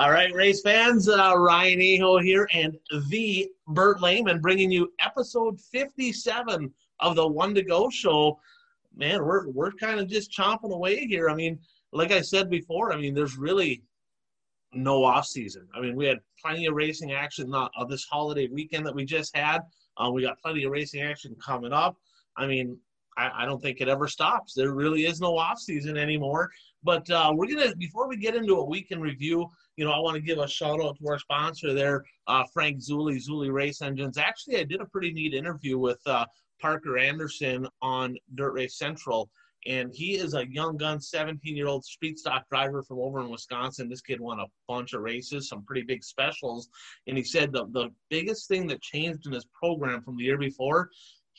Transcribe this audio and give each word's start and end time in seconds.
All 0.00 0.10
right, 0.10 0.32
race 0.32 0.62
fans, 0.62 1.10
uh, 1.10 1.34
Ryan 1.36 2.00
Aho 2.00 2.20
here 2.20 2.48
and 2.54 2.74
the 3.10 3.46
Bert 3.68 4.00
Lehman 4.00 4.40
bringing 4.40 4.70
you 4.70 4.90
episode 4.98 5.60
57 5.60 6.72
of 7.00 7.16
the 7.16 7.28
One 7.28 7.54
to 7.54 7.62
Go 7.62 7.90
show. 7.90 8.40
Man, 8.96 9.22
we're 9.22 9.50
we're 9.50 9.72
kind 9.72 10.00
of 10.00 10.08
just 10.08 10.32
chomping 10.32 10.72
away 10.72 11.06
here. 11.06 11.28
I 11.28 11.34
mean, 11.34 11.58
like 11.92 12.12
I 12.12 12.22
said 12.22 12.48
before, 12.48 12.94
I 12.94 12.96
mean, 12.96 13.12
there's 13.12 13.36
really 13.36 13.82
no 14.72 15.04
off 15.04 15.26
season. 15.26 15.68
I 15.76 15.82
mean, 15.82 15.94
we 15.96 16.06
had 16.06 16.20
plenty 16.42 16.64
of 16.64 16.72
racing 16.72 17.12
action 17.12 17.54
uh, 17.54 17.68
this 17.86 18.06
holiday 18.06 18.48
weekend 18.50 18.86
that 18.86 18.94
we 18.94 19.04
just 19.04 19.36
had. 19.36 19.60
Uh, 19.98 20.10
we 20.10 20.22
got 20.22 20.40
plenty 20.40 20.64
of 20.64 20.70
racing 20.70 21.02
action 21.02 21.36
coming 21.44 21.74
up. 21.74 21.94
I 22.38 22.46
mean, 22.46 22.78
I, 23.16 23.42
I, 23.42 23.44
don't 23.44 23.60
think 23.60 23.80
it 23.80 23.88
ever 23.88 24.08
stops. 24.08 24.54
There 24.54 24.72
really 24.72 25.06
is 25.06 25.20
no 25.20 25.36
off 25.36 25.58
season 25.58 25.96
anymore. 25.96 26.50
But 26.82 27.08
uh, 27.10 27.32
we're 27.34 27.46
gonna 27.46 27.74
before 27.76 28.08
we 28.08 28.16
get 28.16 28.34
into 28.34 28.54
a 28.54 28.64
week 28.64 28.88
in 28.90 29.00
review, 29.00 29.48
you 29.76 29.84
know, 29.84 29.92
I 29.92 29.98
want 29.98 30.16
to 30.16 30.22
give 30.22 30.38
a 30.38 30.48
shout 30.48 30.82
out 30.82 30.96
to 30.98 31.08
our 31.08 31.18
sponsor 31.18 31.74
there, 31.74 32.04
uh, 32.26 32.44
Frank 32.52 32.78
Zulli, 32.78 33.16
Zulli 33.16 33.52
Race 33.52 33.82
Engines. 33.82 34.18
Actually, 34.18 34.58
I 34.58 34.64
did 34.64 34.80
a 34.80 34.86
pretty 34.86 35.12
neat 35.12 35.34
interview 35.34 35.78
with 35.78 36.00
uh, 36.06 36.24
Parker 36.60 36.98
Anderson 36.98 37.66
on 37.82 38.16
Dirt 38.34 38.52
Race 38.52 38.78
Central 38.78 39.30
and 39.66 39.92
he 39.92 40.16
is 40.16 40.34
a 40.34 40.50
young 40.50 40.76
gun 40.76 41.00
17 41.00 41.56
year 41.56 41.66
old 41.66 41.84
street 41.84 42.18
stock 42.18 42.48
driver 42.48 42.82
from 42.82 42.98
over 42.98 43.20
in 43.20 43.28
wisconsin 43.28 43.88
this 43.88 44.00
kid 44.00 44.20
won 44.20 44.40
a 44.40 44.46
bunch 44.68 44.92
of 44.92 45.02
races 45.02 45.48
some 45.48 45.64
pretty 45.64 45.82
big 45.82 46.02
specials 46.02 46.68
and 47.06 47.16
he 47.16 47.24
said 47.24 47.52
the, 47.52 47.66
the 47.72 47.90
biggest 48.08 48.48
thing 48.48 48.66
that 48.66 48.80
changed 48.80 49.26
in 49.26 49.32
his 49.32 49.46
program 49.52 50.02
from 50.02 50.16
the 50.16 50.24
year 50.24 50.38
before 50.38 50.88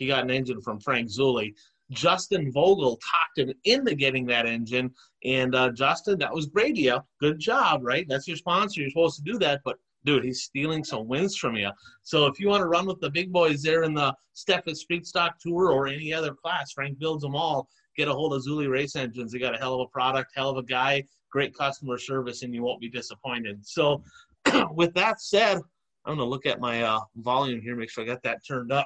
he 0.02 0.08
got 0.08 0.23
an 0.23 0.32
engine 0.32 0.62
from 0.62 0.80
frank 0.80 1.08
zulli 1.08 1.54
justin 1.91 2.52
vogel 2.52 3.00
talked 3.12 3.38
him 3.38 3.54
into 3.66 3.96
getting 3.96 4.26
that 4.26 4.46
engine 4.46 4.90
and 5.24 5.55
uh, 5.55 5.70
justin 5.70 6.18
that 6.18 6.34
was 6.34 6.48
great 6.48 6.76
yeah 6.76 7.00
good 7.20 7.40
job 7.40 7.82
right 7.84 8.05
that's 8.10 8.27
your 8.27 8.38
sponsor 8.38 8.82
you're 8.82 8.90
supposed 8.90 9.18
to 9.18 9.24
do 9.24 9.38
that 9.38 9.62
but 9.63 9.77
dude, 10.04 10.24
he's 10.24 10.41
stealing 10.41 10.84
some 10.84 11.08
wins 11.08 11.38
from 11.38 11.55
you. 11.55 11.70
So 12.02 12.26
if 12.26 12.40
you 12.40 12.48
want 12.48 12.62
to 12.62 12.68
run 12.68 12.88
with 12.88 12.99
the 13.02 13.12
big 13.12 13.32
boys 13.32 13.62
there 13.62 13.84
in 13.84 13.93
the 13.93 14.16
Steffes 14.35 14.77
Street 14.77 15.05
Stock 15.05 15.35
Tour 15.40 15.71
or 15.71 15.85
any 15.85 16.12
other 16.12 16.34
class, 16.34 16.71
Frank 16.71 16.98
builds 16.98 17.21
them 17.21 17.36
all 17.36 17.70
get 17.98 18.08
a 18.08 18.13
hold 18.13 18.34
of 18.34 18.43
Zulli 18.43 18.70
Race 18.70 18.96
Engines. 18.96 19.32
They 19.32 19.40
got 19.40 19.55
a 19.55 19.58
hell 19.58 19.76
of 19.76 19.82
a 19.82 19.88
product, 19.88 20.32
hell 20.36 20.49
of 20.49 20.58
a 20.58 20.63
guy, 20.63 21.04
great 21.30 21.55
customer 21.55 21.98
service, 21.98 22.43
and 22.43 22.54
you 22.54 22.63
won't 22.63 22.82
be 22.82 22.90
disappointed. 22.90 23.65
So, 23.65 24.04
with 24.71 24.93
that 24.96 25.21
said, 25.21 25.58
I'm 26.05 26.15
going 26.15 26.20
to 26.20 26.26
look 26.26 26.46
at 26.46 26.60
my 26.60 26.84
uh, 26.84 27.02
volume 27.18 27.62
here, 27.62 27.76
make 27.76 27.90
sure 27.90 28.04
I 28.04 28.08
got 28.08 28.24
that 28.24 28.46
turned 28.48 28.71
up. 28.71 28.86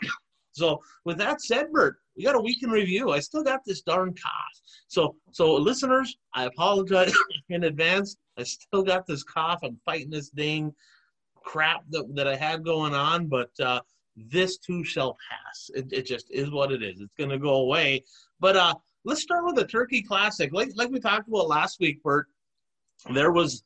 So, 0.56 0.82
with 1.04 1.18
that 1.18 1.42
said, 1.42 1.72
Bert, 1.72 1.98
we 2.16 2.24
got 2.24 2.36
a 2.36 2.40
week 2.40 2.64
in 2.64 2.70
review. 2.70 3.12
I 3.12 3.20
still 3.20 3.44
got 3.44 3.66
this 3.66 3.82
darn 3.82 4.14
cough. 4.14 4.62
So, 4.88 5.16
so 5.32 5.54
listeners, 5.54 6.18
I 6.34 6.46
apologize 6.46 7.14
in 7.50 7.66
advance. 7.66 8.16
I 8.38 8.44
still 8.44 8.84
got 8.84 9.06
this 9.06 9.24
cough. 9.24 9.60
I'm 9.64 9.78
fighting 9.84 10.10
this 10.10 10.30
dang 10.30 10.74
crap 11.36 11.82
that, 11.90 12.16
that 12.16 12.28
I 12.28 12.38
had 12.38 12.64
going 12.64 12.96
on, 12.96 13.28
but 13.28 13.50
uh, 13.60 13.82
this 14.16 14.58
too 14.58 14.84
shall 14.86 15.18
pass. 15.30 15.70
It, 15.76 15.92
it 15.92 16.06
just 16.06 16.32
is 16.32 16.50
what 16.52 16.72
it 16.72 16.82
is. 16.82 17.02
It's 17.02 17.14
going 17.16 17.32
to 17.32 17.38
go 17.38 17.56
away. 17.56 18.06
But 18.40 18.56
uh, 18.56 18.76
let's 19.04 19.22
start 19.22 19.46
with 19.46 19.56
the 19.56 19.66
Turkey 19.66 20.02
Classic. 20.02 20.54
Like 20.54 20.70
like 20.76 20.90
we 20.90 21.02
talked 21.02 21.28
about 21.28 21.50
last 21.50 21.82
week, 21.82 22.02
Bert. 22.02 22.28
There 23.14 23.34
was 23.34 23.64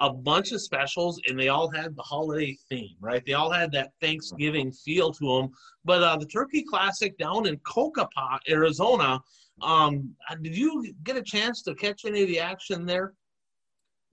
a 0.00 0.12
bunch 0.12 0.52
of 0.52 0.60
specials, 0.60 1.20
and 1.26 1.38
they 1.38 1.48
all 1.48 1.68
had 1.68 1.96
the 1.96 2.02
holiday 2.02 2.56
theme, 2.68 2.96
right? 3.00 3.24
They 3.26 3.32
all 3.32 3.50
had 3.50 3.72
that 3.72 3.92
Thanksgiving 4.00 4.70
feel 4.70 5.12
to 5.12 5.26
them. 5.26 5.50
But 5.84 6.02
uh, 6.02 6.16
the 6.16 6.26
Turkey 6.26 6.62
Classic 6.62 7.16
down 7.18 7.46
in 7.46 7.56
Cocopah, 7.58 8.38
Arizona. 8.48 9.20
Um, 9.60 10.14
did 10.40 10.56
you 10.56 10.94
get 11.02 11.16
a 11.16 11.22
chance 11.22 11.62
to 11.62 11.74
catch 11.74 12.04
any 12.04 12.22
of 12.22 12.28
the 12.28 12.38
action 12.38 12.86
there? 12.86 13.14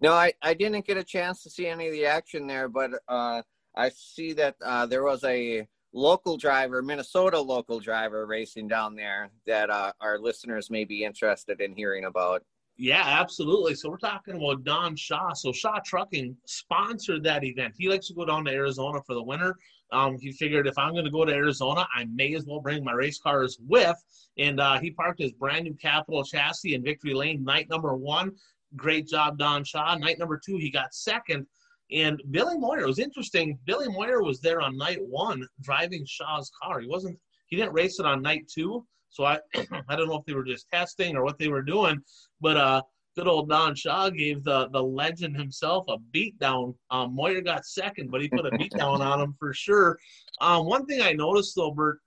No, 0.01 0.11
I, 0.11 0.33
I 0.41 0.55
didn't 0.55 0.85
get 0.85 0.97
a 0.97 1.03
chance 1.03 1.43
to 1.43 1.49
see 1.49 1.67
any 1.67 1.87
of 1.87 1.93
the 1.93 2.05
action 2.05 2.47
there, 2.47 2.67
but 2.67 2.91
uh, 3.07 3.43
I 3.75 3.89
see 3.89 4.33
that 4.33 4.55
uh, 4.63 4.85
there 4.87 5.03
was 5.03 5.23
a 5.23 5.67
local 5.93 6.35
driver, 6.35 6.81
Minnesota 6.81 7.39
local 7.39 7.79
driver 7.79 8.25
racing 8.25 8.67
down 8.67 8.95
there 8.95 9.29
that 9.47 9.69
uh, 9.69 9.93
our 10.01 10.19
listeners 10.19 10.69
may 10.69 10.83
be 10.83 11.05
interested 11.05 11.61
in 11.61 11.75
hearing 11.75 12.05
about. 12.05 12.43
Yeah, 12.77 13.03
absolutely. 13.05 13.73
So 13.73 13.89
we're 13.89 13.97
talking 13.97 14.35
about 14.35 14.65
Don 14.65 14.97
Shaw. 14.97 15.31
So 15.33 15.53
Shaw 15.53 15.79
Trucking 15.85 16.35
sponsored 16.45 17.23
that 17.23 17.45
event. 17.45 17.73
He 17.77 17.87
likes 17.87 18.07
to 18.07 18.13
go 18.13 18.25
down 18.25 18.43
to 18.45 18.51
Arizona 18.51 18.99
for 19.07 19.13
the 19.13 19.23
winter. 19.23 19.55
Um, 19.93 20.17
he 20.19 20.33
figured 20.33 20.67
if 20.67 20.77
I'm 20.77 20.91
going 20.91 21.05
to 21.05 21.11
go 21.11 21.23
to 21.23 21.33
Arizona, 21.33 21.87
I 21.95 22.05
may 22.13 22.35
as 22.35 22.45
well 22.45 22.59
bring 22.59 22.83
my 22.83 22.91
race 22.91 23.17
cars 23.17 23.57
with. 23.65 23.95
And 24.37 24.59
uh, 24.59 24.79
he 24.79 24.91
parked 24.91 25.21
his 25.21 25.31
brand 25.31 25.63
new 25.63 25.75
Capital 25.75 26.23
chassis 26.23 26.75
in 26.75 26.83
Victory 26.83 27.13
Lane, 27.13 27.45
night 27.45 27.69
number 27.69 27.95
one. 27.95 28.33
Great 28.75 29.07
job, 29.07 29.37
Don 29.37 29.63
Shaw. 29.63 29.95
Night 29.95 30.19
number 30.19 30.39
two, 30.43 30.57
he 30.57 30.69
got 30.69 30.93
second. 30.93 31.45
And 31.91 32.21
Billy 32.31 32.57
Moyer, 32.57 32.81
it 32.81 32.87
was 32.87 32.99
interesting. 32.99 33.57
Billy 33.65 33.87
Moyer 33.87 34.21
was 34.21 34.41
there 34.41 34.59
on 34.59 34.75
night 34.75 34.99
one 35.01 35.47
driving 35.61 36.03
Shaw's 36.05 36.51
car. 36.61 36.81
He 36.81 36.87
wasn't, 36.87 37.17
he 37.45 37.55
didn't 37.55 37.73
race 37.73 37.99
it 37.99 38.05
on 38.05 38.21
night 38.21 38.49
two. 38.53 38.85
So 39.15 39.23
I, 39.25 39.39
I 39.87 39.95
don't 39.95 40.09
know 40.09 40.17
if 40.17 40.25
they 40.25 40.33
were 40.33 40.43
just 40.43 40.69
testing 40.69 41.15
or 41.15 41.23
what 41.23 41.39
they 41.39 41.47
were 41.47 41.61
doing, 41.61 42.01
but 42.41 42.57
uh, 42.57 42.81
good 43.15 43.27
old 43.27 43.49
Don 43.49 43.73
Shaw 43.75 44.09
gave 44.09 44.43
the 44.43 44.67
the 44.69 44.83
legend 44.83 45.37
himself 45.37 45.85
a 45.87 45.97
beatdown. 46.13 46.75
Um, 46.91 47.15
Moyer 47.15 47.41
got 47.41 47.65
second, 47.65 48.11
but 48.11 48.21
he 48.21 48.27
put 48.27 48.45
a 48.45 48.51
beatdown 48.51 48.99
on 48.99 49.21
him 49.21 49.35
for 49.39 49.53
sure. 49.53 49.97
Um, 50.41 50.65
one 50.65 50.85
thing 50.85 51.01
I 51.01 51.13
noticed 51.13 51.55
though, 51.55 51.71
Bert, 51.71 51.99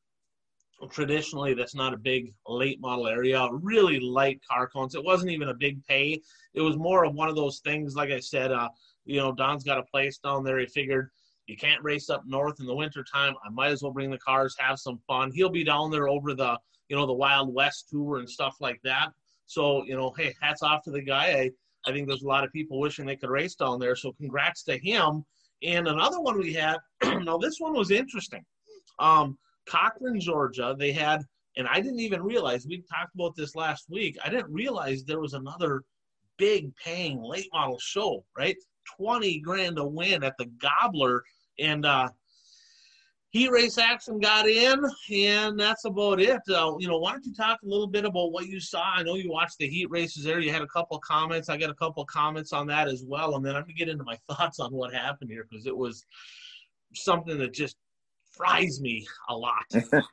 traditionally 0.90 1.54
that's 1.54 1.74
not 1.74 1.94
a 1.94 1.98
big 1.98 2.32
late 2.46 2.80
model 2.80 3.08
area, 3.08 3.48
really 3.52 3.98
light 4.00 4.40
car 4.48 4.68
cones. 4.68 4.94
It 4.94 5.04
wasn't 5.04 5.30
even 5.32 5.48
a 5.48 5.54
big 5.54 5.84
pay. 5.86 6.20
It 6.52 6.60
was 6.60 6.76
more 6.76 7.04
of 7.04 7.14
one 7.14 7.30
of 7.30 7.36
those 7.36 7.60
things, 7.60 7.96
like 7.96 8.10
I 8.10 8.20
said, 8.20 8.52
uh, 8.52 8.68
you 9.06 9.18
know, 9.18 9.32
Don's 9.32 9.64
got 9.64 9.78
a 9.78 9.82
place 9.84 10.18
down 10.18 10.44
there. 10.44 10.58
He 10.58 10.66
figured 10.66 11.10
you 11.46 11.56
can't 11.56 11.82
race 11.82 12.10
up 12.10 12.24
north 12.26 12.60
in 12.60 12.66
the 12.66 12.74
wintertime. 12.74 13.34
I 13.44 13.48
might 13.48 13.70
as 13.70 13.82
well 13.82 13.92
bring 13.92 14.10
the 14.10 14.18
cars, 14.18 14.54
have 14.58 14.78
some 14.78 15.00
fun. 15.06 15.32
He'll 15.32 15.48
be 15.48 15.64
down 15.64 15.90
there 15.90 16.08
over 16.08 16.34
the, 16.34 16.58
you 16.88 16.96
know, 16.96 17.06
the 17.06 17.12
Wild 17.12 17.54
West 17.54 17.88
tour 17.90 18.18
and 18.18 18.28
stuff 18.28 18.56
like 18.60 18.80
that. 18.84 19.08
So, 19.46 19.84
you 19.84 19.96
know, 19.96 20.12
hey, 20.16 20.34
hats 20.40 20.62
off 20.62 20.82
to 20.84 20.90
the 20.90 21.02
guy. 21.02 21.26
I, 21.26 21.50
I 21.86 21.92
think 21.92 22.06
there's 22.06 22.22
a 22.22 22.28
lot 22.28 22.44
of 22.44 22.52
people 22.52 22.80
wishing 22.80 23.06
they 23.06 23.16
could 23.16 23.30
race 23.30 23.54
down 23.54 23.78
there. 23.78 23.96
So 23.96 24.12
congrats 24.12 24.62
to 24.64 24.78
him. 24.78 25.24
And 25.62 25.88
another 25.88 26.20
one 26.20 26.38
we 26.38 26.52
had, 26.52 26.78
now 27.02 27.38
this 27.38 27.58
one 27.58 27.74
was 27.74 27.90
interesting. 27.90 28.44
Um, 28.98 29.38
Cochran, 29.66 30.20
Georgia, 30.20 30.74
they 30.78 30.92
had, 30.92 31.22
and 31.56 31.66
I 31.68 31.80
didn't 31.80 32.00
even 32.00 32.22
realize, 32.22 32.66
we 32.66 32.82
talked 32.82 33.14
about 33.14 33.34
this 33.36 33.56
last 33.56 33.86
week. 33.90 34.16
I 34.24 34.28
didn't 34.28 34.52
realize 34.52 35.04
there 35.04 35.20
was 35.20 35.34
another 35.34 35.82
big 36.36 36.74
paying 36.76 37.22
late 37.22 37.48
model 37.52 37.78
show, 37.78 38.24
right? 38.36 38.56
20 38.96 39.40
grand 39.40 39.76
to 39.76 39.84
win 39.84 40.24
at 40.24 40.34
the 40.38 40.46
Gobbler. 40.60 41.22
And 41.58 41.84
uh, 41.84 42.08
heat 43.30 43.50
race 43.50 43.78
action 43.78 44.18
got 44.18 44.48
in, 44.48 44.82
and 45.12 45.58
that's 45.58 45.84
about 45.84 46.20
it. 46.20 46.40
Uh, 46.48 46.74
you 46.78 46.88
know, 46.88 46.98
why 46.98 47.12
don't 47.12 47.24
you 47.24 47.34
talk 47.34 47.60
a 47.62 47.66
little 47.66 47.86
bit 47.86 48.04
about 48.04 48.32
what 48.32 48.46
you 48.46 48.60
saw? 48.60 48.82
I 48.96 49.02
know 49.02 49.16
you 49.16 49.30
watched 49.30 49.58
the 49.58 49.68
heat 49.68 49.90
races 49.90 50.24
there. 50.24 50.40
You 50.40 50.52
had 50.52 50.62
a 50.62 50.66
couple 50.68 50.98
comments. 51.00 51.48
I 51.48 51.56
got 51.56 51.70
a 51.70 51.74
couple 51.74 52.04
comments 52.06 52.52
on 52.52 52.66
that 52.68 52.88
as 52.88 53.04
well. 53.06 53.36
And 53.36 53.44
then 53.44 53.54
I'm 53.54 53.66
to 53.66 53.72
get 53.72 53.88
into 53.88 54.04
my 54.04 54.16
thoughts 54.28 54.60
on 54.60 54.72
what 54.72 54.94
happened 54.94 55.30
here 55.30 55.46
because 55.48 55.66
it 55.66 55.76
was 55.76 56.04
something 56.94 57.38
that 57.38 57.52
just 57.52 57.76
fries 58.30 58.80
me 58.80 59.06
a 59.28 59.36
lot. 59.36 59.66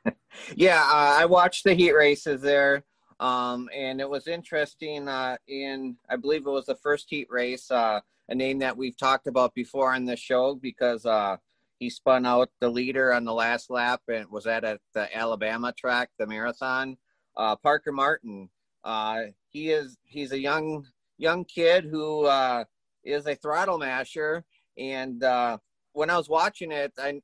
yeah, 0.54 0.82
uh, 0.82 1.16
I 1.18 1.24
watched 1.24 1.64
the 1.64 1.74
heat 1.74 1.92
races 1.92 2.42
there. 2.42 2.84
Um, 3.18 3.70
and 3.74 3.98
it 3.98 4.08
was 4.08 4.26
interesting 4.26 5.08
uh, 5.08 5.38
in, 5.48 5.96
I 6.10 6.16
believe 6.16 6.46
it 6.46 6.50
was 6.50 6.66
the 6.66 6.74
first 6.74 7.06
heat 7.08 7.28
race. 7.30 7.70
Uh, 7.70 8.00
a 8.28 8.34
name 8.34 8.58
that 8.58 8.76
we've 8.76 8.96
talked 8.96 9.26
about 9.26 9.54
before 9.54 9.94
on 9.94 10.04
the 10.04 10.16
show 10.16 10.54
because 10.54 11.06
uh, 11.06 11.36
he 11.78 11.90
spun 11.90 12.26
out 12.26 12.50
the 12.60 12.68
leader 12.68 13.12
on 13.12 13.24
the 13.24 13.32
last 13.32 13.70
lap 13.70 14.00
and 14.08 14.30
was 14.30 14.46
at 14.46 14.64
a, 14.64 14.78
the 14.94 15.14
Alabama 15.16 15.72
track, 15.72 16.10
the 16.18 16.26
marathon. 16.26 16.96
Uh, 17.36 17.54
Parker 17.56 17.92
Martin. 17.92 18.48
Uh, 18.82 19.24
he 19.48 19.70
is 19.70 19.98
he's 20.04 20.32
a 20.32 20.38
young 20.38 20.86
young 21.18 21.44
kid 21.44 21.84
who 21.84 22.24
uh, 22.24 22.64
is 23.04 23.26
a 23.26 23.34
throttle 23.34 23.78
masher. 23.78 24.44
And 24.78 25.22
uh, 25.22 25.58
when 25.92 26.08
I 26.08 26.16
was 26.16 26.28
watching 26.28 26.72
it, 26.72 26.92
I 26.98 27.20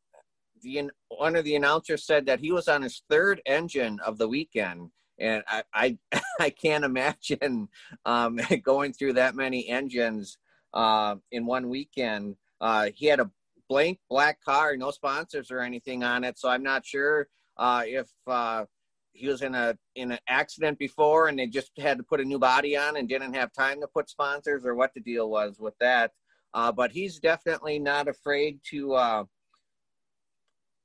the 0.63 0.91
one 1.09 1.35
of 1.35 1.45
the 1.45 1.57
announcers 1.57 2.05
said 2.05 2.27
that 2.27 2.41
he 2.41 2.53
was 2.53 2.69
on 2.69 2.83
his 2.83 3.03
third 3.09 3.41
engine 3.47 4.01
of 4.05 4.19
the 4.19 4.29
weekend 4.29 4.91
and 5.19 5.43
I 5.47 5.63
I, 5.73 5.99
I 6.41 6.51
can't 6.51 6.85
imagine 6.85 7.69
um, 8.05 8.39
going 8.63 8.93
through 8.93 9.15
that 9.15 9.35
many 9.35 9.69
engines 9.69 10.37
uh, 10.75 11.17
in 11.31 11.47
one 11.47 11.69
weekend. 11.69 12.37
Uh, 12.61 12.91
he 12.95 13.07
had 13.07 13.21
a 13.21 13.31
blank 13.73 13.99
black 14.11 14.39
car, 14.45 14.77
no 14.77 14.91
sponsors 14.91 15.51
or 15.51 15.61
anything 15.61 16.05
on 16.05 16.25
it, 16.25 16.39
so 16.39 16.51
I'm 16.51 16.63
not 16.63 16.85
sure 16.85 17.29
uh, 17.57 17.85
if 17.87 18.11
uh, 18.27 18.67
he 19.13 19.29
was 19.29 19.41
in 19.41 19.55
a 19.55 19.79
in 19.95 20.13
an 20.13 20.19
accident 20.29 20.79
before 20.79 21.29
and 21.29 21.39
they 21.39 21.47
just 21.47 21.71
had 21.79 21.97
to 21.97 22.05
put 22.05 22.21
a 22.21 22.25
new 22.25 22.39
body 22.39 22.77
on 22.77 22.99
and 22.99 23.09
didn't 23.09 23.33
have 23.33 23.51
time 23.51 23.81
to 23.81 23.87
put 23.87 24.11
sponsors 24.11 24.67
or 24.67 24.75
what 24.75 24.93
the 24.95 25.01
deal 25.01 25.31
was 25.31 25.59
with 25.59 25.75
that. 25.81 26.13
Uh, 26.53 26.71
but 26.71 26.93
he's 26.93 27.19
definitely 27.19 27.79
not 27.79 28.09
afraid 28.09 28.61
to. 28.71 28.93
Uh, 28.95 29.25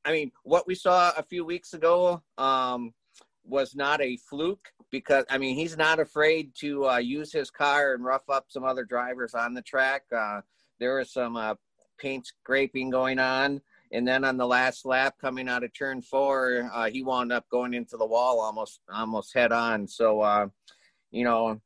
I 0.06 0.13
mean, 0.13 0.31
what 0.44 0.66
we 0.66 0.75
saw 0.75 1.12
a 1.18 1.24
few 1.24 1.44
weeks 1.44 1.74
ago 1.74 2.24
um, 2.38 2.94
was 3.44 3.75
not 3.75 4.00
a 4.00 4.16
fluke 4.16 4.69
because 4.92 5.25
I 5.30 5.38
mean 5.38 5.57
he's 5.57 5.75
not 5.75 6.00
afraid 6.00 6.54
to 6.60 6.88
uh, 6.88 6.98
use 7.00 7.34
his 7.34 7.51
car 7.51 7.95
and 7.95 8.06
rough 8.06 8.30
up 8.30 8.45
some 8.48 8.63
other 8.63 8.86
drivers 8.86 9.34
on 9.34 9.54
the 9.54 9.62
track. 9.62 10.04
Uh, 10.16 10.39
there 10.80 10.98
was 10.98 11.12
some 11.12 11.36
uh, 11.36 11.56
paint 11.98 12.28
scraping 12.28 12.90
going 12.90 13.20
on. 13.20 13.62
And 13.92 14.08
then 14.08 14.26
on 14.26 14.38
the 14.38 14.46
last 14.46 14.86
lap, 14.86 15.16
coming 15.20 15.48
out 15.48 15.64
of 15.64 15.74
turn 15.74 16.02
four, 16.02 16.70
uh, 16.74 16.90
he 16.90 17.04
wound 17.04 17.32
up 17.32 17.48
going 17.50 17.74
into 17.74 17.96
the 17.96 18.06
wall 18.06 18.42
almost 18.42 18.82
almost 18.94 19.34
head 19.34 19.52
on. 19.52 19.88
So, 19.88 20.22
uh, 20.22 20.48
you 21.12 21.24
know, 21.24 21.62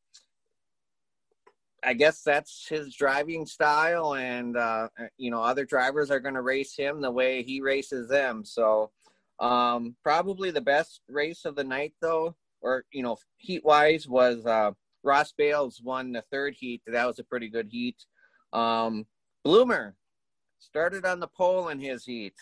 I 1.83 1.93
guess 1.93 2.21
that's 2.21 2.67
his 2.67 2.95
driving 2.95 3.47
style, 3.47 4.13
and 4.13 4.55
uh, 4.55 4.89
you 5.17 5.31
know, 5.31 5.41
other 5.41 5.65
drivers 5.65 6.11
are 6.11 6.19
going 6.19 6.35
to 6.35 6.43
race 6.43 6.75
him 6.75 7.01
the 7.01 7.09
way 7.09 7.41
he 7.41 7.59
races 7.59 8.07
them. 8.07 8.45
So, 8.45 8.91
um, 9.39 9.95
probably 10.03 10.51
the 10.51 10.61
best 10.61 11.01
race 11.09 11.43
of 11.45 11.55
the 11.55 11.63
night, 11.63 11.93
though, 12.01 12.35
or 12.61 12.85
you 12.91 13.01
know, 13.01 13.17
heat 13.37 13.65
wise, 13.65 14.07
was 14.07 14.45
uh, 14.45 14.71
Ross 15.03 15.33
Bales 15.35 15.81
won 15.83 16.11
the 16.11 16.23
third 16.31 16.53
heat. 16.57 16.83
That 16.85 17.07
was 17.07 17.17
a 17.17 17.23
pretty 17.23 17.49
good 17.49 17.67
heat. 17.71 18.05
Um, 18.53 19.07
Bloomer 19.43 19.95
started 20.61 21.05
on 21.05 21.19
the 21.19 21.27
pole 21.27 21.69
in 21.69 21.79
his 21.79 22.05
heat 22.05 22.35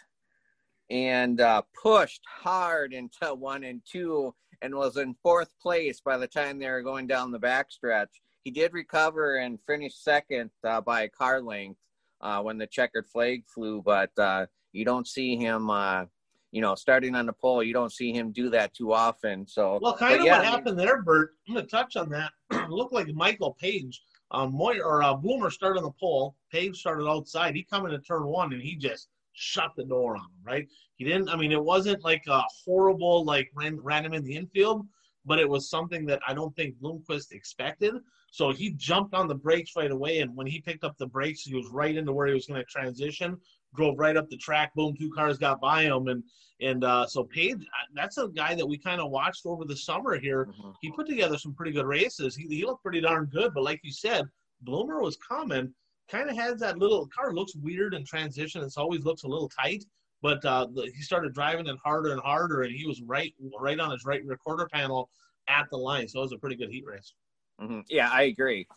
and 0.89 1.39
uh, 1.39 1.61
pushed 1.81 2.21
hard 2.27 2.93
into 2.93 3.33
one 3.33 3.63
and 3.63 3.81
two 3.89 4.33
and 4.61 4.75
was 4.75 4.97
in 4.97 5.15
fourth 5.23 5.49
place 5.61 6.01
by 6.01 6.17
the 6.17 6.27
time 6.27 6.59
they 6.59 6.69
were 6.69 6.81
going 6.81 7.07
down 7.07 7.31
the 7.31 7.39
backstretch. 7.39 8.07
He 8.43 8.51
did 8.51 8.73
recover 8.73 9.37
and 9.37 9.59
finished 9.65 10.03
second 10.03 10.49
uh, 10.63 10.81
by 10.81 11.03
a 11.03 11.09
car 11.09 11.41
length 11.41 11.79
uh, 12.21 12.41
when 12.41 12.57
the 12.57 12.67
checkered 12.67 13.07
flag 13.07 13.43
flew, 13.47 13.81
but 13.81 14.11
uh, 14.17 14.47
you 14.73 14.83
don't 14.83 15.07
see 15.07 15.37
him, 15.37 15.69
uh, 15.69 16.05
you 16.51 16.61
know, 16.61 16.75
starting 16.75 17.15
on 17.15 17.25
the 17.25 17.33
pole. 17.33 17.63
You 17.63 17.73
don't 17.73 17.91
see 17.91 18.11
him 18.11 18.31
do 18.31 18.49
that 18.49 18.73
too 18.73 18.91
often. 18.91 19.47
So, 19.47 19.79
well, 19.81 19.95
kind 19.95 20.19
of 20.19 20.25
yeah, 20.25 20.37
what 20.37 20.45
happened 20.45 20.79
there, 20.79 21.01
Bert. 21.01 21.31
I'm 21.47 21.53
going 21.53 21.65
to 21.65 21.71
touch 21.71 21.95
on 21.95 22.09
that. 22.09 22.31
it 22.51 22.69
looked 22.69 22.93
like 22.93 23.07
Michael 23.13 23.55
Page 23.59 24.01
um, 24.31 24.53
Moyer 24.53 24.83
or 24.83 25.03
uh, 25.03 25.15
Bloomer 25.15 25.49
started 25.49 25.79
on 25.79 25.85
the 25.85 25.91
pole. 25.91 26.35
Page 26.51 26.77
started 26.77 27.07
outside. 27.07 27.55
He 27.55 27.63
come 27.63 27.85
into 27.85 27.99
turn 27.99 28.25
one 28.25 28.53
and 28.53 28.61
he 28.61 28.75
just 28.75 29.09
shut 29.33 29.71
the 29.75 29.85
door 29.85 30.15
on 30.15 30.23
him. 30.23 30.43
Right? 30.43 30.67
He 30.95 31.05
didn't. 31.05 31.29
I 31.29 31.35
mean, 31.35 31.51
it 31.51 31.63
wasn't 31.63 32.03
like 32.03 32.23
a 32.27 32.43
horrible 32.65 33.25
like 33.25 33.49
ran, 33.55 33.79
ran 33.81 34.05
him 34.05 34.13
in 34.13 34.23
the 34.23 34.35
infield, 34.35 34.85
but 35.25 35.39
it 35.39 35.49
was 35.49 35.69
something 35.69 36.05
that 36.07 36.21
I 36.27 36.33
don't 36.33 36.55
think 36.55 36.75
Bloomquist 36.81 37.31
expected. 37.31 37.95
So 38.31 38.51
he 38.51 38.71
jumped 38.71 39.15
on 39.15 39.27
the 39.27 39.35
brakes 39.35 39.71
right 39.75 39.89
away, 39.89 40.19
and 40.19 40.35
when 40.35 40.45
he 40.45 40.61
picked 40.61 40.83
up 40.83 40.97
the 40.97 41.07
brakes, 41.07 41.41
he 41.41 41.55
was 41.55 41.67
right 41.71 41.95
into 41.95 42.13
where 42.13 42.27
he 42.27 42.33
was 42.33 42.45
going 42.45 42.59
to 42.59 42.65
transition. 42.65 43.37
Drove 43.75 43.99
right 43.99 44.17
up 44.17 44.29
the 44.29 44.37
track. 44.37 44.73
Boom! 44.75 44.95
Two 44.97 45.11
cars 45.11 45.37
got 45.37 45.61
by 45.61 45.83
him, 45.83 46.07
and 46.07 46.23
and 46.61 46.83
uh, 46.83 47.07
so 47.07 47.23
Page, 47.23 47.65
that's 47.93 48.17
a 48.17 48.27
guy 48.27 48.55
that 48.55 48.65
we 48.65 48.77
kind 48.77 48.99
of 48.99 49.11
watched 49.11 49.45
over 49.45 49.63
the 49.63 49.77
summer 49.77 50.19
here. 50.19 50.45
Mm-hmm. 50.45 50.71
He 50.81 50.91
put 50.91 51.07
together 51.07 51.37
some 51.37 51.53
pretty 51.53 51.71
good 51.71 51.85
races. 51.85 52.35
He, 52.35 52.47
he 52.47 52.65
looked 52.65 52.83
pretty 52.83 53.01
darn 53.01 53.25
good. 53.25 53.53
But 53.53 53.63
like 53.63 53.79
you 53.83 53.93
said, 53.93 54.25
Bloomer 54.61 55.01
was 55.01 55.17
coming. 55.17 55.73
Kind 56.11 56.29
of 56.29 56.35
has 56.35 56.59
that 56.59 56.77
little 56.77 57.07
car 57.07 57.33
looks 57.33 57.55
weird 57.55 57.93
in 57.93 58.03
transition. 58.03 58.63
It's 58.63 58.77
always 58.77 59.05
looks 59.05 59.23
a 59.23 59.27
little 59.27 59.49
tight. 59.49 59.85
But 60.21 60.43
uh, 60.43 60.67
the, 60.73 60.91
he 60.93 61.01
started 61.01 61.33
driving 61.33 61.67
it 61.67 61.77
harder 61.83 62.11
and 62.11 62.19
harder, 62.19 62.63
and 62.63 62.75
he 62.75 62.85
was 62.85 63.01
right 63.03 63.33
right 63.57 63.79
on 63.79 63.91
his 63.91 64.03
right 64.05 64.25
recorder 64.25 64.67
panel 64.71 65.09
at 65.47 65.65
the 65.71 65.77
line. 65.77 66.07
So 66.07 66.19
it 66.19 66.23
was 66.23 66.33
a 66.33 66.37
pretty 66.37 66.57
good 66.57 66.69
heat 66.69 66.85
race. 66.85 67.13
Mm-hmm. 67.61 67.81
Yeah, 67.89 68.09
I 68.11 68.23
agree. 68.23 68.67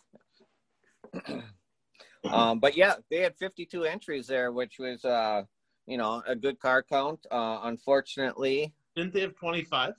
um, 2.31 2.59
but 2.59 2.75
yeah, 2.75 2.95
they 3.09 3.19
had 3.19 3.35
52 3.37 3.85
entries 3.85 4.27
there, 4.27 4.51
which 4.51 4.77
was 4.79 5.03
uh, 5.05 5.43
you 5.85 5.97
know, 5.97 6.23
a 6.27 6.35
good 6.35 6.59
car 6.59 6.83
count. 6.83 7.25
Uh, 7.31 7.59
unfortunately, 7.63 8.73
didn't 8.95 9.13
they 9.13 9.21
have 9.21 9.35
25? 9.35 9.93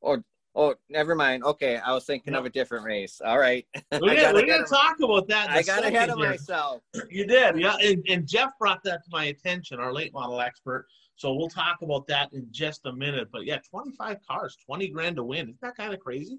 Or 0.00 0.22
oh, 0.54 0.74
never 0.88 1.14
mind. 1.14 1.44
Okay, 1.44 1.78
I 1.78 1.92
was 1.92 2.04
thinking 2.04 2.34
no. 2.34 2.40
of 2.40 2.46
a 2.46 2.50
different 2.50 2.84
race. 2.84 3.20
All 3.24 3.38
right, 3.38 3.66
we're 3.92 4.14
gonna, 4.14 4.32
we're 4.32 4.46
gonna 4.46 4.66
talk 4.66 4.96
about 5.00 5.26
that. 5.28 5.50
I 5.50 5.62
got 5.62 5.84
ahead 5.84 6.10
of 6.10 6.18
here. 6.18 6.30
myself. 6.30 6.82
You 7.10 7.26
did, 7.26 7.58
yeah. 7.58 7.76
And, 7.82 8.04
and 8.08 8.26
Jeff 8.26 8.50
brought 8.58 8.82
that 8.84 9.04
to 9.04 9.10
my 9.10 9.26
attention, 9.26 9.80
our 9.80 9.92
late 9.92 10.12
model 10.12 10.40
expert. 10.40 10.86
So 11.16 11.34
we'll 11.34 11.48
talk 11.48 11.78
about 11.80 12.06
that 12.08 12.32
in 12.34 12.46
just 12.50 12.84
a 12.84 12.92
minute. 12.92 13.28
But 13.32 13.46
yeah, 13.46 13.58
25 13.70 14.18
cars, 14.28 14.58
20 14.66 14.88
grand 14.88 15.16
to 15.16 15.24
win. 15.24 15.46
Isn't 15.46 15.60
that 15.62 15.74
kind 15.74 15.94
of 15.94 16.00
crazy? 16.00 16.38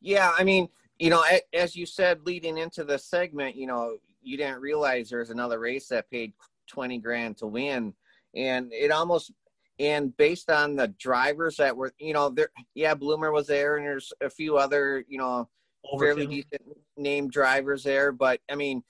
Yeah, 0.00 0.32
I 0.36 0.44
mean, 0.44 0.66
you 1.00 1.08
know, 1.08 1.24
as 1.54 1.74
you 1.74 1.86
said 1.86 2.20
leading 2.26 2.58
into 2.58 2.84
the 2.84 2.98
segment, 2.98 3.56
you 3.56 3.66
know, 3.66 3.96
you 4.22 4.36
didn't 4.36 4.60
realize 4.60 5.08
there's 5.08 5.30
another 5.30 5.58
race 5.58 5.88
that 5.88 6.10
paid 6.10 6.34
20 6.68 6.98
grand 6.98 7.38
to 7.38 7.46
win. 7.46 7.94
And 8.36 8.70
it 8.70 8.92
almost, 8.92 9.32
and 9.78 10.14
based 10.18 10.50
on 10.50 10.76
the 10.76 10.88
drivers 10.88 11.56
that 11.56 11.74
were, 11.74 11.94
you 11.98 12.12
know, 12.12 12.28
there, 12.28 12.50
yeah, 12.74 12.92
Bloomer 12.92 13.32
was 13.32 13.46
there 13.46 13.78
and 13.78 13.86
there's 13.86 14.12
a 14.20 14.28
few 14.28 14.58
other, 14.58 15.02
you 15.08 15.16
know, 15.16 15.48
fairly 15.98 16.26
decent 16.26 16.60
name 16.98 17.30
drivers 17.30 17.82
there. 17.82 18.12
But 18.12 18.40
I 18.50 18.54
mean, 18.54 18.82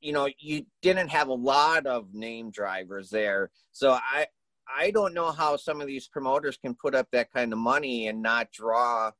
you 0.00 0.12
know, 0.12 0.28
you 0.38 0.64
didn't 0.82 1.08
have 1.08 1.26
a 1.26 1.34
lot 1.34 1.84
of 1.84 2.14
name 2.14 2.52
drivers 2.52 3.10
there. 3.10 3.50
So 3.72 3.90
I, 3.90 4.28
I 4.72 4.92
don't 4.92 5.14
know 5.14 5.32
how 5.32 5.56
some 5.56 5.80
of 5.80 5.88
these 5.88 6.06
promoters 6.06 6.56
can 6.56 6.76
put 6.76 6.94
up 6.94 7.08
that 7.10 7.32
kind 7.32 7.52
of 7.52 7.58
money 7.58 8.06
and 8.06 8.22
not 8.22 8.52
draw 8.52 9.10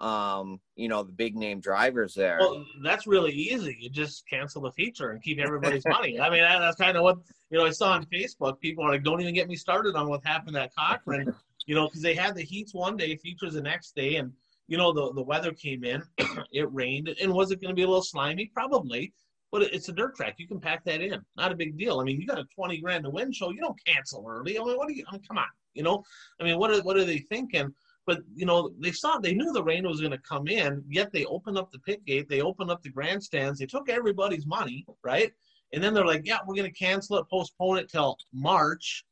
um, 0.00 0.60
you 0.76 0.88
know, 0.88 1.02
the 1.02 1.12
big 1.12 1.36
name 1.36 1.60
drivers 1.60 2.14
there. 2.14 2.38
Well, 2.40 2.64
that's 2.82 3.06
really 3.06 3.32
easy. 3.32 3.76
You 3.78 3.90
just 3.90 4.26
cancel 4.28 4.62
the 4.62 4.72
feature 4.72 5.10
and 5.10 5.22
keep 5.22 5.38
everybody's 5.38 5.84
money. 5.86 6.18
I 6.18 6.30
mean, 6.30 6.42
that's 6.42 6.76
kind 6.76 6.96
of 6.96 7.02
what 7.02 7.18
you 7.50 7.58
know. 7.58 7.66
I 7.66 7.70
saw 7.70 7.92
on 7.92 8.06
Facebook, 8.06 8.58
people 8.60 8.84
are 8.84 8.90
like, 8.90 9.04
"Don't 9.04 9.20
even 9.20 9.34
get 9.34 9.48
me 9.48 9.56
started 9.56 9.94
on 9.96 10.08
what 10.08 10.24
happened 10.24 10.56
at 10.56 10.74
Cochran," 10.74 11.34
you 11.66 11.74
know, 11.74 11.86
because 11.86 12.00
they 12.00 12.14
had 12.14 12.34
the 12.34 12.42
heats 12.42 12.72
one 12.72 12.96
day, 12.96 13.14
features 13.16 13.52
the 13.54 13.60
next 13.60 13.94
day, 13.94 14.16
and 14.16 14.32
you 14.68 14.78
know, 14.78 14.92
the 14.92 15.12
the 15.12 15.22
weather 15.22 15.52
came 15.52 15.84
in, 15.84 16.02
it 16.52 16.72
rained, 16.72 17.14
and 17.20 17.32
was 17.32 17.50
it 17.50 17.60
going 17.60 17.70
to 17.70 17.76
be 17.76 17.82
a 17.82 17.88
little 17.88 18.02
slimy? 18.02 18.50
Probably. 18.54 19.12
But 19.52 19.62
it's 19.62 19.88
a 19.88 19.92
dirt 19.92 20.14
track. 20.14 20.36
You 20.38 20.46
can 20.46 20.60
pack 20.60 20.84
that 20.84 21.00
in. 21.00 21.20
Not 21.36 21.50
a 21.50 21.56
big 21.56 21.76
deal. 21.76 21.98
I 21.98 22.04
mean, 22.04 22.20
you 22.20 22.26
got 22.26 22.38
a 22.38 22.44
20 22.54 22.80
grand 22.80 23.02
to 23.02 23.10
win 23.10 23.32
show. 23.32 23.50
You 23.50 23.60
don't 23.60 23.84
cancel 23.84 24.24
early. 24.28 24.56
I 24.56 24.62
mean, 24.62 24.76
what 24.76 24.86
do 24.86 24.94
you, 24.94 25.04
I 25.08 25.12
mean, 25.12 25.22
come 25.26 25.38
on. 25.38 25.46
You 25.74 25.82
know, 25.82 26.04
I 26.40 26.44
mean, 26.44 26.56
what 26.56 26.70
are, 26.70 26.80
what 26.82 26.96
are 26.96 27.04
they 27.04 27.18
thinking? 27.18 27.74
But 28.10 28.22
you 28.34 28.44
know, 28.44 28.72
they 28.80 28.90
saw 28.90 29.18
they 29.18 29.34
knew 29.34 29.52
the 29.52 29.62
rain 29.62 29.86
was 29.86 30.00
going 30.00 30.10
to 30.10 30.18
come 30.18 30.48
in. 30.48 30.82
Yet 30.88 31.12
they 31.12 31.24
opened 31.26 31.56
up 31.56 31.70
the 31.70 31.78
pit 31.78 32.04
gate, 32.04 32.28
they 32.28 32.40
opened 32.40 32.68
up 32.68 32.82
the 32.82 32.90
grandstands, 32.90 33.60
they 33.60 33.66
took 33.66 33.88
everybody's 33.88 34.46
money, 34.46 34.84
right? 35.04 35.30
And 35.72 35.80
then 35.80 35.94
they're 35.94 36.04
like, 36.04 36.22
"Yeah, 36.24 36.38
we're 36.44 36.56
going 36.56 36.68
to 36.68 36.76
cancel 36.76 37.18
it, 37.18 37.30
postpone 37.30 37.78
it 37.78 37.88
till 37.88 38.16
March, 38.32 39.04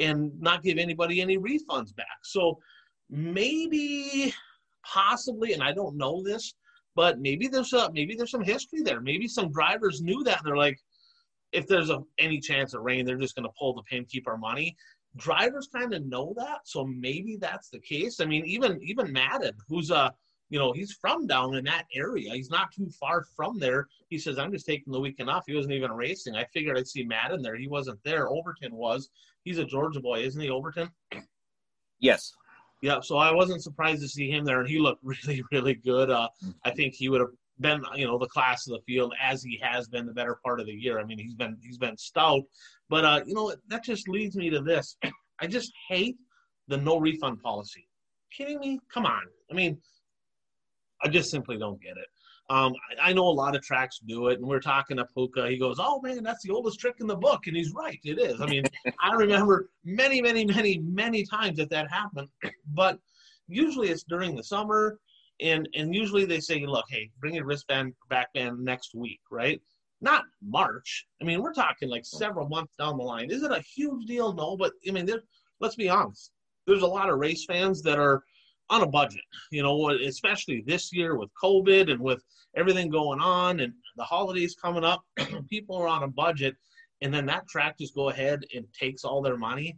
and 0.00 0.32
not 0.40 0.62
give 0.62 0.78
anybody 0.78 1.20
any 1.20 1.36
refunds 1.36 1.94
back." 1.94 2.18
So 2.22 2.58
maybe, 3.10 4.32
possibly, 4.86 5.52
and 5.52 5.62
I 5.62 5.72
don't 5.72 5.98
know 5.98 6.22
this, 6.22 6.54
but 6.94 7.18
maybe 7.18 7.48
there's 7.48 7.74
a 7.74 7.92
maybe 7.92 8.14
there's 8.14 8.30
some 8.30 8.42
history 8.42 8.80
there. 8.80 9.02
Maybe 9.02 9.28
some 9.28 9.52
drivers 9.52 10.00
knew 10.00 10.24
that, 10.24 10.38
and 10.38 10.46
they're 10.46 10.56
like, 10.56 10.78
if 11.52 11.66
there's 11.66 11.90
a, 11.90 12.00
any 12.18 12.40
chance 12.40 12.72
of 12.72 12.80
rain, 12.80 13.04
they're 13.04 13.18
just 13.18 13.36
going 13.36 13.46
to 13.46 13.52
pull 13.58 13.74
the 13.74 13.82
pin, 13.82 14.06
keep 14.06 14.26
our 14.26 14.38
money 14.38 14.74
drivers 15.16 15.68
kind 15.68 15.94
of 15.94 16.06
know 16.06 16.34
that, 16.36 16.60
so 16.64 16.84
maybe 16.84 17.36
that's 17.36 17.68
the 17.68 17.80
case. 17.80 18.20
I 18.20 18.24
mean, 18.24 18.44
even 18.46 18.80
even 18.82 19.12
Madden, 19.12 19.52
who's 19.68 19.90
a 19.90 20.12
you 20.48 20.58
know 20.58 20.72
he's 20.72 20.92
from 20.92 21.26
down 21.26 21.54
in 21.54 21.64
that 21.64 21.86
area. 21.94 22.32
He's 22.32 22.50
not 22.50 22.72
too 22.72 22.88
far 23.00 23.24
from 23.36 23.58
there. 23.58 23.88
He 24.08 24.18
says, 24.18 24.38
"I'm 24.38 24.52
just 24.52 24.66
taking 24.66 24.92
the 24.92 25.00
weekend 25.00 25.30
off." 25.30 25.44
He 25.46 25.54
wasn't 25.54 25.74
even 25.74 25.92
racing. 25.92 26.36
I 26.36 26.44
figured 26.44 26.78
I'd 26.78 26.88
see 26.88 27.04
Madden 27.04 27.42
there. 27.42 27.56
He 27.56 27.68
wasn't 27.68 28.02
there. 28.04 28.28
Overton 28.28 28.74
was. 28.74 29.10
He's 29.44 29.58
a 29.58 29.64
Georgia 29.64 30.00
boy, 30.00 30.20
isn't 30.20 30.40
he? 30.40 30.50
Overton. 30.50 30.90
Yes. 31.98 32.32
Yeah. 32.82 33.00
So 33.00 33.16
I 33.16 33.32
wasn't 33.32 33.62
surprised 33.62 34.02
to 34.02 34.08
see 34.08 34.30
him 34.30 34.44
there, 34.44 34.60
and 34.60 34.68
he 34.68 34.78
looked 34.78 35.02
really, 35.04 35.42
really 35.52 35.74
good. 35.74 36.10
Uh, 36.10 36.28
I 36.64 36.70
think 36.70 36.94
he 36.94 37.08
would 37.08 37.20
have 37.20 37.30
been, 37.60 37.82
you 37.94 38.06
know, 38.06 38.18
the 38.18 38.26
class 38.26 38.66
of 38.66 38.74
the 38.74 38.82
field 38.86 39.14
as 39.22 39.42
he 39.42 39.58
has 39.62 39.88
been 39.88 40.06
the 40.06 40.12
better 40.12 40.38
part 40.44 40.60
of 40.60 40.66
the 40.66 40.72
year. 40.72 40.98
I 40.98 41.04
mean, 41.04 41.18
he's 41.18 41.34
been 41.34 41.56
he's 41.62 41.78
been 41.78 41.96
stout. 41.96 42.42
But 42.88 43.04
uh, 43.04 43.20
you 43.26 43.34
know, 43.34 43.54
that 43.68 43.84
just 43.84 44.08
leads 44.08 44.36
me 44.36 44.50
to 44.50 44.60
this. 44.60 44.96
I 45.40 45.46
just 45.46 45.72
hate 45.88 46.16
the 46.68 46.76
no 46.76 46.98
refund 46.98 47.42
policy. 47.42 47.88
Kidding 48.36 48.58
me? 48.58 48.80
Come 48.92 49.06
on. 49.06 49.22
I 49.50 49.54
mean, 49.54 49.78
I 51.02 51.08
just 51.08 51.30
simply 51.30 51.58
don't 51.58 51.80
get 51.80 51.96
it. 51.96 52.06
Um, 52.48 52.74
I, 53.02 53.10
I, 53.10 53.12
know 53.12 53.26
a 53.26 53.30
lot 53.30 53.56
of 53.56 53.62
tracks 53.62 53.98
do 54.06 54.28
it, 54.28 54.38
and 54.38 54.46
we're 54.46 54.60
talking 54.60 54.98
to 54.98 55.06
Pooka. 55.16 55.50
He 55.50 55.58
goes, 55.58 55.78
"Oh 55.80 56.00
man, 56.00 56.22
that's 56.22 56.44
the 56.44 56.52
oldest 56.52 56.78
trick 56.78 56.96
in 57.00 57.08
the 57.08 57.16
book," 57.16 57.48
and 57.48 57.56
he's 57.56 57.72
right. 57.72 57.98
It 58.04 58.20
is. 58.20 58.40
I 58.40 58.46
mean, 58.46 58.62
I 59.00 59.14
remember 59.14 59.68
many, 59.84 60.22
many, 60.22 60.44
many, 60.44 60.78
many 60.78 61.24
times 61.26 61.56
that 61.58 61.70
that 61.70 61.90
happened. 61.90 62.28
But 62.72 62.98
usually 63.48 63.88
it's 63.88 64.04
during 64.04 64.36
the 64.36 64.44
summer, 64.44 64.98
and 65.40 65.68
and 65.74 65.94
usually 65.94 66.24
they 66.24 66.40
say, 66.40 66.64
"Look, 66.66 66.86
hey, 66.88 67.10
bring 67.20 67.34
your 67.34 67.46
wristband 67.46 67.94
back 68.08 68.28
in 68.34 68.64
next 68.64 68.94
week, 68.94 69.20
right?" 69.30 69.60
not 70.00 70.24
March. 70.42 71.06
I 71.20 71.24
mean, 71.24 71.42
we're 71.42 71.54
talking 71.54 71.88
like 71.88 72.04
several 72.04 72.48
months 72.48 72.74
down 72.76 72.98
the 72.98 73.04
line. 73.04 73.30
Is 73.30 73.42
it 73.42 73.50
a 73.50 73.60
huge 73.60 74.06
deal? 74.06 74.32
No, 74.32 74.56
but 74.56 74.72
I 74.86 74.92
mean, 74.92 75.08
let's 75.60 75.76
be 75.76 75.88
honest. 75.88 76.32
There's 76.66 76.82
a 76.82 76.86
lot 76.86 77.08
of 77.08 77.18
race 77.18 77.44
fans 77.46 77.82
that 77.82 77.98
are 77.98 78.22
on 78.68 78.82
a 78.82 78.86
budget, 78.86 79.22
you 79.52 79.62
know, 79.62 79.90
especially 79.90 80.62
this 80.66 80.92
year 80.92 81.16
with 81.16 81.30
COVID 81.42 81.90
and 81.90 82.00
with 82.00 82.22
everything 82.56 82.90
going 82.90 83.20
on 83.20 83.60
and 83.60 83.72
the 83.96 84.02
holidays 84.04 84.56
coming 84.60 84.84
up. 84.84 85.02
people 85.48 85.76
are 85.76 85.88
on 85.88 86.02
a 86.02 86.08
budget, 86.08 86.56
and 87.00 87.14
then 87.14 87.26
that 87.26 87.48
track 87.48 87.78
just 87.78 87.94
go 87.94 88.10
ahead 88.10 88.40
and 88.54 88.66
takes 88.78 89.04
all 89.04 89.22
their 89.22 89.36
money. 89.36 89.76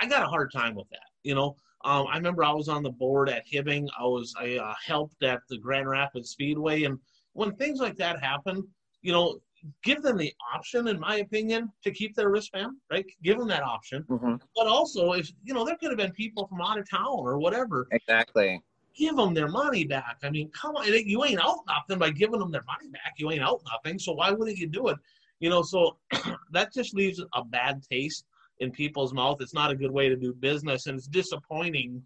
I 0.00 0.06
got 0.06 0.24
a 0.24 0.28
hard 0.28 0.50
time 0.52 0.74
with 0.74 0.88
that, 0.90 1.06
you 1.22 1.34
know. 1.34 1.56
Um, 1.84 2.06
I 2.08 2.16
remember 2.16 2.44
I 2.44 2.52
was 2.52 2.68
on 2.68 2.82
the 2.82 2.90
board 2.90 3.28
at 3.28 3.46
Hibbing. 3.46 3.88
I 3.98 4.04
was 4.04 4.34
I 4.38 4.56
uh, 4.56 4.74
helped 4.84 5.22
at 5.22 5.40
the 5.48 5.58
Grand 5.58 5.88
Rapids 5.88 6.30
Speedway, 6.30 6.84
and 6.84 6.98
when 7.32 7.54
things 7.56 7.80
like 7.80 7.96
that 7.96 8.22
happen, 8.22 8.66
you 9.02 9.12
know, 9.12 9.40
give 9.82 10.02
them 10.02 10.16
the 10.16 10.32
option, 10.54 10.88
in 10.88 10.98
my 10.98 11.16
opinion, 11.16 11.70
to 11.84 11.90
keep 11.90 12.14
their 12.14 12.30
wristband, 12.30 12.72
right? 12.90 13.06
Give 13.22 13.38
them 13.38 13.48
that 13.48 13.62
option. 13.62 14.04
Mm-hmm. 14.08 14.36
But 14.56 14.66
also, 14.66 15.12
if, 15.12 15.30
you 15.44 15.54
know, 15.54 15.64
there 15.64 15.76
could 15.76 15.90
have 15.90 15.98
been 15.98 16.12
people 16.12 16.46
from 16.46 16.60
out 16.60 16.78
of 16.78 16.88
town 16.88 17.06
or 17.08 17.38
whatever. 17.38 17.86
Exactly. 17.90 18.60
Give 18.96 19.16
them 19.16 19.34
their 19.34 19.48
money 19.48 19.84
back. 19.84 20.18
I 20.22 20.30
mean, 20.30 20.50
come 20.50 20.76
on. 20.76 20.86
You 20.86 21.24
ain't 21.24 21.42
out 21.42 21.60
nothing 21.66 21.98
by 21.98 22.10
giving 22.10 22.40
them 22.40 22.50
their 22.50 22.64
money 22.64 22.90
back. 22.90 23.14
You 23.16 23.30
ain't 23.30 23.42
out 23.42 23.62
nothing. 23.72 23.98
So 23.98 24.12
why 24.12 24.30
wouldn't 24.30 24.58
you 24.58 24.66
do 24.66 24.88
it? 24.88 24.98
You 25.40 25.50
know, 25.50 25.62
so 25.62 25.96
that 26.52 26.72
just 26.72 26.94
leaves 26.94 27.22
a 27.34 27.44
bad 27.44 27.82
taste 27.90 28.26
in 28.62 28.70
people's 28.70 29.12
mouth. 29.12 29.38
It's 29.40 29.54
not 29.54 29.70
a 29.70 29.74
good 29.74 29.90
way 29.90 30.08
to 30.08 30.16
do 30.16 30.32
business. 30.32 30.86
And 30.86 30.96
it's 30.96 31.08
disappointing 31.08 32.02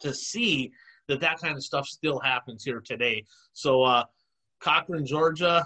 to 0.00 0.12
see 0.12 0.72
that 1.06 1.20
that 1.20 1.38
kind 1.38 1.54
of 1.54 1.62
stuff 1.62 1.86
still 1.86 2.18
happens 2.18 2.64
here 2.64 2.80
today. 2.80 3.24
So, 3.52 3.82
uh, 3.82 4.04
Cochran, 4.60 5.06
Georgia, 5.06 5.64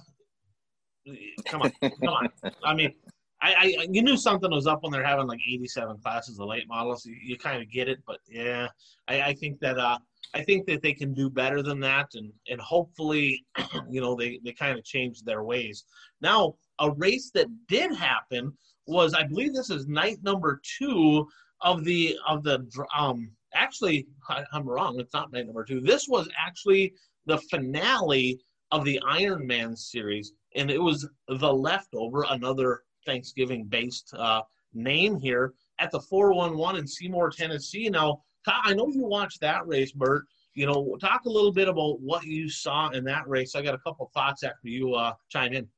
come 1.46 1.62
on, 1.62 1.72
come 1.80 2.08
on. 2.08 2.28
I 2.64 2.74
mean, 2.74 2.92
I, 3.40 3.54
I, 3.54 3.86
you 3.90 4.02
knew 4.02 4.16
something 4.16 4.50
was 4.50 4.66
up 4.66 4.82
when 4.82 4.92
they're 4.92 5.04
having 5.04 5.26
like 5.26 5.40
87 5.48 5.98
classes 6.02 6.38
of 6.38 6.48
late 6.48 6.68
models. 6.68 7.06
You, 7.06 7.16
you 7.22 7.38
kind 7.38 7.62
of 7.62 7.70
get 7.70 7.88
it, 7.88 8.00
but 8.06 8.18
yeah, 8.28 8.68
I, 9.08 9.22
I 9.22 9.34
think 9.34 9.60
that 9.60 9.78
uh, 9.78 9.98
I 10.34 10.42
think 10.42 10.66
that 10.66 10.82
they 10.82 10.92
can 10.92 11.14
do 11.14 11.30
better 11.30 11.62
than 11.62 11.80
that, 11.80 12.08
and 12.14 12.32
and 12.48 12.60
hopefully, 12.60 13.44
you 13.88 14.00
know, 14.00 14.14
they 14.14 14.40
they 14.44 14.52
kind 14.52 14.78
of 14.78 14.84
change 14.84 15.22
their 15.22 15.42
ways. 15.42 15.84
Now, 16.20 16.56
a 16.80 16.90
race 16.90 17.30
that 17.34 17.46
did 17.68 17.94
happen 17.94 18.52
was, 18.90 19.14
I 19.14 19.22
believe, 19.22 19.54
this 19.54 19.70
is 19.70 19.86
night 19.86 20.18
number 20.22 20.60
two 20.78 21.26
of 21.62 21.84
the 21.84 22.16
of 22.26 22.42
the 22.42 22.66
um. 22.96 23.30
Actually, 23.52 24.06
I, 24.28 24.44
I'm 24.52 24.68
wrong. 24.68 25.00
It's 25.00 25.12
not 25.12 25.32
night 25.32 25.46
number 25.46 25.64
two. 25.64 25.80
This 25.80 26.06
was 26.08 26.28
actually 26.38 26.92
the 27.26 27.38
finale 27.50 28.40
of 28.70 28.84
the 28.84 29.00
Ironman 29.04 29.76
series, 29.76 30.32
and 30.54 30.70
it 30.70 30.80
was 30.80 31.08
the 31.28 31.52
leftover, 31.52 32.24
another 32.28 32.82
Thanksgiving 33.06 33.64
based 33.64 34.12
uh, 34.16 34.42
name 34.72 35.18
here 35.18 35.54
at 35.80 35.90
the 35.90 36.00
411 36.00 36.80
in 36.80 36.86
Seymour, 36.86 37.30
Tennessee. 37.30 37.88
Now, 37.88 38.22
I 38.46 38.74
know 38.74 38.88
you 38.88 39.04
watched 39.04 39.40
that 39.40 39.66
race, 39.66 39.92
Bert. 39.92 40.24
You 40.54 40.66
know, 40.66 40.96
talk 41.00 41.24
a 41.24 41.30
little 41.30 41.52
bit 41.52 41.68
about 41.68 42.00
what 42.00 42.24
you 42.24 42.48
saw 42.48 42.90
in 42.90 43.04
that 43.04 43.28
race. 43.28 43.54
I 43.54 43.62
got 43.62 43.74
a 43.74 43.78
couple 43.78 44.10
thoughts 44.12 44.42
after 44.42 44.68
you 44.68 44.94
uh, 44.94 45.14
chime 45.28 45.52
in. 45.52 45.68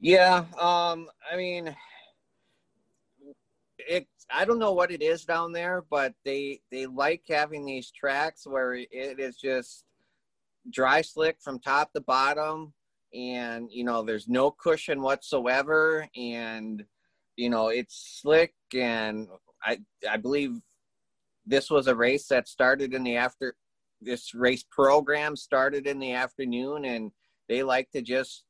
Yeah, 0.00 0.44
um, 0.58 1.08
I 1.30 1.36
mean, 1.36 1.74
it. 3.88 4.06
I 4.32 4.44
don't 4.44 4.58
know 4.58 4.72
what 4.72 4.92
it 4.92 5.02
is 5.02 5.24
down 5.24 5.52
there, 5.52 5.84
but 5.90 6.14
they 6.24 6.60
they 6.70 6.86
like 6.86 7.22
having 7.28 7.64
these 7.64 7.90
tracks 7.90 8.46
where 8.46 8.74
it 8.74 8.88
is 8.90 9.36
just 9.36 9.84
dry 10.70 11.00
slick 11.00 11.38
from 11.40 11.58
top 11.58 11.92
to 11.92 12.00
bottom 12.00 12.72
and 13.14 13.68
you 13.72 13.82
know 13.82 14.02
there's 14.02 14.28
no 14.28 14.50
cushion 14.50 15.02
whatsoever 15.02 16.06
and 16.16 16.84
you 17.36 17.50
know 17.50 17.68
it's 17.68 18.20
slick 18.20 18.54
and 18.74 19.26
i 19.64 19.78
i 20.08 20.16
believe 20.16 20.52
this 21.46 21.70
was 21.70 21.86
a 21.86 21.94
race 21.94 22.28
that 22.28 22.46
started 22.46 22.94
in 22.94 23.02
the 23.02 23.16
after 23.16 23.56
this 24.00 24.34
race 24.34 24.64
program 24.70 25.34
started 25.34 25.86
in 25.86 25.98
the 25.98 26.12
afternoon 26.12 26.84
and 26.84 27.10
they 27.48 27.62
like 27.62 27.90
to 27.90 28.00
just 28.00 28.44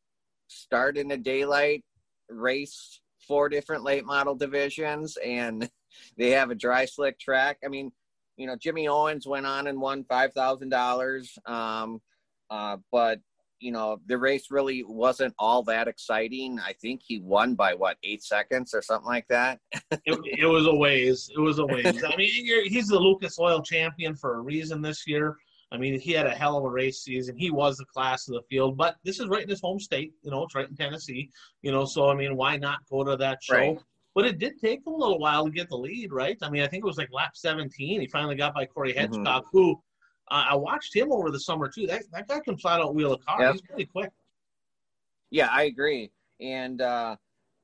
start 0.49 0.99
in 0.99 1.09
the 1.09 1.17
daylight 1.17 1.85
race 2.29 3.00
four 3.31 3.49
different 3.49 3.85
late 3.85 4.05
model 4.05 4.35
divisions 4.35 5.17
and 5.25 5.71
they 6.19 6.31
have 6.31 6.51
a 6.51 6.55
dry 6.55 6.85
slick 6.85 7.17
track 7.21 7.59
i 7.65 7.69
mean 7.69 7.93
you 8.37 8.47
know 8.49 8.57
jimmy 8.57 8.89
owens 8.89 9.25
went 9.25 9.47
on 9.47 9.69
and 9.69 9.81
won 9.81 10.03
five 10.03 10.33
thousand 10.33 10.75
um, 10.75 10.81
dollars 10.81 11.39
uh, 12.51 12.77
but 12.91 13.21
you 13.61 13.71
know, 13.73 14.01
the 14.07 14.17
race 14.17 14.51
really 14.51 14.83
wasn't 14.85 15.35
all 15.39 15.63
that 15.65 15.87
exciting. 15.87 16.59
I 16.59 16.73
think 16.73 17.03
he 17.05 17.21
won 17.21 17.55
by 17.55 17.75
what 17.75 17.99
eight 18.03 18.25
seconds 18.25 18.75
or 18.75 18.83
something 18.83 19.07
like 19.07 19.29
that. 19.29 19.61
it, 19.91 20.19
it, 20.25 20.47
was 20.47 20.67
a 20.67 20.75
ways. 20.75 21.31
It 21.35 21.39
was 21.39 21.59
a 21.59 21.67
ways. 21.67 22.03
I 22.03 22.17
mean, 22.17 22.67
he's 22.67 22.89
the 22.89 22.99
Lucas 22.99 23.39
Oil 23.39 23.63
champion 23.63 24.17
for 24.17 24.37
a 24.37 24.41
reason 24.41 24.81
this 24.81 25.07
year. 25.07 25.37
I 25.73 25.79
mean, 25.79 26.01
he 26.01 26.13
had 26.13 26.27
a 26.27 26.31
hell 26.31 26.57
of 26.57 26.65
a 26.65 26.69
race 26.69 27.03
season. 27.03 27.37
He 27.37 27.51
was 27.51 27.77
the 27.77 27.85
class 27.85 28.29
of 28.29 28.35
the 28.35 28.43
field, 28.51 28.77
but 28.77 28.97
this 29.05 29.21
is 29.21 29.29
right 29.29 29.43
in 29.43 29.49
his 29.49 29.61
home 29.61 29.79
state. 29.79 30.13
You 30.23 30.31
know, 30.31 30.43
it's 30.43 30.55
right 30.55 30.69
in 30.69 30.75
Tennessee. 30.75 31.31
You 31.63 31.71
know, 31.71 31.85
so 31.85 32.09
I 32.09 32.15
mean, 32.15 32.37
why 32.37 32.57
not 32.57 32.81
go 32.91 33.05
to 33.05 33.17
that 33.17 33.43
show? 33.43 33.55
Right. 33.55 33.79
But 34.15 34.27
it 34.27 34.39
did 34.39 34.59
take 34.61 34.81
him 34.85 34.95
a 34.95 34.97
little 34.97 35.21
while 35.21 35.45
to 35.45 35.51
get 35.51 35.69
the 35.69 35.77
lead, 35.77 36.13
right? 36.13 36.37
I 36.43 36.51
mean, 36.51 36.63
I 36.63 36.67
think 36.67 36.83
it 36.83 36.87
was 36.87 36.99
like 36.99 37.13
lap 37.13 37.37
17. 37.37 38.01
He 38.01 38.07
finally 38.09 38.35
got 38.35 38.55
by 38.55 38.67
Corey 38.67 38.93
Hedgecock, 38.93 39.45
mm-hmm. 39.45 39.49
who 39.53 39.81
uh, 40.31 40.47
I 40.51 40.57
watched 40.57 40.95
him 40.95 41.13
over 41.13 41.31
the 41.31 41.39
summer 41.39 41.69
too. 41.69 41.87
That 41.87 42.03
that 42.13 42.27
guy 42.27 42.41
can 42.41 42.57
flat 42.57 42.81
out 42.81 42.95
wheel 42.95 43.13
a 43.13 43.19
car. 43.19 43.41
Yep. 43.41 43.53
He's 43.53 43.63
pretty 43.63 43.85
quick. 43.87 44.11
Yeah, 45.31 45.49
I 45.53 45.65
agree. 45.65 46.11
And 46.41 46.81
uh, 46.81 47.17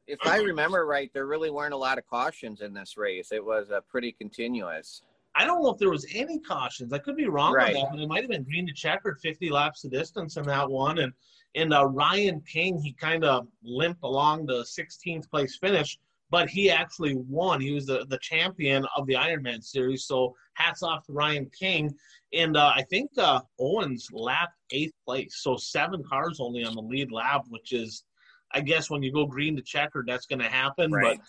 if 0.07 0.21
I 0.25 0.39
remember 0.39 0.87
right, 0.87 1.11
there 1.13 1.27
really 1.27 1.51
weren't 1.51 1.75
a 1.75 1.79
lot 1.79 1.99
of 1.99 2.07
cautions 2.07 2.61
in 2.61 2.73
this 2.73 2.97
race. 2.97 3.33
It 3.33 3.45
was 3.45 3.73
uh, 3.73 3.81
pretty 3.89 4.13
continuous. 4.13 5.03
I 5.37 5.45
don't 5.45 5.63
know 5.63 5.71
if 5.71 5.79
there 5.79 5.91
was 5.91 6.07
any 6.15 6.41
cautions. 6.41 6.93
I 6.93 6.99
could 6.99 7.17
be 7.17 7.29
wrong 7.29 7.53
right. 7.53 7.75
on 7.77 7.83
that, 7.83 7.91
but 7.93 8.01
it 8.01 8.09
might 8.09 8.23
have 8.23 8.31
been 8.31 8.45
green 8.45 8.67
to 8.67 8.73
checkered, 8.73 9.21
50 9.21 9.51
laps 9.51 9.85
of 9.85 9.91
distance 9.91 10.37
in 10.37 10.45
that 10.45 10.69
one. 10.69 10.99
And 10.99 11.13
and 11.55 11.73
uh, 11.73 11.87
Ryan 11.87 12.43
King, 12.43 12.79
he 12.79 12.93
kind 12.93 13.25
of 13.25 13.47
limped 13.63 14.03
along 14.03 14.45
the 14.45 14.63
16th 14.63 15.31
place 15.31 15.57
finish 15.57 15.99
but 16.31 16.49
he 16.49 16.71
actually 16.71 17.15
won. 17.15 17.61
He 17.61 17.73
was 17.73 17.87
the, 17.87 18.05
the 18.09 18.19
champion 18.19 18.85
of 18.97 19.07
the 19.07 19.15
Ironman 19.15 19.63
series. 19.63 20.05
So 20.05 20.35
hats 20.55 20.83
off 20.83 21.07
to 21.07 21.13
Ryan 21.13 21.51
King. 21.57 21.95
And 22.33 22.57
uh, 22.57 22.73
I 22.75 22.83
think 22.83 23.11
uh, 23.17 23.41
Owens 23.61 24.09
lapped 24.13 24.57
eighth 24.73 24.95
place. 25.05 25.37
So 25.43 25.57
seven 25.57 26.03
cars 26.03 26.39
only 26.41 26.65
on 26.65 26.75
the 26.75 26.83
lead 26.83 27.13
lap, 27.13 27.45
which 27.49 27.73
is, 27.73 28.05
I 28.53 28.61
guess, 28.61 28.91
when 28.91 29.03
you 29.03 29.13
go 29.13 29.27
green 29.27 29.55
to 29.57 29.63
checkered, 29.63 30.07
that's 30.09 30.27
going 30.27 30.41
to 30.41 30.49
happen. 30.49 30.91
Right. 30.91 31.19
But 31.19 31.27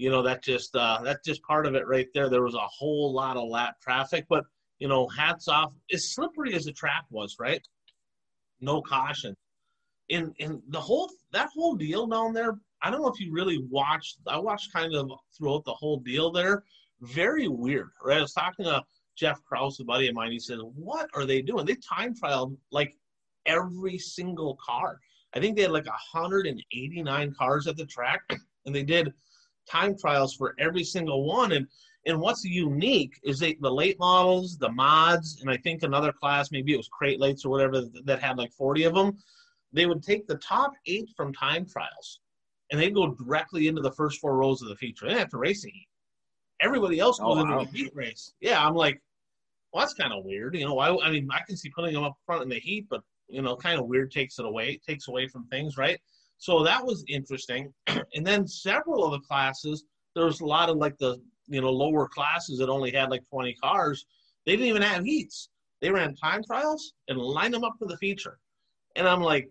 you 0.00 0.10
know 0.10 0.22
that 0.22 0.42
just 0.42 0.74
uh, 0.74 1.00
that's 1.02 1.26
just 1.26 1.42
part 1.42 1.66
of 1.66 1.74
it 1.74 1.86
right 1.86 2.08
there. 2.14 2.28
There 2.28 2.42
was 2.42 2.54
a 2.54 2.58
whole 2.60 3.12
lot 3.12 3.36
of 3.36 3.48
lap 3.48 3.76
traffic, 3.82 4.26
but 4.28 4.44
you 4.78 4.88
know, 4.88 5.06
hats 5.08 5.46
off. 5.46 5.72
As 5.92 6.12
slippery 6.14 6.54
as 6.54 6.64
the 6.64 6.72
track 6.72 7.04
was, 7.10 7.36
right? 7.38 7.62
No 8.60 8.80
caution. 8.80 9.36
In 10.08 10.32
in 10.38 10.62
the 10.68 10.80
whole 10.80 11.10
that 11.32 11.50
whole 11.54 11.76
deal 11.76 12.06
down 12.06 12.32
there 12.32 12.58
I 12.82 12.90
don't 12.90 13.02
know 13.02 13.08
if 13.08 13.20
you 13.20 13.32
really 13.32 13.58
watched. 13.70 14.18
I 14.26 14.38
watched 14.38 14.72
kind 14.72 14.94
of 14.94 15.10
throughout 15.36 15.64
the 15.64 15.74
whole 15.74 15.98
deal 15.98 16.30
there. 16.30 16.64
Very 17.02 17.48
weird, 17.48 17.90
right? 18.02 18.18
I 18.18 18.22
was 18.22 18.32
talking 18.32 18.64
to 18.64 18.82
Jeff 19.16 19.42
Kraus, 19.44 19.80
a 19.80 19.84
buddy 19.84 20.08
of 20.08 20.14
mine. 20.14 20.32
He 20.32 20.38
said, 20.38 20.58
"What 20.60 21.10
are 21.14 21.26
they 21.26 21.42
doing? 21.42 21.66
They 21.66 21.76
time 21.76 22.14
trialed 22.14 22.56
like 22.70 22.96
every 23.46 23.98
single 23.98 24.56
car. 24.64 24.98
I 25.34 25.40
think 25.40 25.56
they 25.56 25.62
had 25.62 25.72
like 25.72 25.86
189 25.86 27.34
cars 27.34 27.66
at 27.66 27.76
the 27.76 27.86
track, 27.86 28.22
and 28.64 28.74
they 28.74 28.82
did 28.82 29.12
time 29.70 29.96
trials 29.96 30.34
for 30.34 30.54
every 30.58 30.84
single 30.84 31.24
one. 31.24 31.52
And 31.52 31.66
and 32.06 32.18
what's 32.18 32.44
unique 32.44 33.20
is 33.24 33.38
they, 33.38 33.58
the 33.60 33.70
late 33.70 33.98
models, 33.98 34.56
the 34.56 34.70
mods, 34.70 35.40
and 35.42 35.50
I 35.50 35.58
think 35.58 35.82
another 35.82 36.12
class, 36.12 36.50
maybe 36.50 36.72
it 36.72 36.78
was 36.78 36.88
crate 36.88 37.20
lates 37.20 37.44
or 37.44 37.50
whatever, 37.50 37.82
that 38.04 38.22
had 38.22 38.38
like 38.38 38.52
40 38.52 38.84
of 38.84 38.94
them. 38.94 39.18
They 39.72 39.84
would 39.84 40.02
take 40.02 40.26
the 40.26 40.38
top 40.38 40.72
eight 40.86 41.10
from 41.14 41.34
time 41.34 41.66
trials 41.66 42.20
and 42.70 42.80
they 42.80 42.90
go 42.90 43.14
directly 43.14 43.68
into 43.68 43.82
the 43.82 43.92
first 43.92 44.20
four 44.20 44.36
rows 44.36 44.62
of 44.62 44.68
the 44.68 44.76
feature. 44.76 45.06
They 45.06 45.18
have 45.18 45.28
to 45.30 45.38
race 45.38 45.62
the 45.62 45.70
heat. 45.70 45.88
Everybody 46.62 47.00
else 47.00 47.18
oh, 47.20 47.34
goes 47.34 47.44
oh, 47.44 47.44
wow. 47.44 47.60
into 47.60 47.72
the 47.72 47.78
heat 47.78 47.92
race. 47.94 48.32
Yeah, 48.40 48.64
I'm 48.64 48.74
like, 48.74 49.00
well, 49.72 49.82
that's 49.82 49.94
kind 49.94 50.12
of 50.12 50.24
weird. 50.24 50.56
You 50.56 50.66
know, 50.66 50.74
why? 50.74 50.96
I 51.02 51.10
mean, 51.10 51.28
I 51.32 51.40
can 51.46 51.56
see 51.56 51.70
putting 51.70 51.94
them 51.94 52.04
up 52.04 52.16
front 52.26 52.42
in 52.42 52.48
the 52.48 52.58
heat, 52.58 52.86
but 52.90 53.02
you 53.28 53.42
know, 53.42 53.56
kind 53.56 53.78
of 53.78 53.86
weird 53.86 54.10
takes 54.10 54.38
it 54.38 54.44
away, 54.44 54.80
takes 54.86 55.08
away 55.08 55.28
from 55.28 55.46
things, 55.46 55.76
right? 55.76 56.00
So 56.40 56.64
that 56.64 56.84
was 56.84 57.04
interesting. 57.06 57.72
and 57.86 58.26
then 58.26 58.48
several 58.48 59.04
of 59.04 59.12
the 59.12 59.26
classes, 59.26 59.84
there 60.14 60.24
was 60.24 60.40
a 60.40 60.46
lot 60.46 60.70
of 60.70 60.76
like 60.76 60.96
the 60.98 61.20
you 61.46 61.60
know 61.60 61.70
lower 61.70 62.08
classes 62.08 62.58
that 62.58 62.68
only 62.68 62.90
had 62.90 63.10
like 63.10 63.22
20 63.30 63.54
cars. 63.54 64.06
They 64.46 64.52
didn't 64.52 64.68
even 64.68 64.82
have 64.82 65.04
heats. 65.04 65.50
They 65.80 65.90
ran 65.90 66.16
time 66.16 66.42
trials 66.42 66.94
and 67.08 67.18
lined 67.18 67.54
them 67.54 67.62
up 67.62 67.74
for 67.78 67.86
the 67.86 67.96
feature. 67.98 68.38
And 68.96 69.06
I'm 69.06 69.20
like, 69.20 69.48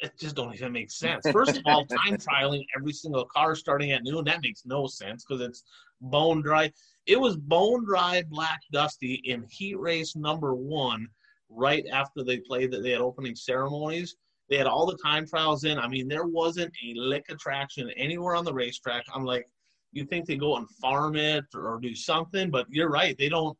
it 0.00 0.12
just 0.18 0.34
don't 0.34 0.54
even 0.54 0.72
make 0.72 0.90
sense. 0.90 1.26
First 1.30 1.56
of 1.56 1.62
all, 1.66 1.86
time 1.86 2.16
trialing 2.18 2.64
every 2.76 2.92
single 2.92 3.24
car 3.26 3.54
starting 3.54 3.92
at 3.92 4.02
noon, 4.02 4.24
that 4.24 4.42
makes 4.42 4.62
no 4.66 4.86
sense 4.86 5.24
because 5.24 5.40
it's 5.40 5.62
bone 6.00 6.42
dry. 6.42 6.72
It 7.06 7.20
was 7.20 7.36
bone 7.36 7.84
dry 7.84 8.24
black 8.28 8.60
dusty 8.72 9.22
in 9.24 9.46
heat 9.48 9.78
race 9.78 10.16
number 10.16 10.54
one 10.54 11.08
right 11.48 11.84
after 11.92 12.24
they 12.24 12.38
played 12.38 12.72
that 12.72 12.82
they 12.82 12.90
had 12.90 13.00
opening 13.00 13.36
ceremonies. 13.36 14.16
They 14.50 14.56
had 14.56 14.66
all 14.66 14.84
the 14.84 14.98
time 14.98 15.26
trials 15.26 15.62
in. 15.64 15.78
I 15.78 15.86
mean, 15.86 16.08
there 16.08 16.26
wasn't 16.26 16.74
a 16.84 16.94
lick 16.98 17.30
of 17.30 17.38
traction 17.38 17.88
anywhere 17.96 18.34
on 18.34 18.44
the 18.44 18.52
racetrack. 18.52 19.04
I'm 19.14 19.24
like, 19.24 19.46
you 19.92 20.04
think 20.04 20.26
they 20.26 20.36
go 20.36 20.56
and 20.56 20.68
farm 20.68 21.14
it 21.16 21.44
or 21.54 21.78
do 21.80 21.94
something, 21.94 22.50
but 22.50 22.66
you're 22.68 22.90
right. 22.90 23.16
They 23.16 23.28
don't 23.28 23.56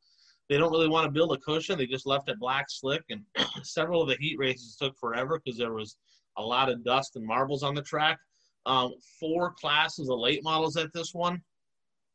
they 0.48 0.58
don't 0.58 0.72
really 0.72 0.88
want 0.88 1.04
to 1.04 1.12
build 1.12 1.32
a 1.32 1.38
cushion. 1.38 1.78
They 1.78 1.86
just 1.86 2.06
left 2.06 2.28
it 2.28 2.40
black 2.40 2.66
slick, 2.68 3.04
and 3.08 3.22
several 3.62 4.02
of 4.02 4.08
the 4.08 4.16
heat 4.16 4.36
races 4.36 4.76
took 4.76 4.98
forever 4.98 5.40
because 5.42 5.56
there 5.56 5.72
was 5.72 5.96
a 6.36 6.42
lot 6.42 6.68
of 6.68 6.84
dust 6.84 7.14
and 7.14 7.24
marbles 7.24 7.62
on 7.62 7.76
the 7.76 7.82
track. 7.82 8.18
Um, 8.66 8.92
four 9.20 9.52
classes 9.52 10.10
of 10.10 10.18
late 10.18 10.42
models 10.42 10.76
at 10.76 10.92
this 10.92 11.14
one, 11.14 11.40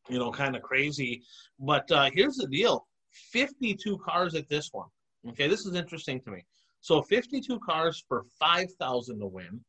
you 0.09 0.19
know, 0.19 0.31
kind 0.31 0.55
of 0.55 0.61
crazy. 0.61 1.23
But 1.59 1.89
uh, 1.91 2.09
here's 2.13 2.35
the 2.35 2.47
deal 2.47 2.85
52 3.31 3.97
cars 3.99 4.35
at 4.35 4.49
this 4.49 4.69
one. 4.73 4.87
Okay, 5.29 5.47
this 5.47 5.65
is 5.65 5.75
interesting 5.75 6.19
to 6.21 6.31
me. 6.31 6.43
So 6.85 7.01
52 7.01 7.59
cars 7.61 8.05
for 8.07 8.25
5,000 8.39 9.19
to 9.19 9.25
win, 9.25 9.59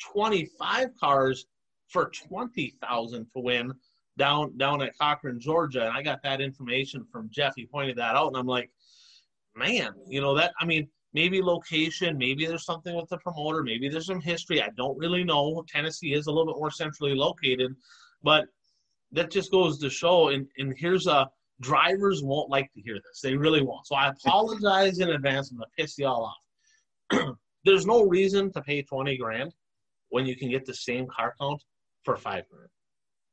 25 0.00 0.88
cars 0.98 1.44
for 1.88 2.10
20,000 2.26 3.26
to 3.26 3.28
win 3.34 3.70
down 4.16 4.56
down 4.56 4.80
at 4.80 4.96
Cochran, 4.98 5.38
Georgia. 5.38 5.84
And 5.86 5.94
I 5.94 6.00
got 6.00 6.22
that 6.22 6.40
information 6.40 7.04
from 7.12 7.28
Jeff. 7.30 7.52
He 7.54 7.66
pointed 7.66 7.96
that 7.98 8.16
out, 8.16 8.28
and 8.28 8.38
I'm 8.38 8.46
like, 8.46 8.70
man, 9.54 9.92
you 10.08 10.22
know 10.22 10.34
that. 10.36 10.54
I 10.58 10.64
mean, 10.64 10.88
maybe 11.12 11.42
location, 11.42 12.16
maybe 12.16 12.46
there's 12.46 12.64
something 12.64 12.96
with 12.96 13.10
the 13.10 13.18
promoter, 13.18 13.62
maybe 13.62 13.90
there's 13.90 14.06
some 14.06 14.22
history. 14.22 14.62
I 14.62 14.70
don't 14.74 14.96
really 14.96 15.22
know. 15.22 15.66
Tennessee 15.68 16.14
is 16.14 16.28
a 16.28 16.32
little 16.32 16.54
bit 16.54 16.58
more 16.58 16.70
centrally 16.70 17.14
located, 17.14 17.76
but 18.22 18.46
that 19.12 19.30
just 19.30 19.50
goes 19.50 19.78
to 19.80 19.90
show. 19.90 20.30
And 20.30 20.46
and 20.56 20.72
here's 20.78 21.08
a 21.08 21.28
drivers 21.60 22.22
won't 22.22 22.48
like 22.48 22.72
to 22.72 22.80
hear 22.80 22.94
this. 22.94 23.20
They 23.22 23.36
really 23.36 23.62
won't. 23.62 23.86
So 23.86 23.96
I 23.96 24.08
apologize 24.08 25.00
in 25.00 25.10
advance. 25.10 25.50
I'm 25.50 25.58
gonna 25.58 25.66
piss 25.76 25.98
y'all 25.98 26.24
off. 26.24 26.43
there's 27.64 27.86
no 27.86 28.04
reason 28.04 28.52
to 28.52 28.62
pay 28.62 28.82
20 28.82 29.16
grand 29.16 29.54
when 30.10 30.26
you 30.26 30.36
can 30.36 30.50
get 30.50 30.64
the 30.64 30.74
same 30.74 31.06
car 31.06 31.34
count 31.40 31.62
for 32.04 32.16
five 32.16 32.44
grand. 32.48 32.68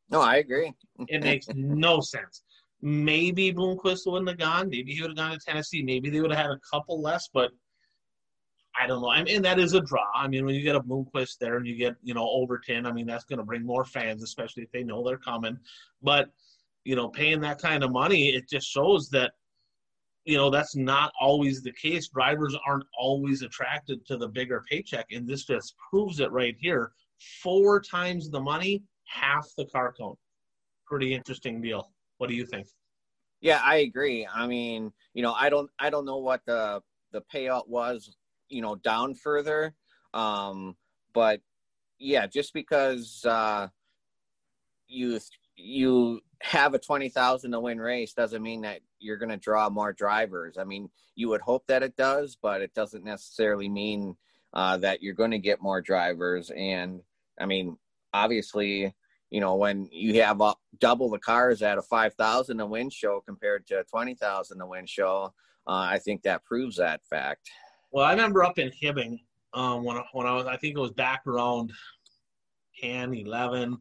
No, 0.10 0.22
I 0.22 0.38
agree. 0.38 0.74
it 1.08 1.24
makes 1.24 1.48
no 1.54 2.02
sense. 2.02 2.44
Maybe 2.82 3.54
Bloomquist 3.54 4.02
wouldn't 4.08 4.30
have 4.30 4.40
gone. 4.40 4.70
Maybe 4.70 4.94
he 4.94 5.02
would 5.02 5.12
have 5.12 5.18
gone 5.18 5.32
to 5.32 5.40
Tennessee. 5.40 5.84
Maybe 5.84 6.10
they 6.10 6.20
would 6.20 6.32
have 6.32 6.46
had 6.46 6.52
a 6.52 6.60
couple 6.72 7.02
less, 7.02 7.30
but 7.32 7.52
I 8.80 8.88
don't 8.88 9.02
know. 9.02 9.10
I 9.10 9.24
mean, 9.24 9.42
that 9.44 9.60
is 9.60 9.74
a 9.74 9.82
draw. 9.82 10.06
I 10.16 10.28
mean, 10.28 10.46
when 10.46 10.56
you 10.56 10.64
get 10.64 10.76
a 10.76 10.82
Bloomquist 10.82 11.38
there 11.40 11.58
and 11.58 11.68
you 11.68 11.76
get, 11.76 11.96
you 12.02 12.14
know, 12.14 12.28
Overton, 12.28 12.86
I 12.86 12.92
mean, 12.92 13.06
that's 13.06 13.26
going 13.26 13.40
to 13.40 13.46
bring 13.46 13.66
more 13.66 13.86
fans, 13.86 14.24
especially 14.24 14.64
if 14.64 14.72
they 14.72 14.84
know 14.84 15.04
they're 15.04 15.18
coming. 15.18 15.58
But, 16.02 16.30
you 16.84 16.96
know, 16.96 17.10
paying 17.10 17.42
that 17.42 17.62
kind 17.62 17.84
of 17.84 17.92
money, 17.92 18.30
it 18.30 18.50
just 18.50 18.68
shows 18.68 19.10
that, 19.10 19.34
you 20.26 20.38
know, 20.38 20.50
that's 20.50 20.76
not 20.76 21.12
always 21.20 21.62
the 21.62 21.72
case. 21.74 22.10
Drivers 22.10 22.56
aren't 22.66 22.86
always 22.98 23.42
attracted 23.42 24.06
to 24.06 24.18
the 24.18 24.28
bigger 24.28 24.64
paycheck. 24.70 25.08
And 25.12 25.28
this 25.28 25.46
just 25.46 25.76
proves 25.90 26.20
it 26.20 26.32
right 26.32 26.56
here. 26.60 26.92
Four 27.42 27.82
times 27.82 28.30
the 28.30 28.40
money, 28.40 28.84
half 29.06 29.48
the 29.58 29.66
car 29.66 29.94
count. 29.98 30.18
Pretty 30.86 31.14
interesting 31.14 31.62
deal. 31.62 31.92
What 32.18 32.30
do 32.30 32.36
you 32.36 32.46
think? 32.46 32.68
Yeah, 33.42 33.62
I 33.64 33.78
agree. 33.78 34.28
I 34.32 34.46
mean, 34.46 34.94
you 35.14 35.24
know, 35.24 35.34
I 35.34 35.50
don't 35.50 35.70
I 35.80 35.90
don't 35.90 36.06
know 36.06 36.18
what 36.18 36.42
the 36.46 36.82
the 37.12 37.24
payout 37.34 37.68
was, 37.68 38.16
you 38.50 38.62
know, 38.62 38.76
down 38.76 39.16
further. 39.16 39.74
Um, 40.14 40.76
but 41.14 41.42
yeah, 41.98 42.28
just 42.28 42.54
because 42.54 43.26
uh 43.26 43.70
you 44.88 45.20
you 45.56 46.22
have 46.42 46.74
a 46.74 46.80
20,000 46.80 47.52
to 47.52 47.60
win 47.60 47.80
race 47.80 48.14
doesn't 48.14 48.42
mean 48.42 48.62
that 48.62 48.82
you're 49.00 49.18
going 49.18 49.30
to 49.30 49.38
draw 49.38 49.70
more 49.70 49.94
drivers. 49.94 50.58
I 50.58 50.64
mean, 50.64 50.90
you 51.16 51.30
would 51.30 51.42
hope 51.42 51.66
that 51.68 51.84
it 51.84 51.96
does, 51.96 52.38
but 52.42 52.62
it 52.62 52.74
doesn't 52.74 53.04
necessarily 53.04 53.70
mean 53.70 54.16
uh, 54.54 54.78
that 54.78 55.02
you're 55.02 55.14
going 55.14 55.32
to 55.32 55.40
get 55.40 55.62
more 55.62 55.82
drivers. 55.82 56.52
And 56.56 57.02
I 57.40 57.46
mean, 57.46 57.78
obviously, 58.14 58.94
you 59.30 59.40
know, 59.40 59.56
when 59.56 59.88
you 59.92 60.22
have 60.22 60.42
up 60.42 60.60
double 60.80 61.10
the 61.10 61.20
cars 61.20 61.62
at 61.62 61.78
a 61.78 61.82
5,000 61.82 62.60
a 62.60 62.66
win 62.66 62.90
show 62.90 63.22
compared 63.26 63.66
to 63.68 63.84
20,000 63.90 64.62
a 64.62 64.68
win 64.68 64.86
show, 64.86 65.34
uh, 65.68 65.88
I 65.90 66.00
think 66.00 66.24
that 66.24 66.44
proves 66.44 66.78
that 66.78 67.02
fact. 67.10 67.50
Well, 67.92 68.06
I 68.06 68.12
remember 68.12 68.44
up 68.44 68.58
in 68.58 68.72
Hibbing 68.72 69.20
um, 69.54 69.84
when, 69.84 69.98
when 70.14 70.28
I 70.28 70.34
was, 70.34 70.48
I 70.48 70.58
think 70.58 70.76
it 70.76 70.82
was 70.82 70.92
back 70.92 71.22
around 71.28 71.72
10, 72.82 73.14
11, 73.14 73.78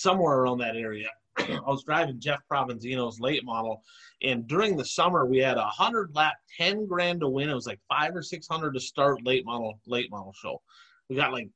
somewhere 0.00 0.38
around 0.38 0.58
that 0.58 0.76
area. 0.76 1.08
I 1.38 1.60
was 1.66 1.84
driving 1.84 2.20
Jeff 2.20 2.40
Provenzino's 2.50 3.20
late 3.20 3.44
model, 3.44 3.82
and 4.22 4.46
during 4.46 4.76
the 4.76 4.84
summer 4.84 5.26
we 5.26 5.38
had 5.38 5.58
a 5.58 5.66
hundred 5.66 6.14
lap, 6.14 6.34
ten 6.56 6.86
grand 6.86 7.20
to 7.20 7.28
win. 7.28 7.50
It 7.50 7.54
was 7.54 7.66
like 7.66 7.80
five 7.88 8.14
or 8.14 8.22
six 8.22 8.46
hundred 8.46 8.72
to 8.74 8.80
start 8.80 9.24
late 9.24 9.44
model 9.44 9.80
late 9.86 10.10
model 10.10 10.32
show. 10.32 10.60
We 11.08 11.16
got 11.16 11.32
like 11.32 11.48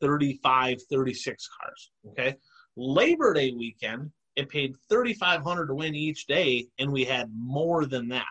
35, 0.00 0.78
36 0.90 1.48
cars. 1.60 1.90
Okay, 2.08 2.36
Labor 2.76 3.32
Day 3.34 3.52
weekend, 3.52 4.10
it 4.36 4.48
paid 4.48 4.76
3500 4.88 5.66
to 5.66 5.74
win 5.74 5.94
each 5.94 6.26
day, 6.26 6.66
and 6.78 6.92
we 6.92 7.04
had 7.04 7.30
more 7.34 7.86
than 7.86 8.08
that. 8.08 8.24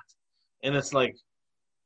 And 0.63 0.75
it's 0.75 0.93
like, 0.93 1.15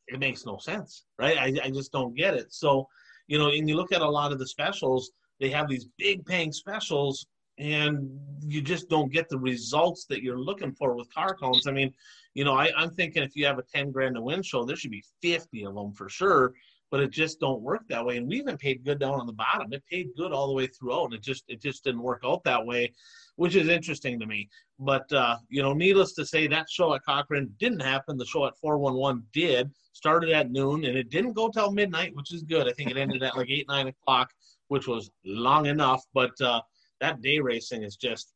it 0.08 0.20
makes 0.20 0.46
no 0.46 0.58
sense, 0.58 1.06
right? 1.18 1.38
I, 1.38 1.68
I 1.68 1.70
just 1.70 1.92
don't 1.92 2.16
get 2.16 2.34
it. 2.34 2.54
So, 2.54 2.88
you 3.28 3.38
know, 3.38 3.50
and 3.50 3.68
you 3.68 3.76
look 3.76 3.94
at 3.94 4.02
a 4.02 4.10
lot 4.10 4.32
of 4.32 4.40
the 4.40 4.48
specials, 4.48 5.12
they 5.40 5.50
have 5.50 5.70
these 5.70 5.88
big 5.98 6.26
paying 6.26 6.52
specials, 6.52 7.26
and 7.60 8.10
you 8.48 8.62
just 8.62 8.90
don't 8.90 9.12
get 9.12 9.30
the 9.30 9.38
results 9.38 10.06
that 10.06 10.24
you're 10.24 10.40
looking 10.40 10.74
for 10.74 10.96
with 10.96 11.14
car 11.14 11.36
counts. 11.40 11.68
I 11.68 11.72
mean, 11.72 11.94
you 12.34 12.46
know, 12.46 12.54
I, 12.54 12.72
I'm 12.76 12.92
thinking 12.96 13.22
if 13.22 13.36
you 13.36 13.46
have 13.46 13.60
a 13.60 13.64
10 13.64 13.92
grand 13.92 14.16
to 14.16 14.22
win 14.22 14.42
show, 14.42 14.64
there 14.64 14.78
should 14.78 14.92
be 14.92 15.04
50 15.22 15.66
of 15.66 15.76
them 15.76 15.94
for 15.94 16.10
sure 16.10 16.54
but 16.92 17.00
it 17.00 17.12
just 17.12 17.40
don't 17.40 17.62
work 17.62 17.82
that 17.90 18.04
way. 18.04 18.18
And 18.18 18.28
we 18.28 18.38
even 18.38 18.58
paid 18.58 18.84
good 18.84 19.00
down 19.00 19.20
on 19.20 19.28
the 19.28 19.34
bottom. 19.34 19.72
It 19.74 19.84
paid 19.90 20.10
good 20.18 20.32
all 20.32 20.48
the 20.48 20.54
way 20.54 20.68
throughout, 20.68 21.06
and 21.06 21.14
it 21.14 21.22
just 21.22 21.44
it 21.48 21.62
just 21.62 21.84
didn't 21.84 22.02
work 22.02 22.22
out 22.26 22.44
that 22.44 22.66
way, 22.66 22.94
which 23.36 23.56
is 23.56 23.68
interesting 23.68 24.20
to 24.20 24.26
me. 24.26 24.50
But 24.80 25.12
uh, 25.12 25.38
you 25.50 25.62
know, 25.62 25.74
needless 25.74 26.14
to 26.14 26.26
say, 26.26 26.48
that 26.48 26.70
show 26.70 26.94
at 26.94 27.06
Cochran 27.06 27.54
didn't 27.60 27.82
happen. 27.82 28.18
The 28.18 28.26
show 28.26 28.46
at 28.46 28.58
411 28.58 29.24
did. 29.34 29.72
Started 29.94 30.30
at 30.30 30.52
noon, 30.52 30.86
and 30.86 30.98
it 30.98 31.10
didn't 31.10 31.34
go 31.34 31.50
till 31.50 31.72
midnight, 31.72 32.16
which 32.16 32.34
is 32.34 32.44
good. 32.44 32.68
I 32.68 32.72
think 32.72 32.90
it 32.90 32.98
ended 32.98 33.22
at 33.22 33.36
like 33.36 33.50
eight 33.50 33.68
nine 33.68 33.88
o'clock, 33.88 34.30
which 34.70 34.88
was 34.88 35.12
long 35.26 35.66
enough. 35.66 36.04
But 36.14 36.40
uh, 36.42 36.62
that 37.02 37.22
day 37.22 37.40
racing 37.40 37.84
is 37.84 37.96
just 37.96 38.34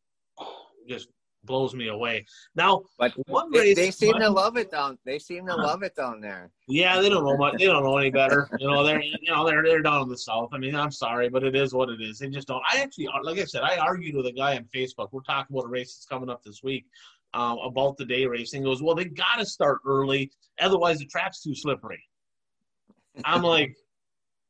just 0.88 1.08
blows 1.46 1.74
me 1.76 1.90
away. 1.90 2.26
Now, 2.56 2.84
but 2.98 3.14
one 3.28 3.52
race, 3.52 3.76
they, 3.76 3.92
seem 3.92 4.14
to 4.20 4.30
love 4.30 4.58
it 4.58 4.72
down. 4.72 4.98
They 5.06 5.20
seem 5.20 5.46
to 5.48 5.56
love 5.56 5.84
it 5.84 5.96
down 5.96 6.22
there. 6.22 6.52
Yeah, 6.68 7.02
they 7.02 7.10
don't 7.10 7.26
know 7.26 7.38
much. 7.38 7.56
They 7.58 7.66
don't 7.66 7.84
know 7.84 7.98
any 7.98 8.10
better. 8.10 8.50
You 8.60 8.68
know, 8.68 8.84
they're 8.84 9.02
you 9.02 9.30
know 9.30 9.46
they're 9.46 9.64
they're 9.64 9.82
down 9.82 10.04
in 10.04 10.10
the 10.10 10.18
south. 10.18 10.50
I 10.54 10.58
mean, 10.58 10.76
I'm 10.76 10.92
sorry, 10.92 11.30
but 11.30 11.44
it 11.44 11.56
is 11.56 11.74
what 11.74 11.90
it 11.90 12.02
is. 12.02 12.20
They 12.20 12.30
just 12.30 12.48
don't. 12.48 12.64
I 12.72 12.80
actually, 12.82 13.08
like 13.24 13.40
I 13.40 13.46
said, 13.46 13.64
I 13.64 13.78
argued 13.78 14.16
with 14.16 14.28
a 14.28 14.32
guy 14.32 14.56
on 14.56 14.66
Facebook. 14.74 15.10
We're 15.12 15.22
talking 15.22 15.56
about 15.56 15.68
a 15.68 15.70
race 15.70 15.96
that's 15.96 16.06
coming 16.06 16.30
up 16.30 16.44
this 16.44 16.62
week. 16.64 16.86
Um, 17.36 17.58
about 17.66 17.98
the 17.98 18.06
day 18.06 18.28
racing 18.28 18.62
he 18.62 18.66
goes 18.66 18.84
well 18.84 18.94
they 18.94 19.06
got 19.06 19.40
to 19.40 19.46
start 19.48 19.80
early 19.88 20.32
otherwise 20.60 21.00
the 21.00 21.08
track's 21.08 21.42
too 21.42 21.56
slippery 21.56 22.00
i'm 23.26 23.42
like 23.42 23.76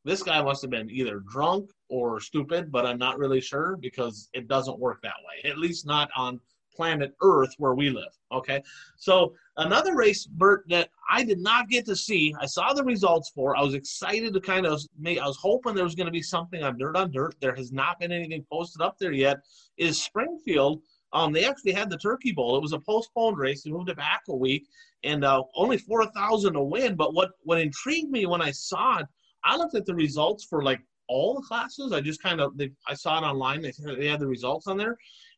this 0.04 0.21
guy 0.21 0.41
must 0.41 0.62
have 0.63 0.71
been 0.71 0.89
either 0.91 1.21
drunk 1.21 1.69
or 1.93 2.19
stupid 2.19 2.71
but 2.71 2.86
i'm 2.86 2.97
not 2.97 3.19
really 3.19 3.41
sure 3.41 3.77
because 3.79 4.29
it 4.34 4.47
doesn't 4.47 4.79
work 4.79 4.99
that 5.03 5.13
way 5.27 5.49
at 5.49 5.58
least 5.58 5.86
not 5.86 6.10
on 6.17 6.39
planet 6.75 7.15
Earth 7.21 7.53
where 7.58 7.75
we 7.75 7.89
live. 7.89 8.12
Okay. 8.32 8.62
So 8.97 9.34
another 9.58 9.95
race, 9.95 10.25
Bert, 10.25 10.65
that 10.69 10.89
I 11.10 11.23
did 11.23 11.39
not 11.39 11.69
get 11.69 11.86
to 11.86 11.95
see. 11.95 12.36
I 12.39 12.45
saw 12.45 12.73
the 12.73 12.84
results 12.84 13.32
for. 13.34 13.56
I 13.56 13.62
was 13.62 13.73
excited 13.73 14.34
to 14.34 14.41
kind 14.41 14.65
of 14.65 14.82
make. 14.97 15.19
I 15.19 15.27
was 15.27 15.38
hoping 15.38 15.75
there 15.75 15.84
was 15.84 15.95
going 15.95 16.08
to 16.08 16.12
be 16.12 16.21
something 16.21 16.63
on 16.63 16.77
Dirt 16.77 16.97
on 16.97 17.12
Dirt. 17.12 17.36
There 17.39 17.56
has 17.56 17.71
not 17.71 17.99
been 17.99 18.12
anything 18.12 18.45
posted 18.51 18.82
up 18.82 18.97
there 18.99 19.12
yet. 19.12 19.38
Is 19.77 20.01
Springfield? 20.01 20.82
Um, 21.13 21.32
they 21.32 21.45
actually 21.45 21.73
had 21.73 21.91
the 21.91 21.97
Turkey 21.97 22.32
Bowl. 22.32 22.58
It 22.58 22.62
was 22.62 22.73
a 22.73 22.79
postponed 22.79 23.38
race. 23.38 23.62
They 23.62 23.69
moved 23.69 23.89
it 23.89 23.97
back 23.97 24.23
a 24.29 24.36
week, 24.36 24.65
and 25.03 25.23
uh, 25.23 25.43
only 25.56 25.77
four 25.77 26.06
thousand 26.08 26.53
to 26.53 26.62
win. 26.62 26.95
But 26.95 27.13
what 27.13 27.32
what 27.43 27.60
intrigued 27.60 28.10
me 28.10 28.25
when 28.25 28.41
I 28.41 28.51
saw 28.51 28.99
it, 28.99 29.06
I 29.43 29.56
looked 29.56 29.75
at 29.75 29.86
the 29.86 29.95
results 29.95 30.43
for 30.43 30.63
like 30.63 30.82
all 31.08 31.36
the 31.36 31.42
classes. 31.42 31.92
I 31.92 32.02
just 32.02 32.22
kind 32.22 32.42
of 32.42 32.58
they, 32.58 32.72
I 32.88 32.94
saw 32.94 33.18
it 33.18 33.28
online. 33.28 33.62
They, 33.62 33.74
they 33.98 34.08
had 34.08 34.20
the 34.20 34.28
results 34.28 34.68
on 34.68 34.78
there, 34.78 34.98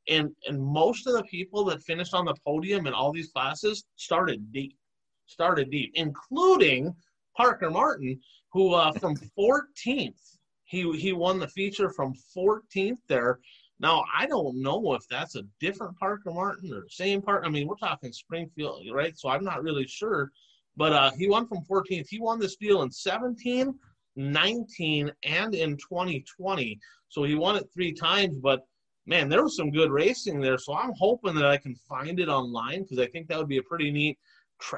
and 0.09 0.31
and 0.47 0.61
most 0.61 1.07
of 1.07 1.13
the 1.13 1.23
people 1.23 1.63
that 1.65 1.83
finished 1.83 2.13
on 2.13 2.25
the 2.25 2.35
podium 2.45 2.87
in 2.87 2.93
all 2.93 3.11
these 3.11 3.31
classes 3.31 3.85
started 3.95 4.51
deep, 4.51 4.77
started 5.25 5.71
deep, 5.71 5.91
including 5.95 6.95
Parker 7.35 7.69
Martin, 7.69 8.19
who 8.51 8.73
uh, 8.73 8.91
from 8.99 9.15
14th 9.37 10.35
he 10.65 10.91
he 10.97 11.13
won 11.13 11.39
the 11.39 11.47
feature 11.47 11.89
from 11.89 12.13
14th 12.35 12.97
there. 13.07 13.39
Now 13.79 14.03
I 14.17 14.25
don't 14.25 14.61
know 14.61 14.93
if 14.93 15.07
that's 15.07 15.35
a 15.35 15.43
different 15.59 15.97
Parker 15.97 16.31
Martin 16.31 16.73
or 16.73 16.81
the 16.81 16.89
same 16.89 17.21
part. 17.21 17.45
I 17.45 17.49
mean, 17.49 17.67
we're 17.67 17.75
talking 17.75 18.11
Springfield, 18.11 18.83
right? 18.91 19.17
So 19.17 19.29
I'm 19.29 19.43
not 19.43 19.63
really 19.63 19.87
sure, 19.87 20.31
but 20.75 20.93
uh, 20.93 21.11
he 21.11 21.29
won 21.29 21.47
from 21.47 21.63
14th. 21.69 22.07
He 22.09 22.19
won 22.19 22.39
this 22.39 22.55
deal 22.55 22.81
in 22.81 22.91
17, 22.91 23.73
19, 24.15 25.11
and 25.23 25.55
in 25.55 25.77
2020. 25.77 26.79
So 27.09 27.23
he 27.23 27.35
won 27.35 27.55
it 27.55 27.69
three 27.73 27.93
times, 27.93 28.37
but 28.37 28.61
man, 29.05 29.29
there 29.29 29.43
was 29.43 29.55
some 29.55 29.71
good 29.71 29.91
racing 29.91 30.39
there. 30.39 30.57
So 30.57 30.73
I'm 30.75 30.93
hoping 30.97 31.35
that 31.35 31.45
I 31.45 31.57
can 31.57 31.75
find 31.75 32.19
it 32.19 32.29
online 32.29 32.83
because 32.83 32.99
I 32.99 33.07
think 33.07 33.27
that 33.27 33.37
would 33.37 33.47
be 33.47 33.57
a 33.57 33.63
pretty 33.63 33.91
neat. 33.91 34.17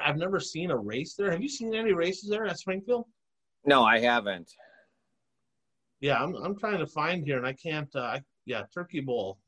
I've 0.04 0.16
never 0.16 0.40
seen 0.40 0.70
a 0.70 0.76
race 0.76 1.14
there. 1.14 1.30
Have 1.30 1.42
you 1.42 1.48
seen 1.48 1.74
any 1.74 1.92
races 1.92 2.28
there 2.28 2.46
at 2.46 2.58
Springfield? 2.58 3.06
No, 3.64 3.84
I 3.84 4.00
haven't. 4.00 4.50
Yeah, 6.00 6.22
I'm 6.22 6.34
I'm 6.36 6.56
trying 6.56 6.78
to 6.78 6.86
find 6.86 7.24
here 7.24 7.38
and 7.38 7.46
I 7.46 7.52
can't. 7.52 7.94
Uh, 7.94 8.20
yeah, 8.44 8.62
Turkey 8.72 9.00
Bowl. 9.00 9.38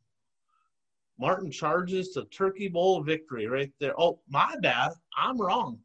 Martin 1.18 1.50
charges 1.50 2.10
to 2.10 2.24
Turkey 2.26 2.68
Bowl 2.68 3.02
victory 3.02 3.46
right 3.46 3.70
there. 3.78 3.98
Oh, 4.00 4.20
my 4.28 4.56
bad. 4.62 4.92
I'm 5.16 5.36
wrong. 5.36 5.78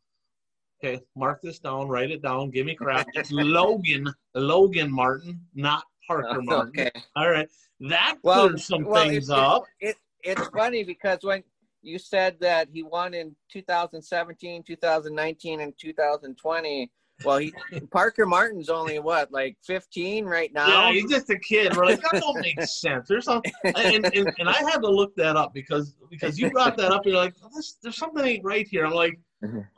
Okay, 0.83 1.01
mark 1.15 1.41
this 1.41 1.59
down. 1.59 1.87
Write 1.87 2.11
it 2.11 2.21
down. 2.21 2.49
Give 2.49 2.65
me 2.65 2.75
crap. 2.75 3.07
It's 3.13 3.31
Logan. 3.31 4.13
Logan 4.33 4.91
Martin, 4.91 5.39
not 5.53 5.83
Parker 6.07 6.41
Martin. 6.41 6.79
Okay. 6.79 6.91
All 7.15 7.29
right. 7.29 7.47
That 7.79 8.17
well, 8.23 8.49
clears 8.49 8.67
some 8.67 8.83
well, 8.83 9.03
things 9.03 9.29
up. 9.29 9.63
It, 9.79 9.95
it, 10.23 10.37
it's 10.37 10.47
funny 10.49 10.83
because 10.83 11.19
when 11.21 11.43
you 11.81 11.97
said 11.97 12.37
that 12.41 12.67
he 12.71 12.83
won 12.83 13.13
in 13.13 13.35
2017, 13.51 14.63
2019, 14.63 15.59
and 15.61 15.73
2020, 15.77 16.91
well, 17.23 17.37
he, 17.37 17.53
Parker 17.91 18.25
Martin's 18.25 18.69
only 18.69 18.99
what, 18.99 19.31
like 19.31 19.57
15 19.63 20.25
right 20.25 20.51
now? 20.53 20.89
Yeah, 20.89 20.91
he's 20.91 21.09
just 21.09 21.29
a 21.29 21.39
kid. 21.39 21.75
We're 21.75 21.85
like, 21.85 22.01
that 22.11 22.21
don't 22.21 22.41
make 22.41 22.61
sense. 22.63 23.07
There's 23.07 23.25
something, 23.25 23.51
and, 23.63 24.05
and, 24.05 24.33
and 24.37 24.49
I 24.49 24.57
had 24.69 24.79
to 24.79 24.89
look 24.89 25.15
that 25.15 25.37
up 25.37 25.53
because 25.53 25.95
because 26.09 26.37
you 26.37 26.51
brought 26.51 26.75
that 26.77 26.91
up. 26.91 27.05
You're 27.05 27.15
like, 27.15 27.35
oh, 27.43 27.49
this, 27.55 27.77
there's 27.81 27.95
something 27.95 28.25
ain't 28.25 28.43
right 28.43 28.67
here. 28.67 28.85
I'm 28.85 28.93
like. 28.93 29.19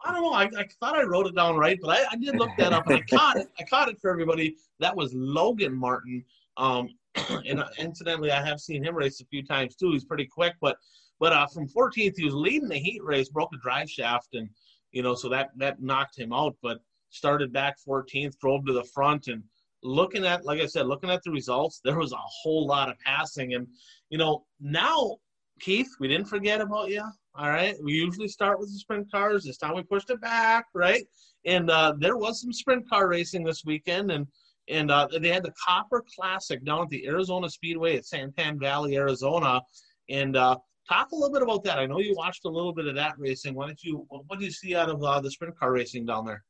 I 0.06 0.12
don't 0.12 0.22
know. 0.22 0.34
I, 0.34 0.44
I 0.44 0.68
thought 0.80 0.98
I 0.98 1.04
wrote 1.04 1.28
it 1.28 1.36
down 1.36 1.56
right, 1.58 1.78
but 1.82 1.90
I, 1.90 2.06
I 2.12 2.16
did 2.16 2.36
look 2.36 2.50
that 2.58 2.74
up 2.74 2.88
and 2.88 2.98
I 2.98 3.02
caught 3.16 3.38
it. 3.38 3.50
I 3.60 3.64
caught 3.64 3.90
it 3.90 4.00
for 4.00 4.10
everybody. 4.10 4.56
That 4.80 4.96
was 4.96 5.14
Logan 5.14 5.76
Martin. 5.76 6.24
Um, 6.58 6.90
and 7.30 7.60
uh, 7.60 7.68
incidentally, 7.78 8.32
I 8.32 8.46
have 8.46 8.60
seen 8.60 8.84
him 8.84 8.96
race 8.96 9.22
a 9.22 9.26
few 9.26 9.44
times 9.44 9.76
too. 9.76 9.92
He's 9.92 10.06
pretty 10.06 10.26
quick, 10.26 10.54
but 10.62 10.78
but 11.20 11.34
uh, 11.34 11.48
from 11.48 11.68
14th, 11.68 12.14
he 12.16 12.26
was 12.26 12.34
leading 12.34 12.70
the 12.70 12.78
heat 12.78 13.04
race, 13.04 13.30
broke 13.30 13.54
a 13.54 13.58
drive 13.58 13.90
shaft, 13.90 14.30
and 14.34 14.50
you 14.92 15.02
know, 15.02 15.16
so 15.16 15.30
that 15.30 15.50
that 15.58 15.82
knocked 15.82 16.18
him 16.18 16.34
out. 16.34 16.56
But 16.62 16.80
started 17.10 17.54
back 17.54 17.78
14th, 17.88 18.38
drove 18.40 18.66
to 18.66 18.74
the 18.74 18.84
front, 18.84 19.28
and 19.28 19.44
looking 19.84 20.26
at, 20.26 20.46
like 20.46 20.60
I 20.60 20.66
said, 20.66 20.88
looking 20.88 21.10
at 21.10 21.24
the 21.24 21.32
results, 21.32 21.82
there 21.84 21.98
was 21.98 22.12
a 22.12 22.18
whole 22.18 22.68
lot 22.68 22.90
of 22.90 23.00
passing, 23.00 23.54
and 23.54 23.68
you 24.10 24.18
know, 24.18 24.46
now 24.60 25.18
Keith, 25.60 25.90
we 26.00 26.08
didn't 26.08 26.28
forget 26.28 26.62
about 26.62 26.90
you. 26.90 27.04
All 27.38 27.52
right, 27.52 27.76
we 27.84 27.94
usually 27.94 28.28
start 28.28 28.60
with 28.60 28.74
the 28.74 28.80
sprint 28.80 29.12
cars. 29.12 29.44
This 29.44 29.58
time 29.58 29.76
we 29.76 29.84
pushed 29.84 30.10
it 30.10 30.20
back, 30.20 30.66
right? 30.74 31.04
And 31.46 31.70
uh, 31.70 31.94
there 32.00 32.18
was 32.18 32.42
some 32.42 32.52
sprint 32.52 32.90
car 32.90 33.08
racing 33.08 33.44
this 33.44 33.64
weekend, 33.64 34.10
and 34.10 34.26
and 34.70 34.90
uh, 34.90 35.08
they 35.22 35.30
had 35.30 35.44
the 35.44 35.54
Copper 35.64 36.04
Classic 36.16 36.66
down 36.66 36.82
at 36.82 36.90
the 36.90 37.06
Arizona 37.06 37.48
Speedway 37.48 37.96
at 37.96 38.06
Santan 38.06 38.60
Valley, 38.60 38.98
Arizona. 38.98 39.62
And 40.10 40.36
uh, 40.36 40.58
talk 40.90 41.12
a 41.12 41.16
little 41.16 41.32
bit 41.32 41.44
about 41.44 41.64
that. 41.66 41.78
I 41.78 41.86
know 41.86 42.00
you 42.00 42.16
watched 42.18 42.46
a 42.46 42.50
little 42.50 42.74
bit 42.74 42.88
of 42.88 42.96
that 42.96 43.14
racing. 43.20 43.54
Why 43.54 43.68
don't 43.68 43.84
you? 43.84 44.08
What 44.10 44.40
do 44.40 44.46
you 44.46 44.52
see 44.52 44.76
out 44.76 44.90
of 44.90 45.04
uh, 45.04 45.20
the 45.20 45.30
sprint 45.30 45.58
car 45.60 45.72
racing 45.72 46.08
down 46.08 46.26
there? 46.26 46.44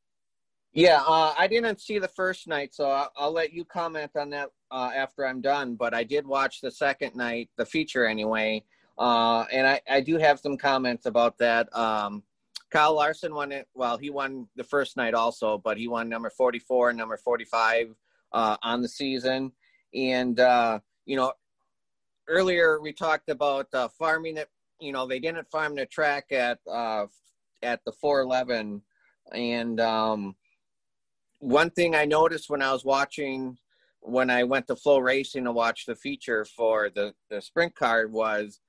Yeah, 0.71 1.01
uh, 1.05 1.33
I 1.37 1.47
didn't 1.47 1.81
see 1.81 1.99
the 1.99 2.07
first 2.07 2.47
night, 2.47 2.73
so 2.73 2.89
I'll, 2.89 3.11
I'll 3.17 3.31
let 3.33 3.51
you 3.51 3.65
comment 3.65 4.11
on 4.15 4.29
that 4.29 4.49
uh, 4.71 4.91
after 4.95 5.27
I'm 5.27 5.41
done. 5.41 5.75
But 5.75 5.93
I 5.93 6.05
did 6.05 6.25
watch 6.25 6.61
the 6.61 6.71
second 6.71 7.13
night, 7.13 7.49
the 7.57 7.65
feature 7.65 8.05
anyway, 8.05 8.63
uh, 8.97 9.45
and 9.51 9.67
I, 9.67 9.81
I 9.89 10.01
do 10.01 10.17
have 10.17 10.39
some 10.39 10.57
comments 10.57 11.05
about 11.05 11.37
that. 11.37 11.75
Um, 11.75 12.23
Kyle 12.69 12.93
Larson 12.93 13.33
won 13.33 13.51
it. 13.51 13.67
Well, 13.73 13.97
he 13.97 14.09
won 14.09 14.47
the 14.55 14.63
first 14.63 14.97
night 14.97 15.13
also, 15.13 15.57
but 15.57 15.77
he 15.77 15.87
won 15.87 16.09
number 16.09 16.29
44 16.29 16.89
and 16.89 16.97
number 16.97 17.17
45 17.17 17.95
uh, 18.33 18.57
on 18.61 18.81
the 18.81 18.89
season. 18.89 19.51
And, 19.93 20.39
uh, 20.39 20.79
you 21.05 21.15
know, 21.15 21.31
earlier 22.27 22.81
we 22.81 22.91
talked 22.91 23.29
about 23.29 23.67
uh, 23.73 23.87
farming 23.87 24.37
it. 24.37 24.49
You 24.79 24.91
know, 24.91 25.07
they 25.07 25.19
didn't 25.19 25.49
farm 25.49 25.75
the 25.75 25.85
track 25.85 26.31
at 26.31 26.59
uh, 26.69 27.07
at 27.63 27.83
the 27.85 27.91
411. 27.91 28.81
And 29.31 29.79
um, 29.79 30.35
one 31.39 31.69
thing 31.69 31.95
I 31.95 32.05
noticed 32.05 32.49
when 32.49 32.61
I 32.61 32.71
was 32.71 32.85
watching, 32.85 33.57
when 34.01 34.29
I 34.29 34.43
went 34.43 34.67
to 34.67 34.75
FloRacing 34.75 35.45
to 35.45 35.51
watch 35.51 35.85
the 35.85 35.95
feature 35.95 36.45
for 36.45 36.89
the, 36.89 37.13
the 37.29 37.41
sprint 37.41 37.75
car 37.75 38.07
was 38.07 38.59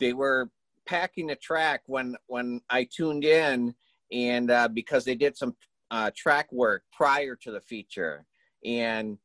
they 0.00 0.12
were 0.12 0.50
packing 0.86 1.28
the 1.28 1.36
track 1.36 1.82
when 1.86 2.16
when 2.26 2.60
I 2.68 2.84
tuned 2.84 3.24
in, 3.24 3.74
and 4.10 4.50
uh, 4.50 4.68
because 4.68 5.04
they 5.04 5.14
did 5.14 5.36
some 5.36 5.54
uh, 5.90 6.10
track 6.16 6.50
work 6.52 6.82
prior 6.92 7.36
to 7.36 7.52
the 7.52 7.60
feature, 7.60 8.26
and 8.64 9.18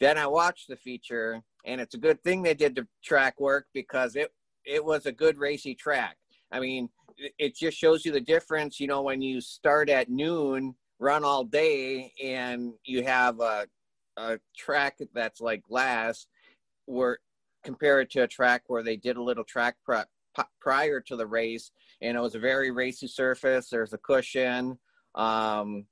then 0.00 0.18
I 0.18 0.26
watched 0.26 0.68
the 0.68 0.76
feature, 0.76 1.40
and 1.64 1.80
it's 1.80 1.94
a 1.94 1.98
good 1.98 2.22
thing 2.24 2.42
they 2.42 2.54
did 2.54 2.74
the 2.74 2.86
track 3.04 3.38
work 3.40 3.66
because 3.72 4.16
it 4.16 4.32
it 4.64 4.84
was 4.84 5.06
a 5.06 5.12
good 5.12 5.38
racy 5.38 5.74
track. 5.74 6.16
I 6.50 6.60
mean, 6.60 6.88
it 7.38 7.54
just 7.56 7.78
shows 7.78 8.04
you 8.04 8.12
the 8.12 8.20
difference. 8.20 8.80
You 8.80 8.88
know, 8.88 9.02
when 9.02 9.22
you 9.22 9.40
start 9.40 9.88
at 9.88 10.10
noon, 10.10 10.74
run 10.98 11.24
all 11.24 11.44
day, 11.44 12.12
and 12.22 12.72
you 12.84 13.04
have 13.04 13.40
a 13.40 13.66
a 14.16 14.38
track 14.56 14.98
that's 15.14 15.40
like 15.40 15.62
glass, 15.62 16.26
where 16.86 17.18
compare 17.64 18.00
it 18.00 18.10
to 18.10 18.22
a 18.22 18.26
track 18.26 18.64
where 18.66 18.82
they 18.82 18.96
did 18.96 19.16
a 19.16 19.22
little 19.22 19.44
track 19.44 19.76
prep 19.84 20.08
prior 20.60 21.00
to 21.00 21.16
the 21.16 21.26
race, 21.26 21.70
and 22.00 22.16
it 22.16 22.20
was 22.20 22.34
a 22.34 22.40
very 22.40 22.70
racy 22.70 23.06
surface. 23.06 23.68
There's 23.68 23.92
a 23.92 23.98
cushion. 23.98 24.78
Um, 25.14 25.86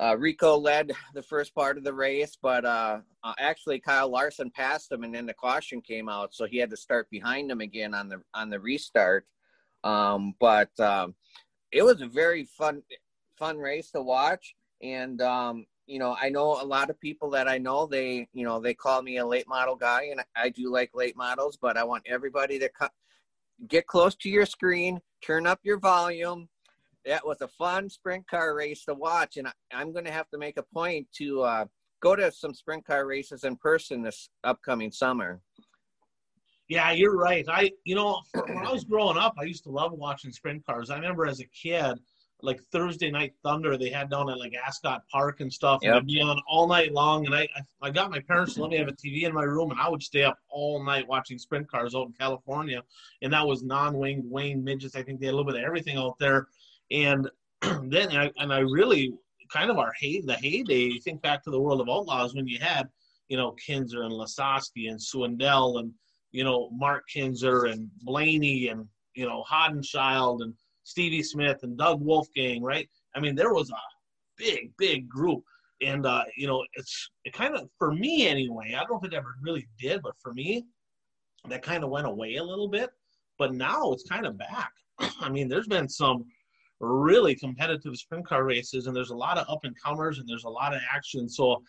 uh, 0.00 0.16
Rico 0.16 0.56
led 0.56 0.92
the 1.14 1.22
first 1.22 1.54
part 1.54 1.76
of 1.76 1.84
the 1.84 1.92
race, 1.92 2.36
but 2.40 2.64
uh, 2.64 3.00
uh, 3.22 3.34
actually 3.38 3.78
Kyle 3.80 4.08
Larson 4.08 4.50
passed 4.50 4.90
him, 4.90 5.04
and 5.04 5.14
then 5.14 5.26
the 5.26 5.34
caution 5.34 5.82
came 5.82 6.08
out, 6.08 6.34
so 6.34 6.46
he 6.46 6.56
had 6.56 6.70
to 6.70 6.76
start 6.76 7.10
behind 7.10 7.50
him 7.50 7.60
again 7.60 7.92
on 7.92 8.08
the 8.08 8.22
on 8.32 8.48
the 8.48 8.58
restart. 8.58 9.26
Um, 9.84 10.34
but 10.40 10.70
um, 10.80 11.14
it 11.70 11.82
was 11.82 12.00
a 12.00 12.06
very 12.06 12.44
fun 12.44 12.82
fun 13.36 13.58
race 13.58 13.90
to 13.90 14.00
watch, 14.00 14.54
and 14.82 15.20
um, 15.20 15.66
you 15.86 15.98
know 15.98 16.16
I 16.18 16.30
know 16.30 16.62
a 16.62 16.64
lot 16.64 16.88
of 16.88 16.98
people 16.98 17.28
that 17.30 17.46
I 17.46 17.58
know 17.58 17.86
they 17.86 18.26
you 18.32 18.44
know 18.44 18.58
they 18.58 18.72
call 18.74 19.02
me 19.02 19.18
a 19.18 19.26
late 19.26 19.48
model 19.48 19.76
guy, 19.76 20.08
and 20.10 20.22
I 20.34 20.48
do 20.48 20.72
like 20.72 20.92
late 20.94 21.16
models, 21.16 21.58
but 21.60 21.76
I 21.76 21.84
want 21.84 22.04
everybody 22.06 22.58
to 22.58 22.70
co- 22.70 22.88
get 23.68 23.86
close 23.86 24.14
to 24.16 24.28
your 24.28 24.46
screen, 24.46 25.00
turn 25.22 25.46
up 25.46 25.60
your 25.62 25.78
volume, 25.78 26.48
that 27.06 27.26
was 27.26 27.40
a 27.40 27.48
fun 27.48 27.88
sprint 27.88 28.28
car 28.28 28.54
race 28.54 28.84
to 28.84 28.94
watch, 28.94 29.36
and 29.36 29.48
I, 29.48 29.52
am 29.72 29.92
going 29.92 30.04
to 30.04 30.12
have 30.12 30.28
to 30.30 30.38
make 30.38 30.58
a 30.58 30.62
point 30.62 31.06
to 31.16 31.42
uh, 31.42 31.64
go 32.00 32.14
to 32.14 32.30
some 32.30 32.54
sprint 32.54 32.86
car 32.86 33.06
races 33.06 33.44
in 33.44 33.56
person 33.56 34.02
this 34.02 34.28
upcoming 34.44 34.90
summer. 34.90 35.40
Yeah, 36.68 36.92
you're 36.92 37.16
right. 37.16 37.44
I, 37.48 37.72
you 37.84 37.96
know, 37.96 38.20
when 38.34 38.58
I 38.58 38.72
was 38.72 38.84
growing 38.84 39.16
up, 39.16 39.34
I 39.38 39.44
used 39.44 39.64
to 39.64 39.70
love 39.70 39.92
watching 39.92 40.30
sprint 40.30 40.64
cars. 40.64 40.90
I 40.90 40.96
remember 40.96 41.26
as 41.26 41.40
a 41.40 41.46
kid, 41.46 41.98
like 42.42 42.60
Thursday 42.72 43.10
night 43.10 43.34
thunder 43.42 43.76
they 43.76 43.90
had 43.90 44.10
down 44.10 44.30
at 44.30 44.38
like 44.38 44.54
Ascot 44.54 45.02
Park 45.10 45.40
and 45.40 45.52
stuff. 45.52 45.80
Yep. 45.82 45.88
And 45.88 45.98
I'd 45.98 46.06
be 46.06 46.20
on 46.20 46.40
all 46.48 46.66
night 46.66 46.92
long. 46.92 47.26
And 47.26 47.34
I, 47.34 47.48
I 47.82 47.90
got 47.90 48.10
my 48.10 48.20
parents 48.20 48.54
to 48.54 48.62
let 48.62 48.70
me 48.70 48.78
have 48.78 48.88
a 48.88 48.92
TV 48.92 49.22
in 49.22 49.34
my 49.34 49.44
room, 49.44 49.70
and 49.70 49.80
I 49.80 49.88
would 49.88 50.02
stay 50.02 50.24
up 50.24 50.38
all 50.48 50.82
night 50.84 51.08
watching 51.08 51.38
sprint 51.38 51.70
cars 51.70 51.94
out 51.94 52.06
in 52.06 52.12
California. 52.12 52.82
And 53.22 53.32
that 53.32 53.46
was 53.46 53.62
non-winged 53.62 54.24
Wayne 54.30 54.62
midgets. 54.62 54.96
I 54.96 55.02
think 55.02 55.20
they 55.20 55.26
had 55.26 55.32
a 55.32 55.36
little 55.36 55.50
bit 55.50 55.60
of 55.60 55.66
everything 55.66 55.96
out 55.96 56.18
there. 56.18 56.48
And 56.90 57.28
then, 57.62 58.16
I, 58.16 58.30
and 58.38 58.52
I 58.52 58.60
really 58.60 59.12
kind 59.52 59.70
of 59.70 59.78
our 59.78 59.92
hey, 59.98 60.20
the 60.20 60.34
heyday. 60.34 60.84
You 60.84 61.00
think 61.00 61.22
back 61.22 61.42
to 61.44 61.50
the 61.50 61.60
World 61.60 61.80
of 61.80 61.88
Outlaws 61.88 62.34
when 62.34 62.46
you 62.46 62.58
had, 62.58 62.88
you 63.28 63.36
know, 63.36 63.56
Kinser 63.66 64.04
and 64.04 64.12
Lasoski 64.12 64.90
and 64.90 64.98
Swindell 64.98 65.80
and 65.80 65.92
you 66.32 66.44
know 66.44 66.70
Mark 66.72 67.04
Kinser 67.14 67.70
and 67.70 67.90
Blaney 68.02 68.68
and 68.68 68.86
you 69.14 69.26
know 69.26 69.44
Haudenschild 69.50 70.42
and 70.42 70.54
Stevie 70.90 71.22
Smith 71.22 71.58
and 71.62 71.78
Doug 71.78 72.00
Wolfgang, 72.00 72.62
right? 72.62 72.88
I 73.14 73.20
mean, 73.20 73.36
there 73.36 73.54
was 73.54 73.70
a 73.70 73.76
big, 74.36 74.72
big 74.76 75.08
group. 75.08 75.44
And, 75.82 76.04
uh, 76.04 76.24
you 76.36 76.46
know, 76.46 76.64
it's 76.74 77.10
it 77.24 77.32
kind 77.32 77.54
of, 77.54 77.70
for 77.78 77.94
me 77.94 78.26
anyway, 78.26 78.74
I 78.76 78.80
don't 78.80 78.90
know 78.90 79.00
if 79.02 79.04
it 79.04 79.16
ever 79.16 79.36
really 79.40 79.66
did, 79.78 80.02
but 80.02 80.14
for 80.20 80.34
me, 80.34 80.66
that 81.48 81.62
kind 81.62 81.84
of 81.84 81.90
went 81.90 82.08
away 82.08 82.36
a 82.36 82.44
little 82.44 82.68
bit. 82.68 82.90
But 83.38 83.54
now 83.54 83.92
it's 83.92 84.06
kind 84.08 84.26
of 84.26 84.36
back. 84.36 84.72
I 85.20 85.30
mean, 85.30 85.48
there's 85.48 85.68
been 85.68 85.88
some 85.88 86.24
really 86.80 87.34
competitive 87.34 87.96
sprint 87.96 88.26
car 88.26 88.44
races, 88.44 88.86
and 88.86 88.96
there's 88.96 89.10
a 89.10 89.16
lot 89.16 89.38
of 89.38 89.46
up 89.48 89.60
and 89.62 89.80
comers, 89.80 90.18
and 90.18 90.28
there's 90.28 90.44
a 90.44 90.50
lot 90.50 90.74
of 90.74 90.80
action. 90.92 91.28
So, 91.28 91.62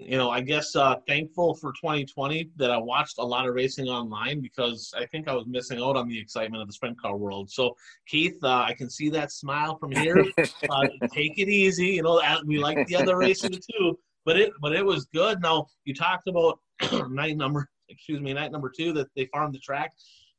you 0.00 0.16
know, 0.16 0.30
I 0.30 0.40
guess 0.40 0.74
uh, 0.74 0.96
thankful 1.06 1.54
for 1.54 1.72
2020 1.72 2.50
that 2.56 2.70
I 2.70 2.78
watched 2.78 3.18
a 3.18 3.24
lot 3.24 3.46
of 3.46 3.54
racing 3.54 3.88
online 3.88 4.40
because 4.40 4.94
I 4.96 5.04
think 5.06 5.28
I 5.28 5.34
was 5.34 5.46
missing 5.46 5.78
out 5.78 5.96
on 5.96 6.08
the 6.08 6.18
excitement 6.18 6.62
of 6.62 6.68
the 6.68 6.72
sprint 6.72 6.98
car 7.00 7.16
world. 7.16 7.50
So, 7.50 7.76
Keith, 8.06 8.38
uh, 8.42 8.64
I 8.66 8.72
can 8.72 8.88
see 8.88 9.10
that 9.10 9.30
smile 9.30 9.76
from 9.78 9.92
here. 9.92 10.24
Uh, 10.70 10.86
take 11.12 11.38
it 11.38 11.48
easy. 11.48 11.86
You 11.86 12.02
know, 12.02 12.20
we 12.46 12.58
like 12.58 12.86
the 12.86 12.94
other 12.94 13.16
racing 13.16 13.50
too, 13.78 13.98
but 14.24 14.38
it 14.38 14.52
but 14.60 14.72
it 14.72 14.84
was 14.84 15.06
good. 15.06 15.40
Now 15.42 15.66
you 15.84 15.94
talked 15.94 16.28
about 16.28 16.60
night 17.10 17.36
number, 17.36 17.68
excuse 17.88 18.20
me, 18.20 18.32
night 18.32 18.52
number 18.52 18.70
two 18.74 18.92
that 18.92 19.08
they 19.16 19.26
farmed 19.26 19.54
the 19.54 19.58
track. 19.58 19.90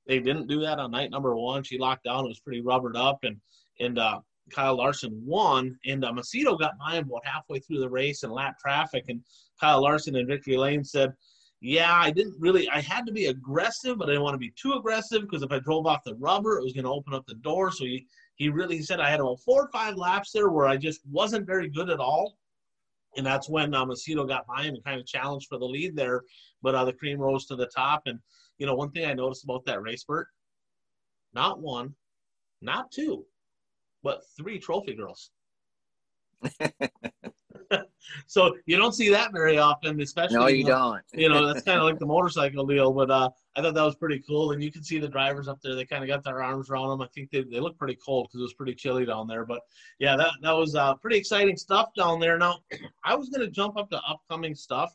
They 0.07 0.19
didn't 0.19 0.47
do 0.47 0.61
that 0.61 0.79
on 0.79 0.91
night 0.91 1.11
number 1.11 1.35
one. 1.35 1.63
She 1.63 1.77
locked 1.77 2.05
down. 2.05 2.25
It 2.25 2.29
was 2.29 2.39
pretty 2.39 2.61
rubbered 2.61 2.95
up, 2.95 3.19
and 3.23 3.37
and 3.79 3.99
uh, 3.99 4.19
Kyle 4.51 4.75
Larson 4.75 5.21
won, 5.25 5.77
and 5.85 6.03
uh, 6.03 6.11
Macedo 6.11 6.59
got 6.59 6.77
by 6.77 6.95
him 6.95 7.07
about 7.07 7.25
halfway 7.25 7.59
through 7.59 7.79
the 7.79 7.89
race 7.89 8.23
and 8.23 8.31
lap 8.31 8.57
traffic, 8.59 9.05
and 9.07 9.21
Kyle 9.61 9.81
Larson 9.81 10.15
and 10.15 10.27
Victory 10.27 10.57
Lane 10.57 10.83
said, 10.83 11.13
"Yeah, 11.59 11.93
I 11.93 12.09
didn't 12.09 12.35
really. 12.39 12.67
I 12.69 12.81
had 12.81 13.05
to 13.05 13.11
be 13.11 13.27
aggressive, 13.27 13.99
but 13.99 14.09
I 14.09 14.13
didn't 14.13 14.23
want 14.23 14.33
to 14.33 14.39
be 14.39 14.53
too 14.55 14.73
aggressive 14.73 15.21
because 15.21 15.43
if 15.43 15.51
I 15.51 15.59
drove 15.59 15.85
off 15.85 16.03
the 16.03 16.15
rubber, 16.15 16.57
it 16.57 16.63
was 16.63 16.73
going 16.73 16.85
to 16.85 16.91
open 16.91 17.13
up 17.13 17.25
the 17.27 17.35
door." 17.35 17.71
So 17.71 17.85
he 17.85 18.07
he 18.35 18.49
really 18.49 18.81
said 18.81 18.99
I 18.99 19.11
had 19.11 19.19
about 19.19 19.39
four 19.41 19.65
or 19.65 19.69
five 19.71 19.95
laps 19.95 20.31
there 20.31 20.49
where 20.49 20.65
I 20.65 20.77
just 20.77 21.01
wasn't 21.05 21.45
very 21.45 21.69
good 21.69 21.91
at 21.91 21.99
all, 21.99 22.37
and 23.15 23.25
that's 23.25 23.49
when 23.49 23.75
uh, 23.75 23.85
Macedo 23.85 24.27
got 24.27 24.47
by 24.47 24.63
him 24.63 24.73
and 24.73 24.83
kind 24.83 24.99
of 24.99 25.05
challenged 25.05 25.47
for 25.47 25.59
the 25.59 25.65
lead 25.65 25.95
there. 25.95 26.23
But 26.63 26.73
uh, 26.73 26.85
the 26.85 26.93
cream 26.93 27.19
rose 27.19 27.45
to 27.45 27.55
the 27.55 27.67
top, 27.67 28.03
and 28.07 28.19
you 28.57 28.65
know 28.65 28.75
one 28.75 28.89
thing 28.91 29.05
I 29.05 29.13
noticed 29.13 29.43
about 29.43 29.65
that 29.65 29.83
race, 29.83 30.03
Bert, 30.03 30.27
not 31.33 31.61
one, 31.61 31.93
not 32.61 32.91
two, 32.91 33.25
but 34.01 34.23
three 34.35 34.57
trophy 34.57 34.95
girls. 34.95 35.29
so 38.27 38.55
you 38.65 38.77
don't 38.77 38.93
see 38.93 39.09
that 39.09 39.31
very 39.31 39.57
often, 39.57 39.99
especially. 40.01 40.37
No, 40.37 40.47
you 40.47 40.65
don't. 40.65 41.01
you 41.13 41.29
know, 41.29 41.45
that's 41.45 41.63
kind 41.63 41.77
of 41.79 41.85
like 41.85 41.99
the 41.99 42.05
motorcycle 42.05 42.65
deal. 42.65 42.91
But 42.91 43.11
uh, 43.11 43.29
I 43.55 43.61
thought 43.61 43.73
that 43.73 43.83
was 43.83 43.95
pretty 43.95 44.23
cool, 44.27 44.51
and 44.51 44.63
you 44.63 44.71
can 44.71 44.83
see 44.83 44.99
the 44.99 45.07
drivers 45.07 45.47
up 45.47 45.59
there. 45.61 45.75
They 45.75 45.85
kind 45.85 46.03
of 46.03 46.07
got 46.07 46.23
their 46.23 46.41
arms 46.41 46.69
around 46.69 46.89
them. 46.89 47.01
I 47.01 47.07
think 47.13 47.31
they, 47.31 47.43
they 47.43 47.59
look 47.59 47.77
pretty 47.77 47.97
cold 48.03 48.27
because 48.27 48.39
it 48.39 48.43
was 48.43 48.53
pretty 48.53 48.75
chilly 48.75 49.05
down 49.05 49.27
there. 49.27 49.45
But 49.45 49.61
yeah, 49.99 50.15
that 50.15 50.31
that 50.41 50.51
was 50.51 50.75
uh, 50.75 50.95
pretty 50.95 51.17
exciting 51.17 51.57
stuff 51.57 51.89
down 51.95 52.19
there. 52.19 52.37
Now, 52.37 52.59
I 53.03 53.15
was 53.15 53.29
gonna 53.29 53.49
jump 53.49 53.77
up 53.77 53.89
to 53.91 54.01
upcoming 54.07 54.55
stuff, 54.55 54.93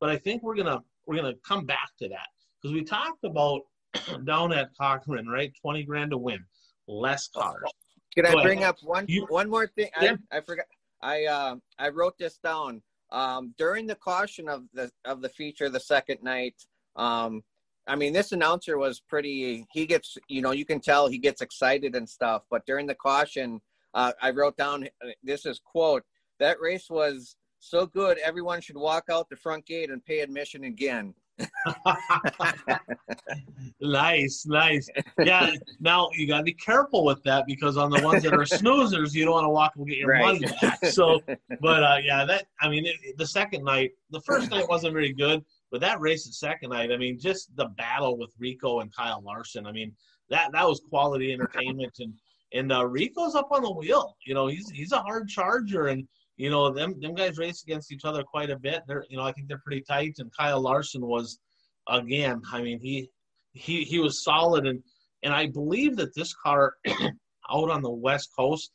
but 0.00 0.10
I 0.10 0.16
think 0.16 0.42
we're 0.42 0.56
gonna 0.56 0.82
we're 1.06 1.16
gonna 1.16 1.34
come 1.46 1.66
back 1.66 1.90
to 2.00 2.08
that 2.08 2.28
because 2.60 2.74
we 2.74 2.82
talked 2.84 3.24
about 3.24 3.62
down 4.24 4.52
at 4.52 4.70
Cochran, 4.76 5.26
right? 5.28 5.52
Twenty 5.60 5.82
grand 5.84 6.10
to 6.12 6.18
win, 6.18 6.44
less 6.86 7.28
cars. 7.28 7.70
Can 8.14 8.26
I 8.26 8.42
bring 8.42 8.62
up 8.62 8.76
one 8.82 9.06
You- 9.08 9.26
one 9.28 9.50
more 9.50 9.66
thing? 9.66 9.90
Yeah. 10.00 10.16
I, 10.30 10.38
I 10.38 10.40
forgot. 10.40 10.66
I 11.04 11.26
uh, 11.26 11.56
I 11.78 11.90
wrote 11.90 12.18
this 12.18 12.38
down. 12.38 12.82
Um, 13.12 13.54
during 13.58 13.86
the 13.86 13.94
caution 13.94 14.48
of 14.48 14.64
the 14.72 14.90
of 15.04 15.20
the 15.20 15.28
feature 15.28 15.68
the 15.68 15.78
second 15.78 16.22
night. 16.22 16.54
Um, 16.96 17.42
I 17.86 17.96
mean, 17.96 18.14
this 18.14 18.32
announcer 18.32 18.78
was 18.78 19.00
pretty. 19.00 19.66
He 19.72 19.84
gets, 19.84 20.16
you 20.28 20.40
know, 20.40 20.52
you 20.52 20.64
can 20.64 20.80
tell 20.80 21.06
he 21.06 21.18
gets 21.18 21.42
excited 21.42 21.94
and 21.94 22.08
stuff. 22.08 22.42
But 22.50 22.64
during 22.64 22.86
the 22.86 22.94
caution, 22.94 23.60
uh, 23.92 24.12
I 24.22 24.30
wrote 24.30 24.56
down 24.56 24.88
this 25.22 25.44
is 25.44 25.60
quote 25.62 26.02
that 26.40 26.60
race 26.60 26.88
was 26.88 27.36
so 27.60 27.86
good 27.86 28.18
everyone 28.18 28.60
should 28.60 28.76
walk 28.76 29.04
out 29.10 29.28
the 29.30 29.36
front 29.36 29.66
gate 29.66 29.90
and 29.90 30.04
pay 30.04 30.20
admission 30.20 30.64
again. 30.64 31.14
nice, 33.80 34.44
nice. 34.46 34.88
Yeah. 35.22 35.50
Now 35.80 36.08
you 36.14 36.26
got 36.26 36.38
to 36.38 36.44
be 36.44 36.54
careful 36.54 37.04
with 37.04 37.22
that 37.24 37.44
because 37.46 37.76
on 37.76 37.90
the 37.90 38.02
ones 38.02 38.22
that 38.22 38.32
are 38.32 38.38
snoozers, 38.40 39.14
you 39.14 39.24
don't 39.24 39.34
want 39.34 39.44
to 39.44 39.48
walk 39.50 39.72
and 39.76 39.86
get 39.86 39.98
your 39.98 40.08
Right. 40.10 40.40
money 40.40 40.52
back. 40.60 40.84
So, 40.86 41.20
but 41.60 41.82
uh, 41.82 41.96
yeah, 42.02 42.24
that 42.24 42.46
I 42.60 42.68
mean, 42.68 42.86
it, 42.86 42.96
the 43.16 43.26
second 43.26 43.64
night, 43.64 43.92
the 44.10 44.20
first 44.20 44.50
night 44.50 44.68
wasn't 44.68 44.92
very 44.92 45.12
good, 45.12 45.44
but 45.70 45.80
that 45.80 46.00
race, 46.00 46.26
the 46.26 46.32
second 46.32 46.70
night, 46.70 46.92
I 46.92 46.96
mean, 46.96 47.18
just 47.18 47.54
the 47.56 47.66
battle 47.66 48.18
with 48.18 48.32
Rico 48.38 48.80
and 48.80 48.94
Kyle 48.94 49.22
Larson. 49.24 49.66
I 49.66 49.72
mean, 49.72 49.92
that 50.30 50.52
that 50.52 50.66
was 50.66 50.80
quality 50.88 51.32
entertainment, 51.32 51.94
and 51.98 52.14
and 52.52 52.72
uh, 52.72 52.86
Rico's 52.86 53.34
up 53.34 53.48
on 53.50 53.62
the 53.62 53.72
wheel. 53.72 54.16
You 54.26 54.34
know, 54.34 54.46
he's 54.46 54.70
he's 54.70 54.92
a 54.92 55.00
hard 55.00 55.28
charger, 55.28 55.88
and 55.88 56.06
you 56.36 56.50
know 56.50 56.72
them 56.72 56.98
them 57.00 57.14
guys 57.14 57.38
race 57.38 57.62
against 57.62 57.92
each 57.92 58.04
other 58.04 58.22
quite 58.22 58.50
a 58.50 58.58
bit. 58.58 58.82
They're 58.86 59.04
you 59.08 59.16
know 59.16 59.24
I 59.24 59.32
think 59.32 59.48
they're 59.48 59.62
pretty 59.64 59.82
tight, 59.82 60.14
and 60.18 60.30
Kyle 60.36 60.60
Larson 60.60 61.06
was 61.06 61.38
again. 61.88 62.42
I 62.52 62.62
mean, 62.62 62.80
he 62.80 63.08
he 63.52 63.84
he 63.84 63.98
was 63.98 64.24
solid, 64.24 64.66
and 64.66 64.82
and 65.22 65.32
I 65.32 65.46
believe 65.46 65.96
that 65.96 66.14
this 66.14 66.34
car 66.34 66.74
out 67.50 67.70
on 67.70 67.82
the 67.82 67.90
west 67.90 68.30
coast. 68.36 68.72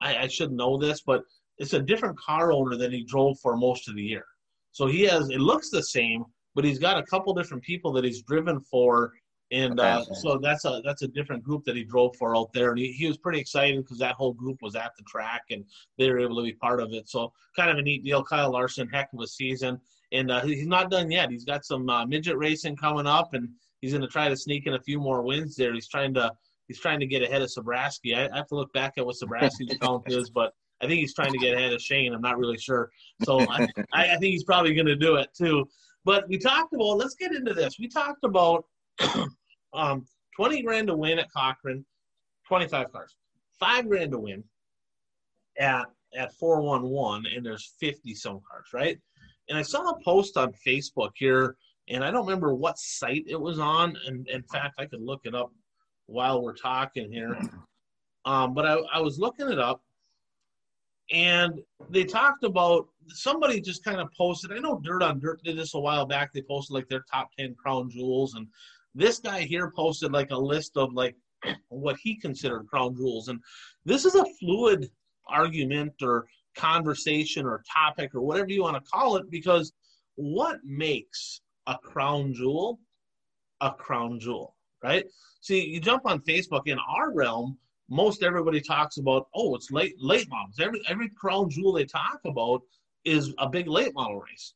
I, 0.00 0.16
I 0.16 0.26
should 0.28 0.52
know 0.52 0.76
this, 0.76 1.00
but 1.00 1.22
it's 1.58 1.72
a 1.72 1.80
different 1.80 2.18
car 2.18 2.52
owner 2.52 2.76
than 2.76 2.92
he 2.92 3.02
drove 3.04 3.38
for 3.40 3.56
most 3.56 3.88
of 3.88 3.96
the 3.96 4.02
year. 4.02 4.26
So 4.72 4.86
he 4.86 5.02
has 5.02 5.30
it 5.30 5.40
looks 5.40 5.70
the 5.70 5.82
same, 5.82 6.24
but 6.54 6.64
he's 6.64 6.78
got 6.78 6.98
a 6.98 7.06
couple 7.06 7.32
different 7.34 7.62
people 7.62 7.92
that 7.92 8.04
he's 8.04 8.22
driven 8.22 8.60
for, 8.60 9.12
and 9.52 9.78
uh, 9.78 10.04
so 10.04 10.38
that's 10.38 10.64
a 10.64 10.82
that's 10.84 11.02
a 11.02 11.08
different 11.08 11.44
group 11.44 11.64
that 11.64 11.76
he 11.76 11.84
drove 11.84 12.16
for 12.16 12.36
out 12.36 12.52
there, 12.52 12.70
and 12.70 12.78
he, 12.78 12.92
he 12.92 13.06
was 13.06 13.16
pretty 13.16 13.38
excited 13.38 13.82
because 13.82 13.98
that 13.98 14.14
whole 14.16 14.32
group 14.32 14.60
was 14.60 14.74
at 14.74 14.92
the 14.96 15.04
track 15.04 15.42
and 15.50 15.64
they 15.98 16.10
were 16.10 16.18
able 16.18 16.36
to 16.36 16.42
be 16.42 16.52
part 16.52 16.80
of 16.80 16.92
it. 16.92 17.08
So 17.08 17.32
kind 17.54 17.70
of 17.70 17.78
a 17.78 17.82
neat 17.82 18.02
deal. 18.02 18.24
Kyle 18.24 18.50
Larson, 18.50 18.88
heck 18.88 19.12
of 19.12 19.20
a 19.20 19.26
season, 19.26 19.80
and 20.12 20.30
uh, 20.30 20.44
he's 20.44 20.66
not 20.66 20.90
done 20.90 21.10
yet. 21.10 21.30
He's 21.30 21.44
got 21.44 21.64
some 21.64 21.88
uh, 21.88 22.04
midget 22.06 22.36
racing 22.36 22.76
coming 22.76 23.06
up, 23.06 23.34
and 23.34 23.48
he's 23.80 23.92
going 23.92 24.02
to 24.02 24.08
try 24.08 24.28
to 24.28 24.36
sneak 24.36 24.66
in 24.66 24.74
a 24.74 24.80
few 24.80 24.98
more 24.98 25.22
wins 25.22 25.54
there. 25.54 25.72
He's 25.72 25.88
trying 25.88 26.14
to 26.14 26.32
he's 26.66 26.80
trying 26.80 26.98
to 27.00 27.06
get 27.06 27.22
ahead 27.22 27.42
of 27.42 27.48
Sabraski. 27.48 28.16
I, 28.16 28.28
I 28.32 28.38
have 28.38 28.48
to 28.48 28.56
look 28.56 28.72
back 28.72 28.94
at 28.98 29.06
what 29.06 29.16
Sabraski's 29.16 29.78
count 29.80 30.04
is, 30.06 30.28
but 30.28 30.54
I 30.82 30.86
think 30.86 31.00
he's 31.00 31.14
trying 31.14 31.32
to 31.32 31.38
get 31.38 31.54
ahead 31.54 31.72
of 31.72 31.80
Shane. 31.80 32.12
I'm 32.12 32.20
not 32.20 32.38
really 32.38 32.58
sure. 32.58 32.90
So 33.24 33.40
I, 33.48 33.68
I, 33.92 34.14
I 34.14 34.16
think 34.16 34.32
he's 34.32 34.44
probably 34.44 34.74
going 34.74 34.86
to 34.86 34.96
do 34.96 35.16
it 35.16 35.28
too. 35.36 35.68
But 36.04 36.28
we 36.28 36.38
talked 36.38 36.72
about, 36.72 36.98
let's 36.98 37.14
get 37.14 37.34
into 37.34 37.52
this. 37.52 37.78
We 37.78 37.88
talked 37.88 38.22
about 38.24 38.64
um, 39.72 40.06
20 40.36 40.62
grand 40.62 40.88
to 40.88 40.96
win 40.96 41.18
at 41.18 41.32
Cochran, 41.32 41.84
25 42.48 42.92
cars, 42.92 43.14
five 43.58 43.88
grand 43.88 44.12
to 44.12 44.18
win 44.18 44.44
at, 45.58 45.86
at 46.16 46.34
411, 46.34 47.26
and 47.34 47.44
there's 47.44 47.74
50 47.80 48.14
some 48.14 48.40
cars, 48.48 48.66
right? 48.72 48.98
And 49.48 49.56
I 49.56 49.62
saw 49.62 49.90
a 49.90 50.00
post 50.02 50.36
on 50.36 50.52
Facebook 50.66 51.10
here, 51.14 51.56
and 51.88 52.04
I 52.04 52.10
don't 52.10 52.26
remember 52.26 52.54
what 52.54 52.78
site 52.78 53.24
it 53.26 53.40
was 53.40 53.58
on. 53.58 53.96
And 54.06 54.28
in 54.28 54.42
fact, 54.42 54.74
I 54.78 54.86
could 54.86 55.02
look 55.02 55.20
it 55.24 55.34
up 55.34 55.52
while 56.06 56.42
we're 56.42 56.56
talking 56.56 57.10
here. 57.10 57.38
Um, 58.24 58.54
but 58.54 58.66
I, 58.66 58.74
I 58.92 58.98
was 58.98 59.20
looking 59.20 59.48
it 59.48 59.60
up, 59.60 59.80
and 61.12 61.60
they 61.90 62.02
talked 62.02 62.42
about 62.42 62.88
somebody 63.06 63.60
just 63.60 63.84
kind 63.84 64.00
of 64.00 64.08
posted. 64.18 64.52
I 64.52 64.58
know 64.58 64.80
Dirt 64.82 65.04
on 65.04 65.20
Dirt 65.20 65.44
did 65.44 65.56
this 65.56 65.74
a 65.74 65.78
while 65.78 66.06
back. 66.06 66.32
They 66.32 66.42
posted 66.42 66.74
like 66.74 66.88
their 66.88 67.04
top 67.08 67.30
ten 67.38 67.54
crown 67.54 67.88
jewels, 67.88 68.34
and 68.34 68.48
this 68.96 69.18
guy 69.18 69.42
here 69.42 69.70
posted 69.70 70.12
like 70.12 70.30
a 70.30 70.36
list 70.36 70.76
of 70.76 70.92
like 70.92 71.14
what 71.68 71.96
he 72.02 72.16
considered 72.16 72.66
crown 72.66 72.96
jewels. 72.96 73.28
And 73.28 73.40
this 73.84 74.04
is 74.04 74.14
a 74.14 74.24
fluid 74.40 74.90
argument 75.28 75.92
or 76.02 76.26
conversation 76.56 77.44
or 77.44 77.62
topic 77.70 78.14
or 78.14 78.22
whatever 78.22 78.48
you 78.48 78.62
want 78.62 78.82
to 78.82 78.90
call 78.90 79.16
it 79.16 79.30
because 79.30 79.72
what 80.14 80.58
makes 80.64 81.42
a 81.66 81.76
crown 81.78 82.32
jewel 82.32 82.80
a 83.60 83.70
crown 83.70 84.20
jewel, 84.20 84.54
right? 84.82 85.06
See, 85.40 85.64
you 85.64 85.80
jump 85.80 86.02
on 86.06 86.20
Facebook 86.20 86.62
in 86.66 86.78
our 86.78 87.12
realm, 87.12 87.58
most 87.88 88.22
everybody 88.22 88.60
talks 88.60 88.98
about, 88.98 89.28
oh, 89.34 89.54
it's 89.54 89.70
late 89.70 89.94
late 89.98 90.28
models. 90.28 90.56
Every 90.60 90.80
every 90.88 91.08
crown 91.10 91.48
jewel 91.48 91.72
they 91.72 91.84
talk 91.84 92.20
about 92.24 92.62
is 93.04 93.32
a 93.38 93.48
big 93.48 93.68
late 93.68 93.94
model 93.94 94.20
race. 94.20 94.54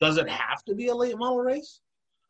Does 0.00 0.16
it 0.16 0.28
have 0.28 0.64
to 0.64 0.74
be 0.74 0.88
a 0.88 0.94
late 0.94 1.18
model 1.18 1.38
race? 1.38 1.80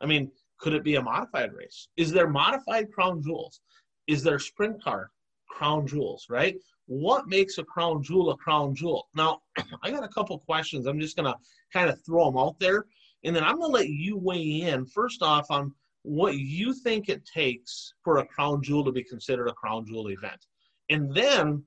I 0.01 0.05
mean, 0.05 0.31
could 0.61 0.73
it 0.73 0.83
be 0.83 0.95
a 0.95 1.01
modified 1.01 1.51
race? 1.53 1.89
Is 1.97 2.11
there 2.11 2.29
modified 2.29 2.91
crown 2.91 3.21
jewels? 3.21 3.59
Is 4.07 4.23
there 4.23 4.39
sprint 4.39 4.81
car 4.81 5.11
crown 5.49 5.85
jewels, 5.85 6.27
right? 6.29 6.55
What 6.85 7.27
makes 7.27 7.57
a 7.57 7.63
crown 7.63 8.03
jewel 8.03 8.31
a 8.31 8.37
crown 8.37 8.73
jewel? 8.75 9.09
Now, 9.15 9.41
I 9.83 9.91
got 9.91 10.03
a 10.03 10.07
couple 10.09 10.37
questions. 10.39 10.85
I'm 10.85 10.99
just 10.99 11.17
going 11.17 11.31
to 11.31 11.37
kind 11.73 11.89
of 11.89 12.03
throw 12.05 12.25
them 12.25 12.37
out 12.37 12.59
there. 12.59 12.85
And 13.23 13.35
then 13.35 13.43
I'm 13.43 13.57
going 13.59 13.71
to 13.71 13.77
let 13.77 13.89
you 13.89 14.17
weigh 14.17 14.61
in 14.61 14.85
first 14.85 15.21
off 15.21 15.49
on 15.49 15.73
what 16.03 16.37
you 16.37 16.73
think 16.73 17.09
it 17.09 17.23
takes 17.25 17.93
for 18.03 18.17
a 18.17 18.25
crown 18.25 18.63
jewel 18.63 18.83
to 18.85 18.91
be 18.91 19.03
considered 19.03 19.47
a 19.47 19.53
crown 19.53 19.85
jewel 19.85 20.09
event. 20.09 20.45
And 20.89 21.13
then, 21.13 21.63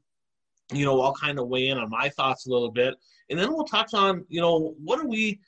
you 0.73 0.85
know, 0.85 1.01
I'll 1.01 1.15
kind 1.15 1.39
of 1.39 1.49
weigh 1.49 1.69
in 1.69 1.79
on 1.79 1.91
my 1.91 2.09
thoughts 2.09 2.47
a 2.47 2.51
little 2.51 2.73
bit. 2.73 2.95
And 3.31 3.39
then 3.39 3.53
we'll 3.53 3.65
touch 3.65 3.95
on, 3.95 4.25
you 4.29 4.41
know, 4.41 4.75
what 4.83 4.99
are 4.99 5.07
we, 5.07 5.41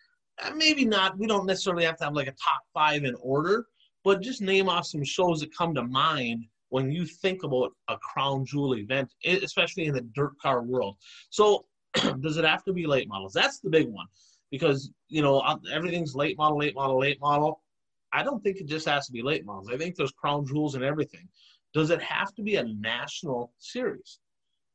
maybe 0.54 0.84
not, 0.84 1.18
we 1.18 1.26
don't 1.26 1.46
necessarily 1.46 1.84
have 1.84 1.96
to 1.98 2.04
have 2.04 2.14
like 2.14 2.28
a 2.28 2.32
top 2.32 2.62
five 2.74 3.04
in 3.04 3.14
order, 3.20 3.66
but 4.04 4.20
just 4.20 4.40
name 4.40 4.68
off 4.68 4.86
some 4.86 5.04
shows 5.04 5.40
that 5.40 5.56
come 5.56 5.74
to 5.74 5.82
mind 5.82 6.44
when 6.68 6.90
you 6.90 7.06
think 7.06 7.42
about 7.42 7.72
a 7.88 7.96
crown 7.98 8.44
jewel 8.44 8.76
event, 8.76 9.12
especially 9.24 9.86
in 9.86 9.94
the 9.94 10.00
dirt 10.14 10.32
car 10.40 10.62
world. 10.62 10.96
So, 11.30 11.66
does 12.20 12.36
it 12.36 12.44
have 12.44 12.64
to 12.64 12.72
be 12.72 12.86
late 12.86 13.08
models? 13.08 13.32
That's 13.32 13.60
the 13.60 13.70
big 13.70 13.88
one 13.88 14.06
because, 14.50 14.90
you 15.08 15.22
know, 15.22 15.40
uh, 15.40 15.56
everything's 15.72 16.14
late 16.14 16.36
model, 16.36 16.58
late 16.58 16.74
model, 16.74 17.00
late 17.00 17.20
model. 17.20 17.62
I 18.12 18.22
don't 18.22 18.42
think 18.42 18.58
it 18.58 18.66
just 18.66 18.88
has 18.88 19.06
to 19.06 19.12
be 19.12 19.22
late 19.22 19.44
models. 19.44 19.68
I 19.72 19.76
think 19.76 19.96
there's 19.96 20.12
crown 20.12 20.46
jewels 20.46 20.74
and 20.74 20.84
everything. 20.84 21.28
Does 21.72 21.90
it 21.90 22.02
have 22.02 22.34
to 22.34 22.42
be 22.42 22.56
a 22.56 22.64
national 22.64 23.52
series? 23.58 24.18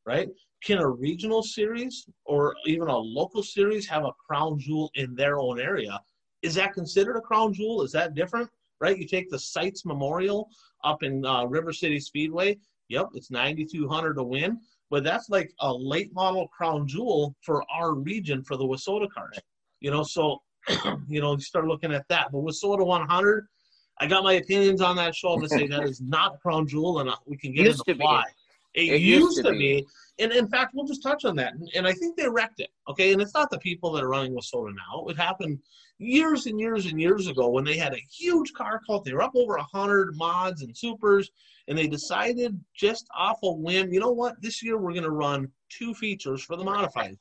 Right? 0.06 0.30
Can 0.64 0.78
a 0.78 0.88
regional 0.88 1.42
series 1.42 2.08
or 2.26 2.56
even 2.66 2.88
a 2.88 2.98
local 2.98 3.42
series 3.44 3.88
have 3.88 4.06
a 4.06 4.12
crown 4.28 4.60
jewel 4.60 4.92
in 4.96 5.16
their 5.16 5.40
own 5.40 5.60
area? 5.60 6.00
Is 6.42 6.56
that 6.56 6.74
considered 6.74 7.18
a 7.18 7.22
crown 7.22 7.54
jewel? 7.54 7.82
Is 7.82 7.92
that 7.94 8.14
different? 8.16 8.50
Right? 8.80 8.98
You 8.98 9.08
take 9.08 9.30
the 9.30 9.40
Sites 9.40 9.86
Memorial 9.86 10.50
up 10.84 11.04
in 11.04 11.26
uh, 11.26 11.46
River 11.46 11.72
City 11.74 12.00
Speedway. 12.00 12.58
Yep, 12.90 13.10
it's 13.14 13.32
9,200 13.32 14.16
to 14.16 14.24
win, 14.24 14.60
but 14.90 15.04
that's 15.04 15.30
like 15.30 15.54
a 15.62 15.74
late 15.74 16.14
model 16.14 16.48
crown 16.50 16.88
jewel 16.88 17.36
for 17.42 17.64
our 17.72 17.94
region 17.94 18.44
for 18.44 18.58
the 18.58 18.66
WISSOTA 18.66 19.10
cars. 19.12 19.40
You 19.80 19.92
know, 19.92 20.04
so 20.04 20.42
you 21.08 21.22
know, 21.22 21.34
you 21.34 21.42
start 21.42 21.68
looking 21.68 21.94
at 21.94 22.08
that. 22.10 22.32
But 22.32 22.40
with 22.40 22.56
Soda 22.56 22.84
100, 22.84 23.48
I 24.00 24.08
got 24.08 24.24
my 24.24 24.34
opinions 24.34 24.82
on 24.82 24.96
that 24.98 25.16
show. 25.16 25.34
I'm 25.34 25.40
gonna 25.40 25.50
say 25.50 25.68
that 25.68 25.84
is 25.84 26.02
not 26.02 26.36
a 26.36 26.38
crown 26.38 26.68
jewel, 26.68 27.00
and 27.00 27.10
uh, 27.10 27.16
we 27.26 27.38
can 27.38 27.54
get 27.54 27.66
Used 27.66 27.84
into 27.88 27.94
to 27.94 28.00
be. 28.00 28.06
It, 28.74 28.94
It 28.94 29.02
used, 29.02 29.22
used 29.22 29.38
to 29.38 29.44
to 29.44 29.52
be. 29.52 29.86
and 30.20 30.32
in 30.32 30.48
fact, 30.48 30.74
we'll 30.74 30.86
just 30.86 31.04
touch 31.04 31.26
on 31.26 31.36
that. 31.36 31.54
And, 31.54 31.70
and 31.76 31.88
I 31.88 31.94
think 31.94 32.16
they 32.16 32.30
wrecked 32.30 32.60
it. 32.60 32.70
Okay, 32.90 33.12
and 33.14 33.22
it's 33.22 33.34
not 33.34 33.50
the 33.50 33.60
people 33.60 33.92
that 33.92 34.04
are 34.04 34.10
running 34.10 34.34
WISSOTA 34.34 34.74
now. 34.76 35.06
It 35.08 35.18
happened 35.18 35.60
years 35.98 36.46
and 36.46 36.60
years 36.60 36.86
and 36.86 37.00
years 37.00 37.28
ago 37.28 37.50
when 37.50 37.64
they 37.64 37.78
had 37.78 37.94
a 37.94 38.04
huge 38.12 38.54
car 38.54 38.82
cult. 38.88 39.04
They 39.04 39.14
were 39.14 39.24
up 39.24 39.36
over 39.36 39.58
hundred 39.58 40.16
mods 40.16 40.62
and 40.62 40.76
supers, 40.76 41.30
and 41.68 41.78
they 41.78 41.88
decided 41.88 42.60
just 42.76 43.08
off 43.18 43.40
a 43.44 43.52
whim, 43.52 43.92
you 43.94 44.00
know 44.00 44.12
what? 44.12 44.42
This 44.42 44.64
year 44.64 44.78
we're 44.78 44.94
gonna 44.94 45.10
run 45.10 45.50
two 45.70 45.94
features 45.94 46.44
for 46.44 46.56
the 46.56 46.64
modified 46.64 47.18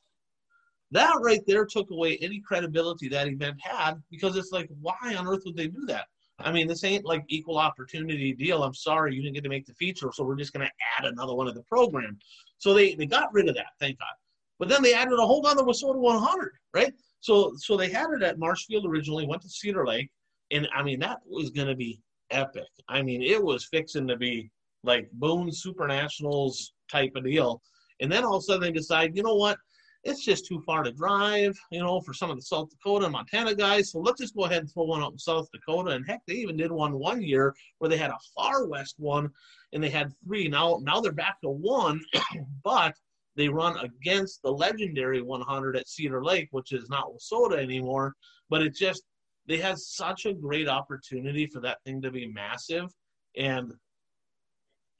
that 0.91 1.17
right 1.21 1.41
there 1.47 1.65
took 1.65 1.89
away 1.91 2.17
any 2.21 2.39
credibility 2.39 3.07
that 3.09 3.27
event 3.27 3.57
had 3.61 3.95
because 4.09 4.35
it's 4.35 4.51
like, 4.51 4.69
why 4.81 5.15
on 5.17 5.27
earth 5.27 5.41
would 5.45 5.55
they 5.55 5.67
do 5.67 5.85
that? 5.87 6.07
I 6.43 6.51
mean, 6.51 6.67
this 6.67 6.83
ain't 6.83 7.05
like 7.05 7.23
equal 7.27 7.57
opportunity 7.57 8.33
deal. 8.33 8.63
I'm 8.63 8.73
sorry 8.73 9.15
you 9.15 9.21
didn't 9.21 9.35
get 9.35 9.43
to 9.43 9.49
make 9.49 9.65
the 9.65 9.73
feature, 9.73 10.11
so 10.13 10.23
we're 10.23 10.35
just 10.35 10.53
going 10.53 10.65
to 10.65 10.71
add 10.97 11.05
another 11.05 11.33
one 11.33 11.47
of 11.47 11.55
the 11.55 11.63
program. 11.63 12.17
So 12.57 12.73
they, 12.73 12.95
they 12.95 13.05
got 13.05 13.33
rid 13.33 13.49
of 13.49 13.55
that, 13.55 13.73
thank 13.79 13.99
God. 13.99 14.13
But 14.59 14.69
then 14.69 14.83
they 14.83 14.93
added 14.93 15.17
a 15.17 15.25
whole 15.25 15.45
other 15.47 15.63
WISSOTA 15.63 15.95
100, 15.95 16.51
right? 16.73 16.93
So 17.21 17.53
so 17.57 17.77
they 17.77 17.89
had 17.89 18.11
it 18.11 18.21
at 18.21 18.37
Marshfield 18.37 18.85
originally, 18.85 19.25
went 19.25 19.41
to 19.43 19.49
Cedar 19.49 19.87
Lake, 19.87 20.11
and 20.51 20.67
I 20.75 20.83
mean 20.83 20.99
that 20.99 21.19
was 21.27 21.49
going 21.49 21.67
to 21.67 21.75
be 21.75 21.99
epic. 22.29 22.67
I 22.87 23.01
mean 23.01 23.23
it 23.23 23.43
was 23.43 23.65
fixing 23.65 24.07
to 24.07 24.17
be 24.17 24.51
like 24.83 25.09
Boone 25.13 25.51
Super 25.51 25.87
Nationals 25.87 26.73
type 26.91 27.13
of 27.15 27.23
deal. 27.23 27.61
And 28.01 28.11
then 28.11 28.23
all 28.23 28.35
of 28.35 28.41
a 28.41 28.43
sudden 28.43 28.61
they 28.61 28.71
decide, 28.71 29.15
you 29.15 29.23
know 29.23 29.35
what? 29.35 29.57
It's 30.03 30.25
just 30.25 30.47
too 30.47 30.61
far 30.61 30.81
to 30.83 30.91
drive, 30.91 31.55
you 31.69 31.79
know, 31.79 32.01
for 32.01 32.13
some 32.13 32.31
of 32.31 32.35
the 32.35 32.41
South 32.41 32.69
Dakota 32.69 33.05
and 33.05 33.13
Montana 33.13 33.53
guys. 33.53 33.91
So 33.91 33.99
let's 33.99 34.19
just 34.19 34.35
go 34.35 34.45
ahead 34.45 34.61
and 34.61 34.71
throw 34.71 34.85
one 34.85 35.03
out 35.03 35.11
in 35.11 35.19
South 35.19 35.47
Dakota. 35.51 35.91
And 35.91 36.05
heck, 36.05 36.21
they 36.27 36.33
even 36.35 36.57
did 36.57 36.71
one 36.71 36.97
one 36.97 37.21
year 37.21 37.53
where 37.77 37.89
they 37.89 37.97
had 37.97 38.09
a 38.09 38.17
far 38.35 38.65
west 38.65 38.95
one, 38.97 39.29
and 39.73 39.83
they 39.83 39.89
had 39.89 40.11
three. 40.25 40.47
Now, 40.47 40.79
now 40.81 41.01
they're 41.01 41.11
back 41.11 41.39
to 41.41 41.49
one, 41.49 42.01
but 42.63 42.95
they 43.35 43.47
run 43.47 43.77
against 43.77 44.41
the 44.41 44.51
legendary 44.51 45.21
100 45.21 45.75
at 45.77 45.87
Cedar 45.87 46.23
Lake, 46.23 46.49
which 46.51 46.71
is 46.71 46.89
not 46.89 47.11
WISSOTA 47.11 47.57
anymore. 47.61 48.15
But 48.49 48.63
it 48.63 48.75
just 48.75 49.03
they 49.47 49.57
had 49.57 49.77
such 49.77 50.25
a 50.25 50.33
great 50.33 50.67
opportunity 50.67 51.45
for 51.45 51.59
that 51.61 51.77
thing 51.85 52.01
to 52.01 52.11
be 52.11 52.27
massive, 52.27 52.89
and 53.37 53.71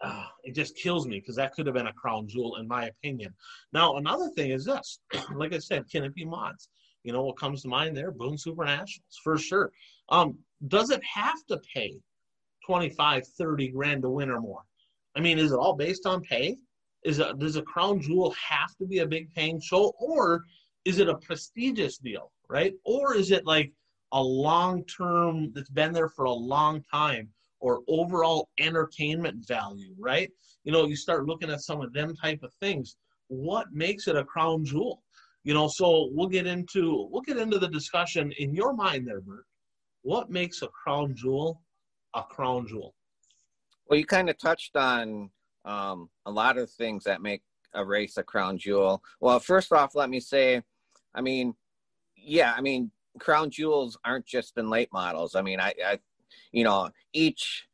uh, 0.01 0.25
it 0.43 0.55
just 0.55 0.75
kills 0.75 1.07
me 1.07 1.19
because 1.19 1.35
that 1.35 1.53
could 1.53 1.65
have 1.65 1.75
been 1.75 1.87
a 1.87 1.93
crown 1.93 2.27
jewel 2.27 2.57
in 2.57 2.67
my 2.67 2.85
opinion. 2.85 3.33
Now 3.73 3.97
another 3.97 4.29
thing 4.29 4.51
is 4.51 4.65
this, 4.65 4.99
like 5.35 5.53
I 5.53 5.59
said, 5.59 5.89
can 5.89 6.03
it 6.03 6.15
be 6.15 6.25
mods? 6.25 6.69
You 7.03 7.13
know 7.13 7.23
what 7.23 7.37
comes 7.37 7.63
to 7.63 7.67
mind 7.67 7.95
there? 7.95 8.11
Boone 8.11 8.37
Super 8.37 8.65
Nationals 8.65 9.19
for 9.23 9.37
sure. 9.37 9.71
Um, 10.09 10.37
does 10.67 10.91
it 10.91 11.01
have 11.03 11.45
to 11.47 11.59
pay 11.73 11.99
25, 12.65 13.27
30 13.27 13.67
grand 13.69 14.01
to 14.03 14.09
win 14.09 14.29
or 14.29 14.39
more? 14.39 14.61
I 15.15 15.19
mean, 15.19 15.39
is 15.39 15.51
it 15.51 15.57
all 15.57 15.75
based 15.75 16.05
on 16.05 16.21
pay? 16.21 16.57
Is 17.03 17.19
it, 17.19 17.39
does 17.39 17.55
a 17.55 17.63
crown 17.63 17.99
jewel 17.99 18.35
have 18.47 18.75
to 18.77 18.85
be 18.85 18.99
a 18.99 19.07
big 19.07 19.33
paying 19.33 19.59
show, 19.59 19.93
or 19.99 20.45
is 20.85 20.99
it 20.99 21.09
a 21.09 21.17
prestigious 21.17 21.97
deal, 21.97 22.31
right? 22.47 22.73
Or 22.85 23.15
is 23.15 23.31
it 23.31 23.45
like 23.45 23.71
a 24.11 24.21
long 24.21 24.83
term 24.85 25.51
that's 25.53 25.69
been 25.69 25.93
there 25.93 26.09
for 26.09 26.25
a 26.25 26.31
long 26.31 26.83
time? 26.91 27.29
Or 27.61 27.81
overall 27.87 28.49
entertainment 28.59 29.47
value, 29.47 29.93
right? 29.97 30.29
You 30.63 30.71
know, 30.71 30.85
you 30.85 30.95
start 30.95 31.25
looking 31.25 31.49
at 31.49 31.61
some 31.61 31.81
of 31.81 31.93
them 31.93 32.15
type 32.15 32.43
of 32.43 32.53
things. 32.55 32.97
What 33.27 33.67
makes 33.71 34.07
it 34.07 34.17
a 34.17 34.25
crown 34.25 34.65
jewel? 34.65 35.03
You 35.43 35.53
know, 35.53 35.67
so 35.67 36.09
we'll 36.11 36.27
get 36.27 36.45
into 36.45 37.07
we'll 37.09 37.21
get 37.21 37.37
into 37.37 37.57
the 37.57 37.67
discussion 37.67 38.31
in 38.37 38.53
your 38.53 38.73
mind 38.73 39.07
there, 39.07 39.21
Bert. 39.21 39.45
What 40.01 40.29
makes 40.29 40.61
a 40.61 40.67
crown 40.67 41.15
jewel 41.15 41.61
a 42.13 42.23
crown 42.23 42.67
jewel? 42.67 42.93
Well, 43.87 43.97
you 43.97 44.05
kind 44.05 44.29
of 44.29 44.37
touched 44.37 44.75
on 44.75 45.29
um, 45.65 46.09
a 46.25 46.31
lot 46.31 46.57
of 46.57 46.69
things 46.69 47.03
that 47.05 47.21
make 47.21 47.41
a 47.73 47.85
race 47.85 48.17
a 48.17 48.23
crown 48.23 48.57
jewel. 48.57 49.01
Well, 49.19 49.39
first 49.39 49.71
off, 49.71 49.95
let 49.95 50.09
me 50.09 50.19
say, 50.19 50.61
I 51.15 51.21
mean, 51.21 51.55
yeah, 52.15 52.53
I 52.55 52.61
mean, 52.61 52.91
crown 53.19 53.49
jewels 53.49 53.97
aren't 54.05 54.25
just 54.25 54.57
in 54.57 54.69
late 54.69 54.89
models. 54.91 55.35
I 55.35 55.41
mean, 55.41 55.59
I, 55.59 55.73
I 55.85 55.99
you 56.51 56.63
know 56.63 56.89
each 57.13 57.67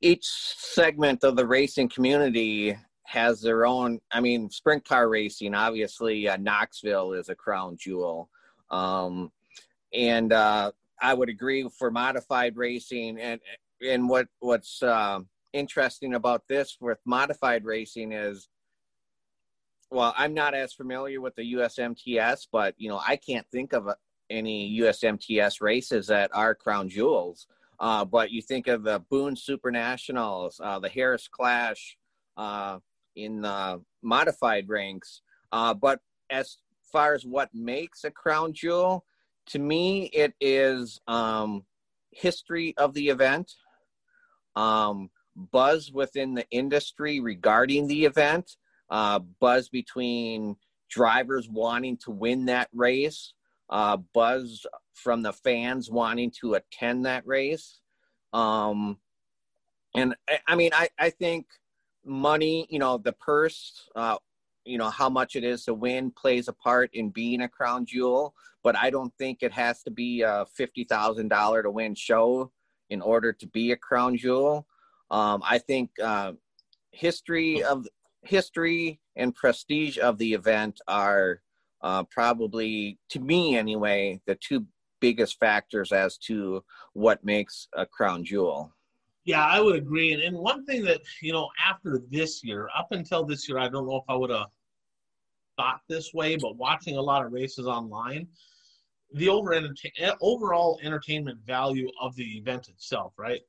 each 0.00 0.24
segment 0.24 1.24
of 1.24 1.36
the 1.36 1.46
racing 1.46 1.88
community 1.88 2.76
has 3.04 3.40
their 3.40 3.66
own 3.66 3.98
i 4.12 4.20
mean 4.20 4.50
sprint 4.50 4.84
car 4.84 5.08
racing 5.08 5.54
obviously 5.54 6.28
uh, 6.28 6.36
knoxville 6.36 7.12
is 7.12 7.28
a 7.28 7.34
crown 7.34 7.76
jewel. 7.78 8.28
Um, 8.70 9.32
and 9.94 10.32
uh, 10.32 10.72
i 11.00 11.14
would 11.14 11.28
agree 11.28 11.66
for 11.78 11.90
modified 11.90 12.56
racing 12.56 13.18
and 13.18 13.40
and 13.86 14.08
what 14.08 14.26
what's 14.40 14.82
uh, 14.82 15.20
interesting 15.52 16.14
about 16.14 16.42
this 16.48 16.76
with 16.80 16.98
modified 17.06 17.64
racing 17.64 18.12
is 18.12 18.48
well 19.90 20.12
i'm 20.16 20.34
not 20.34 20.54
as 20.54 20.74
familiar 20.74 21.20
with 21.20 21.34
the 21.36 21.54
usmts 21.54 22.46
but 22.52 22.74
you 22.76 22.88
know 22.88 23.00
i 23.06 23.16
can't 23.16 23.46
think 23.50 23.72
of 23.72 23.88
any 24.28 24.78
usmts 24.80 25.62
races 25.62 26.06
that 26.06 26.30
are 26.34 26.54
crown 26.54 26.88
jewels 26.88 27.46
uh, 27.80 28.04
but 28.04 28.30
you 28.30 28.42
think 28.42 28.66
of 28.66 28.82
the 28.82 29.00
Boone 29.10 29.36
Super 29.36 29.70
Nationals, 29.70 30.60
uh, 30.62 30.78
the 30.78 30.88
Harris 30.88 31.28
Clash 31.28 31.96
uh, 32.36 32.78
in 33.16 33.42
the 33.42 33.80
modified 34.02 34.68
ranks. 34.68 35.22
Uh, 35.52 35.74
but 35.74 36.00
as 36.30 36.58
far 36.92 37.14
as 37.14 37.24
what 37.24 37.50
makes 37.54 38.04
a 38.04 38.10
crown 38.10 38.52
jewel, 38.52 39.04
to 39.46 39.58
me, 39.58 40.04
it 40.06 40.34
is 40.40 41.00
um, 41.08 41.64
history 42.10 42.74
of 42.76 42.94
the 42.94 43.08
event, 43.08 43.52
um, 44.56 45.10
buzz 45.36 45.92
within 45.92 46.34
the 46.34 46.46
industry 46.50 47.20
regarding 47.20 47.86
the 47.86 48.04
event, 48.04 48.56
uh, 48.90 49.20
buzz 49.40 49.68
between 49.68 50.56
drivers 50.90 51.48
wanting 51.48 51.96
to 51.98 52.10
win 52.10 52.46
that 52.46 52.68
race, 52.74 53.34
uh, 53.70 53.96
buzz 54.14 54.66
from 54.98 55.22
the 55.22 55.32
fans 55.32 55.90
wanting 55.90 56.30
to 56.40 56.54
attend 56.54 57.06
that 57.06 57.26
race. 57.26 57.80
Um, 58.32 58.98
and 59.94 60.14
I, 60.46 60.54
mean, 60.54 60.70
I, 60.74 60.88
I 60.98 61.10
think 61.10 61.46
money, 62.04 62.66
you 62.68 62.78
know, 62.78 62.98
the 62.98 63.12
purse, 63.12 63.88
uh, 63.96 64.16
you 64.64 64.76
know, 64.76 64.90
how 64.90 65.08
much 65.08 65.36
it 65.36 65.44
is 65.44 65.64
to 65.64 65.74
win 65.74 66.10
plays 66.10 66.48
a 66.48 66.52
part 66.52 66.90
in 66.92 67.10
being 67.10 67.42
a 67.42 67.48
crown 67.48 67.86
jewel, 67.86 68.34
but 68.62 68.76
I 68.76 68.90
don't 68.90 69.12
think 69.16 69.38
it 69.42 69.52
has 69.52 69.82
to 69.84 69.90
be 69.90 70.22
a 70.22 70.46
$50,000 70.58 71.62
to 71.62 71.70
win 71.70 71.94
show 71.94 72.52
in 72.90 73.00
order 73.00 73.32
to 73.32 73.46
be 73.46 73.72
a 73.72 73.76
crown 73.76 74.16
jewel. 74.16 74.66
Um, 75.10 75.42
I 75.44 75.58
think 75.58 75.90
uh, 76.02 76.32
history 76.90 77.62
of 77.62 77.86
history 78.22 79.00
and 79.16 79.34
prestige 79.34 79.98
of 79.98 80.18
the 80.18 80.34
event 80.34 80.80
are 80.86 81.40
uh, 81.82 82.04
probably, 82.04 82.98
to 83.10 83.20
me 83.20 83.56
anyway, 83.56 84.20
the 84.26 84.34
two 84.34 84.66
biggest 85.00 85.38
factors 85.38 85.92
as 85.92 86.16
to 86.18 86.64
what 86.92 87.24
makes 87.24 87.68
a 87.74 87.86
crown 87.86 88.24
jewel. 88.24 88.72
Yeah, 89.24 89.44
I 89.44 89.60
would 89.60 89.76
agree. 89.76 90.12
And, 90.12 90.22
and 90.22 90.36
one 90.36 90.64
thing 90.64 90.84
that, 90.84 91.00
you 91.20 91.32
know, 91.32 91.48
after 91.62 92.00
this 92.10 92.42
year, 92.42 92.68
up 92.76 92.88
until 92.92 93.24
this 93.24 93.48
year, 93.48 93.58
I 93.58 93.68
don't 93.68 93.86
know 93.86 93.96
if 93.96 94.04
I 94.08 94.14
would 94.14 94.30
have 94.30 94.46
thought 95.58 95.80
this 95.88 96.14
way, 96.14 96.36
but 96.36 96.56
watching 96.56 96.96
a 96.96 97.02
lot 97.02 97.24
of 97.26 97.32
races 97.32 97.66
online, 97.66 98.26
the 99.12 99.28
over 99.28 99.52
eh, 99.54 100.12
overall 100.20 100.78
entertainment 100.82 101.40
value 101.46 101.88
of 102.00 102.14
the 102.16 102.38
event 102.38 102.68
itself, 102.68 103.12
right? 103.18 103.40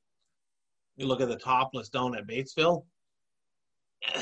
You 0.96 1.06
look 1.06 1.20
at 1.20 1.28
the 1.28 1.36
topless 1.36 1.88
down 1.88 2.14
at 2.14 2.26
Batesville. 2.26 2.84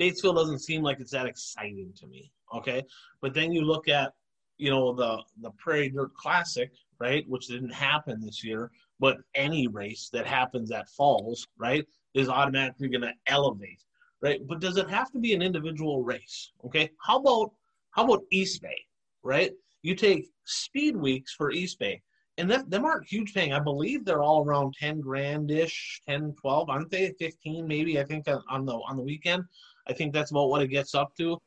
Batesville 0.00 0.34
doesn't 0.34 0.60
seem 0.60 0.82
like 0.82 1.00
it's 1.00 1.12
that 1.12 1.26
exciting 1.26 1.92
to 1.96 2.06
me. 2.06 2.32
Okay, 2.54 2.82
but 3.22 3.32
then 3.32 3.52
you 3.52 3.62
look 3.62 3.88
at 3.88 4.12
you 4.60 4.70
know 4.70 4.92
the 4.92 5.22
the 5.40 5.50
Prairie 5.52 5.88
Dirt 5.88 6.14
Classic, 6.14 6.70
right, 6.98 7.24
which 7.28 7.48
didn't 7.48 7.72
happen 7.72 8.20
this 8.20 8.44
year, 8.44 8.70
but 8.98 9.16
any 9.34 9.66
race 9.66 10.10
that 10.12 10.26
happens 10.26 10.70
at 10.70 10.88
Falls, 10.90 11.48
right, 11.58 11.86
is 12.14 12.28
automatically 12.28 12.88
going 12.88 13.00
to 13.00 13.14
elevate, 13.26 13.82
right? 14.20 14.40
But 14.46 14.60
does 14.60 14.76
it 14.76 14.90
have 14.90 15.10
to 15.12 15.18
be 15.18 15.34
an 15.34 15.42
individual 15.42 16.02
race? 16.02 16.52
Okay, 16.64 16.90
how 17.04 17.18
about 17.18 17.52
how 17.92 18.04
about 18.04 18.22
East 18.30 18.60
Bay, 18.60 18.76
right? 19.22 19.52
You 19.82 19.94
take 19.94 20.28
speed 20.44 20.94
weeks 20.94 21.34
for 21.34 21.50
East 21.50 21.78
Bay, 21.78 22.02
and 22.36 22.50
them, 22.50 22.68
them 22.68 22.84
aren't 22.84 23.08
huge 23.08 23.32
paying. 23.32 23.54
I 23.54 23.60
believe 23.60 24.04
they're 24.04 24.22
all 24.22 24.44
around 24.44 24.74
10 24.78 25.00
grand 25.00 25.50
ish, 25.50 26.02
10, 26.06 26.34
12, 26.38 26.68
aren't 26.68 26.90
they? 26.90 27.14
15 27.18 27.66
maybe, 27.66 27.98
I 27.98 28.04
think 28.04 28.26
on 28.28 28.66
the 28.66 28.74
on 28.74 28.96
the 28.96 29.02
weekend. 29.02 29.44
I 29.88 29.94
think 29.94 30.12
that's 30.12 30.30
about 30.30 30.50
what 30.50 30.60
it 30.60 30.68
gets 30.68 30.94
up 30.94 31.16
to. 31.16 31.40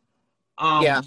Um, 0.57 0.83
yeah 0.83 1.01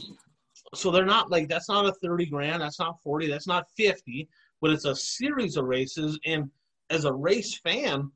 so 0.74 0.90
they're 0.90 1.04
not 1.04 1.30
like 1.30 1.48
that's 1.48 1.68
not 1.68 1.86
a 1.86 1.92
30 2.02 2.26
grand 2.26 2.62
that's 2.62 2.78
not 2.78 3.00
40 3.02 3.28
that's 3.28 3.46
not 3.46 3.66
50 3.76 4.28
but 4.60 4.70
it's 4.70 4.86
a 4.86 4.96
series 4.96 5.56
of 5.56 5.66
races. 5.66 6.18
And 6.24 6.50
as 6.90 7.04
a 7.04 7.12
race 7.12 7.58
fan 7.58 8.10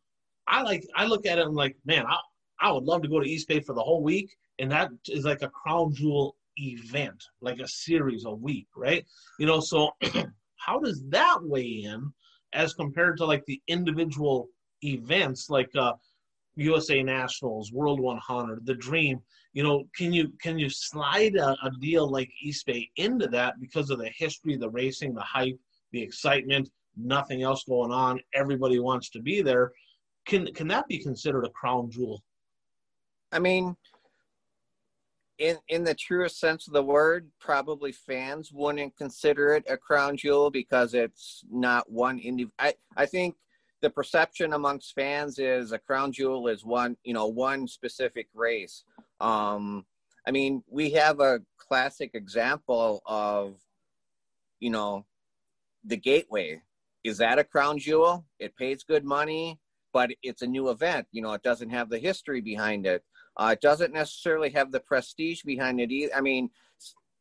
i 0.49 0.63
like 0.63 0.85
i 0.97 1.05
look 1.05 1.27
at 1.27 1.39
it 1.39 1.47
and 1.47 1.55
like 1.55 1.77
man 1.85 2.07
i, 2.07 2.17
I 2.61 2.73
would 2.73 2.85
love 2.85 3.03
to 3.03 3.09
go 3.09 3.21
to 3.21 3.29
east 3.29 3.49
bay 3.49 3.61
for 3.61 3.75
the 3.75 3.83
whole 3.83 4.03
week. 4.03 4.35
And 4.59 4.71
that 4.73 4.91
is 5.09 5.25
like 5.25 5.43
a 5.43 5.49
crown 5.49 5.95
jewel 5.95 6.37
event 6.57 7.23
like 7.41 7.59
a 7.61 7.69
series 7.69 8.25
a 8.25 8.31
week 8.35 8.69
right? 8.77 9.05
You 9.39 9.47
know 9.47 9.61
so 9.61 9.91
how 10.57 10.79
does 10.79 11.03
that 11.09 11.39
weigh 11.43 11.85
in 11.85 12.13
as 12.53 12.75
compared 12.75 13.17
to 13.19 13.25
like 13.25 13.45
the 13.47 13.61
individual 13.69 14.49
events? 14.83 15.49
Like 15.51 15.71
uh 15.77 15.93
USA 16.57 17.03
Nationals, 17.03 17.73
World 17.73 18.01
100, 18.01 18.67
the 18.67 18.75
Dream. 18.75 19.21
You 19.53 19.63
know, 19.63 19.85
can 19.97 20.13
you 20.13 20.33
can 20.41 20.59
you 20.59 20.69
slide 20.71 21.35
a, 21.37 21.57
a, 21.63 21.71
deal 21.81 22.09
like 22.09 22.31
East 22.43 22.67
Bay 22.67 22.89
into 22.97 23.27
that 23.29 23.61
because 23.61 23.91
of 23.91 23.99
the 23.99 24.11
history, 24.17 24.57
the 24.57 24.71
racing, 24.71 25.15
the 25.15 25.23
hype, 25.23 25.59
the 25.93 26.03
excitement, 26.03 26.71
nothing 26.97 27.43
else 27.43 27.65
going 27.65 27.91
on, 27.91 28.21
everybody 28.35 28.79
wants 28.79 29.11
to 29.11 29.21
be 29.21 29.43
there. 29.43 29.73
Can 30.27 30.47
can 30.55 30.69
that 30.69 30.87
be 30.87 30.99
considered 30.99 31.45
a 31.45 31.51
crown 31.51 31.91
jewel? 31.91 32.23
I 33.33 33.39
mean, 33.39 33.77
in 35.39 35.57
in 35.69 35.83
the 35.83 35.95
truest 35.95 36.39
sense 36.39 36.69
of 36.69 36.75
the 36.75 36.83
word, 36.83 37.29
probably 37.41 37.93
fans 37.93 38.53
wouldn't 38.53 38.97
consider 38.97 39.55
it 39.55 39.65
a 39.69 39.77
crown 39.77 40.17
jewel 40.17 40.51
because 40.51 40.95
it's 40.95 41.43
not 41.51 41.91
one 41.91 42.21
indiv. 42.21 42.51
I 42.59 42.75
I 42.97 43.07
think 43.07 43.37
the 43.83 43.91
perception 43.91 44.53
amongst 44.53 44.95
fans 44.95 45.39
is 45.39 45.73
a 45.73 45.79
crown 45.79 46.13
jewel 46.13 46.49
is 46.49 46.65
one 46.65 46.97
you 47.05 47.15
know 47.15 47.27
one 47.27 47.67
specific 47.67 48.29
race 48.35 48.85
um 49.21 49.85
i 50.27 50.31
mean 50.31 50.63
we 50.69 50.91
have 50.91 51.21
a 51.21 51.41
classic 51.71 52.11
example 52.15 53.01
of, 53.07 53.55
you 54.59 54.71
know, 54.71 55.07
the 55.85 55.97
gateway. 55.97 56.61
Is 57.05 57.19
that 57.19 57.39
a 57.39 57.45
crown 57.45 57.79
jewel? 57.79 58.27
It 58.41 58.57
pays 58.57 58.83
good 58.83 59.05
money, 59.05 59.61
but 59.93 60.11
it's 60.23 60.43
a 60.43 60.47
new 60.47 60.69
event. 60.71 61.07
You 61.13 61.23
know, 61.23 61.33
it 61.33 61.45
doesn't 61.45 61.71
have 61.71 61.89
the 61.89 61.99
history 61.99 62.41
behind 62.41 62.87
it. 62.87 63.05
Uh, 63.37 63.51
it 63.53 63.61
doesn't 63.61 63.95
necessarily 63.95 64.51
have 64.51 64.73
the 64.73 64.81
prestige 64.81 65.43
behind 65.43 65.81
it 65.81 65.93
either. 65.93 66.13
I 66.15 66.21
mean, 66.21 66.51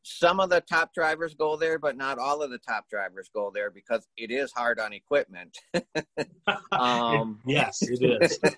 some 0.09 0.39
of 0.39 0.49
the 0.49 0.61
top 0.61 0.93
drivers 0.93 1.35
go 1.35 1.55
there, 1.55 1.77
but 1.77 1.95
not 1.95 2.17
all 2.17 2.41
of 2.41 2.49
the 2.49 2.57
top 2.57 2.89
drivers 2.89 3.29
go 3.33 3.51
there 3.53 3.69
because 3.69 4.07
it 4.17 4.31
is 4.31 4.51
hard 4.51 4.79
on 4.79 4.91
equipment. 4.91 5.57
um, 6.71 7.39
yes, 7.45 7.81
it 7.81 8.21
is. 8.21 8.39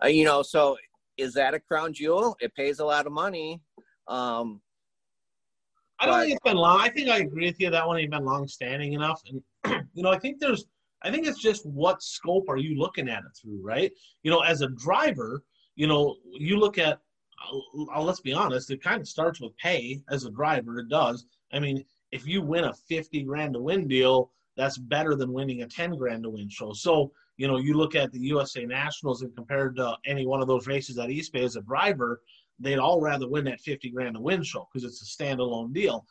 Uh, 0.00 0.06
you 0.06 0.24
know, 0.24 0.42
so 0.42 0.76
is 1.16 1.34
that 1.34 1.54
a 1.54 1.58
crown 1.58 1.92
jewel? 1.92 2.36
It 2.40 2.54
pays 2.54 2.78
a 2.78 2.84
lot 2.84 3.04
of 3.04 3.12
money. 3.12 3.60
Um, 4.06 4.60
I 5.98 6.06
don't 6.06 6.14
but, 6.14 6.20
think 6.20 6.32
it's 6.34 6.44
been 6.44 6.56
long. 6.56 6.80
I 6.80 6.88
think 6.88 7.08
I 7.08 7.18
agree 7.18 7.46
with 7.46 7.58
you. 7.58 7.68
That 7.68 7.84
one 7.84 7.98
ain't 7.98 8.12
been 8.12 8.24
long 8.24 8.46
standing 8.46 8.92
enough. 8.92 9.20
And 9.26 9.42
you 9.94 10.04
know, 10.04 10.12
I 10.12 10.18
think 10.20 10.38
there's, 10.38 10.66
I 11.02 11.10
think 11.10 11.26
it's 11.26 11.42
just 11.42 11.66
what 11.66 12.00
scope 12.00 12.48
are 12.48 12.58
you 12.58 12.78
looking 12.78 13.08
at 13.08 13.24
it 13.24 13.36
through, 13.42 13.60
right? 13.60 13.90
You 14.22 14.30
know, 14.30 14.42
as 14.42 14.60
a 14.60 14.68
driver, 14.68 15.42
you 15.74 15.88
know, 15.88 16.14
you 16.30 16.60
look 16.60 16.78
at 16.78 17.00
let's 17.98 18.20
be 18.20 18.32
honest, 18.32 18.70
it 18.70 18.82
kind 18.82 19.00
of 19.00 19.08
starts 19.08 19.40
with 19.40 19.56
pay 19.56 20.00
as 20.10 20.24
a 20.24 20.30
driver. 20.30 20.78
It 20.78 20.88
does. 20.88 21.26
I 21.52 21.58
mean, 21.58 21.84
if 22.12 22.26
you 22.26 22.42
win 22.42 22.64
a 22.64 22.74
50 22.74 23.22
grand 23.22 23.54
to 23.54 23.60
win 23.60 23.88
deal, 23.88 24.30
that's 24.56 24.78
better 24.78 25.14
than 25.14 25.32
winning 25.32 25.62
a 25.62 25.66
10 25.66 25.96
grand 25.96 26.24
to 26.24 26.30
win 26.30 26.48
show. 26.48 26.72
So, 26.72 27.12
you 27.36 27.46
know, 27.46 27.58
you 27.58 27.74
look 27.74 27.94
at 27.94 28.12
the 28.12 28.18
USA 28.20 28.64
Nationals 28.64 29.22
and 29.22 29.34
compared 29.36 29.76
to 29.76 29.96
any 30.04 30.26
one 30.26 30.42
of 30.42 30.48
those 30.48 30.66
races 30.66 30.98
at 30.98 31.10
East 31.10 31.32
Bay 31.32 31.44
as 31.44 31.56
a 31.56 31.62
driver, 31.62 32.20
they'd 32.58 32.78
all 32.78 33.00
rather 33.00 33.28
win 33.28 33.44
that 33.44 33.60
50 33.60 33.90
grand 33.90 34.16
to 34.16 34.20
win 34.20 34.42
show 34.42 34.68
because 34.72 34.84
it's 34.84 35.02
a 35.02 35.22
standalone 35.22 35.72
deal. 35.72 36.04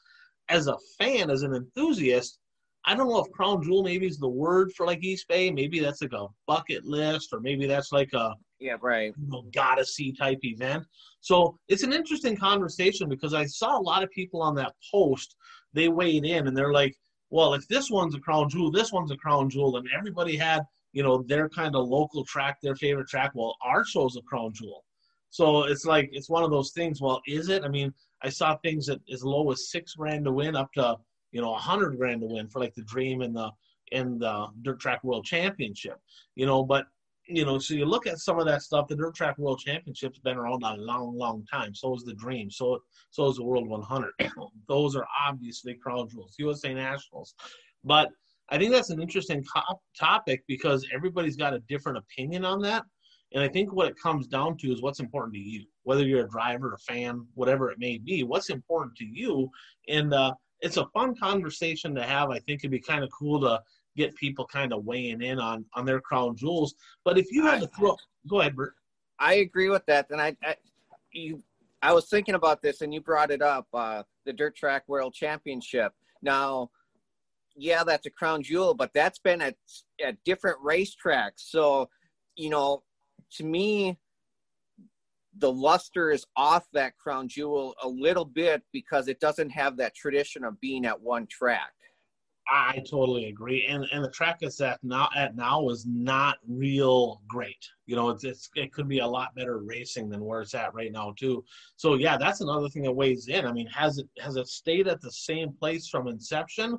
As 0.49 0.67
a 0.67 0.77
fan, 0.97 1.29
as 1.29 1.41
an 1.41 1.53
enthusiast, 1.53 2.39
I 2.85 2.95
don't 2.95 3.09
know 3.09 3.19
if 3.19 3.31
Crown 3.31 3.61
Jewel 3.61 3.83
maybe 3.83 4.07
is 4.07 4.17
the 4.17 4.29
word 4.29 4.71
for 4.73 4.85
like 4.85 5.03
East 5.03 5.27
Bay. 5.27 5.51
Maybe 5.51 5.79
that's 5.79 6.01
like 6.01 6.13
a 6.13 6.27
bucket 6.45 6.85
list, 6.85 7.29
or 7.33 7.39
maybe 7.39 7.67
that's 7.67 7.91
like 7.91 8.13
a 8.13 8.33
yeah, 8.59 8.77
right. 8.81 9.13
You 9.17 9.27
know, 9.27 9.43
gotta 9.53 9.85
see 9.85 10.13
type 10.13 10.39
event. 10.43 10.83
So 11.21 11.57
it's 11.67 11.83
an 11.83 11.93
interesting 11.93 12.35
conversation 12.35 13.07
because 13.07 13.33
I 13.33 13.45
saw 13.45 13.77
a 13.77 13.81
lot 13.81 14.03
of 14.03 14.09
people 14.11 14.41
on 14.41 14.55
that 14.55 14.73
post. 14.91 15.35
They 15.73 15.89
weighed 15.89 16.25
in 16.25 16.47
and 16.47 16.57
they're 16.57 16.73
like, 16.73 16.95
"Well, 17.29 17.53
if 17.53 17.67
this 17.67 17.91
one's 17.91 18.15
a 18.15 18.19
crown 18.19 18.49
jewel, 18.49 18.71
this 18.71 18.91
one's 18.91 19.11
a 19.11 19.17
crown 19.17 19.49
jewel," 19.49 19.77
and 19.77 19.87
everybody 19.95 20.37
had 20.37 20.63
you 20.93 21.03
know 21.03 21.23
their 21.23 21.49
kind 21.49 21.75
of 21.75 21.87
local 21.87 22.25
track, 22.25 22.57
their 22.61 22.75
favorite 22.75 23.07
track. 23.07 23.31
Well, 23.35 23.55
our 23.63 23.85
show's 23.85 24.17
a 24.17 24.21
crown 24.21 24.53
jewel. 24.53 24.83
So 25.29 25.63
it's 25.63 25.85
like 25.85 26.09
it's 26.13 26.29
one 26.29 26.43
of 26.43 26.51
those 26.51 26.71
things. 26.71 27.01
Well, 27.01 27.21
is 27.27 27.49
it? 27.49 27.63
I 27.63 27.67
mean, 27.67 27.93
I 28.23 28.29
saw 28.29 28.57
things 28.57 28.89
at 28.89 28.99
as 29.11 29.23
low 29.23 29.51
as 29.51 29.69
six 29.69 29.93
grand 29.93 30.25
to 30.25 30.31
win, 30.31 30.55
up 30.55 30.71
to 30.73 30.97
you 31.37 31.43
know 31.43 31.53
a 31.53 31.57
hundred 31.59 31.95
grand 31.97 32.21
to 32.21 32.25
win 32.25 32.47
for 32.47 32.59
like 32.59 32.73
the 32.73 32.81
Dream 32.81 33.21
and 33.21 33.35
the 33.35 33.51
in 33.91 34.17
the 34.17 34.47
Dirt 34.63 34.79
Track 34.79 35.03
World 35.03 35.23
Championship. 35.23 35.99
You 36.33 36.47
know, 36.47 36.63
but 36.63 36.87
you 37.27 37.45
know, 37.45 37.59
so 37.59 37.75
you 37.75 37.85
look 37.85 38.07
at 38.07 38.17
some 38.17 38.39
of 38.39 38.47
that 38.47 38.63
stuff. 38.63 38.87
The 38.87 38.95
Dirt 38.95 39.13
Track 39.13 39.37
World 39.37 39.59
Championship's 39.59 40.17
been 40.17 40.35
around 40.35 40.63
a 40.63 40.73
long, 40.77 41.15
long 41.15 41.45
time. 41.45 41.75
So 41.75 41.93
is 41.93 42.03
the 42.03 42.15
Dream. 42.15 42.49
So 42.49 42.81
so 43.11 43.27
is 43.27 43.35
the 43.35 43.43
World 43.43 43.69
100. 43.69 44.13
Those 44.67 44.95
are 44.95 45.05
obviously 45.27 45.75
crown 45.75 46.09
jewels. 46.09 46.33
USA 46.39 46.73
Nationals, 46.73 47.35
but 47.83 48.09
I 48.49 48.57
think 48.57 48.71
that's 48.71 48.89
an 48.89 48.99
interesting 48.99 49.43
co- 49.43 49.79
topic 49.95 50.41
because 50.47 50.87
everybody's 50.91 51.37
got 51.37 51.53
a 51.53 51.59
different 51.69 51.99
opinion 51.99 52.45
on 52.45 52.63
that. 52.63 52.83
And 53.33 53.43
I 53.43 53.47
think 53.47 53.71
what 53.71 53.89
it 53.89 53.95
comes 54.01 54.25
down 54.25 54.57
to 54.57 54.71
is 54.71 54.81
what's 54.81 55.01
important 55.01 55.35
to 55.35 55.39
you, 55.39 55.65
whether 55.83 56.03
you're 56.03 56.25
a 56.25 56.29
driver, 56.29 56.73
a 56.73 56.77
fan, 56.79 57.27
whatever 57.35 57.69
it 57.69 57.77
may 57.77 57.99
be. 57.99 58.23
What's 58.23 58.49
important 58.49 58.95
to 58.95 59.05
you, 59.05 59.51
and 59.87 60.15
uh, 60.15 60.33
it's 60.61 60.77
a 60.77 60.85
fun 60.87 61.15
conversation 61.15 61.93
to 61.95 62.03
have. 62.03 62.29
I 62.29 62.39
think 62.39 62.61
it'd 62.61 62.71
be 62.71 62.79
kind 62.79 63.03
of 63.03 63.09
cool 63.11 63.39
to 63.41 63.61
get 63.95 64.15
people 64.15 64.45
kind 64.45 64.73
of 64.73 64.85
weighing 64.85 65.21
in 65.21 65.39
on 65.39 65.65
on 65.73 65.85
their 65.85 66.01
crown 66.01 66.35
jewels. 66.35 66.75
But 67.03 67.17
if 67.17 67.31
you 67.31 67.45
had 67.45 67.61
to 67.61 67.67
throw, 67.67 67.95
go 68.27 68.41
ahead, 68.41 68.55
Bert. 68.55 68.73
I 69.19 69.35
agree 69.35 69.69
with 69.69 69.85
that, 69.87 70.07
and 70.11 70.21
I, 70.21 70.35
I 70.43 70.55
you, 71.11 71.41
I 71.81 71.93
was 71.93 72.07
thinking 72.09 72.35
about 72.35 72.61
this, 72.61 72.81
and 72.81 72.93
you 72.93 73.01
brought 73.01 73.31
it 73.31 73.41
up, 73.41 73.67
uh, 73.73 74.03
the 74.25 74.33
Dirt 74.33 74.55
Track 74.55 74.83
World 74.87 75.13
Championship. 75.13 75.93
Now, 76.21 76.69
yeah, 77.55 77.83
that's 77.83 78.05
a 78.05 78.11
crown 78.11 78.43
jewel, 78.43 78.73
but 78.73 78.91
that's 78.93 79.19
been 79.19 79.41
at 79.41 79.55
at 80.03 80.23
different 80.23 80.57
racetracks. 80.63 81.39
So, 81.49 81.89
you 82.35 82.49
know, 82.49 82.83
to 83.33 83.43
me, 83.43 83.97
the 85.39 85.51
luster 85.51 86.11
is 86.11 86.25
off 86.35 86.67
that 86.73 86.97
crown 86.97 87.27
jewel 87.27 87.75
a 87.83 87.87
little 87.87 88.25
bit 88.25 88.61
because 88.71 89.07
it 89.07 89.19
doesn't 89.19 89.49
have 89.49 89.77
that 89.77 89.95
tradition 89.95 90.43
of 90.43 90.59
being 90.59 90.85
at 90.85 90.99
one 90.99 91.27
track. 91.27 91.71
I 92.49 92.81
totally 92.89 93.25
agree, 93.25 93.65
and 93.67 93.85
and 93.91 94.03
the 94.03 94.09
track 94.09 94.37
it's 94.39 94.61
at 94.61 94.81
now 94.81 95.09
at 95.15 95.35
now 95.35 95.67
is 95.67 95.85
not 95.85 96.37
real 96.47 97.21
great. 97.27 97.57
You 97.87 97.97
know, 97.97 98.09
it's, 98.09 98.23
it's 98.23 98.49
it 98.55 98.71
could 98.71 98.87
be 98.87 98.99
a 98.99 99.07
lot 99.07 99.35
better 99.35 99.59
racing 99.59 100.09
than 100.09 100.23
where 100.23 100.41
it's 100.41 100.53
at 100.53 100.73
right 100.73 100.91
now 100.91 101.13
too. 101.17 101.43
So 101.75 101.95
yeah, 101.95 102.17
that's 102.17 102.39
another 102.39 102.69
thing 102.69 102.83
that 102.83 102.93
weighs 102.93 103.27
in. 103.27 103.45
I 103.45 103.51
mean, 103.51 103.67
has 103.67 103.97
it 103.97 104.07
has 104.19 104.37
it 104.37 104.47
stayed 104.47 104.87
at 104.87 105.01
the 105.01 105.11
same 105.11 105.51
place 105.51 105.89
from 105.89 106.07
inception? 106.07 106.77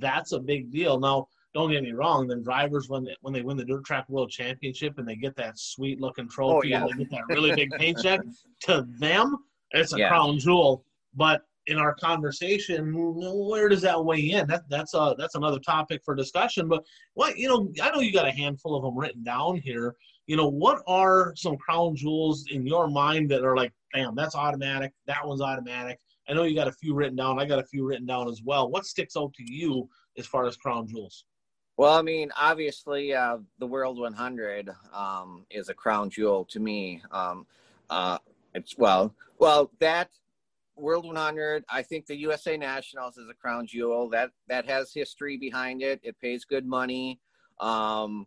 That's 0.00 0.32
a 0.32 0.40
big 0.40 0.70
deal. 0.70 0.98
Now, 0.98 1.28
don't 1.54 1.70
get 1.70 1.82
me 1.82 1.92
wrong. 1.92 2.26
Then 2.26 2.42
drivers 2.42 2.88
when 2.88 3.04
they, 3.04 3.16
when 3.20 3.32
they 3.32 3.42
win 3.42 3.56
the 3.56 3.64
dirt 3.64 3.84
track 3.84 4.08
world 4.08 4.30
championship 4.30 4.98
and 4.98 5.06
they 5.06 5.16
get 5.16 5.36
that 5.36 5.58
sweet 5.58 6.00
looking 6.00 6.28
trophy 6.28 6.74
oh, 6.74 6.78
yeah. 6.78 6.82
and 6.82 6.90
they 6.90 7.04
get 7.04 7.10
that 7.12 7.28
really 7.28 7.54
big 7.54 7.70
paycheck, 7.78 8.20
to 8.62 8.86
them 8.98 9.38
it's 9.74 9.92
a 9.92 9.98
yeah. 9.98 10.08
crown 10.08 10.38
jewel. 10.38 10.84
But 11.14 11.42
in 11.66 11.78
our 11.78 11.94
conversation, 11.94 12.92
where 12.94 13.68
does 13.68 13.82
that 13.82 14.02
weigh 14.04 14.30
in? 14.30 14.46
That 14.46 14.62
that's 14.68 14.94
a 14.94 15.14
that's 15.18 15.34
another 15.34 15.58
topic 15.60 16.02
for 16.04 16.14
discussion. 16.14 16.68
But 16.68 16.84
what 17.14 17.36
you 17.36 17.48
know, 17.48 17.72
I 17.82 17.90
know 17.90 18.00
you 18.00 18.12
got 18.12 18.28
a 18.28 18.32
handful 18.32 18.76
of 18.76 18.82
them 18.82 18.96
written 18.98 19.22
down 19.22 19.56
here. 19.56 19.94
You 20.26 20.36
know, 20.36 20.48
what 20.48 20.82
are 20.86 21.34
some 21.36 21.56
crown 21.56 21.96
jewels 21.96 22.46
in 22.50 22.66
your 22.66 22.88
mind 22.88 23.30
that 23.30 23.44
are 23.44 23.56
like, 23.56 23.72
damn, 23.92 24.14
that's 24.14 24.34
automatic. 24.34 24.92
That 25.06 25.26
one's 25.26 25.42
automatic. 25.42 25.98
I 26.28 26.32
know 26.32 26.44
you 26.44 26.54
got 26.54 26.68
a 26.68 26.72
few 26.72 26.94
written 26.94 27.16
down. 27.16 27.38
I 27.38 27.44
got 27.44 27.58
a 27.58 27.66
few 27.66 27.86
written 27.86 28.06
down 28.06 28.28
as 28.28 28.40
well. 28.42 28.70
What 28.70 28.86
sticks 28.86 29.16
out 29.16 29.34
to 29.34 29.44
you 29.46 29.88
as 30.16 30.26
far 30.26 30.46
as 30.46 30.56
crown 30.56 30.86
jewels? 30.86 31.26
Well, 31.76 31.94
I 31.94 32.02
mean, 32.02 32.30
obviously, 32.38 33.14
uh, 33.14 33.38
the 33.58 33.66
World 33.66 33.98
100 33.98 34.70
um, 34.92 35.44
is 35.50 35.68
a 35.68 35.74
crown 35.74 36.08
jewel 36.08 36.44
to 36.46 36.60
me. 36.60 37.02
Um, 37.10 37.46
uh, 37.90 38.18
it's 38.54 38.78
well, 38.78 39.12
well 39.38 39.70
that 39.80 40.10
World 40.76 41.04
100. 41.04 41.64
I 41.68 41.82
think 41.82 42.06
the 42.06 42.16
USA 42.16 42.56
Nationals 42.56 43.16
is 43.16 43.28
a 43.28 43.34
crown 43.34 43.66
jewel. 43.66 44.08
That 44.08 44.30
that 44.48 44.66
has 44.66 44.92
history 44.92 45.36
behind 45.36 45.82
it. 45.82 46.00
It 46.02 46.18
pays 46.20 46.44
good 46.44 46.66
money. 46.66 47.20
Um, 47.60 48.26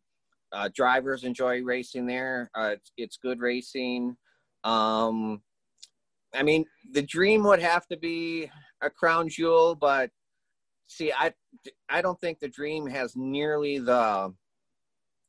uh, 0.52 0.70
drivers 0.74 1.24
enjoy 1.24 1.62
racing 1.62 2.06
there. 2.06 2.50
Uh, 2.56 2.72
it's, 2.74 2.92
it's 2.98 3.18
good 3.18 3.40
racing. 3.40 4.16
Um, 4.64 5.42
I 6.34 6.44
mean, 6.44 6.66
the 6.92 7.02
dream 7.02 7.44
would 7.44 7.62
have 7.62 7.88
to 7.88 7.98
be 7.98 8.50
a 8.82 8.90
crown 8.90 9.30
jewel, 9.30 9.76
but 9.76 10.12
see, 10.88 11.12
I 11.12 11.34
I 11.90 12.02
don't 12.02 12.20
think 12.20 12.40
the 12.40 12.48
dream 12.48 12.88
has 12.88 13.16
nearly 13.16 13.80
the 13.80 14.34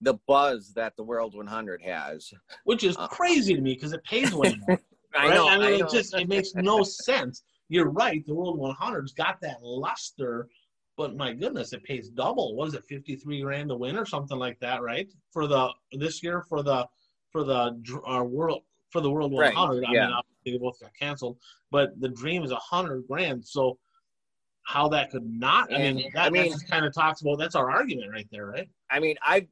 the 0.01 0.15
buzz 0.27 0.73
that 0.75 0.97
the 0.97 1.03
World 1.03 1.35
100 1.35 1.83
has, 1.83 2.33
which 2.65 2.85
is 2.85 2.97
uh, 2.97 3.09
crazy 3.09 3.55
to 3.55 3.61
me 3.61 3.75
because 3.75 3.93
it 3.93 4.03
pays 4.05 4.33
way 4.33 4.57
more. 4.67 4.81
I 5.17 5.35
know. 5.35 5.49
I 5.49 5.59
mean, 5.59 5.67
I 5.67 5.77
know. 5.79 5.87
it 5.87 5.91
just 5.91 6.15
it 6.15 6.29
makes 6.29 6.55
no 6.55 6.83
sense. 6.85 7.43
You're 7.69 7.91
right. 7.91 8.25
The 8.27 8.35
World 8.35 8.59
100's 8.61 9.13
got 9.13 9.41
that 9.43 9.63
luster, 9.63 10.49
but 10.97 11.17
my 11.17 11.33
goodness, 11.33 11.73
it 11.73 11.85
pays 11.85 12.09
double. 12.09 12.57
Was 12.57 12.75
it 12.75 12.85
53 12.85 13.43
grand 13.43 13.69
to 13.71 13.77
win 13.77 13.97
or 13.97 14.07
something 14.07 14.39
like 14.39 14.59
that? 14.61 14.83
Right 14.83 15.11
for 15.33 15.47
the 15.47 15.71
this 15.93 16.23
year 16.23 16.45
for 16.49 16.63
the 16.63 16.87
for 17.31 17.45
the 17.45 17.79
uh, 18.07 18.23
world 18.23 18.63
for 18.91 19.01
the 19.01 19.11
World 19.11 19.33
100. 19.33 19.81
Right. 19.81 19.89
I 19.89 19.93
yeah. 19.93 20.07
mean, 20.07 20.17
obviously 20.17 20.53
they 20.53 20.59
both 20.59 20.81
got 20.81 20.91
canceled, 20.99 21.39
but 21.71 22.01
the 22.01 22.09
dream 22.09 22.43
is 22.43 22.53
a 22.53 22.57
hundred 22.57 23.07
grand. 23.07 23.45
So 23.45 23.79
how 24.69 24.87
that 24.87 25.11
could 25.11 25.25
not? 25.25 25.73
I 25.73 25.79
mean, 25.79 26.11
that, 26.13 26.27
I 26.27 26.31
mean, 26.31 26.53
kind 26.71 26.85
of 26.85 26.93
talks 26.93 27.23
about 27.23 27.39
that's 27.39 27.55
our 27.55 27.71
argument 27.71 28.13
right 28.13 28.29
there, 28.31 28.45
right? 28.45 28.69
I 28.91 29.01
mean, 29.01 29.17
I've 29.27 29.47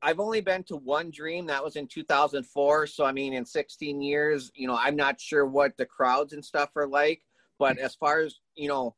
I've 0.00 0.20
only 0.20 0.40
been 0.40 0.62
to 0.64 0.76
one 0.76 1.10
dream. 1.10 1.44
That 1.46 1.64
was 1.64 1.74
in 1.74 1.88
2004. 1.88 2.86
So, 2.86 3.04
I 3.04 3.10
mean, 3.10 3.32
in 3.32 3.44
16 3.44 4.00
years, 4.00 4.52
you 4.54 4.68
know, 4.68 4.78
I'm 4.80 4.94
not 4.94 5.20
sure 5.20 5.44
what 5.44 5.76
the 5.76 5.86
crowds 5.86 6.34
and 6.34 6.44
stuff 6.44 6.70
are 6.76 6.86
like. 6.86 7.20
But 7.58 7.78
as 7.78 7.96
far 7.96 8.20
as, 8.20 8.36
you 8.54 8.68
know, 8.68 8.94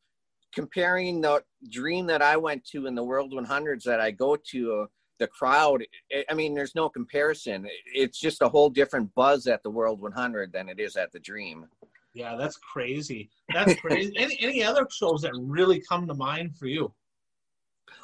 comparing 0.54 1.22
the 1.22 1.42
dream 1.70 2.06
that 2.08 2.20
I 2.20 2.36
went 2.36 2.62
to 2.72 2.84
in 2.84 2.94
the 2.94 3.02
World 3.02 3.32
100s 3.32 3.84
that 3.84 3.98
I 3.98 4.10
go 4.10 4.36
to, 4.50 4.82
uh, 4.82 4.86
the 5.18 5.26
crowd, 5.26 5.84
it, 6.10 6.26
I 6.28 6.34
mean, 6.34 6.54
there's 6.54 6.74
no 6.74 6.90
comparison. 6.90 7.66
It's 7.94 8.20
just 8.20 8.42
a 8.42 8.48
whole 8.48 8.68
different 8.68 9.14
buzz 9.14 9.46
at 9.46 9.62
the 9.62 9.70
World 9.70 10.02
100 10.02 10.52
than 10.52 10.68
it 10.68 10.78
is 10.78 10.96
at 10.96 11.12
the 11.12 11.18
dream. 11.18 11.66
Yeah, 12.14 12.36
that's 12.36 12.56
crazy. 12.56 13.30
That's 13.52 13.74
crazy. 13.80 14.12
any, 14.16 14.38
any 14.40 14.62
other 14.62 14.86
shows 14.90 15.22
that 15.22 15.32
really 15.34 15.80
come 15.80 16.06
to 16.06 16.14
mind 16.14 16.56
for 16.56 16.66
you? 16.66 16.92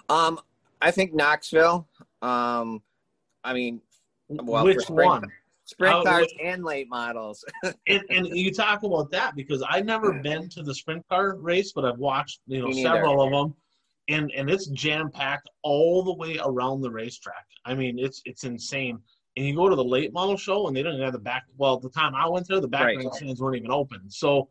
Um, 0.09 0.38
I 0.80 0.90
think 0.90 1.14
Knoxville. 1.14 1.88
Um, 2.22 2.82
I 3.44 3.52
mean, 3.52 3.80
well, 4.28 4.64
which 4.64 4.88
one? 4.88 5.24
sprint 5.66 6.04
cars 6.04 6.32
and 6.42 6.64
late 6.64 6.88
models. 6.88 7.44
and, 7.64 8.02
and, 8.11 8.26
you 8.28 8.52
talk 8.52 8.82
about 8.82 9.11
that 9.11 9.34
because 9.36 9.62
I've 9.68 9.84
never 9.84 10.12
been 10.14 10.48
to 10.50 10.62
the 10.62 10.74
sprint 10.74 11.07
car 11.09 11.36
race, 11.36 11.72
but 11.72 11.84
I've 11.84 11.98
watched 11.98 12.40
you 12.46 12.62
know 12.62 12.72
several 12.72 13.22
of 13.22 13.32
them, 13.32 13.54
and 14.09 14.30
and 14.36 14.48
it's 14.48 14.66
jam 14.68 15.11
packed 15.11 15.50
all 15.62 16.02
the 16.02 16.14
way 16.14 16.38
around 16.42 16.80
the 16.80 16.90
racetrack. 16.90 17.44
I 17.64 17.74
mean, 17.74 17.98
it's 17.98 18.22
it's 18.24 18.44
insane. 18.44 18.98
And 19.37 19.47
you 19.47 19.55
go 19.55 19.68
to 19.68 19.76
the 19.76 19.84
late 19.84 20.12
model 20.12 20.37
show, 20.37 20.66
and 20.66 20.76
they 20.76 20.82
don't 20.82 21.01
have 21.01 21.12
the 21.12 21.18
back. 21.18 21.45
Well, 21.59 21.78
the 21.78 21.91
time 21.91 22.14
I 22.14 22.26
went 22.28 22.49
there, 22.49 22.61
the 22.61 22.68
back 22.68 22.97
right. 22.97 23.14
stands 23.14 23.41
weren't 23.41 23.57
even 23.57 23.70
open. 23.70 24.09
So, 24.09 24.49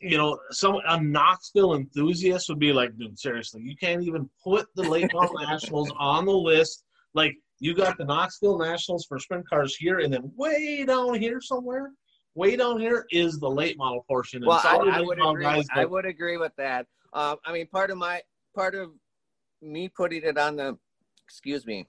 you 0.00 0.16
know, 0.16 0.38
some 0.50 0.78
a 0.86 1.00
Knoxville 1.00 1.74
enthusiast 1.74 2.48
would 2.48 2.58
be 2.58 2.72
like, 2.72 2.96
dude, 2.98 3.18
seriously, 3.18 3.62
you 3.62 3.76
can't 3.76 4.02
even 4.02 4.28
put 4.42 4.66
the 4.74 4.82
late 4.82 5.12
model 5.12 5.38
nationals 5.40 5.92
on 5.98 6.24
the 6.24 6.32
list. 6.32 6.84
Like 7.14 7.36
you 7.60 7.74
got 7.74 7.98
the 7.98 8.04
Knoxville 8.04 8.58
Nationals 8.58 9.04
for 9.06 9.18
sprint 9.18 9.48
cars 9.48 9.76
here, 9.76 10.00
and 10.00 10.12
then 10.12 10.32
way 10.36 10.84
down 10.84 11.14
here 11.14 11.40
somewhere, 11.40 11.92
way 12.34 12.56
down 12.56 12.80
here 12.80 13.06
is 13.10 13.38
the 13.38 13.48
late 13.48 13.76
model 13.76 14.04
portion. 14.08 14.42
Well, 14.44 14.60
I, 14.64 14.76
I, 14.76 15.00
would 15.02 15.20
agree, 15.20 15.44
guys, 15.44 15.66
I 15.74 15.84
would 15.84 16.06
agree 16.06 16.38
with 16.38 16.52
that. 16.56 16.86
Um, 17.12 17.36
I 17.44 17.52
mean, 17.52 17.66
part 17.66 17.90
of 17.90 17.98
my 17.98 18.22
part 18.54 18.74
of 18.74 18.90
me 19.62 19.88
putting 19.88 20.22
it 20.22 20.38
on 20.38 20.56
the, 20.56 20.78
excuse 21.24 21.66
me, 21.66 21.86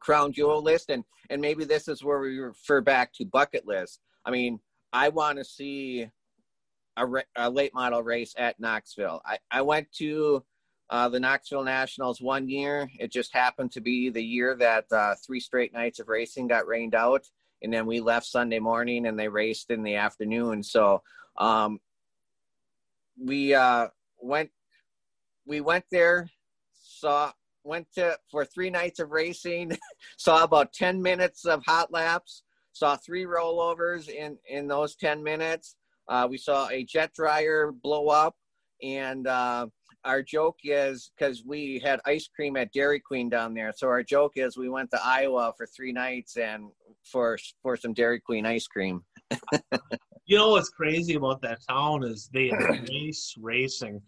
crown 0.00 0.32
jewel 0.32 0.62
list, 0.62 0.90
and 0.90 1.04
and 1.30 1.40
maybe 1.40 1.64
this 1.64 1.88
is 1.88 2.02
where 2.02 2.18
we 2.18 2.38
refer 2.38 2.80
back 2.80 3.12
to 3.14 3.24
bucket 3.24 3.66
list. 3.66 4.00
I 4.24 4.30
mean, 4.30 4.60
I 4.92 5.08
want 5.10 5.38
to 5.38 5.44
see 5.44 6.08
a, 6.96 7.06
a, 7.36 7.48
late 7.48 7.72
model 7.72 8.02
race 8.02 8.34
at 8.36 8.58
Knoxville. 8.58 9.22
I, 9.24 9.38
I 9.50 9.62
went 9.62 9.90
to 9.98 10.44
uh, 10.90 11.08
the 11.08 11.20
Knoxville 11.20 11.62
Nationals 11.62 12.20
one 12.20 12.48
year. 12.48 12.90
It 12.98 13.12
just 13.12 13.32
happened 13.32 13.72
to 13.72 13.80
be 13.80 14.10
the 14.10 14.22
year 14.22 14.56
that 14.56 14.86
uh, 14.90 15.14
three 15.24 15.40
straight 15.40 15.72
nights 15.72 16.00
of 16.00 16.08
racing 16.08 16.48
got 16.48 16.66
rained 16.66 16.94
out. 16.94 17.24
And 17.62 17.72
then 17.72 17.86
we 17.86 18.00
left 18.00 18.26
Sunday 18.26 18.58
morning 18.58 19.06
and 19.06 19.18
they 19.18 19.28
raced 19.28 19.70
in 19.70 19.82
the 19.82 19.94
afternoon. 19.94 20.62
So 20.62 21.02
um, 21.36 21.78
we 23.18 23.54
uh, 23.54 23.88
went 24.20 24.50
we 25.46 25.60
went 25.60 25.84
there, 25.90 26.28
saw 26.74 27.32
went 27.64 27.86
to 27.94 28.16
for 28.30 28.44
three 28.44 28.70
nights 28.70 29.00
of 29.00 29.10
racing, 29.10 29.76
saw 30.16 30.44
about 30.44 30.72
10 30.72 31.00
minutes 31.00 31.44
of 31.44 31.62
hot 31.66 31.92
laps, 31.92 32.42
saw 32.72 32.96
three 32.96 33.24
rollovers 33.24 34.08
in 34.08 34.36
in 34.48 34.68
those 34.68 34.96
10 34.96 35.22
minutes. 35.22 35.76
Uh, 36.08 36.26
we 36.28 36.38
saw 36.38 36.68
a 36.68 36.84
jet 36.84 37.12
dryer 37.14 37.70
blow 37.70 38.08
up 38.08 38.34
and 38.82 39.26
uh, 39.26 39.66
our 40.04 40.22
joke 40.22 40.58
is 40.64 41.10
because 41.16 41.44
we 41.44 41.80
had 41.84 42.00
ice 42.06 42.28
cream 42.34 42.56
at 42.56 42.72
Dairy 42.72 43.00
Queen 43.00 43.28
down 43.28 43.54
there. 43.54 43.72
So 43.76 43.88
our 43.88 44.02
joke 44.02 44.32
is 44.36 44.56
we 44.56 44.68
went 44.68 44.90
to 44.92 45.00
Iowa 45.04 45.52
for 45.56 45.66
three 45.66 45.92
nights 45.92 46.36
and 46.36 46.70
for 47.04 47.38
for 47.62 47.76
some 47.76 47.92
Dairy 47.92 48.20
Queen 48.20 48.46
ice 48.46 48.66
cream. 48.66 49.04
you 50.26 50.36
know 50.36 50.50
what's 50.50 50.70
crazy 50.70 51.14
about 51.14 51.42
that 51.42 51.58
town 51.68 52.04
is 52.04 52.30
they 52.32 52.50
race 52.88 53.34
racing. 53.40 54.00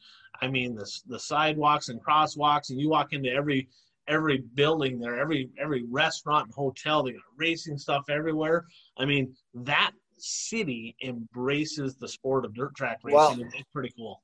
I 0.43 0.49
mean 0.49 0.74
the 0.74 0.90
the 1.07 1.18
sidewalks 1.18 1.88
and 1.88 2.05
crosswalks, 2.05 2.70
and 2.70 2.80
you 2.80 2.90
walk 2.90 3.12
into 3.12 3.30
every 3.30 3.68
every 4.09 4.45
building 4.55 4.99
there, 4.99 5.18
every 5.18 5.49
every 5.59 5.84
restaurant 5.88 6.47
and 6.47 6.55
hotel. 6.55 7.03
They 7.03 7.12
got 7.12 7.22
racing 7.36 7.78
stuff 7.78 8.05
everywhere. 8.11 8.66
I 8.99 9.07
mean 9.07 9.34
that 9.55 9.93
city 10.18 10.95
embraces 11.03 11.97
the 11.97 12.07
sport 12.07 12.45
of 12.45 12.55
dirt 12.55 12.74
track 12.76 12.99
racing. 13.03 13.16
Well, 13.16 13.36
it's 13.40 13.70
pretty 13.72 13.93
cool 13.97 14.20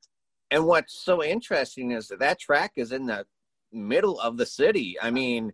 and 0.51 0.67
what's 0.67 0.95
so 0.95 1.23
interesting 1.23 1.93
is 1.93 2.09
that 2.09 2.21
that 2.21 2.39
track 2.39 2.73
is 2.77 2.93
in 2.93 3.07
the 3.07 3.27
middle 3.71 4.19
of 4.21 4.37
the 4.37 4.47
city. 4.47 4.97
I 5.01 5.11
mean, 5.11 5.53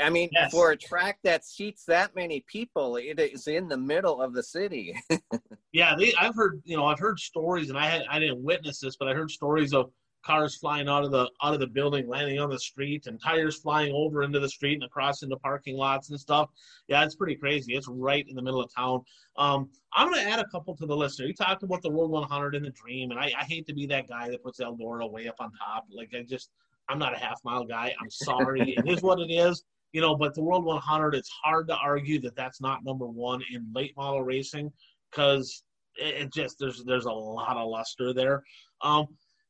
I 0.00 0.10
mean, 0.10 0.28
yes. 0.32 0.52
for 0.52 0.70
a 0.70 0.76
track 0.76 1.18
that 1.24 1.44
seats 1.44 1.84
that 1.86 2.14
many 2.14 2.44
people, 2.46 2.96
it 2.96 3.18
is 3.18 3.48
in 3.48 3.68
the 3.68 3.76
middle 3.76 4.22
of 4.22 4.34
the 4.34 4.42
city. 4.42 4.96
yeah, 5.72 5.94
they, 5.98 6.14
I've 6.14 6.34
heard, 6.34 6.62
you 6.64 6.76
know, 6.76 6.86
I've 6.86 7.00
heard 7.00 7.18
stories, 7.18 7.70
and 7.70 7.78
I 7.78 7.86
had 7.86 8.02
I 8.08 8.18
didn't 8.20 8.42
witness 8.42 8.80
this, 8.80 8.96
but 8.96 9.08
I 9.08 9.14
heard 9.14 9.30
stories 9.30 9.74
of 9.74 9.90
cars 10.26 10.56
flying 10.56 10.88
out 10.88 11.04
of 11.04 11.12
the 11.12 11.30
out 11.42 11.54
of 11.54 11.60
the 11.60 11.66
building, 11.66 12.08
landing 12.08 12.40
on 12.40 12.50
the 12.50 12.58
street, 12.58 13.06
and 13.06 13.22
tires 13.22 13.56
flying 13.56 13.92
over 13.94 14.24
into 14.24 14.40
the 14.40 14.48
street 14.48 14.74
and 14.74 14.82
across 14.82 15.22
into 15.22 15.36
parking 15.36 15.76
lots 15.76 16.10
and 16.10 16.18
stuff. 16.18 16.50
Yeah, 16.88 17.04
it's 17.04 17.14
pretty 17.14 17.36
crazy. 17.36 17.74
It's 17.74 17.88
right 17.88 18.26
in 18.28 18.34
the 18.34 18.42
middle 18.42 18.60
of 18.60 18.74
town. 18.74 19.02
Um, 19.36 19.70
I'm 19.94 20.10
going 20.10 20.24
to 20.24 20.30
add 20.30 20.40
a 20.40 20.48
couple 20.48 20.76
to 20.76 20.86
the 20.86 20.96
list. 20.96 21.20
You 21.20 21.32
talked 21.32 21.62
about 21.62 21.82
the 21.82 21.90
World 21.90 22.10
100 22.10 22.54
and 22.56 22.64
the 22.64 22.70
Dream, 22.70 23.12
and 23.12 23.20
I, 23.20 23.32
I 23.38 23.44
hate 23.44 23.66
to 23.68 23.74
be 23.74 23.86
that 23.86 24.08
guy 24.08 24.28
that 24.28 24.42
puts 24.42 24.60
Eldora 24.60 25.10
way 25.10 25.28
up 25.28 25.36
on 25.38 25.52
top. 25.52 25.86
Like 25.90 26.10
I 26.14 26.22
just, 26.22 26.50
I'm 26.88 26.98
not 26.98 27.14
a 27.14 27.18
half 27.18 27.40
mile 27.44 27.64
guy. 27.64 27.94
I'm 28.00 28.10
sorry. 28.10 28.74
it 28.76 28.88
is 28.88 29.02
what 29.02 29.20
it 29.20 29.30
is. 29.30 29.62
You 29.92 30.00
know, 30.00 30.16
but 30.16 30.34
the 30.34 30.42
World 30.42 30.64
100, 30.64 31.14
it's 31.14 31.30
hard 31.42 31.68
to 31.68 31.76
argue 31.76 32.20
that 32.20 32.34
that's 32.34 32.60
not 32.60 32.84
number 32.84 33.06
one 33.06 33.42
in 33.52 33.66
late 33.72 33.96
model 33.96 34.22
racing 34.22 34.72
because 35.10 35.62
it, 35.96 36.22
it 36.22 36.32
just 36.32 36.58
there's 36.58 36.84
there's 36.84 37.06
a 37.06 37.12
lot 37.12 37.56
of 37.56 37.68
luster 37.68 38.12
there. 38.12 38.42
Um, 38.82 39.06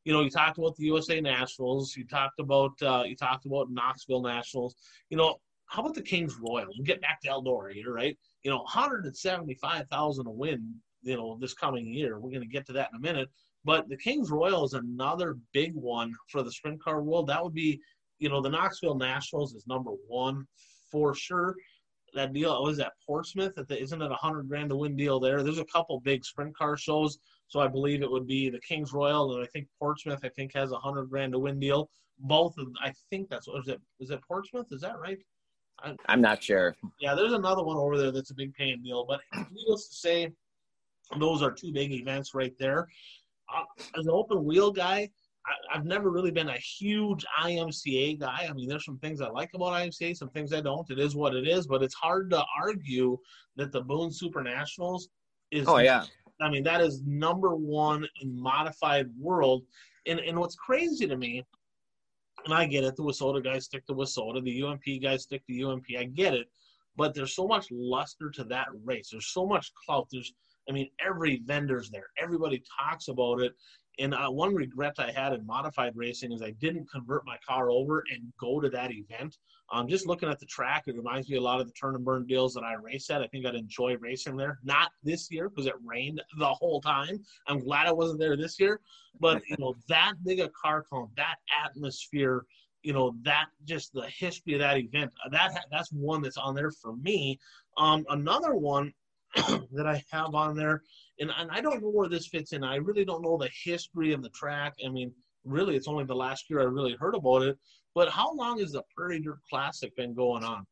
you 0.07 0.13
know, 0.13 0.21
you 0.21 0.31
talked 0.31 0.57
about 0.57 0.77
the 0.77 0.85
USA 0.85 1.21
Nationals. 1.21 1.97
You 1.97 2.07
talked 2.07 2.39
about 2.39 2.81
uh, 2.81 3.03
you 3.05 3.17
talked 3.17 3.45
about 3.45 3.73
Knoxville 3.73 4.23
Nationals. 4.23 4.77
You 5.11 5.17
know, 5.17 5.35
how 5.67 5.83
about 5.83 5.97
the 5.97 6.03
Kings 6.03 6.37
Royal? 6.41 6.69
We'll 6.69 6.85
get 6.85 7.01
back 7.01 7.21
to 7.23 7.29
Eldora 7.29 7.73
here, 7.73 7.93
right? 7.93 8.17
You 8.45 8.53
know, 8.53 8.59
175,000 8.59 10.27
a 10.27 10.31
win. 10.31 10.75
You 11.03 11.17
know, 11.17 11.37
this 11.41 11.55
coming 11.55 11.93
year. 11.93 12.21
We're 12.21 12.31
going 12.31 12.43
to 12.43 12.47
get 12.47 12.67
to 12.67 12.73
that 12.75 12.91
in 12.93 12.99
a 12.99 13.01
minute. 13.01 13.29
But 13.65 13.89
the 13.89 13.97
Kings 13.97 14.31
Royal 14.31 14.65
is 14.65 14.75
another 14.75 15.39
big 15.53 15.75
one 15.75 16.15
for 16.29 16.45
the 16.45 16.53
sprint 16.53 16.81
car 16.81 17.03
world. 17.03 17.27
That 17.27 17.43
would 17.43 17.55
be, 17.55 17.81
you 18.21 18.29
know, 18.29 18.41
the 18.41 18.49
Knoxville 18.49 18.95
Nationals 18.95 19.55
is 19.55 19.67
number 19.67 19.91
one 20.07 20.47
for 20.93 21.17
sure. 21.17 21.57
That 22.15 22.33
deal 22.33 22.63
was 22.63 22.77
that 22.77 22.93
Portsmouth. 23.05 23.59
Isn't 23.69 24.03
it 24.03 24.11
a 24.13 24.15
hundred 24.15 24.49
grand 24.49 24.71
to 24.71 24.77
win 24.77 24.95
deal 24.95 25.19
there? 25.19 25.43
There's 25.43 25.59
a 25.59 25.65
couple 25.65 25.99
big 25.99 26.25
sprint 26.25 26.57
car 26.57 26.77
shows 26.77 27.19
so 27.49 27.61
I 27.61 27.69
believe 27.69 28.03
it 28.03 28.11
would 28.11 28.27
be 28.27 28.51
the 28.51 28.61
Kings 28.61 28.93
Royal, 28.93 29.35
and 29.35 29.45
I 29.45 29.47
think 29.47 29.69
Portsmouth. 29.79 30.21
I 30.25 30.29
think 30.31 30.55
has 30.55 30.73
a 30.73 30.79
hundred 30.79 31.07
grand 31.07 31.33
to 31.33 31.39
win 31.39 31.61
deal. 31.61 31.89
Both 32.19 32.57
of 32.59 32.69
I 32.83 32.93
think 33.11 33.29
that's 33.29 33.47
what 33.47 33.61
is 33.61 33.69
it. 33.69 33.81
Is 34.01 34.11
it 34.11 34.21
Portsmouth? 34.27 34.67
Is 34.71 34.81
that 34.81 34.99
right? 34.99 35.19
I, 35.81 35.95
am 36.09 36.21
not 36.21 36.43
sure. 36.43 36.75
Yeah, 37.01 37.15
there's 37.15 37.35
another 37.35 37.63
one 37.63 37.77
over 37.77 37.99
there 37.99 38.11
that's 38.11 38.31
a 38.31 38.35
big 38.35 38.55
paying 38.55 38.83
deal. 38.83 39.05
But 39.07 39.21
needless 39.53 39.89
to 39.89 39.95
say, 39.95 40.33
those 41.19 41.43
are 41.43 41.53
two 41.53 41.73
big 41.73 41.93
events 41.93 42.35
right 42.35 42.55
there. 42.59 42.89
Uh, 43.55 43.63
as 43.99 44.07
an 44.07 44.13
open 44.13 44.45
wheel 44.45 44.73
guy, 44.73 45.09
I, 45.47 45.77
have 45.77 45.85
never 45.85 46.11
really 46.11 46.33
been 46.33 46.49
a 46.49 46.59
huge 46.59 47.25
IMCA 47.45 48.19
guy. 48.19 48.47
I 48.49 48.53
mean, 48.53 48.69
there's 48.69 48.85
some 48.85 48.99
things 48.99 49.21
I 49.21 49.29
like 49.29 49.51
about 49.55 49.75
IMCA, 49.75 50.17
some 50.17 50.31
things 50.31 50.53
I 50.53 50.61
don't. 50.61 50.91
It 50.91 50.99
is 50.99 51.15
what 51.15 51.35
it 51.37 51.47
is, 51.47 51.67
but 51.67 51.83
it's 51.83 51.95
hard 51.95 52.31
to 52.31 52.45
argue 52.59 53.17
that 53.57 53.71
the 53.71 53.83
Boone 53.83 54.11
Super 54.11 54.43
Nationals 54.43 55.09
is 55.53 55.69
oh 55.69 55.79
yeah 55.79 56.05
I 56.41 56.51
mean, 56.51 56.63
that 56.65 56.81
is 56.81 57.03
number 57.07 57.55
one 57.55 58.07
in 58.21 58.41
modified 58.41 59.09
world. 59.19 59.65
And 60.07 60.21
and 60.21 60.39
what's 60.39 60.55
crazy 60.55 61.07
to 61.07 61.17
me, 61.17 61.45
and 62.45 62.55
I 62.55 62.67
get 62.67 62.85
it, 62.85 62.97
the 62.97 63.03
WISSOTA 63.03 63.43
guys 63.43 63.65
stick 63.65 63.87
to 63.87 63.95
WISSOTA, 63.95 64.45
the 64.45 64.63
UMP 64.63 65.03
guys 65.03 65.23
stick 65.25 65.43
to 65.47 65.65
UMP. 65.65 65.87
I 65.99 66.05
get 66.05 66.35
it, 66.35 66.49
but 66.97 67.15
there's 67.15 67.35
so 67.35 67.47
much 67.47 67.67
luster 67.71 68.31
to 68.31 68.45
that 68.45 68.69
race. 68.85 69.09
There's 69.11 69.33
so 69.33 69.47
much 69.47 69.73
clout. 69.85 70.09
There's, 70.13 70.33
I 70.69 70.73
mean, 70.73 70.91
every 71.05 71.43
vendor's 71.45 71.91
there. 71.91 72.07
Everybody 72.19 72.63
talks 72.81 73.09
about 73.09 73.41
it. 73.41 73.55
And 73.99 74.15
uh, 74.15 74.29
one 74.29 74.55
regret 74.55 74.97
I 74.99 75.11
had 75.11 75.33
in 75.33 75.47
modified 75.47 75.93
racing 75.97 76.33
is 76.33 76.43
I 76.43 76.51
didn't 76.53 76.91
convert 76.91 77.25
my 77.25 77.39
car 77.47 77.71
over 77.71 78.05
and 78.13 78.33
go 78.39 78.61
to 78.61 78.69
that 78.71 78.91
event. 78.93 79.37
Um, 79.73 79.89
just 79.89 80.07
looking 80.07 80.29
at 80.29 80.39
the 80.39 80.47
track, 80.47 80.85
it 80.87 80.97
reminds 80.97 81.29
me 81.29 81.37
a 81.37 81.41
lot 81.41 81.61
of 81.61 81.67
the 81.67 81.73
turn 81.73 81.95
and 81.95 82.05
burn 82.05 82.27
deals 82.27 82.55
that 82.55 82.63
I 82.63 82.75
race 82.75 83.11
at. 83.11 83.23
I 83.23 83.27
think 83.27 83.47
I'd 83.47 83.55
enjoy 83.55 83.97
racing 83.97 84.37
there. 84.37 84.59
Not 84.63 84.91
this 85.03 85.31
year 85.31 85.49
because 85.49 85.67
it 85.67 85.75
rained 85.85 86.23
the 86.39 86.47
whole 86.49 86.81
time. 86.81 87.21
I'm 87.49 87.59
glad 87.59 87.87
I 87.87 87.93
wasn't 87.93 88.21
there 88.21 88.37
this 88.37 88.61
year. 88.61 88.81
But 89.19 89.43
you 89.49 89.57
know 89.59 89.75
that 89.89 90.13
big 90.25 90.41
a 90.41 90.51
car 90.51 90.85
count, 90.93 91.11
that 91.17 91.37
atmosphere, 91.65 92.45
you 92.83 92.93
know 92.93 93.15
that 93.23 93.47
just 93.65 93.93
the 93.93 94.07
history 94.07 94.55
of 94.55 94.61
that 94.61 94.79
event. 94.79 95.11
That 95.31 95.65
that's 95.71 95.91
one 95.91 96.23
that's 96.23 96.37
on 96.37 96.55
there 96.55 96.71
for 96.71 96.95
me. 96.97 97.39
Um, 97.79 98.05
another 98.11 98.55
one 98.55 98.93
that 99.73 99.87
I 99.87 100.03
have 100.11 100.35
on 100.35 100.57
there, 100.57 100.83
and, 101.21 101.31
and 101.37 101.51
I 101.51 101.61
don't 101.61 101.83
know 101.83 101.91
where 101.91 102.09
this 102.09 102.27
fits 102.27 102.53
in. 102.53 102.65
I 102.65 102.77
really 102.77 103.05
don't 103.05 103.23
know 103.23 103.37
the 103.37 103.51
history 103.65 104.13
of 104.13 104.23
the 104.23 104.31
track. 104.31 104.75
I 104.85 104.89
mean, 104.89 105.13
really, 105.45 105.77
it's 105.77 105.89
only 105.89 106.05
the 106.05 106.15
last 106.15 106.49
year 106.49 106.61
I 106.61 106.65
really 106.65 106.97
heard 106.99 107.15
about 107.15 107.43
it. 107.43 107.59
But 107.95 108.11
how 108.11 108.35
long 108.35 108.61
has 108.61 108.73
the 108.73 108.83
Prairie 108.95 109.21
Dirt 109.21 109.41
Classic 109.49 109.95
been 109.97 110.15
going 110.15 110.45
on? 110.45 110.67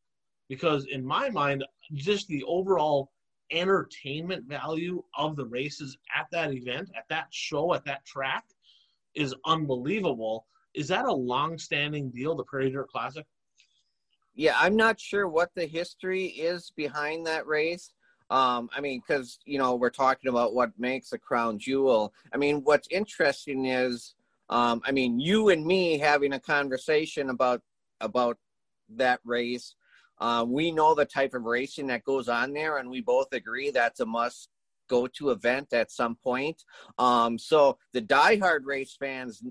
Because 0.49 0.87
in 0.87 1.05
my 1.05 1.31
mind, 1.31 1.65
just 1.95 2.29
the 2.29 2.43
overall 2.45 3.11
entertainment 3.51 4.45
value 4.47 5.03
of 5.17 5.37
the 5.37 5.47
races 5.47 5.97
at 6.15 6.27
that 6.33 6.53
event, 6.53 6.91
at 6.97 7.05
that 7.09 7.29
show, 7.31 7.75
at 7.75 7.85
that 7.85 8.05
track 8.05 8.45
is 9.15 9.35
unbelievable. 9.47 10.47
Is 10.75 10.89
that 10.89 11.05
a 11.05 11.13
long-standing 11.13 12.11
deal, 12.11 12.35
the 12.35 12.45
Prairie 12.45 12.71
Dirt 12.71 12.89
Classic? 12.89 13.25
Yeah, 14.35 14.57
I'm 14.59 14.77
not 14.77 15.01
sure 15.01 15.29
what 15.29 15.51
the 15.55 15.67
history 15.67 16.27
is 16.27 16.73
behind 16.77 17.27
that 17.27 17.47
race. 17.47 17.93
Um, 18.31 18.71
I 18.75 18.81
mean, 18.81 19.03
because 19.07 19.39
you 19.45 19.59
know 19.59 19.75
we're 19.75 19.91
talking 19.91 20.31
about 20.31 20.55
what 20.55 20.71
makes 20.79 21.13
a 21.13 21.19
crown 21.19 21.59
jewel. 21.59 22.13
I 22.33 22.37
mean, 22.37 22.63
what's 22.65 22.89
interesting 22.91 23.67
is, 23.67 24.15
um, 24.49 24.83
I 24.85 24.93
mean, 24.93 25.21
you 25.21 25.51
and 25.51 25.65
me 25.65 25.99
having 25.99 26.33
a 26.33 26.41
conversation 26.41 27.31
about 27.31 27.63
about 28.01 28.39
that 28.91 29.21
race. 29.25 29.75
Uh, 30.19 30.45
we 30.47 30.71
know 30.71 30.95
the 30.95 31.05
type 31.05 31.35
of 31.35 31.43
racing 31.43 31.89
that 31.89 32.05
goes 32.05 32.29
on 32.29 32.53
there, 32.53 32.79
and 32.79 32.89
we 32.89 33.01
both 33.01 33.33
agree 33.33 33.71
that's 33.71 34.01
a 34.01 34.07
must 34.07 34.49
go 34.89 35.07
to 35.07 35.31
event 35.31 35.73
at 35.73 35.91
some 35.91 36.15
point. 36.17 36.63
Um, 36.99 37.39
so 37.39 37.79
the 37.93 38.03
diehard 38.03 38.61
race 38.65 38.97
fans 38.99 39.43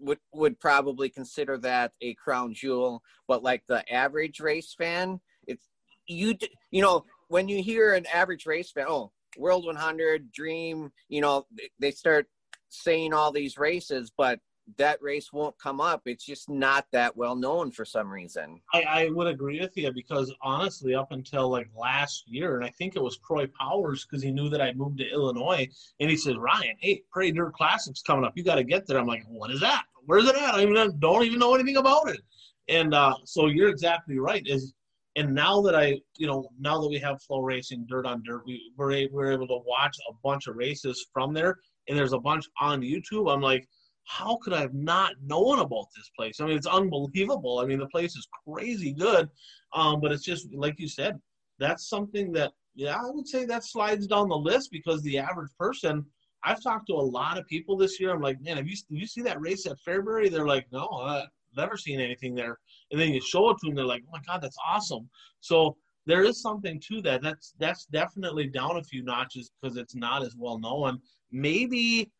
would 0.00 0.18
would 0.32 0.60
probably 0.60 1.08
consider 1.08 1.58
that 1.58 1.92
a 2.00 2.14
crown 2.14 2.54
jewel, 2.54 3.02
but 3.26 3.42
like 3.42 3.64
the 3.66 3.90
average 3.92 4.40
race 4.40 4.74
fan, 4.74 5.20
it's 5.46 5.68
you 6.06 6.36
you 6.70 6.82
know 6.82 7.04
when 7.28 7.48
you 7.48 7.62
hear 7.62 7.94
an 7.94 8.06
average 8.06 8.46
race 8.46 8.70
fan, 8.70 8.86
oh, 8.88 9.12
World 9.36 9.66
100, 9.66 10.32
Dream, 10.32 10.90
you 11.08 11.20
know, 11.20 11.46
they 11.78 11.90
start 11.90 12.26
saying 12.70 13.12
all 13.12 13.30
these 13.30 13.56
races, 13.56 14.10
but 14.16 14.40
that 14.76 15.00
race 15.00 15.32
won't 15.32 15.58
come 15.58 15.80
up. 15.80 16.02
It's 16.04 16.24
just 16.24 16.50
not 16.50 16.86
that 16.92 17.16
well 17.16 17.34
known 17.34 17.70
for 17.70 17.84
some 17.84 18.10
reason. 18.10 18.60
I, 18.74 18.82
I 18.82 19.08
would 19.10 19.26
agree 19.26 19.60
with 19.60 19.76
you 19.76 19.90
because 19.92 20.32
honestly, 20.42 20.94
up 20.94 21.12
until 21.12 21.48
like 21.48 21.68
last 21.74 22.24
year, 22.26 22.56
and 22.56 22.64
I 22.64 22.70
think 22.70 22.94
it 22.94 23.02
was 23.02 23.16
Croy 23.16 23.46
Powers 23.58 24.04
because 24.04 24.22
he 24.22 24.30
knew 24.30 24.48
that 24.50 24.60
I 24.60 24.72
moved 24.74 24.98
to 24.98 25.10
Illinois, 25.10 25.66
and 26.00 26.10
he 26.10 26.16
said, 26.16 26.36
Ryan, 26.36 26.76
hey, 26.80 27.02
Prairie 27.10 27.32
Dirt 27.32 27.54
Classic's 27.54 28.02
coming 28.02 28.24
up. 28.24 28.36
You 28.36 28.44
got 28.44 28.56
to 28.56 28.64
get 28.64 28.86
there. 28.86 28.98
I'm 28.98 29.06
like, 29.06 29.24
what 29.28 29.50
is 29.50 29.60
that? 29.60 29.84
Where's 30.04 30.26
it 30.26 30.36
at? 30.36 30.54
I 30.54 30.62
even, 30.62 30.98
don't 30.98 31.24
even 31.24 31.38
know 31.38 31.54
anything 31.54 31.76
about 31.76 32.08
it. 32.08 32.20
And 32.68 32.94
uh, 32.94 33.14
so 33.24 33.46
you're 33.46 33.70
exactly 33.70 34.18
right. 34.18 34.42
Is 34.46 34.74
and 35.18 35.34
now 35.34 35.60
that 35.62 35.74
I, 35.74 36.00
you 36.16 36.28
know, 36.28 36.48
now 36.60 36.80
that 36.80 36.88
we 36.88 36.98
have 36.98 37.20
Flow 37.22 37.40
Racing 37.40 37.86
dirt 37.88 38.06
on 38.06 38.22
dirt, 38.24 38.42
we 38.46 38.72
we're, 38.76 39.08
we're 39.10 39.32
able 39.32 39.48
to 39.48 39.60
watch 39.66 39.96
a 40.08 40.12
bunch 40.22 40.46
of 40.46 40.54
races 40.54 41.06
from 41.12 41.34
there, 41.34 41.58
and 41.88 41.98
there's 41.98 42.12
a 42.12 42.20
bunch 42.20 42.44
on 42.60 42.82
YouTube. 42.82 43.32
I'm 43.32 43.40
like, 43.40 43.66
how 44.04 44.38
could 44.42 44.52
I 44.52 44.60
have 44.60 44.74
not 44.74 45.14
known 45.20 45.58
about 45.58 45.86
this 45.96 46.08
place? 46.16 46.38
I 46.40 46.46
mean, 46.46 46.56
it's 46.56 46.68
unbelievable. 46.68 47.58
I 47.58 47.66
mean, 47.66 47.80
the 47.80 47.88
place 47.88 48.14
is 48.14 48.28
crazy 48.46 48.92
good, 48.92 49.28
um, 49.74 50.00
but 50.00 50.12
it's 50.12 50.24
just 50.24 50.46
like 50.54 50.78
you 50.78 50.88
said, 50.88 51.18
that's 51.58 51.88
something 51.88 52.30
that 52.32 52.52
yeah, 52.76 52.94
I 52.94 53.10
would 53.10 53.26
say 53.26 53.44
that 53.44 53.64
slides 53.64 54.06
down 54.06 54.28
the 54.28 54.36
list 54.36 54.70
because 54.70 55.02
the 55.02 55.18
average 55.18 55.50
person. 55.58 56.06
I've 56.44 56.62
talked 56.62 56.86
to 56.86 56.94
a 56.94 57.10
lot 57.18 57.36
of 57.36 57.48
people 57.48 57.76
this 57.76 57.98
year. 57.98 58.12
I'm 58.14 58.22
like, 58.22 58.40
man, 58.40 58.58
have 58.58 58.68
you 58.68 58.76
you 58.88 59.08
see 59.08 59.22
that 59.22 59.40
race 59.40 59.66
at 59.66 59.76
Fairbury? 59.84 60.30
They're 60.30 60.46
like, 60.46 60.66
no, 60.70 61.24
never 61.58 61.76
seen 61.76 62.00
anything 62.00 62.34
there. 62.34 62.56
And 62.90 63.00
then 63.00 63.12
you 63.12 63.20
show 63.20 63.50
it 63.50 63.58
to 63.58 63.66
them, 63.66 63.74
they're 63.74 63.84
like, 63.84 64.02
oh 64.06 64.12
my 64.12 64.20
god, 64.26 64.40
that's 64.42 64.56
awesome. 64.66 65.08
So 65.40 65.76
there 66.06 66.22
is 66.22 66.40
something 66.40 66.80
to 66.88 67.02
that. 67.02 67.22
That's 67.22 67.54
that's 67.58 67.84
definitely 67.86 68.48
down 68.48 68.78
a 68.78 68.82
few 68.82 69.02
notches 69.02 69.50
because 69.60 69.76
it's 69.76 69.94
not 69.94 70.22
as 70.22 70.34
well 70.36 70.58
known. 70.58 71.00
Maybe 71.30 72.10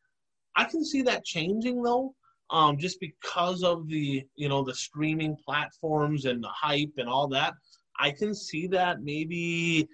I 0.57 0.65
can 0.65 0.85
see 0.85 1.03
that 1.03 1.25
changing 1.25 1.83
though, 1.83 2.15
um, 2.51 2.77
just 2.77 3.01
because 3.01 3.63
of 3.63 3.89
the 3.89 4.25
you 4.37 4.49
know 4.49 4.63
the 4.63 4.75
streaming 4.75 5.37
platforms 5.43 6.27
and 6.27 6.45
the 6.45 6.49
hype 6.49 6.93
and 6.99 7.09
all 7.09 7.29
that. 7.29 7.55
I 7.99 8.11
can 8.11 8.35
see 8.35 8.67
that 8.69 9.03
maybe 9.03 9.89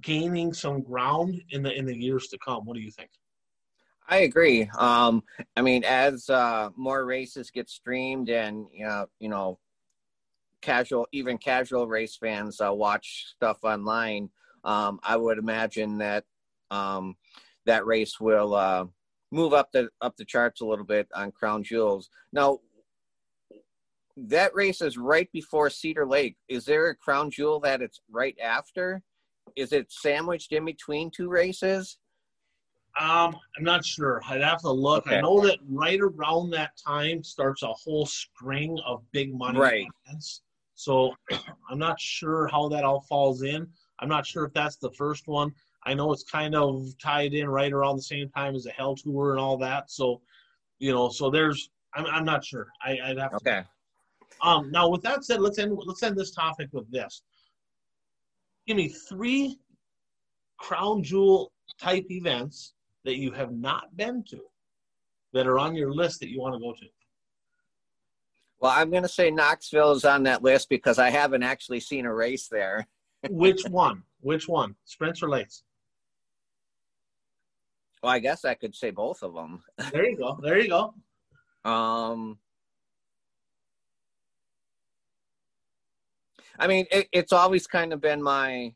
gaining 0.00 0.52
some 0.52 0.82
ground 0.82 1.40
in 1.50 1.62
the 1.62 1.72
in 1.72 1.86
the 1.86 1.96
years 1.96 2.26
to 2.28 2.38
come. 2.44 2.64
What 2.64 2.74
do 2.74 2.82
you 2.82 2.90
think? 2.90 3.10
I 4.08 4.18
agree. 4.18 4.70
Um, 4.78 5.24
I 5.56 5.62
mean, 5.62 5.84
as 5.84 6.30
uh, 6.30 6.70
more 6.76 7.04
races 7.04 7.50
get 7.50 7.68
streamed 7.68 8.28
and 8.28 8.66
you 8.72 8.84
know, 8.86 9.06
you 9.18 9.28
know, 9.28 9.58
casual, 10.60 11.08
even 11.12 11.38
casual 11.38 11.88
race 11.88 12.16
fans 12.16 12.60
uh, 12.60 12.72
watch 12.72 13.26
stuff 13.34 13.58
online, 13.64 14.30
um, 14.64 15.00
I 15.02 15.16
would 15.16 15.38
imagine 15.38 15.98
that 15.98 16.24
um, 16.70 17.16
that 17.66 17.86
race 17.86 18.20
will 18.20 18.54
uh, 18.54 18.84
move 19.32 19.52
up 19.52 19.72
the 19.72 19.88
up 20.00 20.16
the 20.16 20.24
charts 20.24 20.60
a 20.60 20.66
little 20.66 20.84
bit 20.84 21.08
on 21.14 21.32
Crown 21.32 21.64
Jewels. 21.64 22.08
Now, 22.32 22.60
that 24.16 24.54
race 24.54 24.80
is 24.80 24.96
right 24.96 25.30
before 25.32 25.68
Cedar 25.68 26.06
Lake. 26.06 26.36
Is 26.48 26.64
there 26.64 26.88
a 26.88 26.96
Crown 26.96 27.30
Jewel 27.30 27.60
that 27.60 27.82
it's 27.82 28.00
right 28.10 28.36
after? 28.42 29.02
Is 29.56 29.72
it 29.72 29.90
sandwiched 29.90 30.52
in 30.52 30.64
between 30.64 31.10
two 31.10 31.28
races? 31.28 31.98
Um, 32.98 33.36
I'm 33.56 33.64
not 33.64 33.84
sure. 33.84 34.22
I'd 34.26 34.40
have 34.40 34.62
to 34.62 34.70
look. 34.70 35.06
Okay. 35.06 35.18
I 35.18 35.20
know 35.20 35.40
that 35.40 35.58
right 35.68 36.00
around 36.00 36.50
that 36.50 36.72
time 36.76 37.22
starts 37.22 37.62
a 37.62 37.68
whole 37.68 38.06
string 38.06 38.78
of 38.86 39.02
big 39.12 39.34
money 39.34 39.58
right. 39.58 39.86
events. 40.06 40.42
So 40.74 41.14
I'm 41.70 41.78
not 41.78 42.00
sure 42.00 42.48
how 42.48 42.68
that 42.68 42.84
all 42.84 43.02
falls 43.02 43.42
in. 43.42 43.66
I'm 44.00 44.08
not 44.08 44.26
sure 44.26 44.44
if 44.44 44.52
that's 44.54 44.76
the 44.76 44.90
first 44.92 45.26
one. 45.28 45.52
I 45.84 45.94
know 45.94 46.12
it's 46.12 46.24
kind 46.24 46.54
of 46.54 46.94
tied 46.98 47.34
in 47.34 47.48
right 47.48 47.72
around 47.72 47.96
the 47.96 48.02
same 48.02 48.28
time 48.30 48.54
as 48.54 48.64
the 48.64 48.70
Hell 48.70 48.96
Tour 48.96 49.32
and 49.32 49.40
all 49.40 49.58
that. 49.58 49.90
So, 49.90 50.22
you 50.78 50.92
know, 50.92 51.10
so 51.10 51.30
there's 51.30 51.70
I'm, 51.94 52.06
I'm 52.06 52.24
not 52.24 52.44
sure. 52.44 52.68
I, 52.84 52.98
would 53.08 53.18
have 53.18 53.30
to. 53.30 53.36
Okay. 53.36 53.62
Um, 54.42 54.70
now, 54.70 54.88
with 54.88 55.02
that 55.02 55.24
said, 55.24 55.40
let's 55.40 55.58
end 55.58 55.76
let's 55.86 56.02
end 56.02 56.16
this 56.16 56.30
topic 56.30 56.68
with 56.72 56.90
this. 56.90 57.22
Give 58.66 58.76
me 58.76 58.88
three 58.88 59.58
crown 60.58 61.02
jewel 61.02 61.52
type 61.78 62.06
events 62.10 62.74
that 63.06 63.16
you 63.16 63.30
have 63.30 63.52
not 63.52 63.96
been 63.96 64.22
to 64.24 64.40
that 65.32 65.46
are 65.46 65.58
on 65.58 65.74
your 65.74 65.94
list 65.94 66.20
that 66.20 66.28
you 66.28 66.40
want 66.40 66.54
to 66.54 66.60
go 66.60 66.72
to. 66.72 66.86
Well, 68.60 68.72
I'm 68.72 68.90
going 68.90 69.04
to 69.04 69.08
say 69.08 69.30
Knoxville 69.30 69.92
is 69.92 70.04
on 70.04 70.24
that 70.24 70.42
list 70.42 70.68
because 70.68 70.98
I 70.98 71.10
haven't 71.10 71.42
actually 71.42 71.80
seen 71.80 72.04
a 72.04 72.12
race 72.12 72.48
there. 72.48 72.86
Which 73.30 73.62
one? 73.70 74.02
Which 74.20 74.48
one? 74.48 74.74
Sprints 74.84 75.22
or 75.22 75.28
lates? 75.28 75.62
Well, 78.02 78.12
I 78.12 78.18
guess 78.18 78.44
I 78.44 78.54
could 78.54 78.74
say 78.74 78.90
both 78.90 79.22
of 79.22 79.34
them. 79.34 79.62
There 79.92 80.08
you 80.08 80.16
go. 80.16 80.38
There 80.42 80.58
you 80.58 80.68
go. 80.68 80.94
Um, 81.64 82.38
I 86.58 86.66
mean, 86.66 86.86
it, 86.90 87.08
it's 87.12 87.32
always 87.32 87.66
kind 87.66 87.92
of 87.92 88.00
been 88.00 88.22
my. 88.22 88.74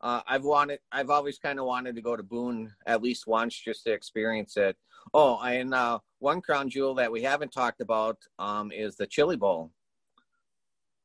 Uh, 0.00 0.20
I've 0.26 0.44
wanted. 0.44 0.78
I've 0.92 1.10
always 1.10 1.38
kind 1.38 1.58
of 1.58 1.66
wanted 1.66 1.96
to 1.96 2.02
go 2.02 2.16
to 2.16 2.22
Boone 2.22 2.72
at 2.86 3.02
least 3.02 3.26
once 3.26 3.54
just 3.58 3.84
to 3.84 3.92
experience 3.92 4.56
it. 4.56 4.76
Oh, 5.14 5.40
and 5.40 5.74
uh, 5.74 5.98
one 6.18 6.40
crown 6.40 6.68
jewel 6.68 6.94
that 6.96 7.10
we 7.10 7.22
haven't 7.22 7.52
talked 7.52 7.80
about 7.80 8.16
um, 8.38 8.70
is 8.70 8.96
the 8.96 9.06
Chili 9.06 9.36
Bowl. 9.36 9.72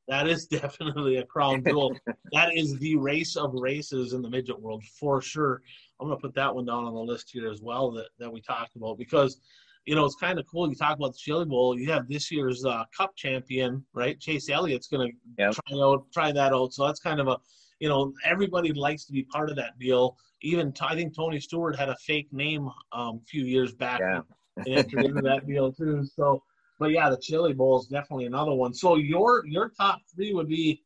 That 0.08 0.28
is 0.28 0.46
definitely 0.60 1.16
a 1.16 1.24
crown 1.24 1.64
jewel. 1.64 1.96
that 2.32 2.56
is 2.56 2.78
the 2.78 2.96
race 2.96 3.36
of 3.36 3.54
races 3.54 4.12
in 4.12 4.22
the 4.22 4.30
midget 4.30 4.60
world 4.60 4.84
for 4.98 5.20
sure. 5.22 5.62
I'm 6.00 6.08
going 6.08 6.18
to 6.18 6.22
put 6.22 6.34
that 6.34 6.54
one 6.54 6.66
down 6.66 6.84
on 6.84 6.94
the 6.94 7.00
list 7.00 7.30
here 7.32 7.50
as 7.50 7.62
well 7.62 7.90
that, 7.92 8.08
that 8.18 8.32
we 8.32 8.40
talked 8.40 8.76
about 8.76 8.98
because, 8.98 9.40
you 9.86 9.94
know, 9.94 10.04
it's 10.04 10.16
kind 10.16 10.38
of 10.38 10.46
cool. 10.50 10.68
You 10.68 10.74
talk 10.74 10.96
about 10.96 11.12
the 11.12 11.18
Chili 11.18 11.44
Bowl. 11.44 11.78
You 11.78 11.90
have 11.92 12.08
this 12.08 12.30
year's 12.30 12.64
uh, 12.64 12.84
Cup 12.96 13.14
champion, 13.16 13.84
right? 13.94 14.18
Chase 14.20 14.50
Elliott's 14.50 14.88
going 14.88 15.08
to 15.08 15.16
yep. 15.38 15.54
try 15.54 15.78
out 15.78 16.06
try 16.12 16.32
that 16.32 16.52
out. 16.52 16.72
So 16.72 16.86
that's 16.86 17.00
kind 17.00 17.20
of 17.20 17.28
a, 17.28 17.38
you 17.84 17.90
know, 17.90 18.14
everybody 18.24 18.72
likes 18.72 19.04
to 19.04 19.12
be 19.12 19.24
part 19.24 19.50
of 19.50 19.56
that 19.56 19.78
deal. 19.78 20.16
Even 20.40 20.72
I 20.80 20.94
think 20.94 21.14
Tony 21.14 21.38
Stewart 21.38 21.76
had 21.76 21.90
a 21.90 21.96
fake 21.96 22.28
name 22.32 22.70
um, 22.92 23.20
a 23.22 23.26
few 23.26 23.44
years 23.44 23.74
back 23.74 24.00
yeah. 24.00 24.22
and 24.56 24.68
entered 24.68 25.04
into 25.04 25.20
that 25.20 25.46
deal 25.52 25.70
too. 25.70 26.02
So 26.16 26.42
but 26.78 26.92
yeah, 26.92 27.10
the 27.10 27.18
Chili 27.18 27.52
Bowl 27.52 27.78
is 27.78 27.86
definitely 27.86 28.24
another 28.24 28.54
one. 28.54 28.72
So 28.72 28.96
your 28.96 29.44
your 29.46 29.68
top 29.68 30.00
three 30.14 30.32
would 30.32 30.48
be 30.48 30.82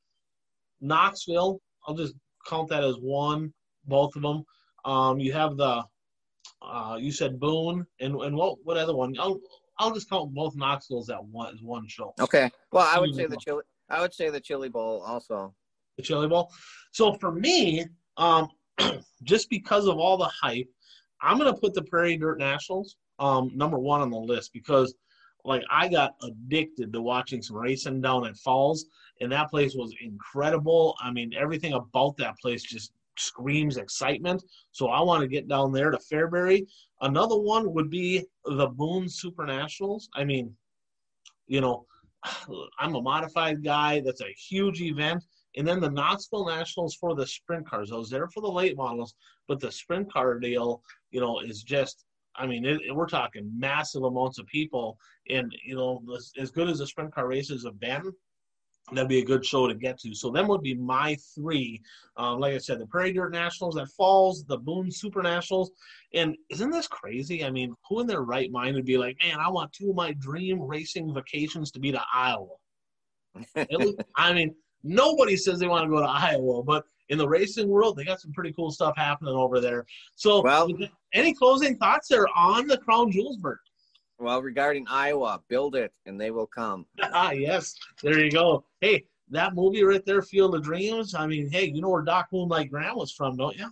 Knoxville. 0.80 1.60
I'll 1.86 1.94
just 1.94 2.14
count 2.48 2.68
that 2.70 2.82
as 2.82 2.96
one. 2.96 3.54
Both 3.86 4.16
of 4.16 4.22
them. 4.22 4.44
Um, 4.84 5.20
you 5.20 5.32
have 5.34 5.56
the 5.56 5.84
uh, 6.62 6.96
you 6.98 7.12
said 7.12 7.38
Boone 7.38 7.86
and 8.00 8.20
and 8.22 8.34
what 8.34 8.56
what 8.64 8.76
other 8.76 8.96
one? 8.96 9.14
I'll 9.20 9.38
I'll 9.78 9.94
just 9.94 10.10
count 10.10 10.34
both 10.34 10.56
Knoxville's 10.56 11.10
at 11.10 11.24
one 11.24 11.54
as 11.54 11.62
one 11.62 11.86
show. 11.86 12.12
Okay. 12.18 12.50
Well, 12.72 12.84
I 12.92 12.98
would 12.98 13.14
say 13.14 13.26
the 13.26 13.36
chili. 13.36 13.62
I 13.88 14.00
would 14.00 14.12
say 14.12 14.30
the 14.30 14.40
Chili 14.40 14.68
Bowl 14.68 15.00
also. 15.06 15.54
Chili 16.02 16.28
Bowl. 16.28 16.52
So 16.92 17.12
for 17.14 17.32
me, 17.32 17.84
um, 18.16 18.48
just 19.22 19.50
because 19.50 19.86
of 19.86 19.98
all 19.98 20.16
the 20.16 20.30
hype, 20.40 20.68
I'm 21.20 21.38
gonna 21.38 21.54
put 21.54 21.74
the 21.74 21.82
Prairie 21.82 22.16
Dirt 22.16 22.38
Nationals 22.38 22.96
um, 23.18 23.50
number 23.54 23.78
one 23.78 24.00
on 24.00 24.10
the 24.10 24.18
list 24.18 24.52
because 24.52 24.94
like 25.44 25.62
I 25.70 25.88
got 25.88 26.14
addicted 26.22 26.92
to 26.92 27.00
watching 27.00 27.42
some 27.42 27.56
racing 27.56 28.00
down 28.00 28.26
at 28.26 28.36
Falls, 28.36 28.86
and 29.20 29.32
that 29.32 29.50
place 29.50 29.74
was 29.74 29.94
incredible. 30.00 30.94
I 31.00 31.10
mean, 31.10 31.32
everything 31.36 31.72
about 31.72 32.16
that 32.18 32.38
place 32.38 32.62
just 32.62 32.92
screams 33.16 33.76
excitement. 33.76 34.42
So 34.72 34.88
I 34.88 35.00
want 35.00 35.22
to 35.22 35.28
get 35.28 35.48
down 35.48 35.72
there 35.72 35.90
to 35.90 35.98
Fairbury. 35.98 36.66
Another 37.00 37.36
one 37.36 37.72
would 37.72 37.90
be 37.90 38.24
the 38.44 38.68
Boone 38.68 39.08
Super 39.08 39.44
Nationals. 39.44 40.08
I 40.14 40.24
mean, 40.24 40.54
you 41.46 41.60
know, 41.60 41.86
I'm 42.78 42.94
a 42.94 43.02
modified 43.02 43.64
guy. 43.64 44.00
That's 44.00 44.20
a 44.20 44.34
huge 44.36 44.80
event. 44.80 45.24
And 45.56 45.66
then 45.66 45.80
the 45.80 45.90
Knoxville 45.90 46.46
Nationals 46.46 46.94
for 46.94 47.14
the 47.14 47.26
sprint 47.26 47.68
cars. 47.68 47.90
I 47.90 47.96
was 47.96 48.10
there 48.10 48.28
for 48.28 48.40
the 48.40 48.50
late 48.50 48.76
models, 48.76 49.14
but 49.48 49.60
the 49.60 49.72
sprint 49.72 50.12
car 50.12 50.38
deal, 50.38 50.82
you 51.10 51.20
know, 51.20 51.40
is 51.40 51.62
just 51.62 52.04
I 52.38 52.46
mean, 52.46 52.64
it, 52.64 52.80
it, 52.86 52.94
we're 52.94 53.08
talking 53.08 53.50
massive 53.58 54.04
amounts 54.04 54.38
of 54.38 54.46
people, 54.46 54.96
and 55.28 55.52
you 55.64 55.74
know, 55.74 56.00
as, 56.16 56.32
as 56.38 56.50
good 56.50 56.68
as 56.68 56.78
the 56.78 56.86
sprint 56.86 57.12
car 57.12 57.26
races 57.26 57.64
have 57.64 57.80
been, 57.80 58.12
that'd 58.92 59.08
be 59.08 59.18
a 59.18 59.24
good 59.24 59.44
show 59.44 59.66
to 59.66 59.74
get 59.74 59.98
to. 60.00 60.14
So 60.14 60.30
them 60.30 60.46
would 60.48 60.62
be 60.62 60.74
my 60.74 61.16
three. 61.34 61.82
Um, 62.16 62.40
like 62.40 62.54
I 62.54 62.58
said, 62.58 62.78
the 62.78 62.86
Prairie 62.86 63.12
Dirt 63.12 63.32
Nationals 63.32 63.74
that 63.74 63.88
falls, 63.88 64.44
the 64.44 64.56
Boone 64.56 64.90
Super 64.90 65.22
Nationals, 65.22 65.70
and 66.14 66.36
isn't 66.48 66.70
this 66.70 66.86
crazy? 66.86 67.44
I 67.44 67.50
mean, 67.50 67.74
who 67.88 68.00
in 68.00 68.06
their 68.06 68.22
right 68.22 68.50
mind 68.50 68.76
would 68.76 68.86
be 68.86 68.98
like, 68.98 69.16
man, 69.22 69.38
I 69.38 69.50
want 69.50 69.72
two 69.72 69.90
of 69.90 69.96
my 69.96 70.12
dream 70.12 70.60
racing 70.60 71.12
vacations 71.12 71.70
to 71.72 71.80
be 71.80 71.92
to 71.92 72.02
Iowa? 72.14 72.54
I 74.16 74.32
mean, 74.32 74.54
Nobody 74.82 75.36
says 75.36 75.58
they 75.58 75.66
want 75.66 75.84
to 75.84 75.90
go 75.90 76.00
to 76.00 76.08
Iowa, 76.08 76.62
but 76.62 76.84
in 77.08 77.18
the 77.18 77.28
racing 77.28 77.68
world, 77.68 77.96
they 77.96 78.04
got 78.04 78.20
some 78.20 78.32
pretty 78.32 78.52
cool 78.52 78.70
stuff 78.70 78.94
happening 78.96 79.34
over 79.34 79.60
there. 79.60 79.86
So, 80.14 80.42
Well- 80.42 80.68
any 81.14 81.34
closing 81.34 81.76
thoughts 81.78 82.08
there 82.08 82.26
on 82.36 82.66
the 82.66 82.78
Crown 82.78 83.10
Jewels, 83.10 83.38
Bert? 83.38 83.60
Well, 84.18 84.42
regarding 84.42 84.86
Iowa, 84.88 85.40
build 85.48 85.76
it 85.76 85.92
and 86.06 86.20
they 86.20 86.30
will 86.30 86.46
come. 86.46 86.86
ah, 87.02 87.30
yes, 87.30 87.74
there 88.02 88.18
you 88.18 88.30
go. 88.30 88.64
Hey, 88.80 89.04
that 89.30 89.54
movie 89.54 89.84
right 89.84 90.04
there, 90.04 90.22
Field 90.22 90.54
of 90.54 90.62
Dreams. 90.62 91.14
I 91.14 91.26
mean, 91.26 91.48
hey, 91.50 91.66
you 91.66 91.80
know 91.80 91.88
where 91.88 92.02
Doc 92.02 92.28
Moonlight 92.32 92.70
Graham 92.70 92.96
was 92.96 93.12
from, 93.12 93.36
don't 93.36 93.56
you? 93.56 93.70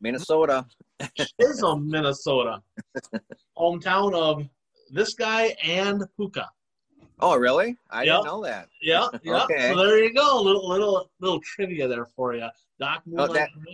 Minnesota. 0.00 0.66
Chisholm, 1.40 1.88
Minnesota, 1.88 2.62
hometown 3.58 4.14
of 4.14 4.46
this 4.90 5.14
guy 5.14 5.56
and 5.64 6.04
Pooka. 6.18 6.46
Oh, 7.20 7.36
really? 7.36 7.76
I 7.90 8.02
Yep. 8.04 8.14
didn't 8.14 8.24
know 8.26 8.42
that. 8.42 8.68
Yeah, 8.80 9.06
yeah. 9.22 9.44
Okay. 9.44 9.70
So 9.72 9.76
there 9.76 10.02
you 10.02 10.12
go, 10.12 10.40
a 10.40 10.42
little 10.42 10.68
little 10.68 11.10
little 11.20 11.40
trivia 11.40 11.86
there 11.86 12.06
for 12.06 12.34
you. 12.34 12.48
Doc 12.80 13.02
Moonlight 13.06 13.30
Oh, 13.30 13.32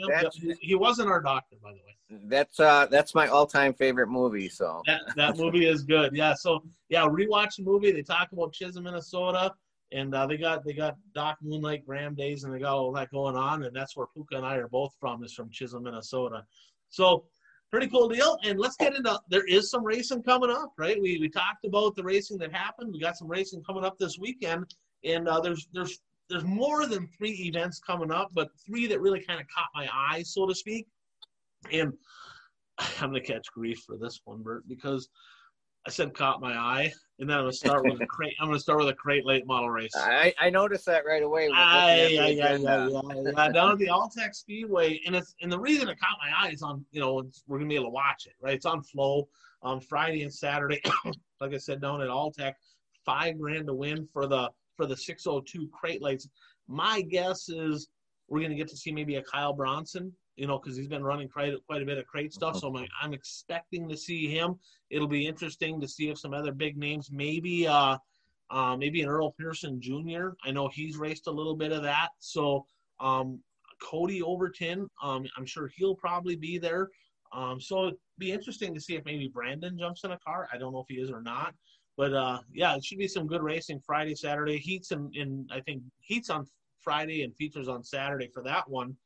that-. 0.08 0.22
Yep, 0.22 0.32
he, 0.34 0.54
he 0.60 0.74
wasn't 0.74 1.08
our 1.08 1.20
doctor, 1.22 1.56
by 1.62 1.70
the 1.72 1.78
way. 1.78 2.20
That's 2.24 2.58
uh 2.60 2.86
that's 2.90 3.14
my 3.14 3.26
all-time 3.28 3.74
favorite 3.74 4.08
movie. 4.08 4.48
So 4.48 4.82
That 4.86 5.02
that 5.16 5.36
movie 5.38 5.66
is 5.66 5.82
good. 5.82 6.14
Yeah. 6.14 6.34
So 6.34 6.62
yeah, 6.88 7.06
rewatch 7.06 7.56
the 7.56 7.62
movie. 7.64 7.92
They 7.92 8.02
talk 8.02 8.32
about 8.32 8.52
Chisholm, 8.52 8.84
Minnesota, 8.84 9.52
and 9.92 10.14
uh, 10.14 10.26
they 10.26 10.36
got 10.36 10.64
they 10.64 10.72
got 10.72 10.96
Doc 11.14 11.38
Moonlight 11.42 11.86
Graham 11.86 12.14
days, 12.14 12.44
and 12.44 12.54
they 12.54 12.58
got 12.58 12.74
all 12.76 12.92
that 12.92 13.10
going 13.10 13.36
on, 13.36 13.64
and 13.64 13.74
that's 13.76 13.96
where 13.96 14.06
Pooka 14.06 14.36
and 14.36 14.46
I 14.46 14.56
are 14.56 14.68
both 14.68 14.94
from. 14.98 15.22
Is 15.22 15.34
from 15.34 15.50
Chisholm, 15.50 15.84
Minnesota. 15.84 16.44
So 16.90 17.24
pretty 17.70 17.88
cool 17.88 18.08
deal. 18.08 18.38
And 18.44 18.58
let's 18.58 18.76
get 18.76 18.94
into 18.94 19.18
there 19.28 19.46
is 19.46 19.70
some 19.70 19.84
racing 19.84 20.22
coming 20.22 20.50
up, 20.50 20.72
right? 20.78 21.00
We 21.00 21.18
we 21.18 21.28
talked 21.28 21.64
about 21.64 21.96
the 21.96 22.02
racing 22.02 22.38
that 22.38 22.52
happened. 22.52 22.92
We 22.92 23.00
got 23.00 23.16
some 23.16 23.28
racing 23.28 23.62
coming 23.64 23.84
up 23.84 23.98
this 23.98 24.18
weekend, 24.18 24.74
and 25.04 25.28
uh, 25.28 25.40
there's 25.40 25.68
there's 25.72 26.00
there's 26.28 26.44
more 26.44 26.86
than 26.86 27.08
three 27.16 27.32
events 27.46 27.80
coming 27.80 28.12
up, 28.12 28.30
but 28.34 28.48
three 28.64 28.86
that 28.86 29.00
really 29.00 29.20
kind 29.20 29.40
of 29.40 29.46
caught 29.48 29.68
my 29.74 29.88
eye, 29.92 30.22
so 30.22 30.46
to 30.46 30.54
speak. 30.54 30.86
And 31.72 31.92
I'm 33.00 33.10
gonna 33.10 33.20
catch 33.20 33.46
grief 33.52 33.82
for 33.86 33.96
this 33.96 34.20
one, 34.24 34.42
Bert, 34.42 34.68
because 34.68 35.08
I 35.86 35.90
said 35.90 36.12
caught 36.14 36.40
my 36.40 36.52
eye, 36.54 36.92
and 37.18 37.28
then 37.28 37.38
I'm 37.38 37.44
gonna 37.44 37.52
start 37.52 37.84
with 37.84 38.00
a 38.00 38.06
crate. 38.10 38.34
I'm 38.40 38.48
gonna 38.48 38.60
start 38.60 38.78
with 38.78 38.88
a 38.88 38.94
crate 38.94 39.24
late 39.24 39.46
model 39.46 39.70
race. 39.70 39.92
I, 39.94 40.34
I 40.38 40.50
noticed 40.50 40.84
that 40.86 41.04
right 41.06 41.22
away. 41.22 41.48
when 41.48 41.50
looking 41.50 41.64
at 41.64 41.84
Aye, 41.84 42.08
the 42.08 42.18
aye, 42.18 42.24
aye, 42.24 42.28
agenda. 42.28 42.70
aye, 42.70 42.74
aye, 42.74 43.32
uh, 43.36 43.48
aye. 43.48 43.52
Down 43.52 43.72
at 43.72 43.78
the 43.78 43.86
Alltech 43.88 44.34
Speedway, 44.34 45.00
and 45.06 45.16
it's 45.16 45.34
and 45.40 45.50
the 45.50 45.58
reason 45.58 45.88
it 45.88 45.98
caught 45.98 46.18
my 46.22 46.46
eye 46.46 46.50
is 46.50 46.62
on 46.62 46.84
you 46.90 47.00
know 47.00 47.24
we're 47.46 47.58
gonna 47.58 47.68
be 47.68 47.74
able 47.76 47.86
to 47.86 47.90
watch 47.90 48.26
it 48.26 48.34
right. 48.40 48.54
It's 48.54 48.66
on 48.66 48.82
Flow 48.82 49.28
on 49.62 49.80
Friday 49.80 50.22
and 50.22 50.32
Saturday. 50.32 50.80
like 51.40 51.54
I 51.54 51.58
said, 51.58 51.80
down 51.80 52.02
at 52.02 52.08
Alltech, 52.08 52.54
five 53.04 53.38
grand 53.38 53.66
to 53.68 53.74
win 53.74 54.06
for 54.12 54.26
the 54.26 54.50
for 54.76 54.86
the 54.86 54.96
602 54.96 55.68
crate 55.72 56.02
lights. 56.02 56.28
My 56.68 57.00
guess 57.00 57.48
is 57.48 57.88
we're 58.28 58.42
gonna 58.42 58.54
get 58.54 58.68
to 58.68 58.76
see 58.76 58.92
maybe 58.92 59.16
a 59.16 59.22
Kyle 59.22 59.52
Bronson, 59.54 60.12
you 60.38 60.46
know, 60.46 60.58
because 60.58 60.76
he's 60.76 60.86
been 60.86 61.02
running 61.02 61.28
quite 61.28 61.52
quite 61.66 61.82
a 61.82 61.84
bit 61.84 61.98
of 61.98 62.06
crate 62.06 62.32
stuff. 62.32 62.56
So 62.58 62.74
I'm, 62.74 62.86
I'm 63.02 63.12
expecting 63.12 63.88
to 63.88 63.96
see 63.96 64.28
him. 64.28 64.56
It'll 64.88 65.08
be 65.08 65.26
interesting 65.26 65.80
to 65.80 65.88
see 65.88 66.10
if 66.10 66.18
some 66.18 66.32
other 66.32 66.52
big 66.52 66.76
names, 66.76 67.10
maybe 67.10 67.66
uh, 67.66 67.98
uh, 68.50 68.76
maybe 68.76 69.02
an 69.02 69.08
Earl 69.08 69.32
Pearson 69.32 69.80
Jr. 69.80 70.30
I 70.44 70.52
know 70.52 70.68
he's 70.68 70.96
raced 70.96 71.26
a 71.26 71.30
little 71.30 71.56
bit 71.56 71.72
of 71.72 71.82
that. 71.82 72.10
So 72.20 72.66
um, 73.00 73.40
Cody 73.82 74.22
Overton, 74.22 74.88
um, 75.02 75.26
I'm 75.36 75.44
sure 75.44 75.70
he'll 75.76 75.96
probably 75.96 76.36
be 76.36 76.56
there. 76.56 76.88
Um, 77.32 77.60
so 77.60 77.88
it'd 77.88 77.98
be 78.16 78.32
interesting 78.32 78.72
to 78.74 78.80
see 78.80 78.94
if 78.94 79.04
maybe 79.04 79.28
Brandon 79.28 79.76
jumps 79.76 80.04
in 80.04 80.12
a 80.12 80.18
car. 80.20 80.48
I 80.52 80.56
don't 80.56 80.72
know 80.72 80.80
if 80.80 80.86
he 80.88 81.02
is 81.02 81.10
or 81.10 81.20
not. 81.20 81.52
But 81.96 82.14
uh, 82.14 82.38
yeah, 82.54 82.76
it 82.76 82.84
should 82.84 82.98
be 82.98 83.08
some 83.08 83.26
good 83.26 83.42
racing 83.42 83.80
Friday, 83.84 84.14
Saturday. 84.14 84.58
Heats 84.58 84.92
and 84.92 85.50
I 85.52 85.60
think 85.60 85.82
heats 85.98 86.30
on 86.30 86.46
Friday 86.78 87.24
and 87.24 87.34
features 87.34 87.66
on 87.66 87.82
Saturday 87.82 88.30
for 88.32 88.44
that 88.44 88.70
one. 88.70 88.96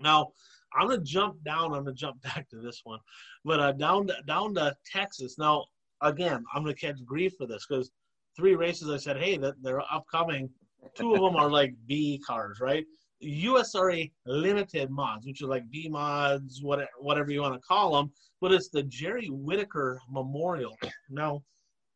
Now 0.00 0.28
I'm 0.74 0.88
gonna 0.88 1.02
jump 1.02 1.42
down. 1.44 1.74
I'm 1.74 1.84
gonna 1.84 1.94
jump 1.94 2.20
back 2.34 2.48
to 2.50 2.60
this 2.60 2.80
one, 2.84 2.98
but 3.44 3.60
uh, 3.60 3.72
down 3.72 4.06
to, 4.08 4.16
down 4.26 4.54
to 4.54 4.74
Texas. 4.90 5.36
Now 5.38 5.64
again, 6.00 6.44
I'm 6.54 6.62
gonna 6.62 6.74
catch 6.74 7.04
grief 7.04 7.32
for 7.38 7.46
this 7.46 7.66
because 7.68 7.90
three 8.36 8.54
races 8.54 8.90
I 8.90 8.96
said, 8.96 9.18
hey, 9.18 9.36
that 9.38 9.54
they're 9.62 9.82
upcoming. 9.92 10.50
Two 10.94 11.14
of 11.14 11.20
them 11.20 11.36
are 11.36 11.50
like 11.50 11.74
B 11.86 12.20
cars, 12.26 12.58
right? 12.60 12.84
USRA 13.22 14.10
limited 14.26 14.90
mods, 14.90 15.26
which 15.26 15.40
are 15.42 15.46
like 15.46 15.68
B 15.70 15.88
mods, 15.88 16.62
whatever, 16.62 16.90
whatever 16.98 17.30
you 17.30 17.40
want 17.40 17.54
to 17.54 17.66
call 17.66 17.94
them. 17.94 18.12
But 18.40 18.52
it's 18.52 18.68
the 18.68 18.82
Jerry 18.82 19.28
Whitaker 19.28 20.00
Memorial. 20.10 20.76
Now, 21.08 21.42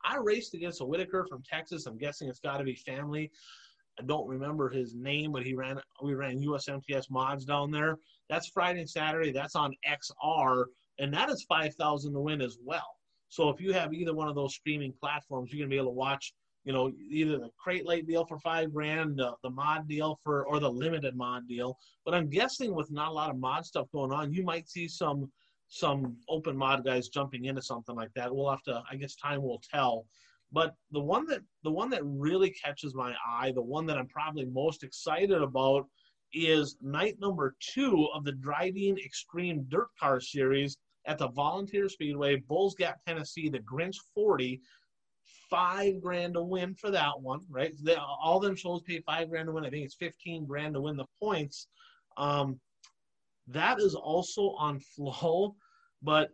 I 0.05 0.17
raced 0.17 0.55
against 0.55 0.81
a 0.81 0.85
Whitaker 0.85 1.27
from 1.29 1.43
Texas. 1.43 1.87
I'm 1.87 1.99
guessing 1.99 2.29
it's 2.29 2.41
got 2.41 2.59
to 2.59 2.65
be 2.65 2.77
family. 2.77 3.31
I 3.99 4.05
don't 4.05 4.29
remember 4.29 4.69
his 4.69 4.95
name, 4.95 5.33
but 5.33 5.43
he 5.45 5.55
ran. 5.55 5.81
We 6.03 6.15
ran 6.15 6.41
USMTS 6.41 7.11
mods 7.11 7.45
down 7.45 7.71
there. 7.71 7.99
That's 8.29 8.49
Friday 8.49 8.81
and 8.81 8.91
Saturday. 8.91 9.33
That's 9.33 9.57
on 9.57 9.75
XR, 9.87 10.65
and 10.99 11.13
that 11.13 11.31
is 11.31 11.45
five 11.49 11.75
thousand 11.75 12.13
to 12.15 12.21
win 12.21 12.41
as 12.41 12.59
well. 12.65 12.97
So 13.29 13.49
if 13.51 13.61
you 13.61 13.73
have 13.73 13.93
either 13.93 14.15
one 14.15 14.29
of 14.29 14.35
those 14.35 14.55
streaming 14.55 14.93
platforms, 15.01 15.53
you're 15.53 15.61
gonna 15.61 15.71
be 15.71 15.77
able 15.77 15.93
to 15.93 15.97
watch. 15.97 16.33
You 16.65 16.75
know, 16.75 16.93
either 17.11 17.39
the 17.39 17.51
crate 17.59 17.87
late 17.87 18.07
deal 18.07 18.27
for 18.27 18.39
five 18.41 18.75
grand, 18.75 19.17
the 19.17 19.51
mod 19.51 19.89
deal 19.89 20.19
for, 20.23 20.45
or 20.45 20.61
the 20.61 20.71
limited 20.71 21.17
mod 21.17 21.49
deal. 21.49 21.79
But 22.05 22.15
I'm 22.15 22.29
guessing 22.29 22.75
with 22.75 22.91
not 22.91 23.09
a 23.09 23.15
lot 23.15 23.31
of 23.31 23.39
mod 23.39 23.65
stuff 23.65 23.87
going 23.91 24.13
on, 24.13 24.33
you 24.33 24.45
might 24.45 24.69
see 24.69 24.87
some 24.87 25.31
some 25.69 26.17
open 26.29 26.57
mod 26.57 26.85
guys 26.85 27.09
jumping 27.09 27.45
into 27.47 27.63
something 27.63 27.95
like 27.95 28.13
that. 28.15 28.35
We'll 28.35 28.51
have 28.51 28.63
to. 28.65 28.83
I 28.91 28.97
guess 28.97 29.15
time 29.17 29.43
will 29.43 29.63
tell. 29.73 30.07
But 30.51 30.75
the 30.91 31.01
one 31.01 31.27
that 31.27 31.41
the 31.63 31.71
one 31.71 31.91
that 31.91 32.05
really 32.05 32.51
catches 32.51 32.95
my 32.95 33.15
eye, 33.27 33.53
the 33.53 33.63
one 33.63 33.87
that 33.87 33.99
I'm 33.99 34.09
probably 34.09 34.47
most 34.47 34.83
excited 34.83 35.43
about, 35.43 35.87
is 36.33 36.77
night 36.81 37.17
number 37.21 37.55
two 37.61 38.09
of 38.15 38.25
the 38.25 38.33
Drydene 38.33 39.05
Extreme 39.05 39.67
Dirt 39.69 39.89
Car 40.01 40.21
Series 40.21 40.77
at 41.07 41.19
the 41.19 41.29
Volunteer 41.29 41.89
Speedway, 41.89 42.37
Bulls 42.37 42.75
Gap, 42.75 42.99
Tennessee. 43.07 43.49
The 43.49 43.61
Grinch 43.61 43.97
40, 44.15 44.61
five 45.51 46.01
grand 46.01 46.35
to 46.35 46.43
win 46.43 46.75
for 46.75 46.91
that 46.91 47.21
one, 47.21 47.41
right? 47.51 47.73
They, 47.83 47.97
all 47.97 48.41
them 48.41 48.57
shows 48.57 48.83
pay 48.83 49.01
five 49.01 49.29
grand 49.29 49.47
to 49.47 49.53
win. 49.53 49.67
I 49.67 49.71
think 49.71 49.85
it's 49.85 49.97
15 49.97 50.47
grand 50.47 50.75
to 50.75 50.81
win 50.81 50.97
the 50.97 51.07
points. 51.21 51.67
Um, 52.17 52.59
that 53.49 53.81
is 53.81 53.95
also 53.95 54.55
on 54.59 54.81
Flow, 54.97 55.57
but 56.03 56.31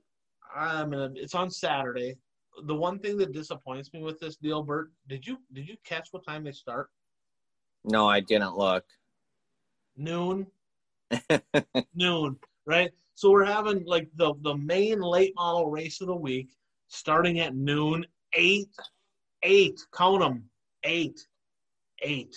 I'm 0.55 0.91
gonna. 0.91 1.11
It's 1.15 1.35
on 1.35 1.51
Saturday 1.51 2.17
the 2.63 2.75
one 2.75 2.99
thing 2.99 3.17
that 3.19 3.33
disappoints 3.33 3.93
me 3.93 4.03
with 4.03 4.19
this 4.21 4.37
deal, 4.37 4.63
Bert, 4.63 4.93
did 5.09 5.27
you 5.27 5.39
did 5.53 5.69
you 5.69 5.77
catch 5.85 6.09
what 6.13 6.25
time 6.25 6.45
they 6.45 6.53
start? 6.53 6.91
No, 7.85 8.09
I 8.09 8.21
didn't 8.21 8.57
look. 8.57 8.85
Noon. 9.97 10.47
Noon, 11.95 12.37
right? 12.67 12.91
So 13.15 13.31
we're 13.31 13.45
having 13.45 13.85
like 13.85 14.09
the 14.17 14.35
the 14.43 14.57
main 14.57 15.01
late 15.01 15.35
model 15.37 15.71
race 15.71 16.01
of 16.01 16.09
the 16.09 16.17
week 16.17 16.49
starting 16.89 17.41
at 17.41 17.55
noon. 17.55 18.05
Eight, 18.37 18.75
eight, 19.45 19.81
count 19.93 20.21
them, 20.21 20.45
eight, 20.83 21.21
eight, 22.03 22.35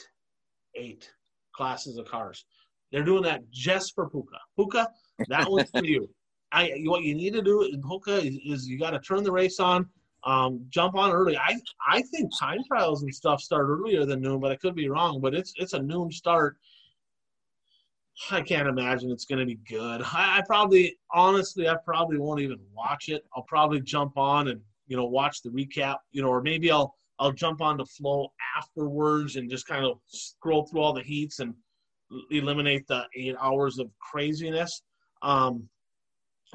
eight 0.76 1.10
classes 1.56 1.98
of 1.98 2.06
cars. 2.06 2.46
They're 2.92 3.04
doing 3.04 3.24
that 3.24 3.50
just 3.50 3.96
for 3.96 4.10
Pooka. 4.10 4.38
Pooka, 4.58 4.88
that 5.28 5.50
one's 5.50 5.72
for 5.72 5.84
you. 5.84 6.10
I 6.52 6.82
what 6.86 7.04
you 7.04 7.16
need 7.16 7.34
to 7.34 7.42
do 7.42 7.64
in 7.64 7.82
Pooka 7.82 8.24
is, 8.24 8.38
is 8.46 8.68
you 8.68 8.78
got 8.78 8.92
to 8.92 9.00
turn 9.00 9.24
the 9.24 9.32
race 9.32 9.60
on, 9.60 9.90
um, 10.24 10.66
jump 10.70 10.96
on 10.96 11.12
early. 11.12 11.38
I 11.38 11.56
I 11.88 12.02
think 12.02 12.32
time 12.38 12.60
trials 12.68 13.04
and 13.04 13.14
stuff 13.14 13.42
start 13.42 13.68
earlier 13.68 14.06
than 14.06 14.22
noon, 14.22 14.40
but 14.40 14.52
I 14.52 14.56
could 14.56 14.76
be 14.76 14.90
wrong. 14.90 15.22
But 15.22 15.34
it's 15.34 15.54
it's 15.58 15.74
a 15.74 15.82
noon 15.82 16.12
start. 16.12 16.58
I 18.32 18.42
can't 18.42 18.68
imagine 18.68 19.12
it's 19.12 19.26
going 19.26 19.40
to 19.40 19.46
be 19.46 19.60
good. 19.70 20.02
I, 20.02 20.40
I 20.40 20.42
probably, 20.48 20.98
honestly, 21.14 21.70
I 21.70 21.76
probably 21.86 22.18
won't 22.18 22.42
even 22.42 22.58
watch 22.74 23.10
it. 23.10 23.24
I'll 23.36 23.44
probably 23.44 23.80
jump 23.80 24.18
on 24.18 24.48
and 24.48 24.60
you 24.88 24.98
know 24.98 25.06
watch 25.06 25.42
the 25.42 25.50
recap, 25.50 25.98
you 26.12 26.22
know, 26.22 26.30
or 26.30 26.42
maybe 26.42 26.72
I'll 26.72 26.96
I'll 27.20 27.32
jump 27.32 27.62
on 27.62 27.78
to 27.78 27.86
flow 27.86 28.32
afterwards 28.58 29.36
and 29.36 29.50
just 29.50 29.68
kind 29.68 29.86
of 29.86 30.00
scroll 30.08 30.66
through 30.66 30.82
all 30.82 30.94
the 30.94 31.04
heats 31.04 31.40
and 31.40 31.54
eliminate 32.32 32.88
the 32.88 33.06
eight 33.16 33.36
hours 33.40 33.80
of 33.80 33.90
craziness. 34.00 34.82
Um, 35.22 35.68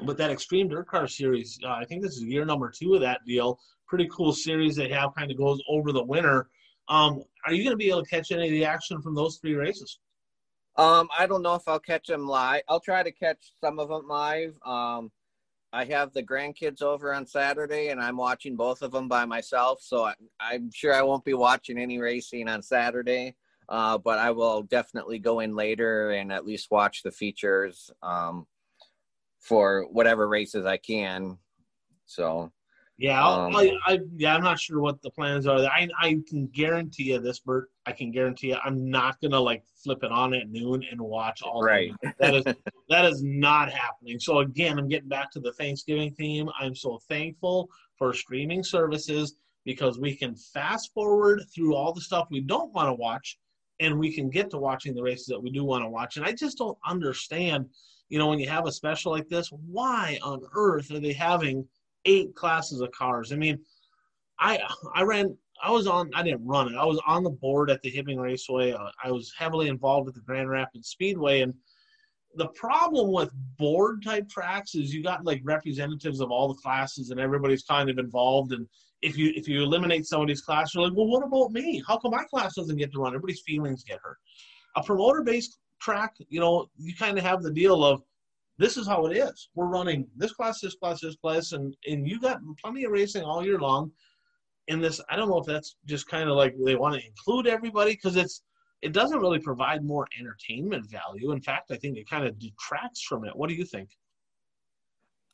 but 0.05 0.17
that 0.17 0.31
Extreme 0.31 0.69
Dirt 0.69 0.87
Car 0.87 1.07
Series, 1.07 1.59
uh, 1.63 1.71
I 1.71 1.85
think 1.85 2.01
this 2.01 2.17
is 2.17 2.23
year 2.23 2.45
number 2.45 2.69
two 2.69 2.95
of 2.95 3.01
that 3.01 3.21
deal. 3.25 3.59
Pretty 3.87 4.07
cool 4.11 4.33
series 4.33 4.75
they 4.75 4.89
have, 4.89 5.15
kind 5.15 5.31
of 5.31 5.37
goes 5.37 5.61
over 5.67 5.91
the 5.91 6.03
winter. 6.03 6.47
Um, 6.89 7.23
are 7.45 7.53
you 7.53 7.63
going 7.63 7.73
to 7.73 7.77
be 7.77 7.89
able 7.89 8.03
to 8.03 8.09
catch 8.09 8.31
any 8.31 8.45
of 8.45 8.51
the 8.51 8.65
action 8.65 9.01
from 9.01 9.15
those 9.15 9.37
three 9.37 9.55
races? 9.55 9.99
Um, 10.75 11.07
I 11.17 11.27
don't 11.27 11.43
know 11.43 11.55
if 11.55 11.67
I'll 11.67 11.79
catch 11.79 12.07
them 12.07 12.27
live. 12.27 12.63
I'll 12.67 12.79
try 12.79 13.03
to 13.03 13.11
catch 13.11 13.53
some 13.61 13.79
of 13.79 13.89
them 13.89 14.07
live. 14.07 14.55
Um, 14.65 15.11
I 15.71 15.85
have 15.85 16.13
the 16.13 16.23
grandkids 16.23 16.81
over 16.81 17.13
on 17.13 17.25
Saturday, 17.25 17.89
and 17.89 18.01
I'm 18.01 18.17
watching 18.17 18.55
both 18.55 18.81
of 18.81 18.91
them 18.91 19.07
by 19.07 19.25
myself. 19.25 19.79
So 19.81 20.05
I, 20.05 20.13
I'm 20.39 20.71
sure 20.73 20.93
I 20.93 21.03
won't 21.03 21.25
be 21.25 21.33
watching 21.33 21.77
any 21.77 21.99
racing 21.99 22.47
on 22.47 22.61
Saturday. 22.61 23.35
Uh, 23.69 23.97
but 23.97 24.19
I 24.19 24.31
will 24.31 24.63
definitely 24.63 25.19
go 25.19 25.39
in 25.39 25.55
later 25.55 26.11
and 26.11 26.31
at 26.31 26.45
least 26.45 26.69
watch 26.69 27.01
the 27.01 27.11
features 27.11 27.89
um, 28.01 28.45
for 29.43 29.85
whatever 29.91 30.27
races 30.27 30.65
I 30.65 30.77
can. 30.77 31.37
So, 32.05 32.51
Yeah, 32.97 33.25
um, 33.25 33.55
I, 33.55 33.73
I, 33.85 33.99
yeah, 34.15 34.35
I'm 34.35 34.43
not 34.43 34.59
sure 34.59 34.79
what 34.79 35.01
the 35.01 35.09
plans 35.09 35.45
are. 35.45 35.59
I, 35.59 35.89
I 35.99 36.19
can 36.27 36.47
guarantee 36.47 37.11
you 37.11 37.19
this, 37.19 37.39
Bert. 37.39 37.69
I 37.85 37.91
can 37.91 38.11
guarantee 38.11 38.47
you, 38.47 38.57
I'm 38.63 38.89
not 38.89 39.19
gonna 39.21 39.39
like 39.39 39.63
flip 39.83 40.03
it 40.03 40.11
on 40.11 40.33
at 40.33 40.49
noon 40.49 40.83
and 40.89 41.01
watch 41.01 41.41
all. 41.41 41.61
Right. 41.61 41.93
That 42.19 42.35
is 42.35 42.43
that 42.89 43.05
is 43.05 43.21
not 43.21 43.69
happening. 43.69 44.19
So 44.19 44.39
again, 44.39 44.79
I'm 44.79 44.87
getting 44.87 45.09
back 45.09 45.29
to 45.31 45.39
the 45.39 45.51
Thanksgiving 45.53 46.13
theme. 46.13 46.49
I'm 46.59 46.75
so 46.75 46.99
thankful 47.09 47.69
for 47.97 48.13
streaming 48.13 48.63
services 48.63 49.35
because 49.65 49.99
we 49.99 50.15
can 50.15 50.35
fast 50.35 50.93
forward 50.93 51.43
through 51.53 51.75
all 51.75 51.93
the 51.93 52.01
stuff 52.01 52.27
we 52.31 52.41
don't 52.41 52.73
want 52.73 52.87
to 52.87 52.93
watch, 52.93 53.37
and 53.79 53.99
we 53.99 54.13
can 54.13 54.29
get 54.29 54.49
to 54.51 54.57
watching 54.57 54.93
the 54.93 55.03
races 55.03 55.25
that 55.27 55.41
we 55.41 55.49
do 55.51 55.63
want 55.63 55.83
to 55.83 55.89
watch. 55.89 56.17
And 56.17 56.25
I 56.25 56.31
just 56.31 56.57
don't 56.57 56.77
understand, 56.85 57.67
you 58.13 58.19
know, 58.19 58.27
when 58.27 58.37
you 58.37 58.47
have 58.47 58.67
a 58.67 58.71
special 58.71 59.11
like 59.11 59.27
this, 59.27 59.51
why 59.51 60.19
on 60.21 60.39
earth 60.53 60.91
are 60.91 60.99
they 60.99 61.13
having 61.13 61.67
eight 62.05 62.35
classes 62.35 62.79
of 62.79 62.91
cars. 62.91 63.31
I 63.31 63.37
mean, 63.37 63.57
I 64.37 64.59
I 64.93 65.01
ran. 65.01 65.35
I 65.63 65.71
was 65.71 65.87
on. 65.87 66.11
I 66.13 66.21
didn't 66.21 66.45
run 66.45 66.71
it. 66.71 66.77
I 66.77 66.85
was 66.85 67.01
on 67.07 67.23
the 67.23 67.31
board 67.31 67.71
at 67.71 67.81
the 67.81 67.91
Hibbing 67.91 68.21
Raceway. 68.21 68.73
Uh, 68.73 68.91
I 69.03 69.09
was 69.09 69.33
heavily 69.35 69.67
involved 69.67 70.09
at 70.09 70.13
the 70.13 70.21
Grand 70.21 70.47
Rapids 70.47 70.89
Speedway, 70.89 71.41
and 71.41 71.55
the 72.35 72.49
problem 72.49 73.11
with 73.11 73.31
board 73.57 74.03
type 74.03 74.29
tracks 74.29 74.75
is 74.75 74.93
you 74.93 75.01
got 75.01 75.25
like 75.25 75.41
representatives 75.43 76.19
of 76.19 76.29
all 76.29 76.47
the 76.47 76.61
classes, 76.61 77.09
and 77.09 77.19
everybody's 77.19 77.63
kind 77.63 77.89
of 77.89 77.97
involved. 77.97 78.51
And 78.51 78.67
if 79.01 79.17
you 79.17 79.33
if 79.35 79.47
you 79.47 79.63
eliminate 79.63 80.05
somebody's 80.05 80.41
class, 80.41 80.75
you're 80.75 80.83
like, 80.83 80.95
well, 80.95 81.07
what 81.07 81.25
about 81.25 81.51
me? 81.51 81.81
How 81.87 81.97
come 81.97 82.11
my 82.11 82.25
class 82.25 82.53
doesn't 82.53 82.77
get 82.77 82.91
to 82.91 82.99
run? 82.99 83.15
Everybody's 83.15 83.41
feelings 83.41 83.83
get 83.83 83.97
hurt. 84.03 84.17
A 84.75 84.83
promoter 84.83 85.23
based 85.23 85.57
track, 85.83 86.15
you 86.29 86.39
know, 86.39 86.69
you 86.77 86.95
kind 86.95 87.17
of 87.17 87.23
have 87.23 87.43
the 87.43 87.51
deal 87.51 87.83
of 87.83 88.01
this 88.57 88.77
is 88.77 88.87
how 88.87 89.05
it 89.07 89.17
is. 89.17 89.49
We're 89.55 89.67
running 89.67 90.07
this 90.15 90.33
class, 90.33 90.61
this 90.61 90.75
class, 90.75 91.01
this 91.01 91.15
class, 91.15 91.51
and 91.51 91.75
and 91.87 92.07
you 92.07 92.19
got 92.19 92.39
plenty 92.63 92.83
of 92.85 92.91
racing 92.91 93.23
all 93.23 93.43
year 93.43 93.59
long. 93.59 93.91
In 94.67 94.79
this, 94.79 95.01
I 95.09 95.17
don't 95.17 95.27
know 95.27 95.39
if 95.39 95.45
that's 95.45 95.75
just 95.85 96.07
kind 96.07 96.29
of 96.29 96.37
like 96.37 96.55
they 96.63 96.75
want 96.75 96.95
to 96.95 97.05
include 97.05 97.47
everybody 97.47 97.91
because 97.91 98.15
it's 98.15 98.43
it 98.81 98.93
doesn't 98.93 99.19
really 99.19 99.39
provide 99.39 99.83
more 99.83 100.07
entertainment 100.19 100.89
value. 100.89 101.31
In 101.31 101.41
fact, 101.41 101.71
I 101.71 101.77
think 101.77 101.97
it 101.97 102.09
kind 102.09 102.25
of 102.25 102.39
detracts 102.39 103.01
from 103.01 103.25
it. 103.25 103.35
What 103.35 103.49
do 103.49 103.55
you 103.55 103.65
think? 103.65 103.89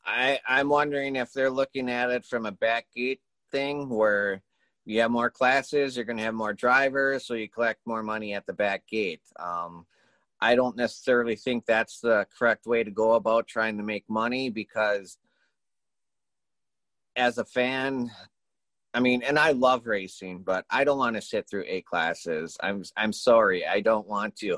I 0.05 0.39
I'm 0.47 0.69
wondering 0.69 1.17
if 1.17 1.31
they're 1.33 1.51
looking 1.51 1.89
at 1.89 2.09
it 2.09 2.25
from 2.25 2.45
a 2.45 2.51
back 2.51 2.87
gate 2.95 3.21
thing 3.51 3.89
where 3.89 4.41
you 4.85 5.01
have 5.01 5.11
more 5.11 5.29
classes, 5.29 5.95
you're 5.95 6.05
going 6.05 6.17
to 6.17 6.23
have 6.23 6.33
more 6.33 6.53
drivers, 6.53 7.27
so 7.27 7.35
you 7.35 7.47
collect 7.47 7.85
more 7.85 8.01
money 8.01 8.33
at 8.33 8.47
the 8.47 8.53
back 8.53 8.87
gate. 8.87 9.21
Um, 9.37 9.85
I 10.41 10.55
don't 10.55 10.77
necessarily 10.77 11.35
think 11.35 11.65
that's 11.65 11.99
the 11.99 12.25
correct 12.37 12.65
way 12.65 12.83
to 12.83 12.91
go 12.91 13.13
about 13.13 13.47
trying 13.47 13.77
to 13.77 13.83
make 13.83 14.05
money 14.09 14.49
because 14.49 15.17
as 17.15 17.37
a 17.37 17.45
fan, 17.45 18.09
I 18.93 19.01
mean, 19.01 19.21
and 19.21 19.37
I 19.37 19.51
love 19.51 19.85
racing, 19.85 20.43
but 20.43 20.65
I 20.69 20.83
don't 20.83 20.97
want 20.97 21.15
to 21.15 21.21
sit 21.21 21.49
through 21.49 21.65
eight 21.67 21.85
classes. 21.85 22.57
I'm 22.61 22.83
I'm 22.97 23.13
sorry, 23.13 23.65
I 23.65 23.81
don't 23.81 24.07
want 24.07 24.35
to. 24.37 24.57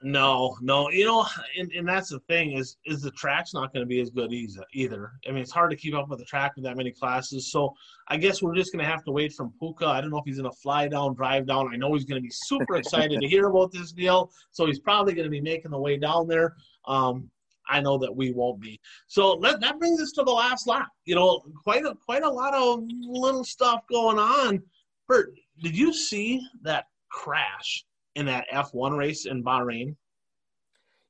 No, 0.00 0.56
no, 0.60 0.90
you 0.90 1.04
know, 1.04 1.26
and, 1.58 1.72
and 1.72 1.88
that's 1.88 2.10
the 2.10 2.20
thing 2.20 2.52
is 2.52 2.76
is 2.84 3.02
the 3.02 3.10
track's 3.12 3.52
not 3.52 3.72
going 3.72 3.82
to 3.82 3.86
be 3.86 4.00
as 4.00 4.10
good 4.10 4.32
either. 4.32 5.12
I 5.26 5.32
mean, 5.32 5.42
it's 5.42 5.50
hard 5.50 5.72
to 5.72 5.76
keep 5.76 5.94
up 5.94 6.08
with 6.08 6.20
the 6.20 6.24
track 6.24 6.52
with 6.54 6.64
that 6.66 6.76
many 6.76 6.92
classes. 6.92 7.50
So 7.50 7.74
I 8.06 8.16
guess 8.16 8.40
we're 8.40 8.54
just 8.54 8.72
going 8.72 8.84
to 8.84 8.88
have 8.88 9.02
to 9.04 9.10
wait 9.10 9.32
from 9.32 9.52
Pooka. 9.60 9.86
I 9.86 10.00
don't 10.00 10.10
know 10.10 10.18
if 10.18 10.24
he's 10.24 10.38
going 10.38 10.50
to 10.50 10.56
fly 10.58 10.86
down, 10.86 11.14
drive 11.14 11.48
down. 11.48 11.72
I 11.72 11.76
know 11.76 11.92
he's 11.94 12.04
going 12.04 12.22
to 12.22 12.24
be 12.24 12.32
super 12.32 12.76
excited 12.76 13.20
to 13.20 13.26
hear 13.26 13.48
about 13.48 13.72
this 13.72 13.90
deal. 13.90 14.30
So 14.52 14.66
he's 14.66 14.78
probably 14.78 15.14
going 15.14 15.26
to 15.26 15.30
be 15.30 15.40
making 15.40 15.72
the 15.72 15.80
way 15.80 15.96
down 15.96 16.28
there. 16.28 16.54
Um, 16.86 17.28
I 17.68 17.80
know 17.80 17.98
that 17.98 18.14
we 18.14 18.30
won't 18.30 18.60
be. 18.60 18.80
So 19.08 19.34
let, 19.34 19.60
that 19.60 19.80
brings 19.80 20.00
us 20.00 20.12
to 20.12 20.22
the 20.22 20.30
last 20.30 20.68
lap. 20.68 20.88
You 21.06 21.16
know, 21.16 21.42
quite 21.64 21.84
a 21.84 21.94
quite 22.04 22.22
a 22.22 22.30
lot 22.30 22.54
of 22.54 22.84
little 23.00 23.44
stuff 23.44 23.80
going 23.90 24.18
on. 24.18 24.62
Bert, 25.08 25.34
did 25.60 25.76
you 25.76 25.92
see 25.92 26.40
that 26.62 26.84
crash 27.10 27.84
in 28.18 28.26
that 28.26 28.48
F1 28.52 28.98
race 28.98 29.26
in 29.26 29.44
Bahrain? 29.44 29.94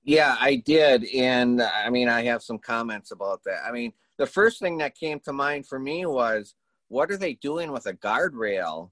Yeah, 0.05 0.37
I 0.39 0.57
did. 0.57 1.07
And 1.15 1.63
I 1.63 1.91
mean, 1.91 2.09
I 2.09 2.23
have 2.25 2.43
some 2.43 2.59
comments 2.59 3.11
about 3.11 3.43
that. 3.45 3.65
I 3.67 3.73
mean, 3.73 3.93
the 4.19 4.27
first 4.27 4.61
thing 4.61 4.79
that 4.79 4.95
came 4.95 5.19
to 5.21 5.33
mind 5.33 5.67
for 5.67 5.79
me 5.79 6.07
was 6.07 6.55
what 6.89 7.11
are 7.11 7.17
they 7.17 7.35
doing 7.35 7.73
with 7.73 7.87
a 7.87 7.95
guardrail 7.95 8.91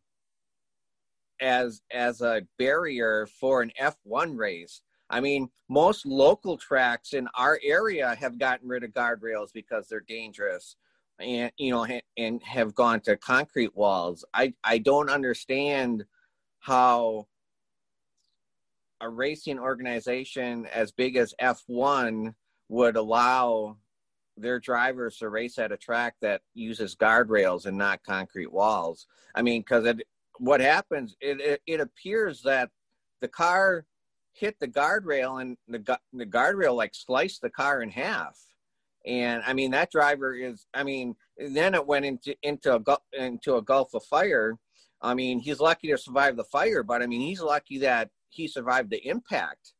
as 1.41 1.83
as 1.93 2.23
a 2.23 2.43
barrier 2.59 3.29
for 3.39 3.63
an 3.63 3.71
F1 3.81 4.37
race? 4.37 4.81
I 5.11 5.21
mean, 5.21 5.49
most 5.69 6.07
local 6.07 6.57
tracks 6.57 7.13
in 7.13 7.29
our 7.35 7.61
area 7.63 8.15
have 8.19 8.39
gotten 8.39 8.69
rid 8.69 8.83
of 8.83 8.93
guardrails 8.93 9.53
because 9.53 9.89
they're 9.89 10.01
dangerous 10.01 10.77
and 11.21 11.53
you 11.59 11.71
know 11.71 11.87
and 12.17 12.43
have 12.43 12.75
gone 12.75 13.01
to 13.01 13.17
concrete 13.17 13.75
walls. 13.77 14.25
I 14.33 14.55
I 14.65 14.79
don't 14.79 15.11
understand 15.11 16.05
how 16.61 17.29
a 19.01 19.09
racing 19.09 19.59
organization 19.59 20.67
as 20.67 20.93
big 20.93 21.17
as 21.17 21.35
F1 21.41 22.35
would 22.69 22.97
allow 22.97 23.77
their 24.37 24.61
drivers 24.61 25.19
to 25.19 25.29
race 25.29 25.59
at 25.59 25.73
a 25.73 25.77
track 25.77 26.15
that 26.21 26.43
uses 26.55 26.95
guardrails 26.95 27.67
and 27.67 27.77
not 27.77 28.05
concrete 28.05 28.53
walls. 28.53 29.07
I 29.35 29.43
mean, 29.43 29.63
because 29.63 29.95
what 30.39 30.61
happens, 30.61 31.17
it, 31.21 31.41
it, 31.41 31.63
it, 31.67 31.81
appears 31.81 32.43
that 32.43 32.71
the 33.21 33.29
car 33.29 33.87
hit 34.33 34.59
the 34.61 34.69
guardrail 34.69 35.41
and 35.41 35.57
the, 35.69 35.99
the 36.13 36.27
guardrail 36.27 36.77
like 36.77 36.95
sliced 36.95 37.41
the 37.41 37.51
car 37.51 37.81
in 37.83 37.91
half. 37.91 38.39
And 39.07 39.43
I 39.47 39.53
mean, 39.53 39.71
that 39.71 39.91
driver 39.91 40.35
is, 40.35 40.67
I 40.75 40.83
mean, 40.83 41.17
then 41.39 41.75
it 41.75 41.87
went 41.87 42.05
into, 42.05 42.37
into 42.43 42.75
a, 42.75 42.99
into 43.13 43.57
a 43.57 43.63
gulf 43.63 43.95
of 43.95 44.05
fire. 44.05 44.59
I 45.01 45.15
mean, 45.15 45.39
he's 45.39 45.61
lucky 45.61 45.89
to 45.89 45.99
survive 45.99 46.37
the 46.37 46.45
fire, 46.45 46.83
but 46.83 47.03
I 47.03 47.07
mean, 47.07 47.21
he's 47.21 47.41
lucky 47.41 47.79
that 47.79 48.11
he 48.29 48.49
survived 48.49 48.91
the 48.91 49.07
impact. 49.07 49.73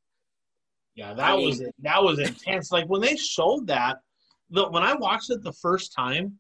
Yeah, 0.95 1.13
that 1.13 1.31
I 1.31 1.35
was 1.35 1.61
mean, 1.61 1.71
that 1.81 2.03
was 2.03 2.19
intense. 2.19 2.73
Like 2.73 2.87
when 2.87 3.03
they 3.03 3.17
showed 3.17 3.67
that, 3.67 3.99
the 4.51 4.69
when 4.71 4.83
I 4.83 4.95
watched 4.95 5.31
it 5.31 5.43
the 5.43 5.53
first 5.53 5.93
time, 5.95 6.39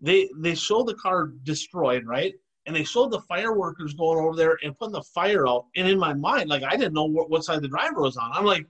they 0.00 0.28
they 0.38 0.54
showed 0.54 0.86
the 0.86 0.94
car 0.94 1.32
destroyed, 1.42 2.06
right? 2.06 2.34
And 2.66 2.74
they 2.74 2.84
showed 2.84 3.10
the 3.10 3.20
fire 3.22 3.56
workers 3.56 3.94
going 3.94 4.18
over 4.18 4.36
there 4.36 4.58
and 4.62 4.76
putting 4.76 4.92
the 4.92 5.04
fire 5.14 5.46
out. 5.46 5.66
And 5.76 5.88
in 5.88 5.98
my 5.98 6.14
mind, 6.14 6.48
like 6.48 6.62
I 6.64 6.76
didn't 6.76 6.94
know 6.94 7.04
what, 7.04 7.30
what 7.30 7.44
side 7.44 7.62
the 7.62 7.68
driver 7.68 8.00
was 8.00 8.16
on. 8.16 8.32
I'm 8.32 8.44
like, 8.44 8.66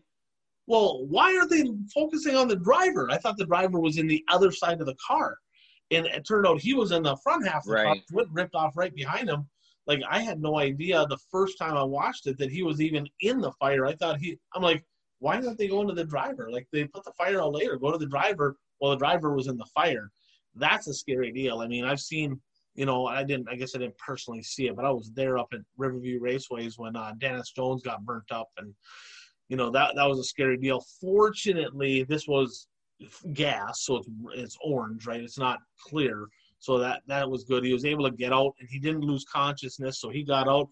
well, 0.66 1.06
why 1.06 1.34
are 1.36 1.46
they 1.46 1.64
focusing 1.94 2.36
on 2.36 2.48
the 2.48 2.56
driver? 2.56 3.08
I 3.10 3.18
thought 3.18 3.36
the 3.36 3.46
driver 3.46 3.78
was 3.78 3.98
in 3.98 4.06
the 4.06 4.22
other 4.30 4.52
side 4.52 4.80
of 4.80 4.86
the 4.86 4.96
car. 5.06 5.38
And 5.90 6.06
it 6.06 6.26
turned 6.26 6.46
out 6.46 6.60
he 6.60 6.74
was 6.74 6.90
in 6.90 7.04
the 7.04 7.16
front 7.22 7.46
half 7.46 7.62
of 7.62 7.68
the 7.68 7.74
right. 7.74 8.02
car, 8.12 8.24
ripped 8.32 8.54
off 8.54 8.76
right 8.76 8.94
behind 8.94 9.30
him 9.30 9.46
like 9.86 10.00
I 10.08 10.20
had 10.20 10.40
no 10.40 10.58
idea 10.58 11.06
the 11.06 11.18
first 11.30 11.58
time 11.58 11.76
I 11.76 11.82
watched 11.82 12.26
it 12.26 12.38
that 12.38 12.50
he 12.50 12.62
was 12.62 12.80
even 12.80 13.06
in 13.20 13.40
the 13.40 13.52
fire. 13.52 13.86
I 13.86 13.94
thought 13.94 14.18
he 14.18 14.38
I'm 14.54 14.62
like, 14.62 14.84
why 15.18 15.40
don't 15.40 15.58
they 15.58 15.68
go 15.68 15.80
into 15.80 15.94
the 15.94 16.04
driver? 16.04 16.50
Like 16.50 16.66
they 16.72 16.84
put 16.84 17.04
the 17.04 17.12
fire 17.12 17.40
out 17.40 17.54
later, 17.54 17.76
go 17.76 17.92
to 17.92 17.98
the 17.98 18.06
driver 18.06 18.56
while 18.78 18.92
the 18.92 18.98
driver 18.98 19.34
was 19.34 19.46
in 19.46 19.56
the 19.56 19.66
fire. 19.66 20.10
That's 20.54 20.88
a 20.88 20.94
scary 20.94 21.32
deal. 21.32 21.60
I 21.60 21.68
mean, 21.68 21.84
I've 21.84 22.00
seen, 22.00 22.40
you 22.74 22.86
know, 22.86 23.06
I 23.06 23.22
didn't 23.24 23.48
I 23.48 23.56
guess 23.56 23.74
I 23.74 23.78
didn't 23.78 23.98
personally 23.98 24.42
see 24.42 24.66
it, 24.66 24.76
but 24.76 24.84
I 24.84 24.90
was 24.90 25.10
there 25.14 25.38
up 25.38 25.48
at 25.52 25.60
Riverview 25.76 26.20
Raceways 26.20 26.78
when 26.78 26.96
uh, 26.96 27.12
Dennis 27.18 27.52
Jones 27.54 27.82
got 27.82 28.04
burnt 28.04 28.30
up 28.30 28.48
and 28.58 28.74
you 29.48 29.56
know 29.56 29.70
that 29.70 29.94
that 29.94 30.08
was 30.08 30.18
a 30.18 30.24
scary 30.24 30.56
deal. 30.56 30.84
Fortunately, 31.00 32.02
this 32.02 32.26
was 32.26 32.66
gas, 33.32 33.82
so 33.84 33.96
it's 33.96 34.08
it's 34.34 34.58
orange, 34.62 35.06
right? 35.06 35.20
It's 35.20 35.38
not 35.38 35.60
clear. 35.80 36.26
So 36.66 36.78
that 36.78 37.02
that 37.06 37.30
was 37.30 37.44
good. 37.44 37.62
He 37.62 37.72
was 37.72 37.84
able 37.84 38.10
to 38.10 38.16
get 38.16 38.32
out, 38.32 38.52
and 38.58 38.68
he 38.68 38.80
didn't 38.80 39.02
lose 39.02 39.24
consciousness. 39.24 40.00
So 40.00 40.10
he 40.10 40.24
got 40.24 40.48
out. 40.48 40.68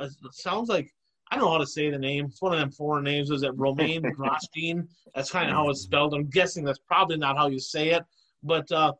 It 0.00 0.10
sounds 0.32 0.70
like 0.70 0.90
I 1.30 1.36
don't 1.36 1.44
know 1.44 1.52
how 1.52 1.58
to 1.58 1.66
say 1.66 1.90
the 1.90 1.98
name. 1.98 2.24
It's 2.30 2.40
one 2.40 2.54
of 2.54 2.58
them 2.58 2.70
foreign 2.70 3.04
names. 3.04 3.28
Is 3.28 3.42
it 3.42 3.52
Romain 3.54 4.00
Grosjean? 4.18 4.88
That's 5.14 5.30
kind 5.30 5.50
of 5.50 5.54
how 5.54 5.68
it's 5.68 5.82
spelled. 5.82 6.14
I'm 6.14 6.30
guessing 6.30 6.64
that's 6.64 6.78
probably 6.88 7.18
not 7.18 7.36
how 7.36 7.48
you 7.48 7.60
say 7.60 7.90
it. 7.90 8.02
But 8.42 8.72
uh, 8.72 8.94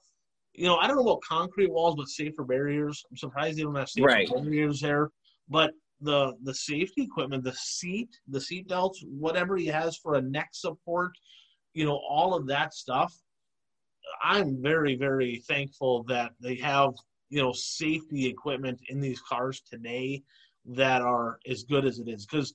you 0.52 0.66
know, 0.66 0.76
I 0.76 0.86
don't 0.86 0.96
know 0.96 1.02
about 1.04 1.22
concrete 1.26 1.72
walls, 1.72 1.94
but 1.96 2.08
safer 2.08 2.44
barriers. 2.44 3.02
I'm 3.10 3.16
surprised 3.16 3.56
they 3.56 3.62
don't 3.62 3.74
have 3.76 3.88
safer 3.88 4.06
right. 4.06 4.28
barriers 4.28 4.80
there. 4.80 5.08
But 5.48 5.72
the 6.02 6.34
the 6.42 6.54
safety 6.54 7.04
equipment, 7.04 7.42
the 7.42 7.54
seat, 7.54 8.10
the 8.28 8.40
seat 8.40 8.68
belts, 8.68 9.02
whatever 9.08 9.56
he 9.56 9.68
has 9.68 9.96
for 9.96 10.16
a 10.16 10.20
neck 10.20 10.50
support, 10.52 11.12
you 11.72 11.86
know, 11.86 11.98
all 12.06 12.34
of 12.34 12.46
that 12.48 12.74
stuff 12.74 13.14
I'm 14.22 14.60
very, 14.62 14.96
very 14.96 15.42
thankful 15.46 16.04
that 16.04 16.32
they 16.40 16.56
have, 16.56 16.90
you 17.28 17.42
know, 17.42 17.52
safety 17.52 18.26
equipment 18.26 18.80
in 18.88 19.00
these 19.00 19.20
cars 19.20 19.60
today 19.60 20.22
that 20.66 21.02
are 21.02 21.38
as 21.46 21.64
good 21.64 21.84
as 21.84 21.98
it 21.98 22.08
is. 22.08 22.26
Because 22.26 22.54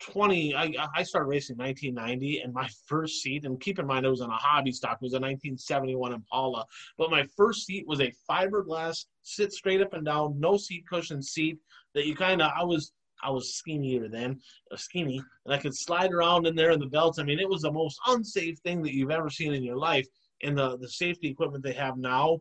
20, 0.00 0.54
I, 0.54 0.72
I 0.94 1.02
started 1.02 1.28
racing 1.28 1.56
1990, 1.56 2.40
and 2.40 2.52
my 2.52 2.68
first 2.86 3.22
seat, 3.22 3.44
and 3.44 3.60
keep 3.60 3.78
in 3.78 3.86
mind 3.86 4.06
it 4.06 4.10
was 4.10 4.20
on 4.20 4.30
a 4.30 4.36
hobby 4.36 4.72
stock, 4.72 4.98
it 5.00 5.04
was 5.04 5.12
a 5.12 5.16
1971 5.16 6.12
Impala, 6.12 6.64
but 6.98 7.10
my 7.10 7.24
first 7.36 7.66
seat 7.66 7.86
was 7.86 8.00
a 8.00 8.12
fiberglass, 8.28 9.06
sit 9.22 9.52
straight 9.52 9.80
up 9.80 9.92
and 9.92 10.04
down, 10.04 10.38
no 10.38 10.56
seat 10.56 10.84
cushion 10.88 11.22
seat 11.22 11.58
that 11.94 12.06
you 12.06 12.14
kind 12.14 12.42
of, 12.42 12.50
I 12.56 12.64
was, 12.64 12.92
I 13.22 13.30
was 13.30 13.54
skinnier 13.54 14.08
then, 14.08 14.40
uh, 14.72 14.76
skinny, 14.76 15.20
and 15.44 15.54
I 15.54 15.58
could 15.58 15.76
slide 15.76 16.12
around 16.12 16.46
in 16.46 16.56
there 16.56 16.70
in 16.70 16.80
the 16.80 16.86
belts. 16.86 17.18
I 17.18 17.22
mean, 17.22 17.38
it 17.38 17.48
was 17.48 17.62
the 17.62 17.72
most 17.72 17.98
unsafe 18.06 18.58
thing 18.60 18.82
that 18.82 18.94
you've 18.94 19.10
ever 19.10 19.28
seen 19.28 19.52
in 19.52 19.62
your 19.62 19.76
life 19.76 20.06
and 20.42 20.56
the 20.56 20.78
the 20.78 20.88
safety 20.88 21.28
equipment 21.28 21.64
they 21.64 21.72
have 21.72 21.96
now 21.96 22.40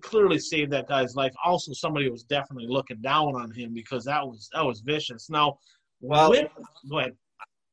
clearly 0.00 0.38
saved 0.38 0.72
that 0.72 0.88
guy's 0.88 1.16
life. 1.16 1.34
Also, 1.44 1.72
somebody 1.72 2.08
was 2.08 2.22
definitely 2.24 2.68
looking 2.68 3.00
down 3.00 3.34
on 3.34 3.50
him 3.50 3.72
because 3.74 4.04
that 4.04 4.26
was 4.26 4.48
that 4.52 4.64
was 4.64 4.80
vicious. 4.80 5.28
Now, 5.28 5.58
well, 6.00 6.30
with, 6.30 6.48
go 6.88 6.98
ahead. 6.98 7.16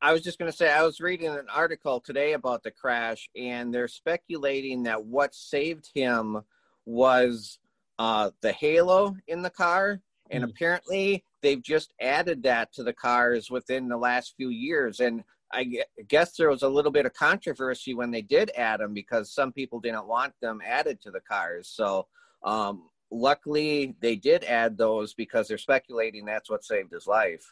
I 0.02 0.14
was 0.14 0.22
just 0.22 0.40
going 0.40 0.50
to 0.50 0.56
say, 0.56 0.72
I 0.72 0.84
was 0.84 1.02
reading 1.02 1.28
an 1.28 1.48
article 1.54 2.00
today 2.00 2.34
about 2.34 2.64
the 2.64 2.72
crash, 2.72 3.28
and 3.36 3.74
they're 3.74 3.90
speculating 3.90 4.84
that 4.84 5.04
what 5.04 5.36
saved 5.36 5.90
him 5.94 6.42
was 6.86 7.60
uh, 7.98 8.32
the 8.42 8.54
halo 8.54 9.16
in 9.28 9.42
the 9.42 9.50
car. 9.50 10.00
And 10.32 10.44
mm. 10.44 10.50
apparently, 10.50 11.24
they've 11.42 11.62
just 11.62 11.94
added 12.00 12.44
that 12.44 12.72
to 12.74 12.84
the 12.84 12.94
cars 12.94 13.52
within 13.52 13.90
the 13.90 13.98
last 13.98 14.36
few 14.38 14.50
years. 14.50 15.02
And 15.02 15.24
I 15.52 15.84
guess 16.08 16.36
there 16.36 16.50
was 16.50 16.64
a 16.64 16.70
little 16.70 16.92
bit 16.92 17.06
of 17.06 17.14
controversy 17.14 17.94
when 17.94 18.12
they 18.12 18.22
did 18.22 18.52
add 18.56 18.80
them 18.80 18.94
because 18.94 19.34
some 19.34 19.52
people 19.52 19.80
didn't 19.80 20.08
want 20.08 20.34
them 20.42 20.62
added 20.66 21.02
to 21.02 21.12
the 21.12 21.22
cars. 21.22 21.68
So, 21.68 22.08
um, 22.44 22.90
luckily, 23.12 23.96
they 24.00 24.16
did 24.16 24.44
add 24.44 24.78
those 24.78 25.14
because 25.14 25.48
they're 25.48 25.58
speculating 25.58 26.26
that's 26.26 26.50
what 26.50 26.64
saved 26.64 26.92
his 26.92 27.08
life. 27.08 27.44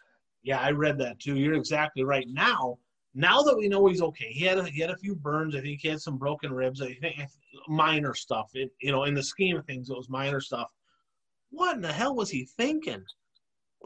Yeah, 0.44 0.60
I 0.60 0.72
read 0.72 0.98
that 1.00 1.20
too. 1.20 1.36
You're 1.36 1.56
exactly 1.56 2.04
right. 2.04 2.28
Now, 2.30 2.78
now 3.16 3.42
that 3.42 3.58
we 3.58 3.68
know 3.68 3.88
he's 3.88 4.02
okay, 4.02 4.32
he 4.32 4.46
had 4.46 4.60
a, 4.60 4.66
he 4.66 4.80
had 4.80 4.92
a 4.92 4.98
few 4.98 5.16
burns. 5.16 5.56
I 5.56 5.62
think 5.62 5.82
he 5.82 5.88
had 5.88 6.00
some 6.00 6.18
broken 6.18 6.54
ribs. 6.54 6.82
I 6.82 6.94
think 6.94 7.20
minor 7.68 8.14
stuff. 8.14 8.52
It, 8.54 8.72
you 8.80 8.92
know, 8.92 9.06
in 9.06 9.16
the 9.16 9.24
scheme 9.24 9.58
of 9.58 9.66
things, 9.66 9.90
it 9.90 9.98
was 9.98 10.10
minor 10.10 10.40
stuff. 10.40 10.68
What 11.50 11.76
in 11.76 11.82
the 11.82 11.92
hell 11.92 12.16
was 12.16 12.30
he 12.30 12.48
thinking? 12.58 13.04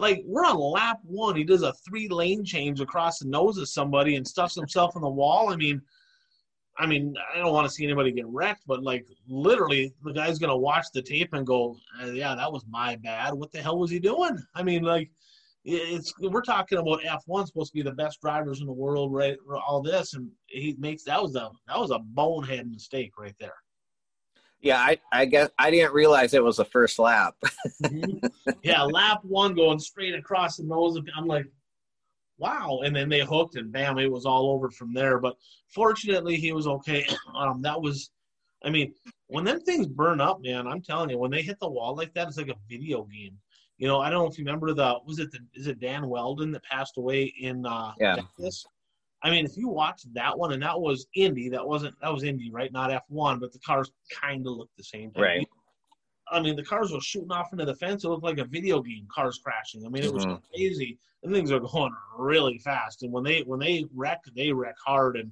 Like 0.01 0.23
we're 0.25 0.45
on 0.45 0.57
lap 0.57 0.99
one, 1.03 1.35
he 1.35 1.43
does 1.43 1.61
a 1.61 1.73
three 1.73 2.07
lane 2.07 2.43
change 2.43 2.81
across 2.81 3.19
the 3.19 3.27
nose 3.27 3.59
of 3.59 3.69
somebody 3.69 4.15
and 4.15 4.27
stuffs 4.27 4.55
himself 4.55 4.95
in 4.95 5.03
the 5.03 5.09
wall. 5.09 5.53
I 5.53 5.55
mean, 5.55 5.79
I 6.79 6.87
mean, 6.87 7.13
I 7.31 7.37
don't 7.37 7.53
want 7.53 7.67
to 7.67 7.73
see 7.73 7.83
anybody 7.83 8.11
get 8.11 8.25
wrecked, 8.25 8.63
but 8.65 8.81
like 8.81 9.05
literally, 9.27 9.93
the 10.03 10.11
guy's 10.11 10.39
gonna 10.39 10.57
watch 10.57 10.87
the 10.91 11.03
tape 11.03 11.33
and 11.33 11.45
go, 11.45 11.77
uh, 12.01 12.07
"Yeah, 12.07 12.33
that 12.33 12.51
was 12.51 12.65
my 12.67 12.95
bad. 12.95 13.35
What 13.35 13.51
the 13.51 13.61
hell 13.61 13.77
was 13.77 13.91
he 13.91 13.99
doing?" 13.99 14.39
I 14.55 14.63
mean, 14.63 14.81
like 14.81 15.11
it's 15.65 16.11
we're 16.19 16.41
talking 16.41 16.79
about 16.79 17.03
F1 17.03 17.45
supposed 17.45 17.71
to 17.71 17.75
be 17.75 17.83
the 17.83 17.91
best 17.91 18.21
drivers 18.21 18.61
in 18.61 18.65
the 18.65 18.73
world, 18.73 19.13
right? 19.13 19.37
All 19.67 19.83
this, 19.83 20.15
and 20.15 20.31
he 20.47 20.75
makes 20.79 21.03
that 21.03 21.21
was 21.21 21.35
a 21.35 21.51
that 21.67 21.77
was 21.77 21.91
a 21.91 21.99
bonehead 21.99 22.71
mistake 22.71 23.11
right 23.19 23.35
there. 23.39 23.53
Yeah, 24.61 24.77
I, 24.77 24.99
I 25.11 25.25
guess 25.25 25.49
I 25.57 25.71
didn't 25.71 25.93
realize 25.93 26.33
it 26.33 26.43
was 26.43 26.57
the 26.57 26.65
first 26.65 26.99
lap. 26.99 27.35
mm-hmm. 27.83 28.27
Yeah, 28.61 28.83
lap 28.83 29.19
one 29.23 29.55
going 29.55 29.79
straight 29.79 30.13
across 30.13 30.57
the 30.57 30.63
nose. 30.63 30.95
Of, 30.95 31.07
I'm 31.15 31.25
like, 31.25 31.47
wow. 32.37 32.81
And 32.83 32.95
then 32.95 33.09
they 33.09 33.21
hooked, 33.21 33.55
and 33.55 33.71
bam, 33.71 33.97
it 33.97 34.11
was 34.11 34.25
all 34.25 34.51
over 34.51 34.69
from 34.69 34.93
there. 34.93 35.19
But 35.19 35.35
fortunately, 35.67 36.35
he 36.35 36.51
was 36.51 36.67
okay. 36.67 37.05
Um, 37.35 37.61
that 37.61 37.81
was, 37.81 38.11
I 38.63 38.69
mean, 38.69 38.93
when 39.27 39.45
them 39.45 39.61
things 39.61 39.87
burn 39.87 40.19
up, 40.19 40.41
man, 40.41 40.67
I'm 40.67 40.81
telling 40.81 41.09
you, 41.09 41.17
when 41.17 41.31
they 41.31 41.41
hit 41.41 41.59
the 41.59 41.69
wall 41.69 41.95
like 41.95 42.13
that, 42.13 42.27
it's 42.27 42.37
like 42.37 42.49
a 42.49 42.55
video 42.69 43.03
game. 43.03 43.37
You 43.77 43.87
know, 43.87 43.99
I 43.99 44.11
don't 44.11 44.23
know 44.23 44.29
if 44.29 44.37
you 44.37 44.45
remember 44.45 44.73
the 44.73 44.99
was 45.07 45.17
it 45.17 45.31
the 45.31 45.39
is 45.55 45.65
it 45.65 45.79
Dan 45.79 46.07
Wheldon 46.07 46.51
that 46.51 46.63
passed 46.63 46.97
away 46.97 47.33
in 47.39 47.65
uh, 47.65 47.93
yeah. 47.99 48.17
Texas? 48.17 48.65
I 49.23 49.29
mean, 49.29 49.45
if 49.45 49.55
you 49.55 49.67
watch 49.67 50.01
that 50.13 50.37
one, 50.37 50.51
and 50.51 50.63
that 50.63 50.79
was 50.79 51.05
Indy, 51.15 51.49
that 51.49 51.65
wasn't 51.65 51.95
that 52.01 52.11
was 52.11 52.23
Indy, 52.23 52.49
right? 52.51 52.71
Not 52.71 52.91
F 52.91 53.03
one, 53.07 53.39
but 53.39 53.53
the 53.53 53.59
cars 53.59 53.91
kind 54.11 54.45
of 54.47 54.53
looked 54.53 54.75
the 54.77 54.83
same. 54.83 55.11
Right. 55.15 55.47
I 56.29 56.39
mean, 56.39 56.55
the 56.55 56.63
cars 56.63 56.91
were 56.91 57.01
shooting 57.01 57.31
off 57.31 57.51
into 57.51 57.65
the 57.65 57.75
fence. 57.75 58.03
It 58.03 58.09
looked 58.09 58.23
like 58.23 58.37
a 58.37 58.45
video 58.45 58.81
game. 58.81 59.05
Cars 59.13 59.39
crashing. 59.43 59.85
I 59.85 59.89
mean, 59.89 60.03
it 60.03 60.13
was 60.13 60.25
mm-hmm. 60.25 60.43
crazy. 60.53 60.97
And 61.23 61.31
things 61.31 61.51
are 61.51 61.59
going 61.59 61.93
really 62.17 62.57
fast. 62.57 63.03
And 63.03 63.11
when 63.11 63.23
they 63.23 63.41
when 63.41 63.59
they 63.59 63.85
wreck, 63.93 64.21
they 64.35 64.51
wreck 64.51 64.75
hard. 64.83 65.17
And 65.17 65.31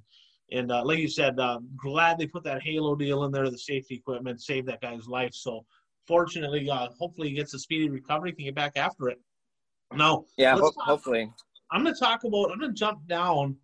and 0.52 0.72
uh, 0.72 0.84
like 0.84 1.00
you 1.00 1.08
said, 1.08 1.40
uh, 1.40 1.60
glad 1.78 2.18
they 2.18 2.28
put 2.28 2.44
that 2.44 2.62
Halo 2.62 2.96
deal 2.96 3.24
in 3.24 3.32
there, 3.32 3.50
the 3.50 3.58
safety 3.58 3.96
equipment, 3.96 4.42
saved 4.42 4.68
that 4.68 4.82
guy's 4.82 5.08
life. 5.08 5.34
So 5.34 5.66
fortunately, 6.08 6.70
uh, 6.70 6.90
hopefully 6.98 7.30
he 7.30 7.36
gets 7.36 7.54
a 7.54 7.60
speedy 7.60 7.90
recovery, 7.90 8.34
can 8.34 8.46
get 8.46 8.56
back 8.56 8.74
after 8.76 9.10
it. 9.10 9.20
No. 9.94 10.26
yeah, 10.38 10.56
ho- 10.56 10.74
hopefully. 10.78 11.32
I'm 11.72 11.84
going 11.84 11.94
to 11.94 12.00
talk 12.00 12.24
about. 12.24 12.52
I'm 12.52 12.60
going 12.60 12.72
to 12.72 12.78
jump 12.78 13.08
down, 13.08 13.56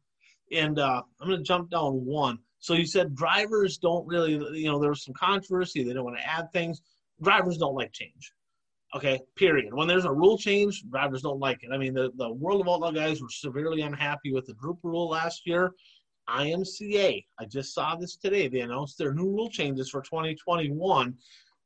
and 0.52 0.80
uh, 0.80 1.02
I'm 1.20 1.28
going 1.28 1.40
to 1.40 1.44
jump 1.44 1.70
down 1.70 2.06
one. 2.06 2.40
So 2.60 2.74
you 2.74 2.86
said 2.86 3.16
drivers 3.16 3.78
don't 3.78 4.08
really, 4.08 4.34
you 4.58 4.66
know, 4.66 4.80
there 4.80 4.90
was 4.90 5.04
some 5.04 5.14
controversy. 5.14 5.84
They 5.84 5.94
don't 5.94 6.06
want 6.06 6.18
to 6.18 6.28
add 6.28 6.52
things. 6.52 6.82
Drivers 7.22 7.58
don't 7.58 7.76
like 7.76 7.92
change. 7.92 8.32
Okay, 8.96 9.20
period. 9.36 9.74
When 9.74 9.88
there's 9.88 10.06
a 10.06 10.12
rule 10.12 10.38
change, 10.38 10.84
drivers 10.90 11.22
don't 11.22 11.40
like 11.40 11.64
it. 11.64 11.70
I 11.74 11.78
mean, 11.78 11.94
the, 11.94 12.12
the 12.16 12.32
World 12.32 12.62
of 12.62 12.70
Outlaw 12.70 12.92
guys 12.92 13.22
were 13.22 13.30
severely 13.30 13.82
unhappy 13.82 14.32
with 14.32 14.46
the 14.46 14.54
group 14.54 14.80
rule 14.84 15.10
last 15.10 15.46
year. 15.46 15.74
IMCA, 16.30 17.24
I 17.40 17.46
just 17.46 17.74
saw 17.74 17.96
this 17.96 18.16
today. 18.16 18.48
They 18.48 18.62
announced 18.62 18.98
their 18.98 19.14
new 19.14 19.30
rule 19.30 19.50
changes 19.50 19.90
for 19.90 20.02
2021 20.02 21.16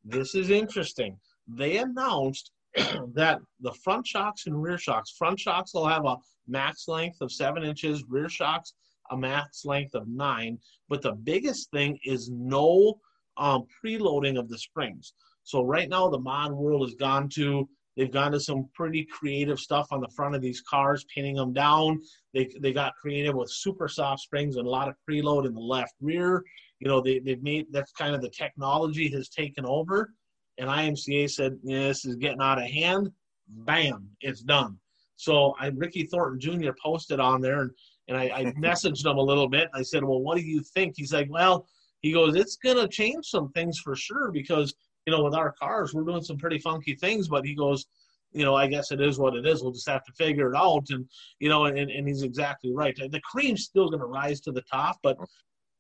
this 0.06 0.34
is 0.34 0.50
interesting. 0.50 1.20
They 1.48 1.78
announced 1.78 2.52
that 3.14 3.40
the 3.62 3.74
front 3.84 4.06
shocks 4.06 4.46
and 4.48 4.62
rear 4.62 4.78
shocks, 4.78 5.12
front 5.12 5.40
shocks 5.40 5.74
will 5.74 5.88
have 5.88 6.06
a 6.06 6.18
max 6.48 6.88
length 6.88 7.18
of 7.22 7.32
seven 7.32 7.64
inches, 7.64 8.04
rear 8.08 8.30
shocks 8.30 8.74
a 9.12 9.18
max 9.18 9.66
length 9.66 9.96
of 9.96 10.08
nine. 10.08 10.58
But 10.88 11.02
the 11.02 11.14
biggest 11.14 11.72
thing 11.72 11.98
is 12.04 12.30
no 12.30 13.00
um, 13.38 13.66
preloading 13.84 14.38
of 14.38 14.50
the 14.50 14.58
springs. 14.58 15.14
So 15.44 15.64
right 15.64 15.90
now 15.90 16.10
the 16.10 16.20
mod 16.20 16.52
world 16.52 16.88
has 16.88 16.96
gone 16.96 17.30
to 17.30 17.68
they've 17.98 18.12
gone 18.12 18.32
to 18.32 18.40
some 18.40 18.70
pretty 18.76 19.06
creative 19.06 19.60
stuff 19.60 19.88
on 19.92 20.00
the 20.00 20.10
front 20.16 20.36
of 20.36 20.42
these 20.42 20.62
cars, 20.62 21.06
pinning 21.14 21.36
them 21.36 21.54
down. 21.54 22.02
They 22.34 22.50
they 22.60 22.72
got 22.72 22.94
creative 23.02 23.36
with 23.36 23.50
super 23.50 23.88
soft 23.88 24.22
springs 24.22 24.58
and 24.58 24.68
a 24.68 24.70
lot 24.70 24.88
of 24.88 24.96
preload 25.10 25.48
in 25.48 25.54
the 25.54 25.60
left 25.60 25.96
rear 26.02 26.44
you 26.80 26.88
know, 26.88 27.02
they, 27.02 27.20
they've 27.20 27.44
made 27.44 27.68
that's 27.72 27.92
kind 27.92 28.16
of 28.16 28.22
the 28.22 28.30
technology 28.30 29.10
has 29.12 29.30
taken 29.30 29.66
over. 29.66 30.14
And 30.60 30.70
IMCA 30.70 31.30
said, 31.30 31.58
yeah, 31.64 31.88
this 31.88 32.06
is 32.06 32.16
getting 32.18 32.42
out 32.42 32.60
of 32.60 32.66
hand. 32.66 33.12
Bam, 33.48 34.08
it's 34.22 34.42
done. 34.42 34.78
So 35.16 35.56
I, 35.60 35.68
Ricky 35.68 36.04
Thornton 36.04 36.40
Jr. 36.40 36.72
posted 36.84 37.20
on 37.20 37.42
there 37.42 37.62
and, 37.62 37.72
and 38.08 38.18
I, 38.18 38.24
I 38.24 38.44
messaged 38.62 39.06
him 39.06 39.18
a 39.18 39.22
little 39.22 39.48
bit. 39.48 39.70
I 39.74 39.82
said, 39.82 40.04
well, 40.04 40.22
what 40.22 40.38
do 40.38 40.44
you 40.44 40.62
think? 40.62 40.96
He's 40.98 41.14
like, 41.14 41.28
well, 41.32 41.66
he 42.02 42.12
goes, 42.12 42.36
it's 42.36 42.58
going 42.58 42.78
to 42.78 42.88
change 42.88 43.26
some 43.26 43.50
things 43.54 43.80
for 43.80 43.96
sure 43.96 44.32
because, 44.32 44.74
you 45.06 45.14
know, 45.14 45.24
with 45.24 45.34
our 45.34 45.54
cars, 45.54 45.94
we're 45.94 46.04
doing 46.04 46.24
some 46.24 46.38
pretty 46.38 46.60
funky 46.60 46.96
things. 46.96 47.28
But 47.28 47.46
he 47.46 47.56
goes, 47.56 47.86
you 48.32 48.46
know, 48.46 48.56
I 48.56 48.68
guess 48.68 48.92
it 48.92 49.02
is 49.02 49.18
what 49.18 49.36
it 49.36 49.48
is. 49.48 49.64
We'll 49.64 49.72
just 49.72 49.90
have 49.90 50.04
to 50.06 50.14
figure 50.14 50.54
it 50.54 50.58
out. 50.58 50.86
And, 50.90 51.10
you 51.40 51.50
know, 51.50 51.66
and, 51.66 51.78
and 51.78 52.08
he's 52.08 52.22
exactly 52.22 52.74
right. 52.74 52.96
The 52.96 53.22
cream's 53.22 53.64
still 53.64 53.90
going 53.90 54.02
to 54.02 54.06
rise 54.06 54.40
to 54.42 54.52
the 54.52 54.62
top, 54.62 54.98
but 55.02 55.18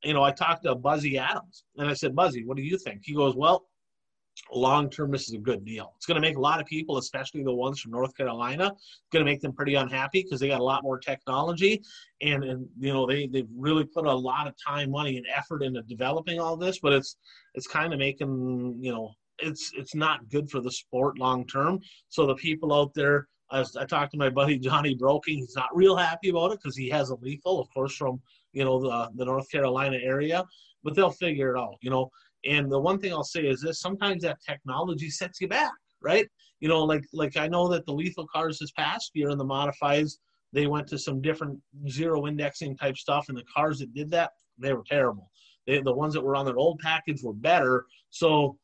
you 0.03 0.13
know, 0.13 0.23
I 0.23 0.31
talked 0.31 0.63
to 0.63 0.75
Buzzy 0.75 1.17
Adams 1.17 1.63
and 1.77 1.89
I 1.89 1.93
said, 1.93 2.15
Buzzy, 2.15 2.45
what 2.45 2.57
do 2.57 2.63
you 2.63 2.77
think? 2.77 3.01
He 3.03 3.13
goes, 3.13 3.35
Well, 3.35 3.65
long 4.51 4.89
term, 4.89 5.11
this 5.11 5.27
is 5.27 5.33
a 5.33 5.39
good 5.39 5.65
deal. 5.65 5.93
It's 5.95 6.05
going 6.05 6.15
to 6.15 6.27
make 6.27 6.37
a 6.37 6.41
lot 6.41 6.59
of 6.59 6.65
people, 6.65 6.97
especially 6.97 7.43
the 7.43 7.53
ones 7.53 7.79
from 7.79 7.91
North 7.91 8.15
Carolina, 8.15 8.71
going 9.11 9.25
to 9.25 9.31
make 9.31 9.41
them 9.41 9.53
pretty 9.53 9.75
unhappy 9.75 10.23
because 10.23 10.39
they 10.39 10.47
got 10.47 10.59
a 10.59 10.63
lot 10.63 10.83
more 10.83 10.99
technology, 10.99 11.81
and 12.21 12.43
and 12.43 12.67
you 12.79 12.93
know 12.93 13.05
they 13.05 13.27
they've 13.27 13.49
really 13.55 13.85
put 13.85 14.05
a 14.05 14.13
lot 14.13 14.47
of 14.47 14.53
time, 14.65 14.91
money, 14.91 15.17
and 15.17 15.25
effort 15.35 15.63
into 15.63 15.81
developing 15.83 16.39
all 16.39 16.57
this. 16.57 16.79
But 16.79 16.93
it's 16.93 17.17
it's 17.55 17.67
kind 17.67 17.93
of 17.93 17.99
making 17.99 18.77
you 18.81 18.91
know 18.91 19.11
it's 19.39 19.71
it's 19.75 19.95
not 19.95 20.29
good 20.29 20.49
for 20.49 20.61
the 20.61 20.71
sport 20.71 21.19
long 21.19 21.45
term. 21.47 21.79
So 22.09 22.25
the 22.25 22.35
people 22.35 22.73
out 22.73 22.93
there. 22.93 23.27
I, 23.51 23.65
I 23.79 23.85
talked 23.85 24.11
to 24.11 24.17
my 24.19 24.29
buddy 24.29 24.59
Johnny 24.59 24.93
Broking. 24.93 25.39
He's 25.39 25.55
not 25.55 25.75
real 25.75 25.95
happy 25.95 26.29
about 26.29 26.51
it 26.51 26.59
because 26.61 26.77
he 26.77 26.87
has 26.89 27.09
a 27.09 27.15
lethal, 27.15 27.59
of 27.59 27.67
course, 27.73 27.95
from 27.95 28.21
you 28.53 28.63
know, 28.63 28.79
the, 28.79 29.09
the 29.15 29.25
North 29.25 29.49
Carolina 29.51 29.97
area, 30.01 30.43
but 30.83 30.95
they'll 30.95 31.11
figure 31.11 31.55
it 31.55 31.59
out, 31.59 31.75
you 31.81 31.89
know. 31.89 32.09
And 32.45 32.71
the 32.71 32.79
one 32.79 32.99
thing 32.99 33.13
I'll 33.13 33.23
say 33.23 33.41
is 33.41 33.61
this 33.61 33.79
sometimes 33.79 34.23
that 34.23 34.37
technology 34.47 35.09
sets 35.09 35.41
you 35.41 35.47
back, 35.47 35.73
right? 36.01 36.27
You 36.59 36.69
know, 36.69 36.83
like 36.83 37.03
like 37.13 37.37
I 37.37 37.47
know 37.47 37.67
that 37.69 37.85
the 37.85 37.93
lethal 37.93 38.27
cars 38.27 38.59
this 38.59 38.71
past 38.71 39.11
year 39.13 39.29
and 39.29 39.39
the 39.39 39.45
modifies, 39.45 40.19
they 40.53 40.67
went 40.67 40.87
to 40.87 40.97
some 40.97 41.21
different 41.21 41.59
zero 41.89 42.27
indexing 42.27 42.77
type 42.77 42.97
stuff, 42.97 43.29
and 43.29 43.37
the 43.37 43.43
cars 43.53 43.79
that 43.79 43.93
did 43.93 44.09
that, 44.11 44.31
they 44.57 44.73
were 44.73 44.83
terrible. 44.87 45.29
They, 45.67 45.81
the 45.81 45.93
ones 45.93 46.13
that 46.13 46.21
were 46.21 46.35
on 46.35 46.45
their 46.45 46.57
old 46.57 46.79
package 46.79 47.21
were 47.23 47.33
better. 47.33 47.85
So, 48.09 48.57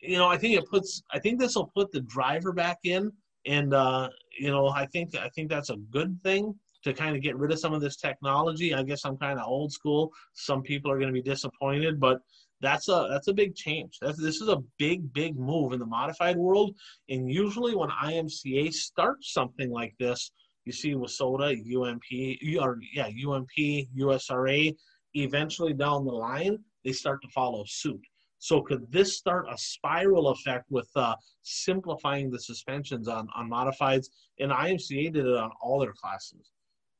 you 0.00 0.18
know, 0.18 0.28
I 0.28 0.36
think 0.36 0.56
it 0.56 0.68
puts 0.68 1.02
I 1.12 1.18
think 1.18 1.40
this 1.40 1.56
will 1.56 1.70
put 1.74 1.92
the 1.92 2.02
driver 2.02 2.52
back 2.52 2.78
in 2.84 3.10
and 3.46 3.74
uh, 3.74 4.08
you 4.38 4.50
know, 4.50 4.68
I 4.68 4.86
think 4.86 5.16
I 5.16 5.28
think 5.30 5.50
that's 5.50 5.70
a 5.70 5.76
good 5.90 6.18
thing 6.22 6.54
to 6.82 6.92
kind 6.92 7.16
of 7.16 7.22
get 7.22 7.36
rid 7.36 7.50
of 7.50 7.58
some 7.58 7.72
of 7.72 7.80
this 7.80 7.96
technology. 7.96 8.74
I 8.74 8.82
guess 8.82 9.04
I'm 9.04 9.16
kind 9.16 9.38
of 9.38 9.46
old 9.46 9.72
school. 9.72 10.12
Some 10.34 10.62
people 10.62 10.90
are 10.90 10.98
going 10.98 11.08
to 11.08 11.14
be 11.14 11.22
disappointed, 11.22 11.98
but 11.98 12.18
that's 12.64 12.88
a 12.88 13.08
that's 13.10 13.28
a 13.28 13.32
big 13.32 13.54
change. 13.54 13.98
That's, 14.00 14.18
this 14.18 14.40
is 14.40 14.48
a 14.48 14.62
big 14.78 15.12
big 15.12 15.38
move 15.38 15.72
in 15.72 15.78
the 15.78 15.86
modified 15.86 16.36
world. 16.36 16.74
And 17.08 17.30
usually 17.30 17.74
when 17.74 17.90
IMCA 17.90 18.72
starts 18.72 19.32
something 19.32 19.70
like 19.70 19.94
this, 19.98 20.30
you 20.64 20.72
see 20.72 20.94
WISSOTA, 20.94 21.60
UMP, 21.76 22.60
or 22.62 22.78
yeah, 22.92 23.06
UMP, 23.06 23.88
USRA. 23.98 24.74
Eventually 25.16 25.74
down 25.74 26.04
the 26.04 26.12
line, 26.12 26.58
they 26.84 26.92
start 26.92 27.22
to 27.22 27.28
follow 27.28 27.64
suit. 27.66 28.00
So 28.38 28.60
could 28.60 28.90
this 28.90 29.16
start 29.16 29.46
a 29.50 29.56
spiral 29.56 30.28
effect 30.28 30.70
with 30.70 30.88
uh, 30.96 31.14
simplifying 31.42 32.30
the 32.30 32.40
suspensions 32.40 33.08
on, 33.08 33.28
on 33.34 33.48
modifieds? 33.48 34.08
And 34.38 34.50
IMCA 34.50 35.12
did 35.12 35.26
it 35.26 35.36
on 35.36 35.50
all 35.62 35.78
their 35.78 35.94
classes. 35.94 36.50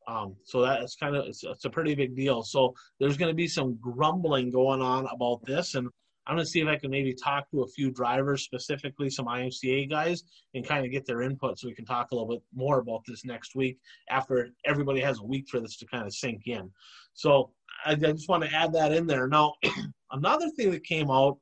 Um, 0.06 0.36
so 0.44 0.60
that's 0.60 0.96
kind 0.96 1.16
of 1.16 1.26
it's, 1.26 1.44
it's, 1.44 1.64
a 1.64 1.70
pretty 1.70 1.94
big 1.94 2.14
deal. 2.14 2.42
So 2.42 2.74
there's 3.00 3.16
going 3.16 3.30
to 3.30 3.34
be 3.34 3.48
some 3.48 3.78
grumbling 3.80 4.50
going 4.50 4.82
on 4.82 5.06
about 5.06 5.44
this, 5.44 5.74
and 5.74 5.88
I'm 6.26 6.36
going 6.36 6.44
to 6.44 6.50
see 6.50 6.60
if 6.60 6.68
I 6.68 6.76
can 6.76 6.90
maybe 6.90 7.14
talk 7.14 7.50
to 7.50 7.62
a 7.62 7.68
few 7.68 7.90
drivers, 7.90 8.44
specifically 8.44 9.10
some 9.10 9.26
IMCA 9.26 9.90
guys, 9.90 10.22
and 10.54 10.66
kind 10.66 10.84
of 10.84 10.92
get 10.92 11.06
their 11.06 11.22
input 11.22 11.58
so 11.58 11.68
we 11.68 11.74
can 11.74 11.84
talk 11.84 12.10
a 12.10 12.14
little 12.14 12.28
bit 12.28 12.42
more 12.54 12.78
about 12.78 13.02
this 13.06 13.24
next 13.24 13.54
week 13.54 13.78
after 14.10 14.50
everybody 14.64 15.00
has 15.00 15.18
a 15.20 15.24
week 15.24 15.48
for 15.48 15.60
this 15.60 15.76
to 15.78 15.86
kind 15.86 16.06
of 16.06 16.14
sink 16.14 16.42
in. 16.46 16.70
So 17.12 17.50
I, 17.84 17.92
I 17.92 17.94
just 17.94 18.28
want 18.28 18.44
to 18.44 18.52
add 18.52 18.72
that 18.72 18.92
in 18.92 19.06
there. 19.06 19.28
Now, 19.28 19.54
another 20.12 20.48
thing 20.50 20.70
that 20.70 20.84
came 20.84 21.10
out 21.10 21.38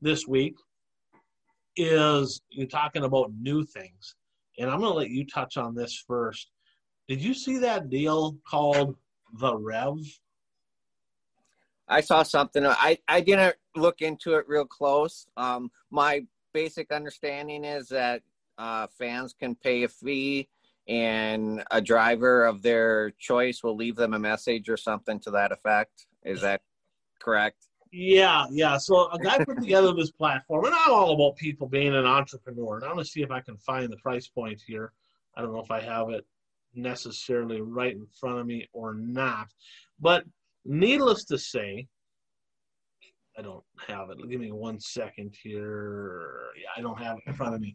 this 0.00 0.26
week 0.26 0.54
is 1.76 2.40
you're 2.50 2.66
talking 2.66 3.04
about 3.04 3.32
new 3.38 3.64
things. 3.64 4.16
And 4.58 4.70
I'm 4.70 4.80
going 4.80 4.92
to 4.92 4.98
let 4.98 5.10
you 5.10 5.26
touch 5.26 5.56
on 5.56 5.74
this 5.74 6.04
first. 6.06 6.48
Did 7.08 7.22
you 7.22 7.34
see 7.34 7.58
that 7.58 7.90
deal 7.90 8.38
called 8.48 8.96
the 9.34 9.56
Rev? 9.56 9.98
I 11.88 12.00
saw 12.00 12.22
something. 12.22 12.64
I, 12.64 12.98
I 13.08 13.20
didn't 13.20 13.56
look 13.76 14.00
into 14.00 14.34
it 14.34 14.48
real 14.48 14.64
close. 14.64 15.26
Um, 15.36 15.70
my 15.90 16.24
basic 16.54 16.92
understanding 16.92 17.64
is 17.64 17.88
that 17.88 18.22
uh, 18.56 18.86
fans 18.98 19.34
can 19.38 19.54
pay 19.54 19.82
a 19.82 19.88
fee 19.88 20.48
and 20.88 21.62
a 21.70 21.80
driver 21.80 22.46
of 22.46 22.62
their 22.62 23.10
choice 23.18 23.62
will 23.62 23.76
leave 23.76 23.96
them 23.96 24.14
a 24.14 24.18
message 24.18 24.68
or 24.68 24.76
something 24.76 25.20
to 25.20 25.30
that 25.30 25.52
effect. 25.52 26.06
Is 26.24 26.40
that 26.42 26.62
correct? 27.20 27.66
Yeah, 27.92 28.46
yeah. 28.50 28.78
So 28.78 29.10
a 29.10 29.18
guy 29.18 29.44
put 29.44 29.58
together 29.60 29.92
this 29.92 30.10
platform, 30.10 30.64
and 30.64 30.74
I'm 30.74 30.92
all 30.92 31.12
about 31.12 31.36
people 31.36 31.68
being 31.68 31.94
an 31.94 32.06
entrepreneur. 32.06 32.76
And 32.76 32.84
I'm 32.84 32.94
going 32.94 33.04
to 33.04 33.10
see 33.10 33.22
if 33.22 33.30
I 33.30 33.40
can 33.40 33.56
find 33.58 33.92
the 33.92 33.98
price 33.98 34.28
point 34.28 34.62
here. 34.66 34.92
I 35.36 35.42
don't 35.42 35.52
know 35.52 35.60
if 35.60 35.70
I 35.70 35.80
have 35.80 36.10
it 36.10 36.26
necessarily 36.74 37.60
right 37.60 37.92
in 37.92 38.06
front 38.18 38.38
of 38.38 38.46
me 38.46 38.68
or 38.72 38.94
not. 38.94 39.48
But 40.00 40.24
needless 40.64 41.24
to 41.24 41.38
say, 41.38 41.86
I 43.38 43.42
don't 43.42 43.64
have 43.88 44.10
it. 44.10 44.18
Give 44.30 44.40
me 44.40 44.52
one 44.52 44.78
second 44.78 45.34
here. 45.42 46.30
Yeah, 46.56 46.68
I 46.76 46.82
don't 46.82 47.00
have 47.00 47.16
it 47.16 47.24
in 47.26 47.32
front 47.32 47.54
of 47.54 47.60
me. 47.60 47.74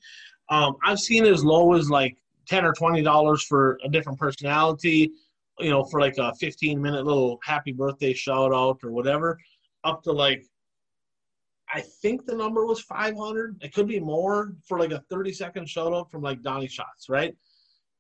Um, 0.50 0.76
I've 0.86 1.00
seen 1.00 1.26
as 1.26 1.44
low 1.44 1.74
as 1.74 1.90
like 1.90 2.16
ten 2.48 2.64
or 2.64 2.74
twenty 2.74 3.02
dollars 3.02 3.44
for 3.44 3.80
a 3.84 3.90
different 3.90 4.20
personality. 4.20 5.12
You 5.60 5.72
know, 5.72 5.84
for 5.84 6.00
like 6.00 6.18
a 6.20 6.34
fifteen 6.36 6.80
minute 6.80 7.06
little 7.06 7.40
happy 7.44 7.72
birthday 7.72 8.14
shout 8.14 8.54
out 8.54 8.80
or 8.84 8.92
whatever, 8.92 9.40
up 9.84 10.04
to 10.04 10.12
like 10.12 10.44
I 11.74 11.82
think 11.82 12.26
the 12.26 12.36
number 12.36 12.66
was 12.66 12.80
500. 12.82 13.58
It 13.62 13.74
could 13.74 13.88
be 13.88 14.00
more 14.00 14.56
for 14.66 14.80
like 14.80 14.92
a 14.92 15.04
30 15.10 15.34
second 15.34 15.70
shout 15.70 15.94
out 15.94 16.10
from 16.10 16.22
like 16.22 16.42
Donny 16.42 16.68
Schatz, 16.68 17.10
right? 17.10 17.36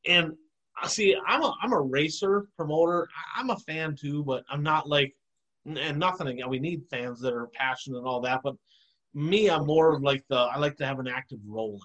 And 0.07 0.33
I 0.81 0.87
see, 0.87 1.15
I'm 1.25 1.43
a 1.43 1.53
I'm 1.61 1.73
a 1.73 1.81
racer 1.81 2.47
promoter. 2.55 3.07
I'm 3.35 3.49
a 3.49 3.57
fan 3.57 3.95
too, 3.95 4.23
but 4.23 4.43
I'm 4.49 4.63
not 4.63 4.87
like 4.87 5.15
and 5.65 5.99
nothing 5.99 6.27
again. 6.27 6.49
We 6.49 6.59
need 6.59 6.83
fans 6.89 7.19
that 7.21 7.33
are 7.33 7.47
passionate 7.47 7.97
and 7.97 8.07
all 8.07 8.21
that, 8.21 8.41
but 8.43 8.55
me, 9.13 9.49
I'm 9.49 9.65
more 9.65 9.93
of 9.93 10.01
like 10.01 10.23
the 10.29 10.37
I 10.37 10.57
like 10.57 10.77
to 10.77 10.85
have 10.85 10.99
an 10.99 11.07
active 11.07 11.39
role 11.45 11.79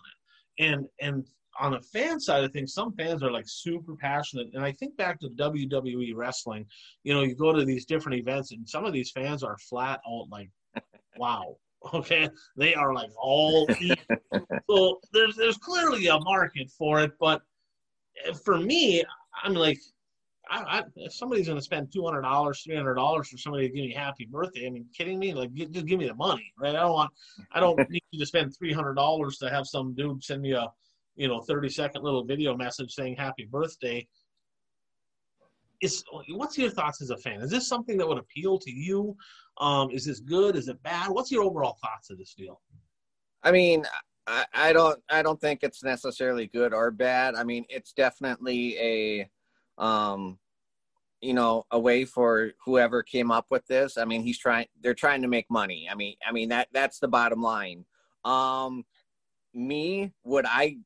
in 0.58 0.64
it. 0.70 0.70
And 0.70 0.86
and 1.00 1.26
on 1.60 1.74
a 1.74 1.80
fan 1.80 2.18
side 2.18 2.44
of 2.44 2.52
things, 2.52 2.72
some 2.74 2.92
fans 2.92 3.22
are 3.22 3.30
like 3.30 3.44
super 3.46 3.94
passionate. 3.96 4.48
And 4.54 4.64
I 4.64 4.72
think 4.72 4.96
back 4.96 5.20
to 5.20 5.28
WWE 5.28 6.12
wrestling, 6.14 6.66
you 7.04 7.12
know, 7.12 7.22
you 7.22 7.34
go 7.34 7.52
to 7.52 7.64
these 7.64 7.84
different 7.84 8.18
events 8.18 8.52
and 8.52 8.68
some 8.68 8.84
of 8.84 8.92
these 8.92 9.10
fans 9.10 9.42
are 9.42 9.58
flat 9.58 10.00
out 10.08 10.28
like, 10.30 10.50
wow. 11.16 11.56
Okay. 11.92 12.28
They 12.56 12.74
are 12.74 12.94
like 12.94 13.10
all 13.16 13.66
so 14.70 15.00
there's 15.12 15.36
there's 15.36 15.58
clearly 15.58 16.06
a 16.06 16.20
market 16.20 16.70
for 16.70 17.00
it, 17.00 17.12
but 17.18 17.42
for 18.44 18.58
me, 18.58 19.02
I'm 19.42 19.54
like, 19.54 19.78
I, 20.50 20.78
I, 20.78 20.82
if 20.96 21.14
somebody's 21.14 21.46
going 21.46 21.58
to 21.58 21.64
spend 21.64 21.92
two 21.92 22.04
hundred 22.04 22.22
dollars, 22.22 22.62
three 22.62 22.76
hundred 22.76 22.94
dollars 22.94 23.28
for 23.28 23.38
somebody 23.38 23.68
to 23.68 23.74
give 23.74 23.84
me 23.84 23.92
happy 23.92 24.26
birthday, 24.30 24.66
I 24.66 24.70
mean, 24.70 24.86
kidding 24.96 25.18
me? 25.18 25.32
Like, 25.32 25.52
just 25.54 25.86
give 25.86 25.98
me 25.98 26.08
the 26.08 26.14
money, 26.14 26.52
right? 26.58 26.74
I 26.74 26.80
don't 26.80 26.92
want, 26.92 27.10
I 27.52 27.60
don't 27.60 27.78
need 27.90 28.02
you 28.10 28.20
to 28.20 28.26
spend 28.26 28.56
three 28.56 28.72
hundred 28.72 28.94
dollars 28.94 29.38
to 29.38 29.50
have 29.50 29.66
some 29.66 29.94
dude 29.94 30.22
send 30.22 30.42
me 30.42 30.52
a, 30.52 30.68
you 31.16 31.28
know, 31.28 31.40
thirty 31.40 31.68
second 31.68 32.02
little 32.02 32.24
video 32.24 32.56
message 32.56 32.92
saying 32.92 33.16
happy 33.16 33.48
birthday. 33.50 34.06
Is 35.80 36.04
what's 36.30 36.56
your 36.58 36.70
thoughts 36.70 37.02
as 37.02 37.10
a 37.10 37.16
fan? 37.16 37.40
Is 37.40 37.50
this 37.50 37.66
something 37.66 37.96
that 37.98 38.06
would 38.06 38.18
appeal 38.18 38.58
to 38.58 38.70
you? 38.70 39.16
Um, 39.58 39.90
is 39.90 40.04
this 40.04 40.20
good? 40.20 40.54
Is 40.56 40.68
it 40.68 40.80
bad? 40.82 41.10
What's 41.10 41.30
your 41.30 41.44
overall 41.44 41.76
thoughts 41.82 42.10
of 42.10 42.18
this 42.18 42.34
deal? 42.34 42.60
I 43.42 43.50
mean, 43.50 43.84
I, 44.26 44.44
I 44.52 44.72
don't, 44.72 45.00
I 45.10 45.22
don't 45.22 45.40
think 45.40 45.60
it's 45.62 45.82
necessarily 45.82 46.46
good 46.46 46.72
or 46.72 46.90
bad. 46.90 47.34
I 47.34 47.44
mean, 47.44 47.64
it's 47.68 47.92
definitely 47.92 48.78
a, 48.78 49.30
um, 49.82 50.38
you 51.20 51.34
know, 51.34 51.64
a 51.70 51.78
way 51.78 52.04
for 52.04 52.52
whoever 52.64 53.02
came 53.02 53.30
up 53.30 53.46
with 53.50 53.66
this. 53.66 53.96
I 53.96 54.04
mean, 54.04 54.22
he's 54.22 54.38
trying, 54.38 54.66
they're 54.80 54.94
trying 54.94 55.22
to 55.22 55.28
make 55.28 55.50
money. 55.50 55.88
I 55.90 55.94
mean, 55.94 56.16
I 56.26 56.32
mean, 56.32 56.48
that, 56.50 56.68
that's 56.72 56.98
the 56.98 57.08
bottom 57.08 57.42
line. 57.42 57.84
Um, 58.24 58.84
me, 59.54 60.12
would 60.24 60.46
I 60.46 60.78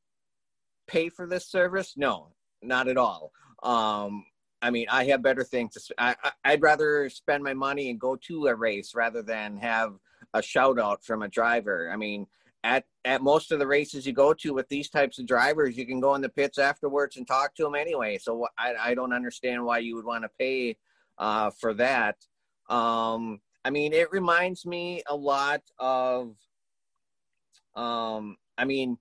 pay 0.86 1.08
for 1.08 1.26
this 1.26 1.46
service? 1.46 1.94
No, 1.96 2.32
not 2.62 2.88
at 2.88 2.96
all. 2.96 3.32
Um, 3.62 4.24
I 4.62 4.70
mean, 4.70 4.86
I 4.90 5.04
have 5.04 5.22
better 5.22 5.44
things 5.44 5.74
to. 5.74 5.94
I, 5.98 6.16
I'd 6.44 6.62
rather 6.62 7.08
spend 7.10 7.44
my 7.44 7.54
money 7.54 7.90
and 7.90 8.00
go 8.00 8.16
to 8.26 8.46
a 8.46 8.54
race 8.54 8.94
rather 8.94 9.22
than 9.22 9.58
have 9.58 9.94
a 10.34 10.42
shout 10.42 10.78
out 10.78 11.04
from 11.04 11.22
a 11.22 11.28
driver. 11.28 11.90
I 11.92 11.96
mean, 11.96 12.26
at 12.66 12.84
at 13.04 13.22
most 13.22 13.52
of 13.52 13.60
the 13.60 13.66
races 13.66 14.04
you 14.04 14.12
go 14.12 14.34
to 14.34 14.52
with 14.52 14.68
these 14.68 14.90
types 14.90 15.20
of 15.20 15.26
drivers, 15.26 15.76
you 15.76 15.86
can 15.86 16.00
go 16.00 16.16
in 16.16 16.20
the 16.20 16.28
pits 16.28 16.58
afterwards 16.58 17.16
and 17.16 17.26
talk 17.26 17.54
to 17.54 17.62
them 17.62 17.76
anyway. 17.76 18.18
So 18.18 18.48
I, 18.58 18.74
I 18.78 18.94
don't 18.94 19.12
understand 19.12 19.64
why 19.64 19.78
you 19.78 19.94
would 19.94 20.04
want 20.04 20.24
to 20.24 20.30
pay 20.36 20.76
uh, 21.16 21.50
for 21.50 21.74
that. 21.74 22.16
Um, 22.68 23.40
I 23.64 23.70
mean, 23.70 23.92
it 23.92 24.10
reminds 24.10 24.66
me 24.66 25.02
a 25.08 25.14
lot 25.14 25.62
of. 25.78 26.34
Um, 27.76 28.36
I 28.58 28.64
mean, 28.64 28.98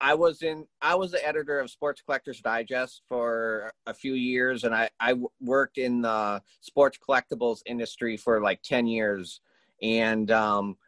I 0.00 0.14
was 0.14 0.42
in. 0.42 0.66
I 0.80 0.94
was 0.94 1.10
the 1.10 1.26
editor 1.26 1.60
of 1.60 1.70
Sports 1.70 2.00
Collectors 2.00 2.40
Digest 2.40 3.02
for 3.08 3.74
a 3.86 3.92
few 3.92 4.14
years, 4.14 4.64
and 4.64 4.74
I 4.74 4.88
I 4.98 5.16
worked 5.38 5.76
in 5.76 6.00
the 6.00 6.40
sports 6.62 6.98
collectibles 7.06 7.58
industry 7.66 8.16
for 8.16 8.40
like 8.40 8.62
ten 8.62 8.86
years, 8.86 9.42
and 9.82 10.30
um, 10.30 10.78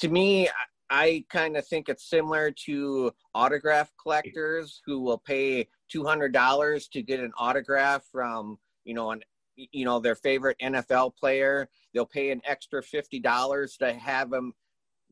to 0.00 0.08
me, 0.08 0.48
I 0.90 1.24
kind 1.30 1.56
of 1.56 1.66
think 1.66 1.88
it's 1.88 2.08
similar 2.10 2.50
to 2.66 3.12
autograph 3.34 3.92
collectors 4.02 4.82
who 4.84 5.00
will 5.00 5.18
pay 5.18 5.68
two 5.88 6.04
hundred 6.04 6.32
dollars 6.32 6.88
to 6.88 7.02
get 7.02 7.20
an 7.20 7.32
autograph 7.38 8.04
from 8.10 8.58
you 8.84 8.94
know 8.94 9.12
an 9.12 9.20
you 9.54 9.84
know 9.84 10.00
their 10.00 10.16
favorite 10.16 10.56
NFL 10.60 11.16
player. 11.16 11.68
They'll 11.94 12.06
pay 12.06 12.30
an 12.30 12.40
extra 12.44 12.82
fifty 12.82 13.20
dollars 13.20 13.76
to 13.76 13.92
have 13.92 14.30
them 14.30 14.52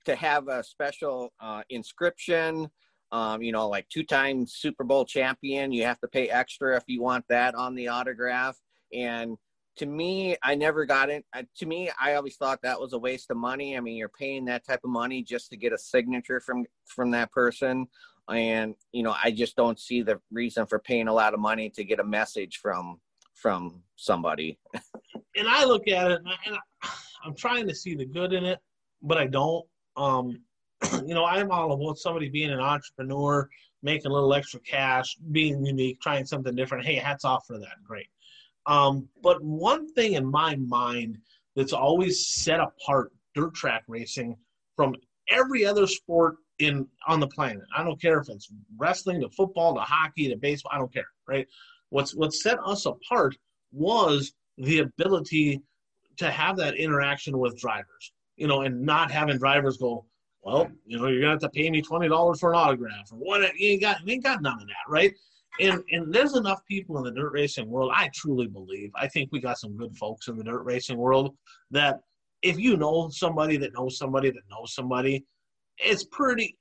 to 0.04 0.16
have 0.16 0.48
a 0.48 0.64
special 0.64 1.32
uh, 1.40 1.62
inscription. 1.70 2.68
Um, 3.10 3.40
you 3.40 3.52
know, 3.52 3.68
like 3.68 3.88
two-time 3.88 4.46
Super 4.46 4.84
Bowl 4.84 5.06
champion. 5.06 5.72
You 5.72 5.84
have 5.84 5.98
to 6.00 6.08
pay 6.08 6.28
extra 6.28 6.76
if 6.76 6.82
you 6.86 7.00
want 7.00 7.24
that 7.30 7.54
on 7.54 7.74
the 7.74 7.88
autograph. 7.88 8.58
And 8.92 9.38
to 9.78 9.86
me, 9.86 10.36
I 10.42 10.54
never 10.54 10.84
got 10.84 11.08
it. 11.08 11.24
Uh, 11.32 11.42
to 11.56 11.66
me, 11.66 11.90
I 12.00 12.14
always 12.14 12.36
thought 12.36 12.60
that 12.62 12.80
was 12.80 12.92
a 12.92 12.98
waste 12.98 13.30
of 13.30 13.36
money. 13.36 13.76
I 13.76 13.80
mean, 13.80 13.96
you're 13.96 14.08
paying 14.08 14.44
that 14.46 14.66
type 14.66 14.80
of 14.84 14.90
money 14.90 15.22
just 15.22 15.50
to 15.50 15.56
get 15.56 15.72
a 15.72 15.78
signature 15.78 16.40
from 16.40 16.66
from 16.86 17.10
that 17.12 17.30
person, 17.32 17.86
and 18.28 18.74
you 18.92 19.02
know, 19.02 19.14
I 19.22 19.30
just 19.30 19.56
don't 19.56 19.78
see 19.78 20.02
the 20.02 20.20
reason 20.30 20.66
for 20.66 20.78
paying 20.78 21.08
a 21.08 21.12
lot 21.12 21.34
of 21.34 21.40
money 21.40 21.70
to 21.70 21.84
get 21.84 22.00
a 22.00 22.04
message 22.04 22.58
from 22.58 23.00
from 23.34 23.82
somebody. 23.96 24.58
and 25.36 25.48
I 25.48 25.64
look 25.64 25.88
at 25.88 26.10
it, 26.10 26.20
and, 26.46 26.56
I, 26.82 26.90
am 27.26 27.34
trying 27.36 27.68
to 27.68 27.74
see 27.74 27.94
the 27.94 28.06
good 28.06 28.32
in 28.32 28.44
it, 28.44 28.58
but 29.02 29.18
I 29.18 29.26
don't. 29.26 29.64
Um, 29.96 30.40
you 31.06 31.14
know, 31.14 31.24
I'm 31.24 31.50
all 31.50 31.72
about 31.72 31.98
somebody 31.98 32.28
being 32.28 32.50
an 32.50 32.60
entrepreneur, 32.60 33.48
making 33.82 34.10
a 34.10 34.14
little 34.14 34.34
extra 34.34 34.60
cash, 34.60 35.16
being 35.30 35.64
unique, 35.64 36.00
trying 36.00 36.24
something 36.24 36.54
different. 36.54 36.84
Hey, 36.84 36.96
hats 36.96 37.24
off 37.24 37.46
for 37.46 37.58
that. 37.58 37.82
Great. 37.86 38.08
Um, 38.68 39.08
but 39.22 39.42
one 39.42 39.92
thing 39.94 40.12
in 40.12 40.26
my 40.26 40.54
mind 40.56 41.18
that's 41.56 41.72
always 41.72 42.26
set 42.26 42.60
apart 42.60 43.12
dirt 43.34 43.54
track 43.54 43.82
racing 43.88 44.36
from 44.76 44.94
every 45.30 45.64
other 45.64 45.86
sport 45.86 46.36
in 46.58 46.86
on 47.06 47.18
the 47.18 47.26
planet. 47.26 47.64
I 47.76 47.82
don't 47.82 48.00
care 48.00 48.18
if 48.18 48.28
it's 48.28 48.48
wrestling 48.76 49.20
to 49.22 49.30
football 49.30 49.74
to 49.74 49.80
hockey 49.80 50.28
to 50.28 50.36
baseball. 50.36 50.72
I 50.74 50.78
don't 50.78 50.92
care, 50.92 51.08
right? 51.26 51.46
What's 51.88 52.14
what 52.14 52.34
set 52.34 52.58
us 52.64 52.84
apart 52.84 53.36
was 53.72 54.32
the 54.58 54.80
ability 54.80 55.62
to 56.18 56.30
have 56.30 56.56
that 56.58 56.74
interaction 56.74 57.38
with 57.38 57.58
drivers, 57.58 58.12
you 58.36 58.46
know, 58.46 58.62
and 58.62 58.82
not 58.82 59.10
having 59.10 59.38
drivers 59.38 59.78
go, 59.78 60.04
well, 60.42 60.70
you 60.84 60.98
know, 60.98 61.06
you're 61.06 61.20
gonna 61.20 61.32
have 61.32 61.40
to 61.40 61.48
pay 61.48 61.70
me 61.70 61.80
twenty 61.80 62.08
dollars 62.08 62.40
for 62.40 62.52
an 62.52 62.58
autograph 62.58 63.10
or 63.12 63.18
what? 63.18 63.40
You 63.56 63.70
ain't 63.70 63.80
got, 63.80 64.06
you 64.06 64.12
ain't 64.14 64.24
got 64.24 64.42
none 64.42 64.60
of 64.60 64.66
that, 64.66 64.88
right? 64.88 65.14
And 65.60 65.82
and 65.90 66.12
there's 66.12 66.36
enough 66.36 66.60
people 66.66 66.98
in 66.98 67.04
the 67.04 67.10
dirt 67.10 67.32
racing 67.32 67.68
world. 67.68 67.92
I 67.94 68.10
truly 68.14 68.46
believe. 68.46 68.90
I 68.94 69.08
think 69.08 69.30
we 69.32 69.40
got 69.40 69.58
some 69.58 69.76
good 69.76 69.96
folks 69.96 70.28
in 70.28 70.36
the 70.36 70.44
dirt 70.44 70.62
racing 70.62 70.98
world 70.98 71.36
that 71.70 72.00
if 72.42 72.58
you 72.58 72.76
know 72.76 73.08
somebody 73.10 73.56
that 73.58 73.72
knows 73.74 73.98
somebody 73.98 74.30
that 74.30 74.42
knows 74.50 74.74
somebody, 74.74 75.24
it's 75.78 76.04
pretty. 76.04 76.56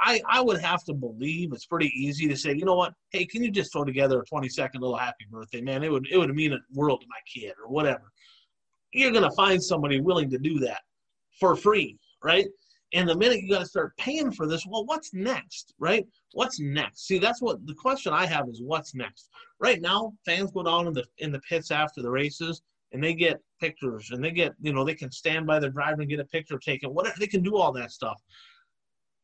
I 0.00 0.20
I 0.28 0.40
would 0.40 0.60
have 0.60 0.84
to 0.84 0.94
believe 0.94 1.52
it's 1.52 1.66
pretty 1.66 1.92
easy 1.94 2.28
to 2.28 2.36
say, 2.36 2.54
you 2.54 2.64
know 2.64 2.76
what? 2.76 2.94
Hey, 3.10 3.26
can 3.26 3.42
you 3.42 3.50
just 3.50 3.72
throw 3.72 3.84
together 3.84 4.20
a 4.20 4.24
20 4.24 4.48
second 4.48 4.80
little 4.80 4.96
happy 4.96 5.26
birthday, 5.30 5.60
man? 5.60 5.82
It 5.82 5.90
would 5.90 6.06
it 6.10 6.18
would 6.18 6.34
mean 6.34 6.52
a 6.52 6.58
world 6.74 7.00
to 7.00 7.06
my 7.08 7.20
kid 7.26 7.54
or 7.64 7.70
whatever. 7.70 8.12
you're 8.92 9.12
to 9.12 9.30
find 9.32 9.62
somebody 9.62 10.00
willing 10.00 10.30
to 10.30 10.38
do 10.38 10.58
that 10.60 10.80
for 11.38 11.56
free, 11.56 11.96
right? 12.22 12.46
And 12.92 13.08
the 13.08 13.16
minute 13.16 13.40
you 13.40 13.50
got 13.50 13.60
to 13.60 13.66
start 13.66 13.96
paying 13.98 14.32
for 14.32 14.48
this, 14.48 14.66
well, 14.66 14.84
what's 14.84 15.14
next, 15.14 15.74
right? 15.78 16.06
What's 16.32 16.58
next? 16.58 17.06
See, 17.06 17.18
that's 17.18 17.40
what 17.40 17.64
the 17.66 17.74
question 17.74 18.12
I 18.12 18.26
have 18.26 18.48
is 18.48 18.60
what's 18.62 18.94
next. 18.94 19.28
Right 19.60 19.80
now, 19.80 20.12
fans 20.26 20.50
go 20.50 20.64
down 20.64 20.88
in 20.88 20.92
the 20.92 21.04
in 21.18 21.30
the 21.30 21.40
pits 21.40 21.70
after 21.70 22.02
the 22.02 22.10
races 22.10 22.62
and 22.92 23.02
they 23.02 23.14
get 23.14 23.40
pictures 23.60 24.10
and 24.10 24.24
they 24.24 24.32
get, 24.32 24.54
you 24.60 24.72
know, 24.72 24.84
they 24.84 24.94
can 24.94 25.12
stand 25.12 25.46
by 25.46 25.60
their 25.60 25.70
driver 25.70 26.00
and 26.00 26.10
get 26.10 26.18
a 26.18 26.24
picture 26.24 26.58
taken. 26.58 26.92
Whatever 26.92 27.16
they 27.20 27.28
can 27.28 27.42
do 27.42 27.56
all 27.56 27.72
that 27.72 27.92
stuff. 27.92 28.20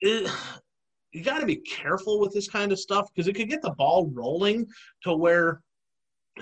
It, 0.01 0.31
you 1.13 1.25
got 1.25 1.41
to 1.41 1.47
be 1.47 1.57
careful 1.57 2.21
with 2.21 2.33
this 2.33 2.49
kind 2.49 2.71
of 2.73 2.79
stuff 2.79 3.09
because 3.13 3.27
it 3.27 3.33
could 3.35 3.49
get 3.49 3.63
the 3.63 3.71
ball 3.71 4.11
rolling 4.13 4.67
to 5.03 5.17
where 5.17 5.63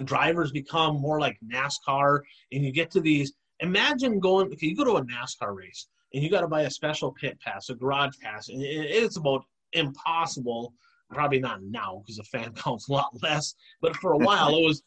drivers 0.02 0.50
become 0.50 1.00
more 1.00 1.20
like 1.20 1.38
NASCAR 1.46 2.20
and 2.52 2.64
you 2.64 2.72
get 2.72 2.90
to 2.90 3.00
these. 3.00 3.32
Imagine 3.60 4.18
going, 4.18 4.48
okay, 4.48 4.66
you 4.66 4.76
go 4.76 4.84
to 4.84 4.96
a 4.96 5.04
NASCAR 5.04 5.54
race 5.54 5.86
and 6.14 6.22
you 6.22 6.30
got 6.30 6.42
to 6.42 6.48
buy 6.48 6.62
a 6.62 6.70
special 6.70 7.12
pit 7.12 7.38
pass, 7.40 7.68
a 7.68 7.74
garage 7.74 8.14
pass, 8.22 8.48
and 8.48 8.62
it's 8.62 9.16
about 9.16 9.44
impossible. 9.72 10.72
Probably 11.10 11.40
not 11.40 11.62
now 11.62 12.02
because 12.02 12.16
the 12.16 12.24
fan 12.24 12.52
count's 12.54 12.88
a 12.88 12.92
lot 12.92 13.10
less, 13.22 13.54
but 13.82 13.94
for 13.96 14.12
a 14.12 14.18
while 14.18 14.56
it 14.56 14.64
was 14.64 14.82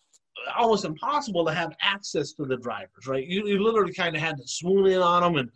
almost 0.57 0.85
impossible 0.85 1.45
to 1.45 1.53
have 1.53 1.75
access 1.81 2.33
to 2.33 2.45
the 2.45 2.57
drivers, 2.57 3.07
right? 3.07 3.25
You, 3.25 3.47
you 3.47 3.63
literally 3.63 3.93
kind 3.93 4.15
of 4.15 4.21
had 4.21 4.37
to 4.37 4.47
swoon 4.47 4.87
in 4.87 5.01
on 5.01 5.21
them 5.21 5.35
and 5.37 5.49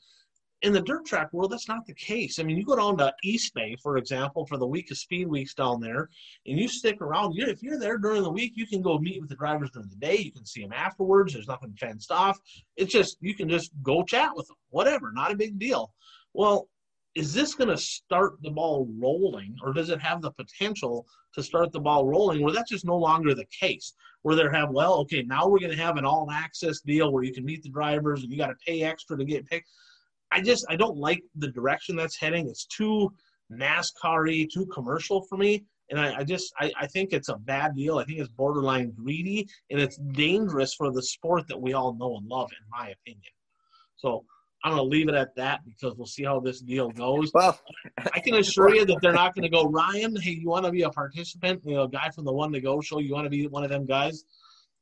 in 0.62 0.74
the 0.74 0.82
dirt 0.82 1.06
track 1.06 1.34
world, 1.34 1.52
that's 1.52 1.68
not 1.68 1.86
the 1.86 1.94
case. 1.94 2.38
I 2.38 2.44
mean, 2.44 2.58
you 2.58 2.66
go 2.66 2.76
down 2.76 2.98
to 2.98 3.14
East 3.24 3.54
Bay, 3.56 3.76
for 3.82 3.98
example, 3.98 4.46
for 4.46 4.58
the 4.58 4.68
week 4.68 4.92
of 4.92 4.98
speed 4.98 5.28
weeks 5.28 5.54
down 5.54 5.82
there, 5.82 6.10
and 6.46 6.60
you 6.60 6.68
stick 6.68 7.02
around. 7.02 7.34
You, 7.34 7.48
if 7.48 7.64
you're 7.64 7.80
there 7.80 7.98
during 7.98 8.22
the 8.22 8.32
week, 8.32 8.54
you 8.56 8.68
can 8.68 8.82
go 8.82 9.00
meet 9.00 9.20
with 9.20 9.30
the 9.30 9.36
drivers 9.36 9.72
during 9.72 9.90
the 9.90 9.96
day. 9.96 10.18
You 10.18 10.32
can 10.32 10.46
see 10.46 10.62
them 10.62 10.74
afterwards. 10.74 11.34
There's 11.34 11.48
nothing 11.48 11.74
fenced 11.80 12.12
off. 12.12 12.40
It's 12.78 12.92
just 12.92 13.18
you 13.22 13.34
can 13.34 13.50
just 13.50 13.72
go 13.82 14.04
chat 14.04 14.36
with 14.36 14.48
them, 14.48 14.58
whatever, 14.70 15.12
not 15.12 15.32
a 15.32 15.36
big 15.38 15.58
deal. 15.58 15.94
Well, 16.34 16.70
is 17.16 17.34
this 17.34 17.56
going 17.56 17.70
to 17.70 17.78
start 17.78 18.36
the 18.42 18.52
ball 18.52 18.88
rolling, 19.00 19.58
or 19.64 19.74
does 19.74 19.90
it 19.90 20.02
have 20.02 20.22
the 20.22 20.32
potential 20.32 21.08
to 21.34 21.44
start 21.44 21.72
the 21.72 21.80
ball 21.80 22.06
rolling? 22.06 22.42
Where 22.42 22.54
that's 22.54 22.70
just 22.70 22.86
no 22.86 22.98
longer 22.98 23.34
the 23.34 23.46
case. 23.46 23.94
Where 24.22 24.36
they 24.36 24.44
have, 24.54 24.70
well, 24.70 25.00
okay, 25.00 25.24
now 25.24 25.48
we're 25.48 25.60
going 25.60 25.76
to 25.76 25.84
have 25.84 25.98
an 25.98 26.06
all-access 26.06 26.82
deal 26.82 27.12
where 27.12 27.24
you 27.24 27.34
can 27.34 27.44
meet 27.44 27.64
the 27.64 27.70
drivers 27.70 28.22
and 28.22 28.32
you 28.32 28.38
got 28.38 28.48
to 28.48 28.56
pay 28.66 28.84
extra 28.84 29.18
to 29.18 29.26
get 29.26 29.48
picked 29.48 29.68
I 30.32 30.42
just 30.42 30.66
I 30.70 30.76
don't 30.76 30.98
like 30.98 31.24
the 31.36 31.50
direction 31.50 31.96
that's 31.96 32.18
heading. 32.18 32.48
It's 32.48 32.66
too 32.66 33.12
NASCAR-y, 33.52 34.48
too 34.52 34.66
commercial 34.68 35.22
for 35.24 35.38
me. 35.38 35.66
And 35.90 36.00
I, 36.00 36.20
I 36.20 36.24
just 36.24 36.54
I, 36.60 36.72
I 36.80 36.88
think 36.88 37.12
it's 37.12 37.30
a 37.30 37.36
bad 37.36 37.76
deal. 37.76 37.98
I 37.98 38.06
think 38.06 38.20
it's 38.20 38.30
borderline 38.30 38.92
greedy 38.92 39.48
and 39.70 39.80
it's 39.80 39.98
dangerous 39.98 40.74
for 40.74 40.92
the 40.92 41.04
sport 41.04 41.48
that 41.50 41.60
we 41.60 41.74
all 41.74 41.94
know 41.96 42.18
and 42.18 42.28
love, 42.28 42.50
in 42.52 42.70
my 42.70 42.90
opinion. 42.90 43.34
So 43.98 44.26
I'm 44.64 44.72
going 44.72 44.84
to 44.84 44.90
leave 44.90 45.10
it 45.10 45.16
at 45.16 45.36
that 45.36 45.62
because 45.66 45.96
we'll 45.98 46.08
see 46.08 46.24
how 46.24 46.40
this 46.40 46.62
deal 46.62 46.90
goes. 46.90 47.32
Well, 47.34 47.60
I 48.14 48.20
can 48.20 48.36
assure 48.36 48.74
you 48.74 48.86
that 48.86 49.00
they're 49.02 49.12
not 49.12 49.34
going 49.34 49.44
to 49.44 49.50
go, 49.50 49.64
Ryan, 49.64 50.16
hey, 50.16 50.32
you 50.32 50.48
want 50.48 50.66
to 50.66 50.72
be 50.72 50.84
a 50.84 50.90
participant? 50.90 51.62
You 51.66 51.76
know, 51.76 51.88
guy 51.88 52.10
from 52.14 52.26
the 52.26 52.34
One 52.34 52.52
to 52.52 52.62
Go 52.62 52.80
show, 52.80 53.00
you 53.00 53.14
want 53.14 53.26
to 53.26 53.30
be 53.30 53.48
one 53.48 53.64
of 53.64 53.70
them 53.70 53.86
guys? 53.86 54.24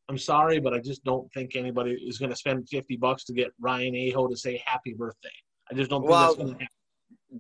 I'm 0.10 0.18
sorry, 0.18 0.60
but 0.60 0.74
I 0.74 0.80
just 0.80 1.04
don't 1.04 1.32
think 1.34 1.56
anybody 1.56 1.92
is 1.92 2.18
going 2.18 2.32
to 2.32 2.36
spend 2.36 2.68
50 2.68 2.98
bucks 2.98 3.24
to 3.26 3.34
get 3.34 3.52
Ryan 3.60 3.96
Aho 3.96 4.28
to 4.28 4.36
say 4.36 4.62
happy 4.66 4.94
birthday. 4.94 5.30
I 5.72 5.76
just 5.76 5.92
don't 5.92 6.02
think 6.02 6.12
well, 6.12 6.28
that's 6.28 6.36
going 6.36 6.48
to 6.48 6.54
happen. 6.54 6.68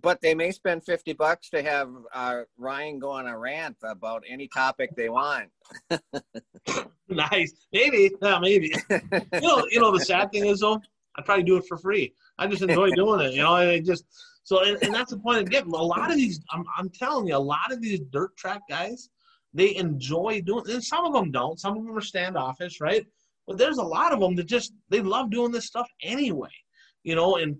But 0.04 0.22
they 0.22 0.36
may 0.36 0.52
spend 0.52 0.86
50 0.86 1.14
bucks 1.14 1.50
to 1.50 1.64
have 1.64 1.90
uh, 2.14 2.41
Ryan 2.58 3.00
go 3.00 3.10
on 3.10 3.26
a 3.26 3.36
rant 3.36 3.78
about 3.82 4.24
any 4.30 4.48
topic 4.48 4.91
they 4.96 5.10
want. 5.10 5.50
nice. 7.10 7.54
Maybe. 7.74 8.12
Yeah, 8.22 8.38
maybe. 8.40 8.72
you 8.91 9.41
know, 9.41 9.66
you 9.72 9.80
know, 9.80 9.91
the 9.91 10.06
sad 10.06 10.32
thing 10.32 10.46
is, 10.46 10.60
though, 10.60 10.80
I 11.16 11.24
probably 11.24 11.46
do 11.46 11.58
it 11.58 11.66
for 11.68 11.78
free. 11.78 12.14
I 12.38 12.46
just 12.46 12.62
enjoy 12.62 12.91
doing 12.91 13.22
it. 13.22 13.34
You 13.34 13.41
know, 13.41 13.56
I 13.56 13.80
just, 13.80 14.06
so, 14.44 14.64
and, 14.64 14.78
and 14.84 14.94
that's 14.94 15.10
the 15.10 15.18
point 15.18 15.40
of 15.40 15.50
getting 15.50 15.74
a 15.74 15.76
lot 15.76 16.12
of 16.12 16.18
these, 16.18 16.40
I'm, 16.52 16.64
I'm 16.78 16.90
telling 16.90 17.28
you, 17.28 17.36
a 17.36 17.38
lot 17.38 17.72
of 17.72 17.82
these 17.82 18.00
dirt 18.12 18.38
track 18.38 18.62
guys, 18.70 19.10
they 19.54 19.76
enjoy 19.76 20.42
doing 20.42 20.64
and 20.70 20.84
some 20.84 21.06
of 21.06 21.14
them 21.14 21.32
don't. 21.32 21.60
Some 21.60 21.78
of 21.78 21.86
them 21.86 21.98
are 21.98 22.02
standoffish 22.02 22.80
right? 22.80 23.06
But 23.48 23.58
there's 23.58 23.78
a 23.80 23.84
lot 23.84 24.14
of 24.14 24.20
them 24.20 24.36
that 24.36 24.46
just 24.46 24.74
they 24.90 25.02
love 25.02 25.32
doing 25.32 25.52
this 25.52 25.66
stuff 25.66 25.88
anyway 26.04 26.52
you 27.04 27.16
know? 27.16 27.38
And 27.38 27.58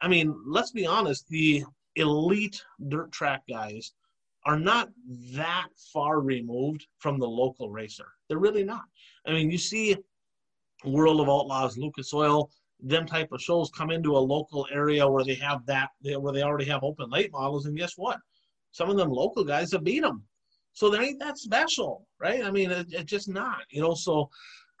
i 0.00 0.08
mean 0.08 0.34
let's 0.46 0.72
be 0.72 0.86
honest 0.86 1.28
the 1.28 1.64
elite 1.96 2.62
dirt 2.88 3.12
track 3.12 3.42
guys 3.48 3.92
are 4.44 4.58
not 4.58 4.88
that 5.32 5.68
far 5.92 6.20
removed 6.20 6.84
from 6.98 7.20
the 7.20 7.28
local 7.28 7.70
racer. 7.70 8.08
They're 8.28 8.38
really 8.38 8.64
not. 8.64 8.84
I 9.26 9.32
mean 9.32 9.50
you 9.50 9.58
see 9.58 9.96
world 10.84 11.20
of 11.20 11.28
outlaws 11.28 11.78
lucas 11.78 12.12
oil 12.12 12.50
them 12.80 13.06
type 13.06 13.30
of 13.30 13.40
shows 13.40 13.70
come 13.70 13.90
into 13.92 14.16
a 14.16 14.26
local 14.34 14.66
area 14.72 15.08
where 15.08 15.22
they 15.24 15.36
have 15.36 15.64
that 15.66 15.90
where 16.02 16.32
they 16.32 16.42
already 16.42 16.64
have 16.64 16.82
open 16.82 17.08
late 17.10 17.30
models 17.32 17.66
and 17.66 17.76
guess 17.76 17.94
what? 17.96 18.18
Some 18.72 18.90
of 18.90 18.96
them 18.96 19.10
local 19.10 19.44
guys 19.44 19.72
have 19.72 19.84
beat 19.84 20.02
them 20.02 20.24
so 20.72 20.88
they 20.90 20.98
ain't 20.98 21.20
that 21.20 21.38
special, 21.38 22.06
right? 22.20 22.44
I 22.44 22.50
mean, 22.50 22.70
it's 22.70 22.92
it 22.92 23.06
just 23.06 23.28
not, 23.28 23.62
you 23.70 23.82
know. 23.82 23.94
So 23.94 24.30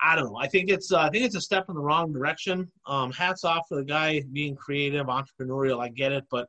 I 0.00 0.16
don't 0.16 0.32
know. 0.32 0.38
I 0.38 0.48
think 0.48 0.70
it's 0.70 0.92
uh, 0.92 1.00
I 1.00 1.10
think 1.10 1.24
it's 1.24 1.36
a 1.36 1.40
step 1.40 1.66
in 1.68 1.74
the 1.74 1.80
wrong 1.80 2.12
direction. 2.12 2.70
Um, 2.86 3.12
hats 3.12 3.44
off 3.44 3.66
for 3.68 3.76
the 3.76 3.84
guy 3.84 4.22
being 4.32 4.56
creative, 4.56 5.06
entrepreneurial. 5.06 5.80
I 5.80 5.88
get 5.88 6.12
it, 6.12 6.24
but 6.30 6.48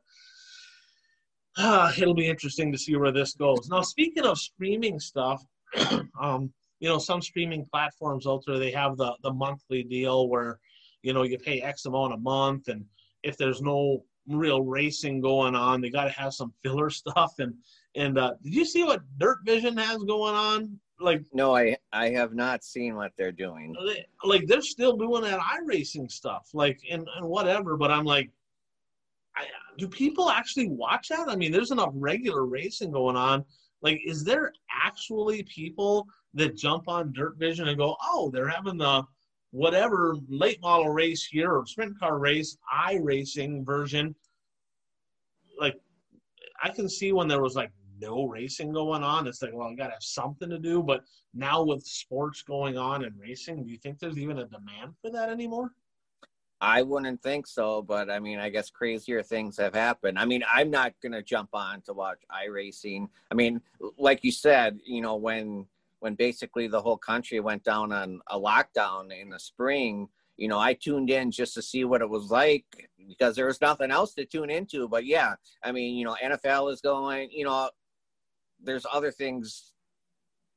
uh, 1.56 1.92
it'll 1.98 2.14
be 2.14 2.28
interesting 2.28 2.72
to 2.72 2.78
see 2.78 2.96
where 2.96 3.12
this 3.12 3.34
goes. 3.34 3.68
Now, 3.68 3.82
speaking 3.82 4.24
of 4.24 4.38
streaming 4.38 4.98
stuff, 4.98 5.44
um, 6.20 6.52
you 6.80 6.88
know, 6.88 6.98
some 6.98 7.22
streaming 7.22 7.66
platforms 7.70 8.26
out 8.26 8.42
there 8.46 8.58
they 8.58 8.72
have 8.72 8.96
the 8.96 9.14
the 9.22 9.32
monthly 9.32 9.82
deal 9.82 10.28
where 10.28 10.58
you 11.02 11.12
know 11.12 11.22
you 11.22 11.38
pay 11.38 11.60
X 11.60 11.84
amount 11.86 12.14
a 12.14 12.18
month, 12.18 12.68
and 12.68 12.84
if 13.22 13.36
there's 13.36 13.62
no 13.62 14.04
real 14.26 14.62
racing 14.62 15.20
going 15.20 15.54
on, 15.54 15.80
they 15.80 15.90
got 15.90 16.04
to 16.04 16.10
have 16.10 16.32
some 16.32 16.52
filler 16.62 16.90
stuff 17.02 17.34
and 17.38 17.54
and 17.94 18.18
uh, 18.18 18.34
did 18.42 18.54
you 18.54 18.64
see 18.64 18.82
what 18.82 19.02
Dirt 19.18 19.38
Vision 19.44 19.76
has 19.76 19.98
going 19.98 20.34
on? 20.34 20.78
Like, 21.00 21.22
no, 21.32 21.54
I 21.56 21.76
I 21.92 22.10
have 22.10 22.34
not 22.34 22.64
seen 22.64 22.96
what 22.96 23.12
they're 23.16 23.32
doing. 23.32 23.74
They, 23.86 24.06
like, 24.24 24.46
they're 24.46 24.62
still 24.62 24.96
doing 24.96 25.22
that 25.22 25.40
iRacing 25.40 26.10
stuff, 26.10 26.48
like, 26.52 26.80
and, 26.90 27.06
and 27.16 27.26
whatever. 27.26 27.76
But 27.76 27.90
I'm 27.90 28.04
like, 28.04 28.30
I, 29.36 29.46
do 29.76 29.88
people 29.88 30.30
actually 30.30 30.68
watch 30.68 31.08
that? 31.08 31.28
I 31.28 31.36
mean, 31.36 31.52
there's 31.52 31.72
enough 31.72 31.92
regular 31.94 32.46
racing 32.46 32.92
going 32.92 33.16
on. 33.16 33.44
Like, 33.82 34.00
is 34.04 34.24
there 34.24 34.52
actually 34.70 35.42
people 35.44 36.06
that 36.34 36.56
jump 36.56 36.88
on 36.88 37.12
Dirt 37.12 37.36
Vision 37.38 37.68
and 37.68 37.78
go, 37.78 37.96
oh, 38.02 38.30
they're 38.32 38.48
having 38.48 38.78
the 38.78 39.04
whatever 39.50 40.16
late 40.28 40.60
model 40.62 40.88
race 40.88 41.24
here 41.24 41.52
or 41.52 41.66
sprint 41.66 41.98
car 41.98 42.18
race, 42.18 42.56
iRacing 42.72 43.64
version? 43.64 44.14
Like, 45.60 45.74
I 46.62 46.70
can 46.70 46.88
see 46.88 47.12
when 47.12 47.28
there 47.28 47.42
was 47.42 47.56
like 47.56 47.70
no 48.00 48.26
racing 48.26 48.72
going 48.72 49.02
on, 49.02 49.26
it's 49.26 49.42
like, 49.42 49.52
well, 49.54 49.68
I 49.68 49.74
got 49.74 49.86
to 49.86 49.92
have 49.92 50.02
something 50.02 50.50
to 50.50 50.58
do. 50.58 50.82
But 50.82 51.02
now 51.32 51.62
with 51.62 51.84
sports 51.84 52.42
going 52.42 52.76
on 52.76 53.04
and 53.04 53.18
racing, 53.18 53.64
do 53.64 53.70
you 53.70 53.78
think 53.78 53.98
there's 53.98 54.18
even 54.18 54.38
a 54.38 54.46
demand 54.46 54.94
for 55.00 55.10
that 55.10 55.30
anymore? 55.30 55.70
I 56.60 56.82
wouldn't 56.82 57.22
think 57.22 57.46
so, 57.46 57.82
but 57.82 58.10
I 58.10 58.18
mean, 58.18 58.38
I 58.38 58.48
guess 58.48 58.70
crazier 58.70 59.22
things 59.22 59.58
have 59.58 59.74
happened. 59.74 60.18
I 60.18 60.24
mean, 60.24 60.42
I'm 60.50 60.70
not 60.70 60.94
going 61.02 61.12
to 61.12 61.22
jump 61.22 61.50
on 61.52 61.82
to 61.82 61.92
watch 61.92 62.20
iRacing. 62.30 63.08
I 63.30 63.34
mean, 63.34 63.60
like 63.98 64.24
you 64.24 64.32
said, 64.32 64.78
you 64.84 65.02
know, 65.02 65.16
when 65.16 65.66
when 66.00 66.14
basically 66.14 66.68
the 66.68 66.80
whole 66.80 66.98
country 66.98 67.40
went 67.40 67.64
down 67.64 67.90
on 67.92 68.20
a 68.28 68.38
lockdown 68.38 69.10
in 69.10 69.30
the 69.30 69.38
spring, 69.38 70.08
you 70.36 70.48
know, 70.48 70.58
I 70.58 70.74
tuned 70.74 71.10
in 71.10 71.30
just 71.30 71.54
to 71.54 71.62
see 71.62 71.84
what 71.84 72.02
it 72.02 72.08
was 72.08 72.30
like 72.30 72.64
because 73.08 73.36
there 73.36 73.46
was 73.46 73.60
nothing 73.60 73.90
else 73.90 74.14
to 74.14 74.24
tune 74.24 74.50
into. 74.50 74.88
But 74.88 75.06
yeah, 75.06 75.34
I 75.62 75.72
mean, 75.72 75.96
you 75.96 76.04
know, 76.04 76.16
NFL 76.22 76.72
is 76.72 76.80
going, 76.80 77.30
you 77.30 77.44
know, 77.44 77.70
there's 78.64 78.86
other 78.92 79.10
things 79.10 79.72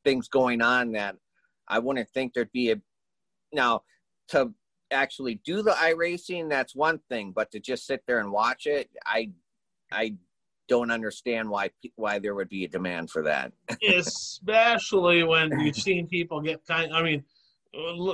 things 0.04 0.28
going 0.28 0.62
on 0.62 0.92
that 0.94 1.16
I 1.68 1.80
wouldn't 1.80 2.10
think 2.10 2.34
there'd 2.34 2.52
be 2.52 2.72
a 2.72 2.82
now 3.54 3.82
to 4.30 4.54
actually 4.92 5.42
do 5.44 5.62
the 5.62 5.72
iRacing 5.72 6.50
that's 6.50 6.76
one 6.76 7.00
thing 7.10 7.32
but 7.36 7.52
to 7.52 7.60
just 7.60 7.86
sit 7.86 8.04
there 8.08 8.20
and 8.20 8.32
watch 8.32 8.66
it 8.66 8.90
I 9.06 9.32
I 9.92 10.16
don't 10.68 10.92
understand 10.92 11.50
why 11.50 11.70
why 11.96 12.20
there 12.20 12.36
would 12.36 12.50
be 12.50 12.66
a 12.66 12.68
demand 12.68 13.10
for 13.10 13.24
that. 13.24 13.54
Especially 13.88 15.24
when 15.24 15.58
you've 15.60 15.76
seen 15.76 16.08
people 16.08 16.42
get 16.42 16.66
kind 16.66 16.94
I 16.94 17.02
mean 17.02 17.24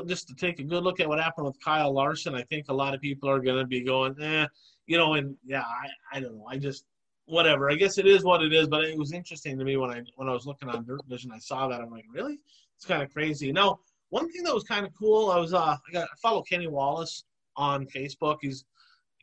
just 0.08 0.28
to 0.28 0.36
take 0.36 0.60
a 0.60 0.64
good 0.64 0.84
look 0.84 1.00
at 1.00 1.08
what 1.08 1.20
happened 1.20 1.46
with 1.46 1.64
Kyle 1.64 1.94
Larson 1.94 2.36
I 2.36 2.44
think 2.44 2.66
a 2.70 2.74
lot 2.74 2.94
of 2.94 3.02
people 3.02 3.30
are 3.30 3.40
going 3.40 3.58
to 3.60 3.66
be 3.66 3.82
going 3.82 4.20
eh 4.22 4.48
you 4.88 4.98
know 4.98 5.14
and 5.14 5.36
yeah 5.46 5.62
I 5.62 6.18
I 6.18 6.20
don't 6.20 6.38
know 6.38 6.48
I 6.48 6.58
just 6.58 6.86
whatever. 7.26 7.70
I 7.70 7.76
guess 7.76 7.98
it 7.98 8.06
is 8.06 8.24
what 8.24 8.42
it 8.42 8.54
is. 8.54 8.68
But 8.68 8.84
it 8.84 8.98
was 8.98 9.14
interesting 9.14 9.58
to 9.58 9.66
me 9.66 9.78
when 9.78 9.92
I 9.92 10.02
when 10.16 10.30
I 10.30 10.34
was 10.34 10.46
looking 10.46 10.70
on 10.70 10.86
Dirt 10.86 11.02
Vision, 11.08 11.32
I 11.34 11.40
saw 11.40 11.68
that. 11.68 11.82
I'm 11.82 11.92
like, 11.92 12.06
really? 12.12 12.40
It's 12.76 12.86
kind 12.86 13.02
of 13.02 13.12
crazy. 13.14 13.52
Now, 13.52 13.80
one 14.10 14.30
thing 14.32 14.44
that 14.44 14.54
was 14.54 14.64
kind 14.64 14.86
of 14.86 14.92
cool, 14.98 15.32
I 15.32 15.40
was 15.40 15.54
uh, 15.54 15.76
I 15.88 15.92
got 15.92 16.04
I 16.04 16.16
follow 16.22 16.42
Kenny 16.44 16.68
Wallace 16.68 17.24
on 17.56 17.86
Facebook. 17.88 18.38
He's 18.42 18.66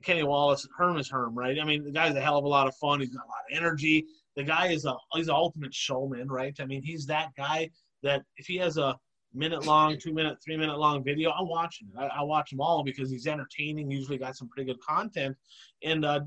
Kenny 0.03 0.23
Wallace. 0.23 0.67
Herm 0.77 0.97
is 0.99 1.11
Herm, 1.11 1.37
right? 1.37 1.59
I 1.61 1.65
mean, 1.65 1.85
the 1.85 1.93
guy's 1.93 2.15
a 2.15 2.21
hell 2.21 2.39
of 2.39 2.45
a 2.45 2.49
lot 2.49 2.67
of 2.67 2.75
fun. 2.77 3.01
He's 3.01 3.11
got 3.11 3.25
a 3.25 3.29
lot 3.29 3.45
of 3.51 3.57
energy. 3.57 4.05
The 4.37 4.45
guy 4.45 4.69
is 4.69 4.85
a 4.85 4.95
he's 5.15 5.29
an 5.29 5.35
ultimate 5.35 5.75
showman, 5.75 6.29
right? 6.29 6.55
I 6.61 6.65
mean, 6.65 6.83
he's 6.83 7.07
that 7.07 7.31
guy 7.37 7.71
that 8.03 8.23
if 8.37 8.47
he 8.47 8.57
has 8.57 8.79
a 8.79 8.97
minute 9.35 9.67
long, 9.67 9.99
two 9.99 10.13
minute, 10.13 10.39
three 10.45 10.57
minute 10.57 10.79
long 10.79 11.05
video, 11.05 11.31
I'm 11.31 11.49
watching 11.49 11.89
it. 11.89 11.99
I, 11.99 12.07
I 12.07 12.23
watch 12.23 12.51
them 12.51 12.61
all 12.61 12.83
because 12.83 13.11
he's 13.11 13.27
entertaining. 13.27 13.91
Usually 13.91 14.19
got 14.19 14.37
some 14.37 14.49
pretty 14.49 14.73
good 14.73 14.81
content, 14.81 15.37
and 15.83 16.05
uh, 16.05 16.21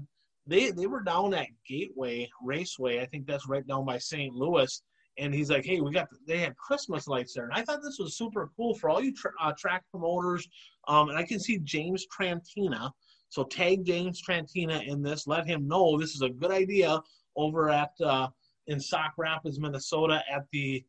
they 0.46 0.72
they 0.72 0.88
were 0.88 1.02
down 1.02 1.34
at 1.34 1.48
Gateway 1.68 2.30
Raceway. 2.44 3.02
I 3.02 3.06
think 3.06 3.26
that's 3.26 3.48
right 3.48 3.66
down 3.66 3.86
by 3.86 3.98
St. 3.98 4.34
Louis. 4.34 4.82
And 5.20 5.34
he's 5.34 5.52
like, 5.52 5.64
"Hey, 5.64 5.80
we 5.80 5.92
got 5.92 6.08
they 6.28 6.40
had 6.40 6.58
Christmas 6.58 7.08
lights 7.08 7.34
there," 7.36 7.46
and 7.46 7.54
I 7.54 7.62
thought 7.62 7.84
this 7.84 8.00
was 8.00 8.18
super 8.18 8.50
cool 8.58 8.74
for 8.76 8.90
all 8.90 9.02
you 9.02 9.14
tra- 9.14 9.32
uh, 9.40 9.54
track 9.58 9.84
promoters. 9.92 10.48
Um, 10.88 11.10
and 11.10 11.18
I 11.18 11.24
can 11.24 11.40
see 11.40 11.60
James 11.60 12.08
Trantina, 12.08 12.92
so 13.30 13.44
tag 13.44 13.86
James 13.86 14.22
Trantina 14.28 14.86
in 14.88 15.04
this. 15.04 15.28
Let 15.28 15.46
him 15.46 15.68
know 15.68 16.00
this 16.00 16.16
is 16.16 16.24
a 16.24 16.30
good 16.30 16.50
idea 16.52 17.00
over 17.36 17.70
at 17.70 17.92
uh, 18.04 18.28
in 18.68 18.80
Sauk 18.80 19.14
Rapids, 19.18 19.60
Minnesota, 19.60 20.24
at 20.32 20.46
the 20.52 20.84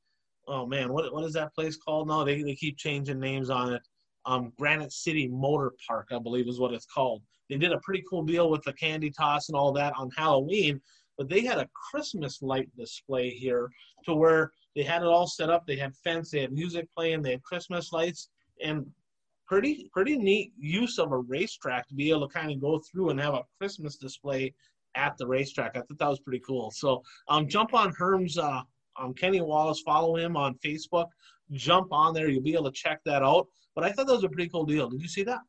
oh 0.48 0.66
man, 0.66 0.92
what 0.92 1.12
what 1.12 1.24
is 1.24 1.34
that 1.34 1.54
place 1.54 1.76
called 1.76 2.08
now? 2.08 2.24
They 2.24 2.42
they 2.42 2.54
keep 2.54 2.78
changing 2.78 3.20
names 3.20 3.50
on 3.50 3.74
it. 3.74 3.82
Um, 4.26 4.52
Granite 4.58 4.92
City 4.92 5.28
Motor 5.28 5.72
Park, 5.86 6.08
I 6.10 6.18
believe, 6.18 6.48
is 6.48 6.58
what 6.58 6.72
it's 6.72 6.86
called. 6.86 7.22
They 7.48 7.56
did 7.56 7.72
a 7.72 7.80
pretty 7.80 8.02
cool 8.08 8.24
deal 8.24 8.50
with 8.50 8.62
the 8.62 8.72
candy 8.72 9.10
toss 9.10 9.48
and 9.48 9.56
all 9.56 9.72
that 9.72 9.94
on 9.96 10.10
Halloween, 10.16 10.80
but 11.18 11.28
they 11.28 11.42
had 11.42 11.58
a 11.58 11.68
Christmas 11.90 12.42
light 12.42 12.68
display 12.76 13.30
here 13.30 13.70
to 14.04 14.14
where 14.14 14.50
they 14.74 14.82
had 14.82 15.02
it 15.02 15.08
all 15.08 15.26
set 15.26 15.50
up. 15.50 15.66
They 15.66 15.76
had 15.76 15.94
fence, 15.96 16.30
they 16.30 16.40
had 16.40 16.52
music 16.52 16.88
playing, 16.96 17.22
they 17.22 17.32
had 17.32 17.42
Christmas 17.42 17.92
lights, 17.92 18.28
and 18.62 18.86
pretty 19.46 19.90
pretty 19.92 20.16
neat 20.16 20.52
use 20.58 20.98
of 20.98 21.12
a 21.12 21.18
racetrack 21.18 21.86
to 21.88 21.94
be 21.94 22.10
able 22.10 22.26
to 22.26 22.34
kind 22.34 22.50
of 22.50 22.60
go 22.60 22.80
through 22.90 23.10
and 23.10 23.20
have 23.20 23.34
a 23.34 23.42
Christmas 23.58 23.96
display 23.96 24.54
at 24.94 25.16
the 25.18 25.26
racetrack. 25.26 25.76
I 25.76 25.80
thought 25.80 25.98
that 25.98 26.08
was 26.08 26.20
pretty 26.20 26.42
cool. 26.46 26.70
So 26.70 27.02
um, 27.28 27.48
jump 27.48 27.74
on 27.74 27.92
Herm's 27.96 28.38
uh, 28.38 28.62
um, 28.98 29.14
Kenny 29.14 29.40
Wallace. 29.40 29.82
Follow 29.84 30.16
him 30.16 30.36
on 30.36 30.56
Facebook. 30.64 31.08
Jump 31.52 31.88
on 31.92 32.14
there. 32.14 32.28
You'll 32.28 32.42
be 32.42 32.54
able 32.54 32.64
to 32.64 32.72
check 32.72 33.00
that 33.04 33.22
out. 33.22 33.48
But 33.74 33.84
I 33.84 33.92
thought 33.92 34.06
that 34.06 34.14
was 34.14 34.24
a 34.24 34.28
pretty 34.28 34.48
cool 34.48 34.64
deal. 34.64 34.88
Did 34.88 35.02
you 35.02 35.08
see 35.08 35.24
that? 35.24 35.40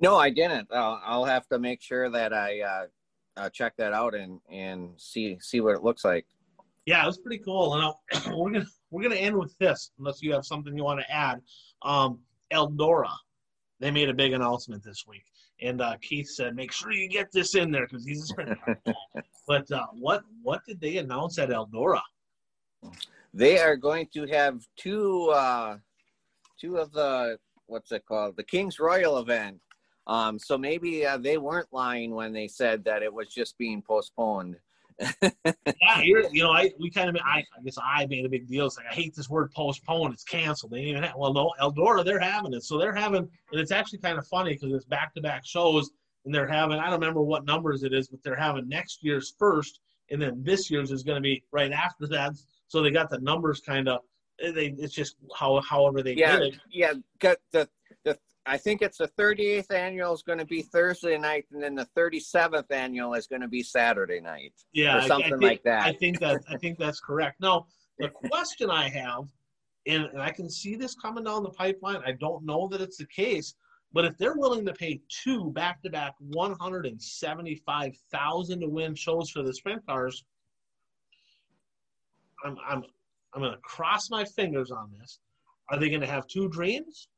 No, 0.00 0.16
I 0.16 0.30
didn't. 0.30 0.68
Uh, 0.70 0.98
I'll 1.04 1.24
have 1.24 1.46
to 1.48 1.58
make 1.58 1.82
sure 1.82 2.08
that 2.10 2.32
I 2.32 2.60
uh, 2.60 2.86
uh, 3.36 3.50
check 3.50 3.74
that 3.78 3.92
out 3.92 4.14
and 4.14 4.40
and 4.50 4.90
see 4.96 5.38
see 5.40 5.60
what 5.60 5.74
it 5.74 5.82
looks 5.82 6.04
like. 6.04 6.26
Yeah, 6.86 7.02
it 7.02 7.06
was 7.06 7.18
pretty 7.18 7.42
cool. 7.44 7.74
And 7.74 7.82
I'll, 7.82 8.00
we're 8.36 8.52
gonna 8.52 8.66
we're 8.90 9.02
gonna 9.02 9.16
end 9.16 9.36
with 9.36 9.56
this, 9.58 9.90
unless 9.98 10.22
you 10.22 10.32
have 10.32 10.44
something 10.44 10.76
you 10.76 10.84
want 10.84 11.00
to 11.00 11.10
add. 11.10 11.40
Um, 11.82 12.20
Eldora, 12.52 13.12
they 13.80 13.90
made 13.90 14.08
a 14.08 14.14
big 14.14 14.32
announcement 14.32 14.82
this 14.82 15.04
week, 15.06 15.24
and 15.60 15.80
uh, 15.80 15.96
Keith 16.00 16.28
said, 16.28 16.54
"Make 16.54 16.72
sure 16.72 16.92
you 16.92 17.08
get 17.08 17.32
this 17.32 17.54
in 17.54 17.70
there 17.70 17.86
because 17.86 18.04
he's 18.04 18.32
a 18.38 18.56
but 19.48 19.70
uh, 19.72 19.86
what 19.92 20.22
what 20.42 20.64
did 20.66 20.80
they 20.80 20.98
announce 20.98 21.38
at 21.38 21.48
Eldora? 21.48 22.02
They 23.34 23.58
are 23.58 23.76
going 23.76 24.06
to 24.14 24.26
have 24.26 24.60
two 24.76 25.30
uh, 25.30 25.78
two 26.60 26.76
of 26.76 26.92
the 26.92 27.38
what's 27.66 27.92
it 27.92 28.04
called 28.06 28.36
the 28.36 28.44
King's 28.44 28.78
Royal 28.78 29.18
event. 29.18 29.58
Um, 30.08 30.38
so 30.38 30.56
maybe 30.56 31.06
uh, 31.06 31.18
they 31.18 31.36
weren't 31.36 31.68
lying 31.70 32.14
when 32.14 32.32
they 32.32 32.48
said 32.48 32.84
that 32.84 33.02
it 33.02 33.12
was 33.12 33.28
just 33.28 33.58
being 33.58 33.82
postponed. 33.82 34.56
yeah, 35.22 36.00
here, 36.00 36.24
you 36.32 36.42
know, 36.42 36.50
I 36.50 36.72
we 36.80 36.90
kind 36.90 37.08
of, 37.08 37.16
I, 37.24 37.38
I 37.38 37.62
guess 37.62 37.76
I 37.80 38.06
made 38.06 38.24
a 38.24 38.28
big 38.28 38.48
deal. 38.48 38.66
It's 38.66 38.76
like 38.76 38.86
I 38.90 38.94
hate 38.94 39.14
this 39.14 39.28
word 39.28 39.52
postpone. 39.52 40.12
It's 40.12 40.24
canceled. 40.24 40.72
They 40.72 40.80
even 40.80 41.04
have, 41.04 41.14
well, 41.16 41.32
no, 41.32 41.52
Eldora, 41.60 42.04
they're 42.04 42.18
having 42.18 42.52
it. 42.52 42.64
So 42.64 42.78
they're 42.78 42.94
having, 42.94 43.28
and 43.52 43.60
it's 43.60 43.70
actually 43.70 44.00
kind 44.00 44.18
of 44.18 44.26
funny 44.26 44.54
because 44.54 44.72
it's 44.72 44.86
back 44.86 45.14
to 45.14 45.20
back 45.20 45.46
shows, 45.46 45.90
and 46.24 46.34
they're 46.34 46.48
having. 46.48 46.78
I 46.78 46.84
don't 46.84 47.00
remember 47.00 47.22
what 47.22 47.44
numbers 47.44 47.84
it 47.84 47.92
is, 47.92 48.08
but 48.08 48.22
they're 48.24 48.34
having 48.34 48.68
next 48.68 49.04
year's 49.04 49.34
first, 49.38 49.80
and 50.10 50.20
then 50.20 50.42
this 50.42 50.68
year's 50.68 50.90
is 50.90 51.04
going 51.04 51.16
to 51.16 51.22
be 51.22 51.44
right 51.52 51.70
after 51.70 52.08
that. 52.08 52.32
So 52.66 52.82
they 52.82 52.90
got 52.90 53.08
the 53.08 53.20
numbers 53.20 53.60
kind 53.60 53.88
of. 53.88 54.00
They, 54.40 54.74
it's 54.78 54.94
just 54.94 55.16
how 55.36 55.60
however 55.60 56.02
they 56.02 56.14
yeah, 56.14 56.38
did 56.38 56.54
it. 56.54 56.60
Yeah, 56.70 56.94
got 57.20 57.38
the 57.52 57.68
I 58.48 58.56
think 58.56 58.80
it's 58.80 58.96
the 58.96 59.08
38th 59.08 59.70
annual 59.70 60.14
is 60.14 60.22
going 60.22 60.38
to 60.38 60.46
be 60.46 60.62
Thursday 60.62 61.18
night, 61.18 61.44
and 61.52 61.62
then 61.62 61.74
the 61.74 61.86
37th 61.96 62.70
annual 62.70 63.12
is 63.12 63.26
going 63.26 63.42
to 63.42 63.48
be 63.48 63.62
Saturday 63.62 64.20
night. 64.20 64.54
Yeah, 64.72 64.96
or 64.96 65.02
something 65.02 65.26
I 65.26 65.36
think, 65.36 65.42
like 65.42 65.62
that. 65.64 65.82
I 65.82 65.92
think 65.92 66.18
that 66.20 66.40
I 66.48 66.56
think 66.56 66.78
that's 66.78 66.98
correct. 66.98 67.42
Now, 67.42 67.66
the 67.98 68.08
question 68.30 68.70
I 68.70 68.88
have, 68.88 69.24
and, 69.86 70.04
and 70.04 70.22
I 70.22 70.30
can 70.30 70.48
see 70.48 70.76
this 70.76 70.94
coming 70.94 71.24
down 71.24 71.42
the 71.42 71.50
pipeline. 71.50 72.00
I 72.06 72.12
don't 72.12 72.46
know 72.46 72.68
that 72.68 72.80
it's 72.80 72.96
the 72.96 73.06
case, 73.06 73.54
but 73.92 74.06
if 74.06 74.16
they're 74.16 74.36
willing 74.36 74.64
to 74.64 74.72
pay 74.72 75.02
two 75.08 75.50
back-to-back 75.50 76.14
175,000 76.18 78.60
to 78.60 78.66
win 78.66 78.94
shows 78.94 79.28
for 79.30 79.42
the 79.42 79.52
sprint 79.52 79.84
cars, 79.86 80.24
I'm 82.46 82.56
I'm 82.66 82.82
I'm 83.34 83.42
going 83.42 83.52
to 83.52 83.58
cross 83.58 84.08
my 84.10 84.24
fingers 84.24 84.70
on 84.70 84.90
this. 84.98 85.18
Are 85.70 85.78
they 85.78 85.90
going 85.90 86.00
to 86.00 86.06
have 86.06 86.26
two 86.26 86.48
dreams? 86.48 87.08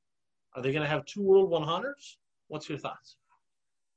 Are 0.54 0.62
they 0.62 0.72
going 0.72 0.82
to 0.82 0.88
have 0.88 1.04
two 1.04 1.22
World 1.22 1.50
100s? 1.50 2.16
What's 2.48 2.68
your 2.68 2.78
thoughts? 2.78 3.16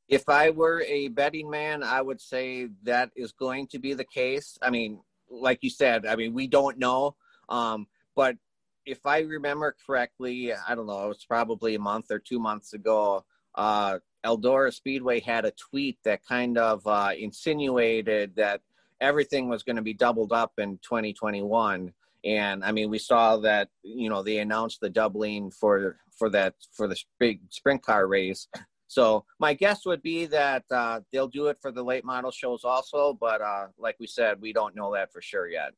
If 0.07 0.29
I 0.29 0.49
were 0.49 0.83
a 0.83 1.07
betting 1.07 1.49
man, 1.49 1.81
I 1.81 2.01
would 2.01 2.21
say 2.21 2.67
that 2.83 3.11
is 3.15 3.31
going 3.31 3.67
to 3.67 3.79
be 3.79 3.93
the 3.93 4.03
case. 4.03 4.57
I 4.61 4.69
mean, 4.69 4.99
like 5.29 5.59
you 5.61 5.69
said, 5.69 6.05
I 6.05 6.15
mean, 6.15 6.33
we 6.33 6.47
don't 6.47 6.77
know. 6.77 7.15
Um, 7.49 7.87
but 8.15 8.37
if 8.85 9.05
I 9.05 9.19
remember 9.21 9.75
correctly, 9.85 10.53
I 10.53 10.75
don't 10.75 10.87
know, 10.87 11.05
it 11.05 11.07
was 11.07 11.25
probably 11.25 11.75
a 11.75 11.79
month 11.79 12.11
or 12.11 12.19
two 12.19 12.39
months 12.39 12.73
ago. 12.73 13.25
Uh, 13.55 13.99
Eldora 14.25 14.73
Speedway 14.73 15.19
had 15.19 15.45
a 15.45 15.51
tweet 15.51 15.97
that 16.03 16.25
kind 16.25 16.57
of 16.57 16.85
uh, 16.85 17.11
insinuated 17.17 18.35
that 18.35 18.61
everything 19.01 19.49
was 19.49 19.63
going 19.63 19.75
to 19.75 19.81
be 19.81 19.93
doubled 19.93 20.31
up 20.31 20.53
in 20.57 20.77
2021. 20.83 21.93
And 22.25 22.63
I 22.63 22.71
mean, 22.71 22.89
we 22.89 22.99
saw 22.99 23.37
that 23.37 23.69
you 23.83 24.09
know 24.09 24.23
they 24.23 24.37
announced 24.37 24.79
the 24.81 24.89
doubling 24.89 25.51
for 25.51 25.97
for 26.17 26.29
that 26.29 26.55
for 26.73 26.87
the 26.87 26.97
big 27.19 27.41
sprint 27.49 27.83
car 27.83 28.07
race. 28.07 28.47
So 28.87 29.25
my 29.39 29.55
guess 29.55 29.85
would 29.87 30.03
be 30.03 30.27
that 30.27 30.65
uh, 30.69 30.99
they'll 31.11 31.27
do 31.27 31.47
it 31.47 31.57
for 31.59 31.71
the 31.71 31.81
late 31.81 32.05
model 32.05 32.29
shows 32.29 32.63
also, 32.63 33.17
but 33.19 33.41
uh, 33.41 33.67
like 33.79 33.95
we 33.99 34.05
said, 34.05 34.39
we 34.39 34.53
don't 34.53 34.75
know 34.75 34.93
that 34.93 35.11
for 35.11 35.19
sure 35.19 35.47
yet. 35.47 35.71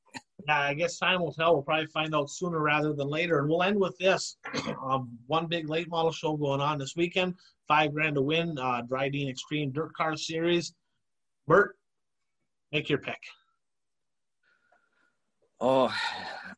Yeah, 0.48 0.60
I 0.60 0.74
guess 0.74 1.00
time 1.00 1.22
will 1.22 1.32
tell. 1.32 1.54
We'll 1.54 1.64
probably 1.64 1.88
find 1.88 2.14
out 2.14 2.30
sooner 2.30 2.60
rather 2.60 2.92
than 2.94 3.08
later. 3.08 3.40
And 3.40 3.50
we'll 3.50 3.64
end 3.64 3.80
with 3.80 3.98
this: 3.98 4.38
um, 4.84 5.18
one 5.28 5.48
big 5.48 5.70
late 5.70 5.90
model 5.90 6.12
show 6.12 6.36
going 6.36 6.60
on 6.60 6.78
this 6.78 6.96
weekend. 6.98 7.36
Five 7.68 7.94
grand 7.94 8.16
to 8.16 8.22
win. 8.22 8.58
Uh, 8.60 8.82
Drydene 8.82 9.30
Extreme 9.30 9.72
Dirt 9.72 9.94
Car 9.94 10.18
Series. 10.18 10.74
Bert, 11.48 11.78
make 12.72 12.90
your 12.90 13.00
pick. 13.00 13.20
Oh, 15.60 15.94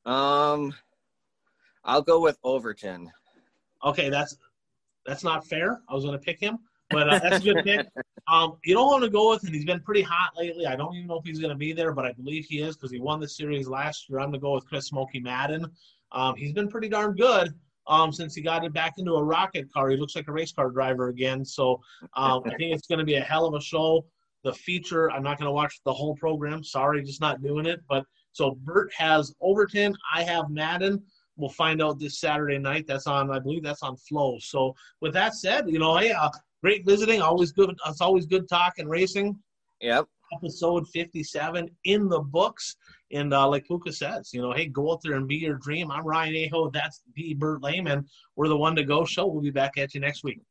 um, 0.06 0.74
I'll 1.84 2.02
go 2.02 2.20
with 2.20 2.38
Overton. 2.44 3.12
Okay, 3.84 4.10
that's 4.10 4.38
that's 5.06 5.24
not 5.24 5.46
fair. 5.46 5.82
I 5.88 5.94
was 5.94 6.04
going 6.04 6.18
to 6.18 6.24
pick 6.24 6.40
him, 6.40 6.60
but 6.90 7.10
uh, 7.10 7.20
that's 7.20 7.46
a 7.46 7.54
good 7.54 7.64
pick. 7.64 7.88
Um, 8.30 8.58
you 8.66 8.74
don't 8.74 8.88
want 8.88 9.06
to 9.06 9.10
go 9.10 9.30
with, 9.30 9.46
and 9.46 9.56
he's 9.56 9.64
been 9.64 9.80
pretty 9.80 10.02
hot 10.02 10.32
lately. 10.36 10.66
I 10.66 10.76
don't 10.76 10.94
even 10.94 11.08
know 11.08 11.18
if 11.18 11.24
he's 11.24 11.40
going 11.40 11.54
to 11.54 11.58
be 11.58 11.72
there, 11.72 11.94
but 11.94 12.04
I 12.04 12.12
believe 12.12 12.44
he 12.44 12.60
is 12.60 12.76
because 12.76 12.92
he 12.92 13.00
won 13.00 13.22
the 13.22 13.30
series 13.30 13.70
last 13.70 14.10
year. 14.10 14.20
I'm 14.20 14.26
going 14.26 14.34
to 14.34 14.40
go 14.40 14.54
with 14.54 14.68
Chris 14.68 14.88
Smoky 14.88 15.22
Madden. 15.22 15.66
Um, 16.12 16.36
he's 16.36 16.52
been 16.52 16.68
pretty 16.68 16.90
darn 16.90 17.16
good 17.16 17.54
um, 17.88 18.12
since 18.12 18.36
he 18.36 18.42
got 18.42 18.66
it 18.66 18.74
back 18.74 18.96
into 18.98 19.14
a 19.14 19.24
rocket 19.24 19.72
car. 19.72 19.90
He 19.90 19.96
looks 19.98 20.14
like 20.14 20.28
a 20.28 20.32
race 20.34 20.52
car 20.52 20.70
driver 20.70 21.08
again. 21.08 21.46
So 21.46 21.80
um, 22.16 22.44
I 22.46 22.50
think 22.50 22.76
it's 22.76 22.88
going 22.88 23.00
to 23.00 23.06
be 23.06 23.16
a 23.16 23.22
hell 23.22 23.46
of 23.46 23.54
a 23.54 23.62
show. 23.62 24.06
The 24.44 24.54
feature, 24.54 25.10
I'm 25.10 25.24
not 25.24 25.38
going 25.38 25.48
to 25.48 25.54
watch 25.54 25.80
the 25.86 25.94
whole 25.94 26.16
program. 26.16 26.64
Sorry, 26.64 27.02
just 27.04 27.22
not 27.22 27.42
doing 27.42 27.66
it. 27.66 27.82
But 27.88 28.04
so 28.38 28.52
Bert 28.64 28.94
has 28.96 29.34
Overton. 29.42 29.96
I 30.14 30.22
have 30.22 30.52
Madden. 30.52 31.02
We'll 31.38 31.50
find 31.50 31.82
out 31.82 32.00
this 32.00 32.20
Saturday 32.20 32.60
night. 32.60 32.86
That's 32.88 33.08
on, 33.08 33.32
I 33.32 33.40
believe 33.40 33.64
that's 33.64 33.82
on 33.82 33.98
Flow. 33.98 34.38
So 34.40 34.76
with 35.02 35.14
that 35.14 35.34
said, 35.34 35.68
you 35.68 35.80
know, 35.80 35.98
hey, 35.98 36.12
uh, 36.12 36.30
great 36.62 36.86
visiting. 36.86 37.20
Always 37.20 37.52
good. 37.52 37.76
It's 37.88 38.00
always 38.02 38.28
good 38.28 38.48
talking 38.48 38.88
racing. 38.88 39.36
Yep. 39.82 40.06
Episode 40.36 40.88
57 40.90 41.68
in 41.86 42.10
the 42.10 42.20
books. 42.20 42.76
And 43.12 43.34
uh, 43.34 43.48
like 43.48 43.66
Pooka 43.68 43.92
says, 43.92 44.30
you 44.34 44.42
know, 44.42 44.52
hey, 44.52 44.68
go 44.68 44.92
out 44.92 45.02
there 45.02 45.14
and 45.14 45.28
be 45.28 45.38
your 45.38 45.56
dream. 45.56 45.90
I'm 45.90 46.06
Ryan 46.06 46.48
Aho. 46.54 46.70
That's 46.70 47.02
the 47.16 47.34
Bert 47.34 47.64
Lehman. 47.64 48.06
We're 48.36 48.50
the 48.50 48.58
one 48.58 48.76
to 48.76 48.84
go 48.84 49.04
show. 49.04 49.26
We'll 49.26 49.42
be 49.42 49.50
back 49.50 49.78
at 49.78 49.96
you 49.96 50.00
next 50.00 50.24
week. 50.24 50.42